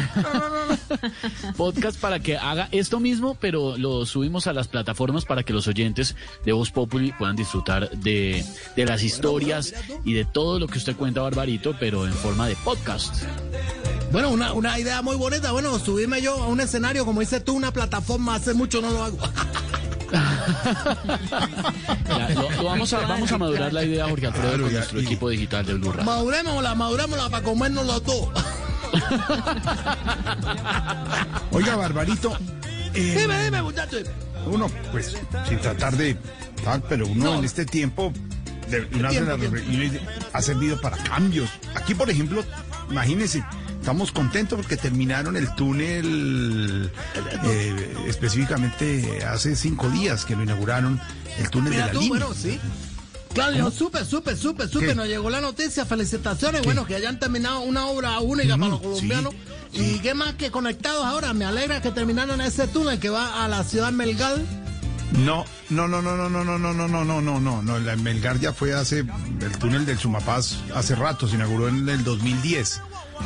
podcast 1.56 1.98
para 2.00 2.20
que 2.20 2.36
haga 2.36 2.68
esto 2.72 2.98
mismo, 3.00 3.36
pero 3.40 3.76
lo 3.76 4.04
subimos 4.06 4.46
a 4.46 4.52
las 4.52 4.68
plataformas 4.68 5.24
para 5.24 5.42
que 5.42 5.52
los 5.52 5.66
oyentes 5.68 6.16
de 6.44 6.52
Voz 6.52 6.70
Populi 6.70 7.12
puedan 7.12 7.36
disfrutar 7.36 7.90
de, 7.90 8.44
de 8.76 8.84
las 8.86 9.02
historias 9.02 9.74
y 10.04 10.12
de 10.14 10.24
todo 10.24 10.58
lo 10.58 10.66
que 10.66 10.78
usted 10.78 10.96
cuenta, 10.96 11.20
Barbarito, 11.22 11.76
pero 11.78 12.06
en 12.06 12.12
forma 12.12 12.48
de 12.48 12.56
podcast. 12.56 13.22
Bueno, 14.10 14.30
una, 14.30 14.52
una 14.52 14.78
idea 14.78 15.00
muy 15.02 15.16
bonita. 15.16 15.52
Bueno, 15.52 15.78
subirme 15.78 16.20
yo 16.20 16.34
a 16.42 16.48
un 16.48 16.60
escenario, 16.60 17.04
como 17.06 17.20
dices 17.20 17.42
tú, 17.44 17.54
una 17.54 17.72
plataforma, 17.72 18.34
hace 18.34 18.52
mucho 18.54 18.80
no 18.82 18.90
lo 18.90 19.04
hago. 19.04 19.18
Ya, 22.08 22.28
lo, 22.34 22.50
lo 22.50 22.64
vamos, 22.64 22.92
a, 22.92 23.00
vamos 23.06 23.32
a 23.32 23.38
madurar 23.38 23.72
la 23.72 23.82
idea, 23.84 24.08
Jorge 24.08 24.26
Alfredo, 24.26 24.62
con 24.64 24.72
nuestro 24.72 25.00
equipo 25.00 25.28
digital 25.30 25.64
de 25.66 25.74
Blue 25.74 25.90
Radio. 25.92 26.04
Madurémosla, 26.04 26.74
madurémosla 26.74 27.30
para 27.30 27.42
comernos 27.42 27.86
los 27.86 28.04
dos. 28.04 28.28
Oiga, 31.52 31.76
Barbarito. 31.76 32.36
eh, 32.94 33.16
Dime, 33.20 33.44
dime, 33.44 33.62
muchacho. 33.62 33.96
uno, 34.46 34.68
pues, 34.90 35.16
sin 35.48 35.58
tratar 35.60 35.96
de 35.96 36.16
tal, 36.64 36.82
pero 36.88 37.06
uno 37.06 37.36
en 37.38 37.44
este 37.44 37.64
tiempo, 37.64 38.12
de- 38.68 40.00
ha 40.32 40.42
servido 40.42 40.80
para 40.80 40.96
cambios. 40.98 41.48
Aquí, 41.74 41.94
por 41.94 42.10
ejemplo, 42.10 42.44
imagínense, 42.90 43.42
estamos 43.82 44.12
contentos 44.12 44.56
porque 44.56 44.76
terminaron 44.76 45.36
el 45.36 45.52
túnel, 45.56 46.88
eh, 47.42 47.94
específicamente 48.06 49.24
hace 49.24 49.56
cinco 49.56 49.90
días 49.90 50.24
que 50.24 50.36
lo 50.36 50.44
inauguraron, 50.44 51.00
el 51.36 51.50
túnel 51.50 51.72
Mira 51.72 51.88
de 51.88 51.92
la 51.94 51.98
tú, 51.98 52.00
línea. 52.00 52.18
bueno, 52.26 52.32
sí. 52.32 52.60
Supe, 53.76 54.04
supe, 54.04 54.36
supe, 54.36 54.68
supe, 54.68 54.86
¿Qué? 54.86 54.94
nos 54.94 55.08
llegó 55.08 55.30
la 55.30 55.40
noticia, 55.40 55.84
felicitaciones, 55.84 56.62
bueno, 56.62 56.86
que 56.86 56.94
hayan 56.94 57.18
terminado 57.18 57.60
una 57.60 57.86
obra 57.86 58.20
única 58.20 58.56
para 58.56 58.68
los 58.70 58.78
sí, 58.78 58.84
colombianos. 58.84 59.34
Y 59.72 59.98
qué 59.98 60.14
más 60.14 60.34
que 60.34 60.52
conectados 60.52 61.04
ahora, 61.04 61.32
me 61.32 61.44
alegra 61.44 61.82
que 61.82 61.90
terminaron 61.90 62.40
ese 62.40 62.68
túnel 62.68 63.00
que 63.00 63.10
va 63.10 63.44
a 63.44 63.48
la 63.48 63.64
ciudad 63.64 63.90
Melgal. 63.90 64.46
No, 65.18 65.44
no, 65.70 65.88
no, 65.88 66.00
no, 66.00 66.16
no, 66.16 66.28
no, 66.28 66.44
no, 66.44 66.58
no, 66.58 66.72
no, 66.72 66.88
no, 66.88 67.04
no, 67.04 67.20
no, 67.20 67.40
no, 67.40 67.62
no, 67.62 67.96
Melgar 67.96 68.38
ya 68.38 68.52
fue 68.52 68.74
hace, 68.74 69.00
el 69.40 69.58
túnel 69.58 69.84
del 69.86 69.98
Sumapaz 69.98 70.58
hace 70.72 70.94
rato, 70.94 71.26
se 71.26 71.34
inauguró 71.34 71.68
en 71.68 71.88
el 71.88 72.04
2010. 72.04 72.80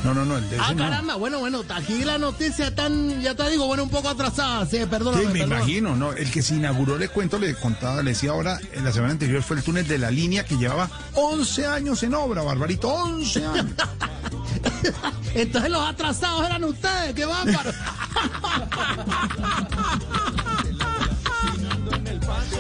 No, 0.05 0.13
no, 0.15 0.25
no, 0.25 0.37
el 0.37 0.49
de 0.51 0.59
Ah, 0.59 0.65
ese 0.67 0.75
no. 0.75 0.85
caramba, 0.85 1.15
bueno, 1.17 1.39
bueno, 1.41 1.63
aquí 1.75 2.05
la 2.05 2.19
noticia 2.19 2.75
tan, 2.75 3.21
ya 3.23 3.35
te 3.35 3.49
digo, 3.51 3.67
bueno, 3.67 3.83
un 3.85 3.91
poco 3.91 4.09
atrasada, 4.09 4.67
sí, 4.67 4.79
perdóname. 4.89 5.25
Sí, 5.25 5.31
me 5.33 5.41
imagino, 5.41 5.97
¿no? 5.97 6.13
El 6.13 6.31
que 6.31 6.43
se 6.43 6.55
inauguró, 6.57 6.99
le 6.99 7.09
cuento, 7.09 7.39
le 7.39 7.55
contaba, 7.55 8.03
le 8.03 8.11
decía 8.11 8.31
ahora, 8.31 8.59
en 8.73 8.85
la 8.85 8.93
semana 8.93 9.13
anterior 9.13 9.43
fue 9.43 9.57
el 9.57 9.63
túnel 9.63 9.87
de 9.89 9.99
la 9.99 10.11
línea 10.11 10.45
que 10.45 10.57
llevaba 10.57 10.89
11 11.15 11.67
años 11.67 12.03
en 12.03 12.15
obra, 12.15 12.43
Barbarito, 12.43 12.89
11 12.89 13.47
años. 13.47 13.67
Entonces 15.35 15.71
los 15.71 15.83
atrasados 15.87 16.45
eran 16.47 16.65
ustedes, 16.65 17.15
qué 17.15 17.25
bárbaro. 17.25 17.71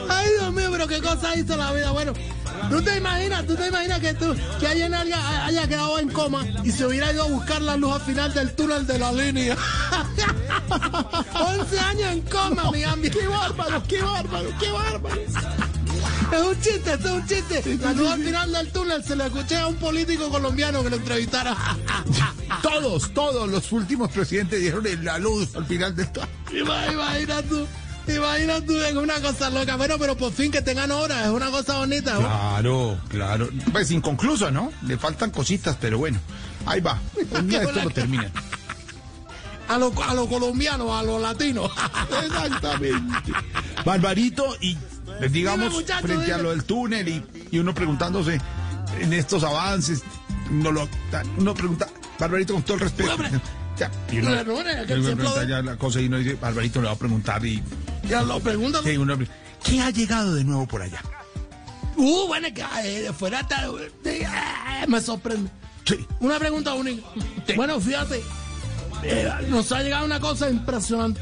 Ay, 0.08 0.28
Dios 0.38 0.52
mío, 0.52 0.68
pero 0.70 0.86
qué 0.86 1.00
cosa 1.00 1.36
hizo 1.36 1.56
la 1.56 1.72
vida. 1.72 1.90
Bueno, 1.90 2.12
tú 2.70 2.82
te 2.82 2.96
imaginas, 2.96 3.46
tú 3.46 3.54
te 3.56 3.68
imaginas 3.68 4.00
que 4.00 4.14
tú, 4.14 4.34
que 4.60 4.66
alguien 4.66 4.94
haya, 4.94 5.46
haya 5.46 5.68
quedado 5.68 5.98
en 5.98 6.08
coma 6.10 6.44
y 6.64 6.72
se 6.72 6.86
hubiera 6.86 7.12
ido 7.12 7.24
a 7.24 7.28
buscar 7.28 7.62
la 7.62 7.76
luz 7.76 7.94
al 7.94 8.00
final 8.02 8.32
del 8.34 8.52
túnel 8.54 8.86
de 8.86 8.98
la 8.98 9.12
línea. 9.12 9.56
11 11.34 11.78
años 11.80 12.12
en 12.12 12.20
coma, 12.22 12.70
mi 12.70 12.82
amigo. 12.82 13.18
Qué 13.18 13.26
bárbaro, 13.28 13.82
qué 13.88 14.02
bárbaro, 14.02 14.48
qué 14.58 14.70
bárbaro. 14.70 15.20
Es 16.32 16.42
un 16.42 16.60
chiste, 16.60 16.92
esto 16.94 17.08
es 17.08 17.14
un 17.14 17.26
chiste. 17.26 17.78
La 17.80 17.92
luz 17.92 18.08
al 18.10 18.22
final 18.22 18.52
del 18.52 18.68
túnel 18.72 19.04
se 19.04 19.14
le 19.16 19.26
escuché 19.26 19.56
a 19.56 19.66
un 19.68 19.76
político 19.76 20.28
colombiano 20.28 20.82
que 20.82 20.90
lo 20.90 20.96
entrevistara. 20.96 21.56
todos, 22.62 23.12
todos 23.14 23.48
los 23.48 23.70
últimos 23.72 24.10
presidentes 24.10 24.60
dieron 24.60 24.84
la 25.04 25.18
luz 25.18 25.54
al 25.54 25.66
final 25.66 25.94
de 25.94 26.02
esto. 26.02 26.20
Ima- 26.52 26.92
Imagina 26.92 27.42
tú, 27.42 27.66
imagina 28.14 28.60
tú, 28.60 28.80
es 28.82 28.94
una 28.94 29.20
cosa 29.20 29.50
loca. 29.50 29.76
Bueno, 29.76 29.96
pero 29.98 30.16
por 30.16 30.32
fin 30.32 30.52
que 30.52 30.62
tengan 30.62 30.90
hora, 30.92 31.24
es 31.24 31.30
una 31.30 31.50
cosa 31.50 31.78
bonita. 31.78 32.14
¿no? 32.14 32.20
Claro, 32.20 33.00
claro. 33.08 33.48
Pues 33.72 33.90
inconcluso, 33.90 34.50
¿no? 34.50 34.72
Le 34.86 34.96
faltan 34.98 35.30
cositas, 35.30 35.76
pero 35.80 35.98
bueno, 35.98 36.18
ahí 36.66 36.80
va. 36.80 37.00
Un 37.32 37.48
día 37.48 37.62
esto 37.62 37.82
lo 37.82 37.90
termina. 37.90 38.30
A 39.68 39.78
los 39.78 39.92
a 40.06 40.14
los 40.14 40.28
colombianos, 40.28 40.90
a 40.92 41.02
los 41.02 41.20
latinos. 41.20 41.70
Exactamente. 42.24 43.32
Barbarito, 43.84 44.56
y 44.60 44.76
pues, 45.18 45.32
digamos, 45.32 45.70
Dime, 45.70 45.80
muchacho, 45.80 46.06
frente 46.06 46.32
a 46.32 46.38
lo 46.38 46.50
del 46.50 46.64
túnel 46.64 47.08
y, 47.08 47.24
y 47.50 47.58
uno 47.58 47.74
preguntándose 47.74 48.40
en 49.00 49.12
estos 49.12 49.42
avances, 49.42 50.02
uno, 50.50 50.70
lo, 50.70 50.88
uno 51.38 51.54
pregunta, 51.54 51.88
Barbarito, 52.18 52.54
con 52.54 52.62
todo 52.62 52.74
el 52.74 52.80
respeto. 52.80 53.16
Ya, 53.78 53.90
y 54.10 54.20
uno, 54.20 54.30
No, 54.30 54.42
no, 54.42 54.62
no, 54.64 54.70
es 54.70 54.86
que 54.86 54.92
y 54.94 54.96
uno 54.96 55.04
siempre 55.04 55.14
pregunta 55.26 55.42
lo- 55.42 55.48
ya 55.50 55.62
la 55.62 55.76
cosa 55.76 56.00
y 56.00 56.06
uno 56.06 56.16
dice, 56.16 56.34
Barbarito 56.40 56.80
le 56.80 56.86
va 56.86 56.94
a 56.94 56.98
preguntar 56.98 57.44
y... 57.44 57.62
Ya 58.08 58.22
lo 58.22 58.40
preguntan. 58.40 58.82
Sí, 58.84 58.96
uno- 58.96 59.16
¿Qué 59.64 59.80
ha 59.80 59.90
llegado 59.90 60.34
de 60.34 60.44
nuevo 60.44 60.66
por 60.66 60.82
allá? 60.82 61.02
Uh, 61.96 62.26
bueno, 62.26 62.48
que 62.54 62.62
eh, 62.84 63.02
de 63.02 63.12
fuera 63.12 63.40
está- 63.40 63.66
eh, 64.04 64.28
me 64.86 65.00
sorprende. 65.00 65.50
Una 66.20 66.38
pregunta 66.38 66.74
única. 66.74 67.02
Bueno, 67.56 67.80
fíjate, 67.80 68.22
eh, 69.02 69.30
nos 69.48 69.70
ha 69.72 69.82
llegado 69.82 70.04
una 70.04 70.20
cosa 70.20 70.50
impresionante. 70.50 71.20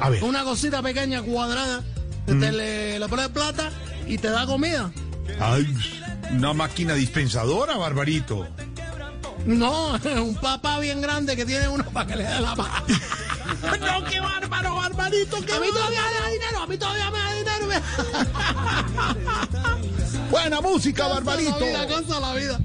A 0.00 0.08
ver. 0.10 0.24
Una 0.24 0.44
cosita 0.44 0.82
pequeña, 0.82 1.22
cuadrada, 1.22 1.82
que 2.26 2.32
Mm. 2.34 2.40
te 2.40 2.52
le, 2.52 2.98
le 2.98 3.08
pones 3.08 3.28
plata 3.28 3.70
y 4.06 4.16
te 4.18 4.30
da 4.30 4.46
comida. 4.46 4.90
Ay, 5.40 5.66
una 6.32 6.52
máquina 6.54 6.94
dispensadora, 6.94 7.76
Barbarito. 7.76 8.46
No, 9.46 9.92
un 10.22 10.34
papá 10.36 10.78
bien 10.78 11.02
grande 11.02 11.36
que 11.36 11.44
tiene 11.44 11.68
uno 11.68 11.84
para 11.90 12.06
que 12.06 12.16
le 12.16 12.24
dé 12.24 12.40
la 12.40 12.54
paz. 12.56 12.68
no, 13.62 14.04
qué 14.10 14.20
bárbaro, 14.20 14.76
barbarito. 14.76 15.36
a 15.36 15.40
mí 15.40 15.46
todavía 15.72 16.02
me 16.02 16.20
da 16.20 16.28
dinero, 16.30 16.58
a 16.60 16.66
mí 16.66 16.76
todavía 16.76 17.10
me 17.10 17.18
da 17.18 17.34
dinero. 17.34 17.64
Buena 20.30 20.60
música, 20.60 21.06
Barbarito. 21.06 21.60
La 21.72 21.86
cosa, 21.86 22.20
la 22.20 22.34
vida. 22.34 22.60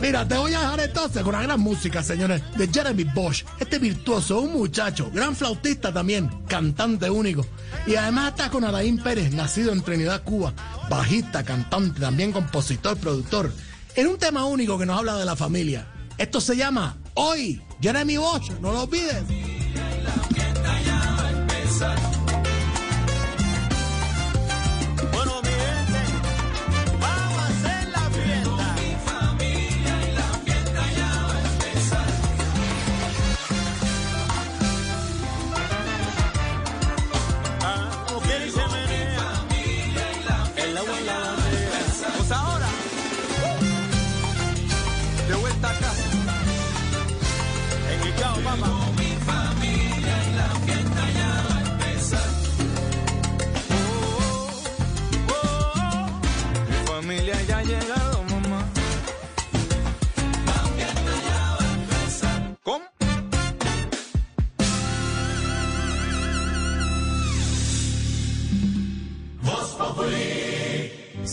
Mira, 0.00 0.26
te 0.26 0.36
voy 0.36 0.54
a 0.54 0.60
dejar 0.60 0.80
entonces 0.80 1.22
con 1.22 1.34
una 1.34 1.42
gran 1.42 1.60
música, 1.60 2.02
señores, 2.04 2.40
de 2.56 2.68
Jeremy 2.68 3.04
Bosch. 3.04 3.44
Este 3.58 3.78
virtuoso, 3.78 4.40
un 4.40 4.52
muchacho, 4.52 5.10
gran 5.12 5.34
flautista 5.34 5.92
también, 5.92 6.28
cantante 6.46 7.10
único. 7.10 7.44
Y 7.86 7.96
además 7.96 8.30
está 8.30 8.48
con 8.48 8.64
Alain 8.64 8.98
Pérez, 8.98 9.32
nacido 9.32 9.72
en 9.72 9.82
Trinidad, 9.82 10.22
Cuba, 10.22 10.52
bajista, 10.88 11.42
cantante, 11.42 12.00
también 12.00 12.30
compositor, 12.30 12.96
productor. 12.96 13.52
En 13.96 14.06
un 14.06 14.18
tema 14.18 14.44
único 14.44 14.78
que 14.78 14.86
nos 14.86 14.98
habla 14.98 15.16
de 15.16 15.24
la 15.24 15.34
familia. 15.34 15.86
Esto 16.16 16.40
se 16.40 16.56
llama 16.56 16.96
Hoy, 17.14 17.60
Jeremy 17.80 18.18
Bosch, 18.18 18.50
no 18.60 18.72
lo 18.72 18.82
olvides. 18.82 19.24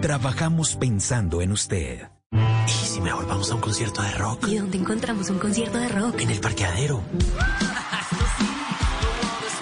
trabajamos 0.00 0.76
pensando 0.76 1.42
en 1.42 1.52
usted. 1.52 2.08
¿Y 2.66 2.70
si 2.70 3.00
mejor 3.00 3.26
vamos 3.26 3.50
a 3.50 3.54
un 3.54 3.60
concierto 3.60 4.02
de 4.02 4.12
rock? 4.12 4.48
¿Y 4.48 4.56
dónde 4.58 4.78
encontramos 4.78 5.28
un 5.30 5.38
concierto 5.38 5.78
de 5.78 5.88
rock? 5.88 6.20
En 6.20 6.30
el 6.30 6.40
parqueadero. 6.40 7.02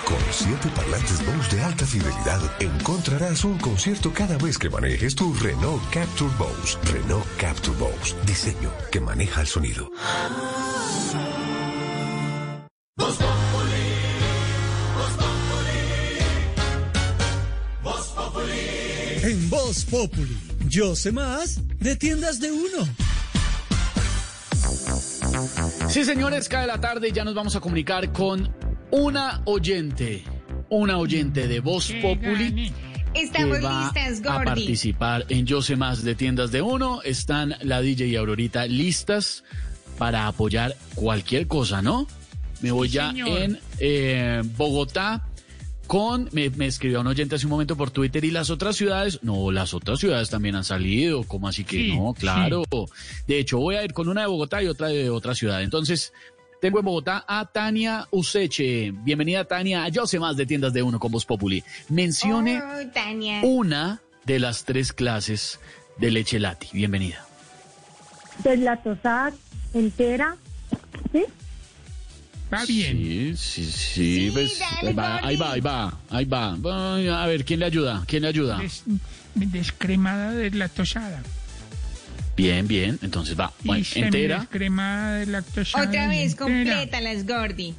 Con 0.05 0.18
siete 0.32 0.68
parlantes 0.74 1.24
Bose 1.24 1.56
de 1.56 1.62
alta 1.62 1.86
fidelidad 1.86 2.40
encontrarás 2.60 3.44
un 3.44 3.58
concierto 3.58 4.12
cada 4.12 4.36
vez 4.39 4.58
que 4.58 4.68
manejes 4.68 5.14
tu 5.14 5.32
Renault 5.34 5.82
Capture 5.90 6.30
Bose. 6.36 6.76
Renault 6.92 7.26
Capture 7.36 7.76
Bose. 7.78 8.16
Diseño 8.26 8.70
que 8.90 9.00
maneja 9.00 9.40
el 9.40 9.47
sonido. 9.47 9.90
Voz 19.70 19.84
Populi, 19.84 20.36
yo 20.68 20.97
sé 20.97 21.12
más 21.12 21.60
de 21.78 21.94
tiendas 21.94 22.40
de 22.40 22.50
uno. 22.50 22.89
Sí, 25.89 26.05
señores, 26.05 26.49
cae 26.49 26.66
la 26.66 26.81
tarde 26.81 27.10
y 27.10 27.12
ya 27.12 27.23
nos 27.23 27.36
vamos 27.36 27.55
a 27.55 27.60
comunicar 27.60 28.10
con 28.10 28.52
una 28.90 29.42
oyente. 29.44 30.24
Una 30.70 30.99
oyente 30.99 31.47
de 31.47 31.60
Voz 31.60 31.92
Populi. 32.02 32.73
Estamos 33.15 33.58
que 33.58 33.65
va 33.65 33.84
listas, 33.84 34.26
a 34.26 34.39
Gordy. 34.39 34.44
participar 34.44 35.24
en 35.28 35.47
Yo 35.47 35.62
sé 35.62 35.76
más 35.76 36.02
de 36.02 36.16
tiendas 36.16 36.50
de 36.50 36.62
uno. 36.62 37.00
Están 37.05 37.55
la 37.62 37.81
DJ 37.81 38.08
y 38.08 38.16
Aurorita 38.16 38.66
listas 38.66 39.44
para 39.99 40.26
apoyar 40.26 40.74
cualquier 40.97 41.47
cosa, 41.47 41.81
¿no? 41.81 42.08
Me 42.60 42.73
voy 42.73 42.89
ya 42.89 43.10
señor. 43.10 43.28
en 43.28 43.60
eh, 43.78 44.42
Bogotá 44.57 45.30
con, 45.91 46.28
me, 46.31 46.51
me 46.51 46.67
escribió 46.67 47.01
un 47.01 47.09
oyente 47.09 47.35
hace 47.35 47.47
un 47.47 47.51
momento 47.51 47.75
por 47.75 47.91
Twitter 47.91 48.25
y 48.25 48.31
las 48.31 48.49
otras 48.49 48.77
ciudades, 48.77 49.19
no, 49.25 49.51
las 49.51 49.75
otras 49.75 49.99
ciudades 49.99 50.31
también 50.31 50.55
han 50.55 50.62
salido, 50.62 51.25
¿cómo 51.25 51.49
así 51.49 51.65
que 51.65 51.78
Sí, 51.78 51.97
no? 51.97 52.15
Claro. 52.15 52.62
De 53.27 53.41
hecho, 53.41 53.59
voy 53.59 53.75
a 53.75 53.83
ir 53.85 53.93
con 53.93 54.09
una 54.09 54.20
de 54.20 54.28
Bogotá 54.28 54.62
y 54.62 54.69
otra 54.69 54.86
de 54.86 55.10
otra 55.10 55.35
ciudad. 55.35 55.62
Entonces, 55.65 56.12
tengo 56.60 56.78
en 56.78 56.85
Bogotá 56.85 57.25
a 57.27 57.44
Tania 57.51 58.07
Useche. 58.12 58.93
Bienvenida, 58.93 59.43
Tania. 59.47 59.89
Yo 59.89 60.07
sé 60.07 60.20
más 60.20 60.36
de 60.36 60.47
tiendas 60.47 60.73
de 60.73 60.85
uno 60.85 61.01
con 61.01 61.10
Voz 61.10 61.27
Populi. 61.27 61.65
Mencione 61.89 62.62
Oh, 62.62 62.86
Tania. 62.94 63.41
una 63.43 64.01
de 64.27 64.39
las 64.39 64.65
tres 64.65 64.93
clases 64.93 65.59
de 65.99 66.12
leche 66.12 66.39
lati. 66.39 66.69
Bienvenida. 66.73 67.27
Deslactosada 68.44 69.33
entera, 69.75 70.36
¿sí? 71.10 71.25
Va 72.53 72.65
bien. 72.65 72.97
Sí, 72.97 73.35
sí, 73.37 73.65
sí. 73.65 74.31
pues, 74.33 74.59
dale, 74.59 74.89
ahí, 74.89 74.95
va, 74.95 75.19
ahí 75.23 75.37
va, 75.37 75.53
ahí 75.53 75.61
va, 75.61 75.99
ahí 76.11 76.25
va. 76.25 76.95
Ay, 76.97 77.09
A 77.09 77.27
ver, 77.27 77.45
¿quién 77.45 77.61
le 77.61 77.67
ayuda? 77.67 78.03
¿Quién 78.07 78.23
le 78.23 78.29
ayuda? 78.29 78.59
Des- 78.59 78.83
descremada 79.35 80.33
de 80.33 80.51
lactosada. 80.51 81.23
Bien, 82.37 82.67
bien. 82.67 82.99
Entonces 83.03 83.39
va. 83.39 83.53
Y 83.62 83.67
Bueno, 83.69 83.85
entera. 83.95 84.41
descremada 84.41 85.15
de 85.17 85.27
lactosada. 85.27 85.89
Otra 85.89 86.09
vez, 86.09 86.33
entera. 86.33 86.45
complétalas, 86.45 87.27
Gordy. 87.27 87.75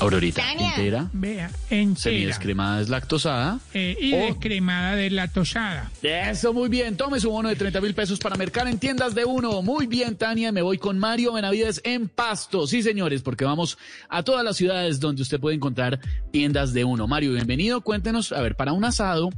Aurorita, 0.00 0.42
Tania. 0.42 0.68
entera. 0.70 1.10
Vea, 1.12 1.50
entera. 1.70 2.00
Semidescremada 2.00 2.78
deslactosada. 2.78 3.58
Eh, 3.74 3.96
y 4.00 4.14
Oh. 4.14 4.18
descremada 4.26 4.94
de 4.94 5.10
lactosada. 5.10 5.90
Eso, 6.02 6.52
muy 6.52 6.68
bien. 6.68 6.96
Tome 6.96 7.18
su 7.18 7.30
bono 7.30 7.48
de 7.48 7.56
30 7.56 7.80
mil 7.80 7.94
pesos 7.94 8.20
para 8.20 8.36
mercar 8.36 8.68
en 8.68 8.78
tiendas 8.78 9.16
de 9.16 9.24
uno. 9.24 9.60
Muy 9.60 9.88
bien, 9.88 10.14
Tania. 10.16 10.52
Me 10.52 10.62
voy 10.62 10.78
con 10.78 10.98
Mario 11.00 11.32
Benavides 11.32 11.80
en 11.84 12.08
Pasto. 12.08 12.68
Sí, 12.68 12.82
señores, 12.82 13.22
porque 13.22 13.44
vamos 13.44 13.76
a 14.08 14.22
todas 14.22 14.44
las 14.44 14.56
ciudades 14.56 15.00
donde 15.00 15.22
usted 15.22 15.40
puede 15.40 15.56
encontrar 15.56 15.98
tiendas 16.30 16.72
de 16.72 16.84
uno. 16.84 17.08
Mario, 17.08 17.32
bienvenido. 17.32 17.80
Cuéntenos, 17.80 18.30
a 18.30 18.40
ver, 18.40 18.54
para 18.54 18.72
un 18.72 18.84
asado 18.84 19.30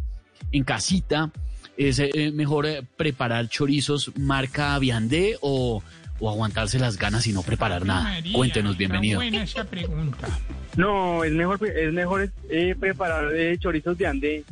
en 0.53 0.65
casita, 0.65 1.31
¿es 1.79 1.99
eh, 2.01 2.33
mejor 2.35 2.67
eh, 2.67 2.83
preparar 2.97 3.49
chorizos 3.49 4.13
marca 4.19 4.79
Viandé 4.79 5.39
o, 5.41 5.83
o 6.21 6.29
aguantarse 6.31 6.79
las 6.79 6.97
ganas 6.99 7.27
y 7.27 7.33
no 7.33 7.43
preparar 7.43 7.85
nada? 7.87 8.03
María, 8.05 8.33
Cuéntenos, 8.33 8.77
bienvenido. 8.77 9.19
buena 9.19 9.43
esa 9.43 9.65
pregunta. 9.65 10.29
No, 10.77 11.25
es 11.25 11.33
mejor, 11.33 11.67
es 11.67 11.93
mejor 11.93 12.31
eh, 12.49 12.75
preparar 12.79 13.35
eh, 13.35 13.57
chorizos 13.59 13.97
de 13.99 14.07
ande 14.07 14.45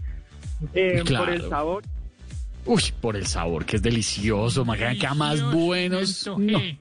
eh, 0.74 1.02
Claro. 1.04 1.24
por 1.26 1.34
el 1.34 1.48
sabor. 1.48 1.84
Uy, 2.66 2.82
por 3.00 3.16
el 3.16 3.26
sabor, 3.26 3.64
que 3.64 3.76
es 3.76 3.82
delicioso. 3.82 4.64
Mañana 4.64 4.94
queda 4.98 5.14
más 5.14 5.40
buenos. 5.52 6.26
No. 6.26 6.34
antojé. 6.36 6.78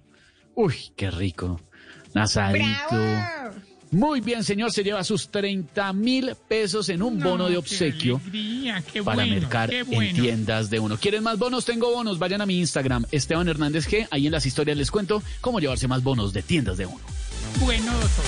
Uy, 0.56 0.76
qué 0.96 1.12
rico. 1.12 1.62
¡Bravo! 2.14 3.54
Muy 3.92 4.22
bien, 4.22 4.44
señor. 4.44 4.72
Se 4.72 4.84
lleva 4.84 5.04
sus 5.04 5.30
30 5.30 5.94
mil 5.94 6.36
pesos 6.48 6.90
en 6.90 7.02
un 7.02 7.18
No, 7.20 7.30
bono 7.30 7.46
de 7.46 7.52
qué 7.52 7.58
obsequio 7.58 8.22
alegría, 8.24 8.84
qué 8.92 9.04
para 9.04 9.16
bueno, 9.24 9.36
mercar 9.36 9.70
qué 9.70 9.80
en 9.80 10.14
tiendas 10.16 10.70
de 10.70 10.80
uno. 10.80 10.98
¿Quieren 10.98 11.24
más 11.24 11.38
bonos? 11.38 11.66
Tengo 11.66 11.92
bonos. 11.92 12.20
Vayan 12.20 12.42
a 12.42 12.46
mi 12.46 12.60
Instagram, 12.60 13.06
Esteban 13.12 13.48
Hernández 13.48 13.88
G. 13.88 14.08
Ahí 14.12 14.26
en 14.26 14.32
las 14.34 14.46
historias 14.46 14.78
les 14.78 14.92
cuento 14.92 15.24
cómo 15.42 15.60
llevarse 15.60 15.88
más 15.88 16.04
bonos 16.04 16.34
de 16.34 16.42
tiendas 16.42 16.78
de 16.78 16.86
uno. 16.86 17.00
Bueno, 17.60 17.92
doctor. 17.94 18.26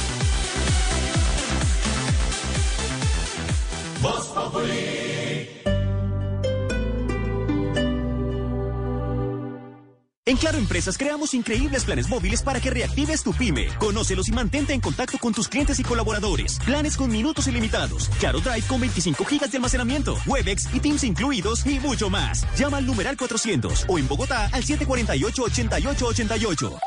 En 10.29 10.37
Claro 10.37 10.57
Empresas 10.59 10.95
creamos 10.95 11.33
increíbles 11.33 11.83
planes 11.85 12.07
móviles 12.07 12.43
para 12.43 12.61
que 12.61 12.69
reactives 12.69 13.23
tu 13.23 13.33
pyme. 13.33 13.69
Conócelos 13.79 14.29
y 14.29 14.31
mantente 14.31 14.73
en 14.73 14.79
contacto 14.79 15.17
con 15.17 15.33
tus 15.33 15.47
clientes 15.47 15.79
y 15.79 15.83
colaboradores. 15.83 16.59
Planes 16.63 16.95
con 16.97 17.09
minutos 17.09 17.47
ilimitados. 17.47 18.09
Claro 18.19 18.39
Drive 18.39 18.61
con 18.67 18.79
25 18.79 19.25
gigas 19.25 19.49
de 19.49 19.57
almacenamiento. 19.57 20.17
Webex 20.27 20.71
y 20.71 20.81
Teams 20.81 21.03
incluidos 21.03 21.65
y 21.65 21.79
mucho 21.79 22.11
más. 22.11 22.45
Llama 22.55 22.77
al 22.77 22.85
numeral 22.85 23.17
400 23.17 23.85
o 23.87 23.97
en 23.97 24.07
Bogotá 24.07 24.47
al 24.53 24.63
748-8888. 24.63 26.79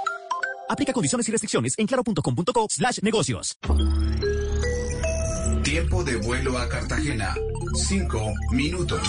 Aplica 0.68 0.92
condiciones 0.92 1.28
y 1.28 1.32
restricciones 1.32 1.74
en 1.78 1.88
claro.com.co 1.88 2.66
slash 2.70 3.00
negocios. 3.02 3.58
Tiempo 5.64 6.04
de 6.04 6.14
vuelo 6.14 6.58
a 6.58 6.68
Cartagena. 6.68 7.34
Cinco 7.74 8.34
minutos. 8.50 9.00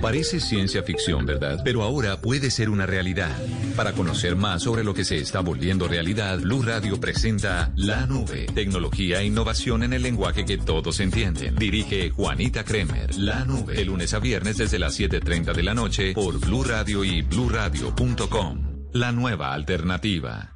Parece 0.00 0.38
ciencia 0.38 0.82
ficción, 0.82 1.24
¿verdad? 1.24 1.62
Pero 1.64 1.82
ahora 1.82 2.20
puede 2.20 2.50
ser 2.50 2.68
una 2.68 2.84
realidad. 2.84 3.34
Para 3.74 3.92
conocer 3.92 4.36
más 4.36 4.62
sobre 4.62 4.84
lo 4.84 4.92
que 4.92 5.04
se 5.04 5.16
está 5.16 5.40
volviendo 5.40 5.88
realidad, 5.88 6.38
Blue 6.40 6.62
Radio 6.62 7.00
presenta 7.00 7.72
La 7.76 8.06
Nube. 8.06 8.46
Tecnología 8.54 9.20
e 9.20 9.26
innovación 9.26 9.82
en 9.82 9.94
el 9.94 10.02
lenguaje 10.02 10.44
que 10.44 10.58
todos 10.58 11.00
entienden. 11.00 11.56
Dirige 11.56 12.10
Juanita 12.10 12.64
Kremer. 12.64 13.16
La 13.16 13.44
Nube. 13.44 13.74
De 13.74 13.84
lunes 13.84 14.12
a 14.12 14.18
viernes 14.18 14.58
desde 14.58 14.78
las 14.78 14.98
7.30 14.98 15.54
de 15.54 15.62
la 15.62 15.74
noche 15.74 16.12
por 16.12 16.38
Blue 16.38 16.64
Radio 16.64 17.02
y 17.02 17.22
bluradio.com. 17.22 18.88
La 18.92 19.12
nueva 19.12 19.54
alternativa. 19.54 20.52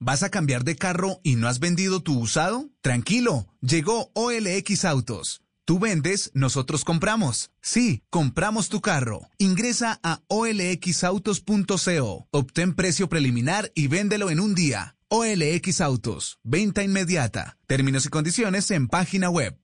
¿Vas 0.00 0.22
a 0.22 0.30
cambiar 0.30 0.64
de 0.64 0.76
carro 0.76 1.20
y 1.22 1.36
no 1.36 1.48
has 1.48 1.60
vendido 1.60 2.02
tu 2.02 2.18
usado? 2.18 2.68
Tranquilo, 2.80 3.46
llegó 3.60 4.10
OLX 4.14 4.84
Autos. 4.84 5.43
Tú 5.66 5.78
vendes, 5.78 6.30
nosotros 6.34 6.84
compramos. 6.84 7.50
Sí, 7.62 8.02
compramos 8.10 8.68
tu 8.68 8.82
carro. 8.82 9.30
Ingresa 9.38 9.98
a 10.02 10.20
olxautos.co, 10.28 12.28
obtén 12.30 12.74
precio 12.74 13.08
preliminar 13.08 13.72
y 13.74 13.88
véndelo 13.88 14.28
en 14.30 14.40
un 14.40 14.54
día. 14.54 14.96
OLX 15.08 15.80
Autos, 15.80 16.38
venta 16.42 16.82
inmediata. 16.82 17.56
Términos 17.66 18.04
y 18.04 18.10
condiciones 18.10 18.70
en 18.70 18.88
página 18.88 19.30
web. 19.30 19.58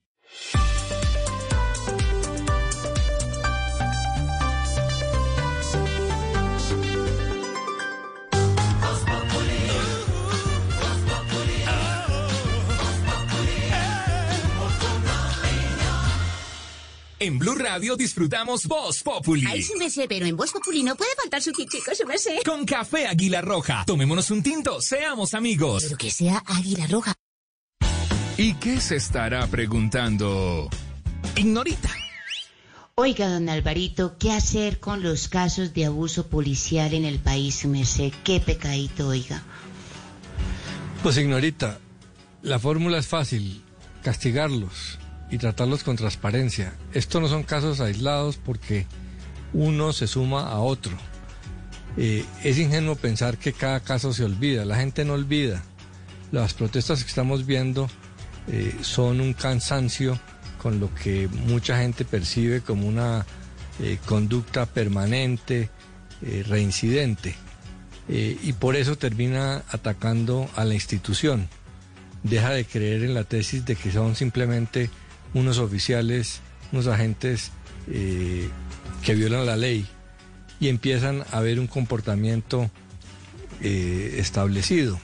En 17.23 17.39
Blue 17.39 17.55
Radio 17.55 17.97
disfrutamos 17.97 18.67
Voz 18.67 19.03
Populi. 19.03 19.45
Ay, 19.47 19.61
sí 19.61 19.75
me 19.79 19.91
sé, 19.91 20.07
pero 20.09 20.25
en 20.25 20.35
Voz 20.39 20.53
Populi 20.53 20.83
no 20.83 20.97
puede 20.97 21.11
faltar 21.17 21.43
su 21.43 21.53
chico, 21.53 21.95
sí 21.95 22.03
me 22.07 22.17
sé. 22.17 22.41
Con 22.47 22.65
café 22.65 23.07
Águila 23.07 23.43
Roja. 23.43 23.85
Tomémonos 23.87 24.31
un 24.31 24.43
tinto, 24.43 24.81
seamos 24.81 25.35
amigos. 25.35 25.83
Pero 25.85 25.99
que 25.99 26.11
sea 26.11 26.43
Águila 26.47 26.87
Roja. 26.87 27.13
¿Y 28.39 28.55
qué 28.55 28.81
se 28.81 28.97
estará 28.97 29.47
preguntando? 29.49 30.71
Ignorita. 31.37 31.91
Oiga, 32.95 33.29
don 33.29 33.51
Alvarito, 33.51 34.17
¿qué 34.17 34.33
hacer 34.33 34.81
con 34.81 35.03
los 35.03 35.29
casos 35.29 35.75
de 35.75 35.85
abuso 35.85 36.29
policial 36.29 36.95
en 36.95 37.05
el 37.05 37.19
país, 37.19 37.67
me 37.67 37.85
sé? 37.85 38.15
Qué 38.25 38.41
pecadito, 38.41 39.09
oiga. 39.09 39.43
Pues 41.03 41.19
ignorita, 41.19 41.81
la 42.41 42.59
fórmula 42.59 42.97
es 42.97 43.09
fácil, 43.09 43.63
castigarlos 44.03 45.00
y 45.31 45.39
tratarlos 45.39 45.85
con 45.85 45.97
transparencia. 45.97 46.73
Estos 46.93 47.23
no 47.23 47.29
son 47.29 47.43
casos 47.45 47.81
aislados 47.81 48.37
porque 48.37 48.87
uno 49.53 49.93
se 49.93 50.07
suma 50.07 50.49
a 50.49 50.59
otro. 50.59 50.93
Eh, 51.97 52.25
es 52.45 52.59
ingenuo 52.59 52.95
pensar 52.97 53.39
que 53.39 53.53
cada 53.53 53.81
caso 53.81 54.13
se 54.13 54.25
olvida, 54.25 54.65
la 54.65 54.77
gente 54.77 55.05
no 55.05 55.15
olvida. 55.15 55.63
Las 56.33 56.55
protestas 56.55 57.03
que 57.03 57.09
estamos 57.09 57.47
viendo 57.47 57.89
eh, 58.49 58.75
son 58.83 59.21
un 59.21 59.33
cansancio 59.35 60.19
con 60.63 60.79
lo 60.79 60.95
que 60.95 61.29
mucha 61.29 61.79
gente 61.79 62.05
percibe 62.05 62.61
como 62.61 62.87
una 62.87 63.27
eh, 63.81 63.99
conducta 64.07 64.67
permanente, 64.67 65.71
reincidente. 66.47 67.35
Y 68.09 68.53
por 68.55 68.77
eso 68.77 68.99
termina 68.99 69.63
atacando 69.71 70.51
a 70.57 70.65
la 70.65 70.75
institución. 70.75 71.49
Deja 72.25 72.51
de 72.51 72.67
creer 72.67 73.05
en 73.05 73.15
la 73.15 73.25
tesis 73.25 73.65
de 73.65 73.77
que 73.77 73.91
son 73.91 74.17
simplemente 74.17 74.91
unos 75.35 75.59
oficiales, 75.59 76.41
unos 76.73 76.87
agentes 76.87 77.51
eh, 77.89 78.49
que 79.03 79.15
violan 79.15 79.47
la 79.47 79.57
ley 79.57 79.87
y 80.61 80.69
empiezan 80.69 81.25
a 81.33 81.41
ver 81.41 81.59
un 81.61 81.67
comportamiento 81.67 82.71
eh, 83.61 84.17
establecido. 84.19 84.99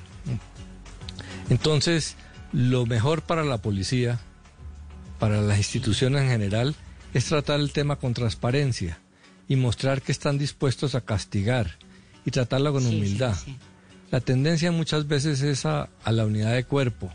Entonces, 1.48 2.16
lo 2.52 2.86
mejor 2.86 3.22
para 3.22 3.44
la 3.44 3.58
policía, 3.58 4.18
para 5.18 5.40
las 5.40 5.58
instituciones 5.58 6.22
en 6.22 6.28
general, 6.28 6.74
es 7.14 7.26
tratar 7.26 7.60
el 7.60 7.72
tema 7.72 7.96
con 7.96 8.14
transparencia 8.14 8.98
y 9.48 9.56
mostrar 9.56 10.02
que 10.02 10.12
están 10.12 10.38
dispuestos 10.38 10.94
a 10.94 11.00
castigar 11.00 11.78
y 12.24 12.30
tratarlo 12.32 12.72
con 12.72 12.82
Sí, 12.82 12.90
sí, 12.90 12.96
humildad. 12.96 13.34
sí. 13.42 13.56
La 14.10 14.20
tendencia 14.20 14.70
muchas 14.72 15.06
veces 15.08 15.42
es 15.42 15.66
a, 15.66 15.88
a 16.04 16.12
la 16.12 16.26
unidad 16.26 16.54
de 16.54 16.64
cuerpo, 16.64 17.12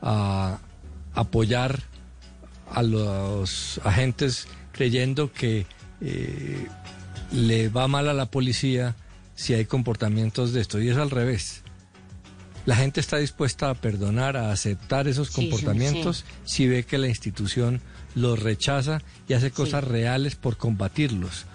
a 0.00 0.58
apoyar 1.14 1.82
a 2.74 2.82
los 2.82 3.80
agentes 3.84 4.48
creyendo 4.72 5.32
que 5.32 5.66
eh, 6.00 6.66
le 7.32 7.68
va 7.68 7.88
mal 7.88 8.08
a 8.08 8.14
la 8.14 8.26
policía 8.26 8.96
si 9.34 9.54
hay 9.54 9.64
comportamientos 9.64 10.52
de 10.52 10.60
esto. 10.60 10.80
Y 10.80 10.88
es 10.88 10.96
al 10.96 11.10
revés. 11.10 11.62
La 12.64 12.76
gente 12.76 13.00
está 13.00 13.16
dispuesta 13.16 13.70
a 13.70 13.74
perdonar, 13.74 14.36
a 14.36 14.52
aceptar 14.52 15.08
esos 15.08 15.28
Sí, 15.28 15.34
sí, 15.34 15.40
comportamientos 15.40 16.24
si 16.44 16.68
ve 16.68 16.84
que 16.84 16.98
la 16.98 17.08
institución 17.08 17.80
los 18.14 18.38
rechaza 18.38 19.02
y 19.28 19.32
hace 19.34 19.50
cosas 19.50 19.82
reales 19.84 20.36
por 20.36 20.56
combatirlos. 20.56 21.46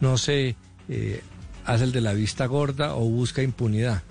No 0.00 0.18
se 0.18 0.56
eh, 0.88 1.22
hace 1.64 1.84
el 1.84 1.92
de 1.92 2.00
la 2.00 2.14
vista 2.14 2.46
gorda 2.46 2.96
o 2.96 3.08
busca 3.08 3.42
impunidad. 3.42 4.02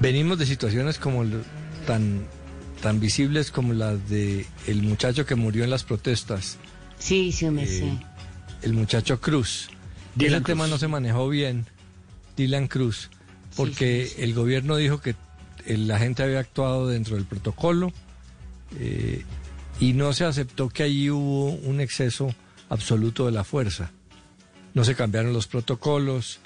Venimos 0.00 0.38
de 0.38 0.46
situaciones 0.46 0.98
como 0.98 1.24
tan, 1.86 2.26
tan 2.84 3.00
visibles 3.00 3.50
como 3.50 3.72
las 3.72 4.10
de 4.10 4.44
el 4.66 4.82
muchacho 4.82 5.24
que 5.24 5.34
murió 5.36 5.64
en 5.64 5.70
las 5.70 5.84
protestas. 5.84 6.58
Sí, 6.98 7.32
sí, 7.32 7.48
me 7.48 7.62
Eh, 7.64 7.66
sé. 7.66 7.98
el 8.60 8.74
muchacho 8.74 9.22
Cruz. 9.22 9.70
Dylan 10.14 10.34
Ese 10.42 10.44
tema 10.44 10.64
Cruz. 10.64 10.70
no 10.72 10.78
se 10.78 10.88
manejó 10.88 11.26
bien, 11.30 11.64
Dylan 12.36 12.68
Cruz, 12.68 13.08
porque 13.56 14.12
el 14.18 14.34
gobierno 14.34 14.76
dijo 14.76 15.00
que 15.00 15.14
el- 15.64 15.88
la 15.88 15.98
gente 15.98 16.24
había 16.24 16.40
actuado 16.40 16.86
dentro 16.86 17.16
del 17.16 17.24
protocolo 17.24 17.90
eh, 18.78 19.22
y 19.80 19.94
no 19.94 20.12
se 20.12 20.24
aceptó 20.26 20.68
que 20.68 20.82
allí 20.82 21.08
hubo 21.08 21.52
un 21.52 21.80
exceso 21.80 22.34
absoluto 22.68 23.24
de 23.24 23.32
la 23.32 23.44
fuerza. 23.44 23.92
No 24.74 24.84
se 24.84 24.94
cambiaron 24.94 25.32
los 25.32 25.46
protocolos, 25.46 26.38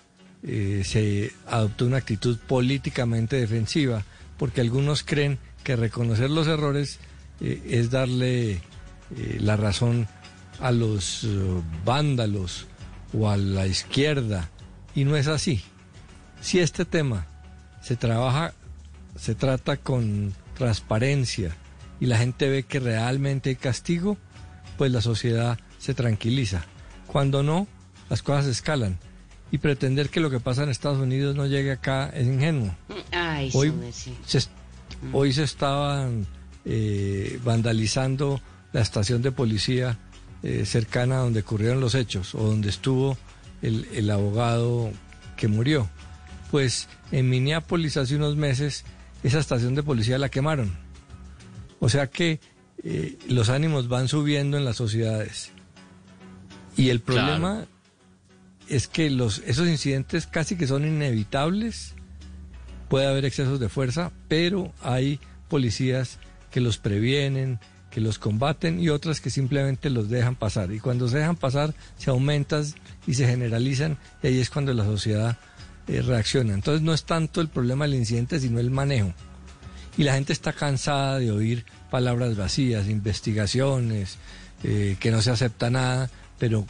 eh, 0.45 0.83
se 0.85 1.33
adoptó 1.49 1.85
una 1.87 1.97
actitud 1.97 2.39
políticamente 2.47 3.35
defensiva, 3.37 4.05
porque 4.39 4.61
algunos 4.61 5.03
creen 5.03 5.39
que 5.69 5.77
reconocer 5.77 6.31
los 6.31 6.47
errores 6.47 6.99
eh, 7.43 7.61
es 7.69 7.91
darle 7.91 8.53
eh, 8.53 8.61
la 9.39 9.55
razón 9.55 10.09
a 10.61 10.73
los 10.73 11.25
eh, 11.25 11.29
vándalos 11.85 12.67
o 13.13 13.29
a 13.29 13.37
la 13.37 13.67
izquierda, 13.67 14.49
y 14.95 15.05
no 15.05 15.15
es 15.15 15.27
así. 15.27 15.63
Si 16.41 16.59
este 16.59 16.87
tema 16.87 17.27
se 17.83 17.97
trabaja, 17.97 18.55
se 19.15 19.35
trata 19.35 19.77
con 19.77 20.33
transparencia 20.57 21.55
y 22.01 22.07
la 22.07 22.17
gente 22.17 22.49
ve 22.49 22.63
que 22.63 22.81
realmente 22.81 23.51
hay 23.51 23.57
castigo, 23.57 24.17
pues 24.79 24.91
la 24.91 25.03
sociedad 25.03 25.59
se 25.79 25.93
tranquiliza. 25.93 26.65
Cuando 27.07 27.43
no, 27.43 27.67
las 28.09 28.23
cosas 28.23 28.47
escalan. 28.47 28.99
Y 29.51 29.59
pretender 29.59 30.09
que 30.09 30.21
lo 30.21 30.31
que 30.31 30.41
pasa 30.41 30.63
en 30.63 30.71
Estados 30.71 30.99
Unidos 30.99 31.37
no 31.37 31.47
llegue 31.47 31.73
acá 31.73 32.09
es 32.09 32.27
ingenuo. 32.27 32.75
Ay, 33.13 33.51
Hoy 33.53 33.73
sí, 33.93 34.15
se, 34.27 34.41
hoy 35.13 35.33
se 35.33 35.43
estaban 35.45 36.27
eh, 36.65 37.39
vandalizando 37.45 38.41
la 38.73 38.81
estación 38.81 39.23
de 39.23 39.33
policía 39.33 39.99
eh, 40.43 40.65
cercana 40.67 41.17
a 41.17 41.23
donde 41.23 41.41
ocurrieron 41.41 41.81
los 41.81 41.95
hechos 41.95 42.35
o 42.35 42.43
donde 42.45 42.69
estuvo 42.69 43.17
el, 43.63 43.87
el 43.95 44.11
abogado 44.11 44.91
que 45.37 45.49
murió. 45.49 45.89
Pues 46.51 46.89
en 47.13 47.29
Minneapolis 47.29 47.97
hace 47.97 48.17
unos 48.17 48.37
meses 48.37 48.85
esa 49.23 49.39
estación 49.39 49.75
de 49.75 49.83
policía 49.83 50.19
la 50.19 50.29
quemaron. 50.29 50.73
O 51.81 51.89
sea 51.89 52.07
que 52.09 52.41
eh, 52.85 53.19
los 53.29 53.49
ánimos 53.49 53.89
van 53.89 54.09
subiendo 54.09 54.57
en 54.57 54.65
las 54.65 54.77
sociedades. 54.77 55.51
Y 56.77 56.91
el 56.91 57.03
Claro. 57.03 57.27
problema 57.27 57.67
es 58.69 58.87
que 58.87 59.11
los, 59.11 59.39
esos 59.47 59.67
incidentes 59.69 60.27
casi 60.27 60.57
que 60.57 60.67
son 60.67 60.87
inevitables. 60.87 61.95
Puede 62.89 63.07
haber 63.07 63.25
excesos 63.25 63.61
de 63.61 63.69
fuerza, 63.69 64.13
pero 64.29 64.73
hay 64.83 65.21
policías 65.49 66.19
que 66.51 66.61
los 66.61 66.79
previenen, 66.79 67.59
que 67.91 68.01
los 68.01 68.19
combaten 68.19 68.81
y 68.81 68.89
otras 68.89 69.21
que 69.21 69.31
simplemente 69.31 69.91
los 69.91 70.09
dejan 70.09 70.37
pasar. 70.37 70.73
Y 70.73 70.81
cuando 70.81 71.09
se 71.09 71.19
dejan 71.19 71.37
pasar, 71.37 71.75
se 71.97 72.11
aumentan 72.11 72.65
y 73.07 73.15
se 73.15 73.27
generalizan 73.27 73.99
y 74.23 74.29
ahí 74.29 74.41
es 74.41 74.51
cuando 74.51 74.73
la 74.75 74.85
sociedad 74.85 75.39
eh, 75.87 76.03
reacciona. 76.03 76.55
Entonces 76.55 76.83
no 76.83 76.93
es 76.93 77.05
tanto 77.05 77.41
el 77.41 77.49
problema 77.49 77.87
del 77.87 77.95
incidente, 77.95 78.41
sino 78.41 78.61
el 78.61 78.71
manejo. 78.71 79.13
Y 79.97 80.05
la 80.05 80.15
gente 80.15 80.33
está 80.33 80.53
cansada 80.53 81.19
de 81.19 81.33
oír 81.33 81.65
palabras 81.91 82.37
vacías, 82.37 82.89
investigaciones, 82.89 84.19
eh, 84.63 84.97
que 85.01 85.11
no 85.11 85.23
se 85.23 85.31
acepta 85.31 85.71
nada, 85.71 86.11
pero 86.39 86.67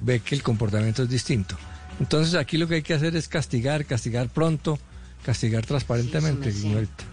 ve 0.00 0.20
que 0.20 0.34
el 0.34 0.42
comportamiento 0.42 1.02
es 1.02 1.10
distinto. 1.10 1.56
Entonces 2.00 2.34
aquí 2.34 2.56
lo 2.56 2.66
que 2.66 2.76
hay 2.76 2.82
que 2.82 2.94
hacer 2.94 3.16
es 3.16 3.28
castigar, 3.28 3.84
castigar 3.84 4.28
pronto, 4.28 4.78
castigar 5.24 5.66
transparentemente. 5.66 6.52
señorita. 6.52 7.04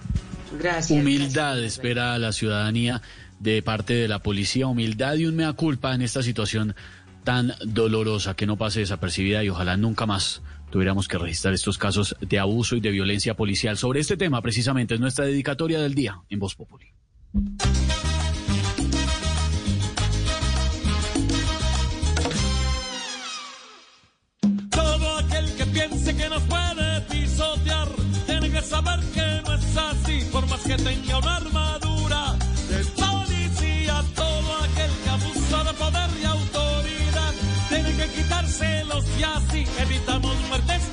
Gracias. 0.60 0.92
Humildad 0.92 1.64
espera 1.64 2.14
a 2.14 2.20
la 2.20 2.32
ciudadanía 2.32 3.02
de 3.40 3.64
parte 3.64 3.94
de 3.94 4.08
la 4.08 4.20
policía, 4.20 4.68
humildad 4.68 5.16
y 5.16 5.26
un 5.26 5.36
mea 5.36 5.54
culpa 5.54 5.96
en 5.96 6.02
esta 6.02 6.22
situación 6.22 6.76
tan 7.24 7.54
dolorosa 7.66 8.36
que 8.36 8.46
no 8.46 8.58
pase 8.58 8.82
desapercibida 8.82 9.44
y 9.44 9.50
ojalá 9.50 9.78
nunca 9.78 10.06
más 10.06 10.42
tuviéramos 10.70 11.08
que 11.08 11.18
registrar 11.18 11.54
estos 11.54 11.78
casos 11.78 12.16
de 12.22 12.40
abuso 12.40 12.76
y 12.76 12.82
de 12.82 12.92
violencia 12.92 13.36
policial. 13.36 13.78
Sobre 13.78 14.00
este 14.00 14.18
tema 14.18 14.42
precisamente 14.42 14.96
es 14.96 15.00
nuestra 15.00 15.26
dedicatoria 15.26 15.82
del 15.82 15.96
día 15.96 16.20
en 16.30 16.40
Voz 16.40 16.56
Populi. 16.56 16.88
Y 39.22 39.24
así 39.24 39.66
evitamos 39.80 40.36
muertes 40.50 40.91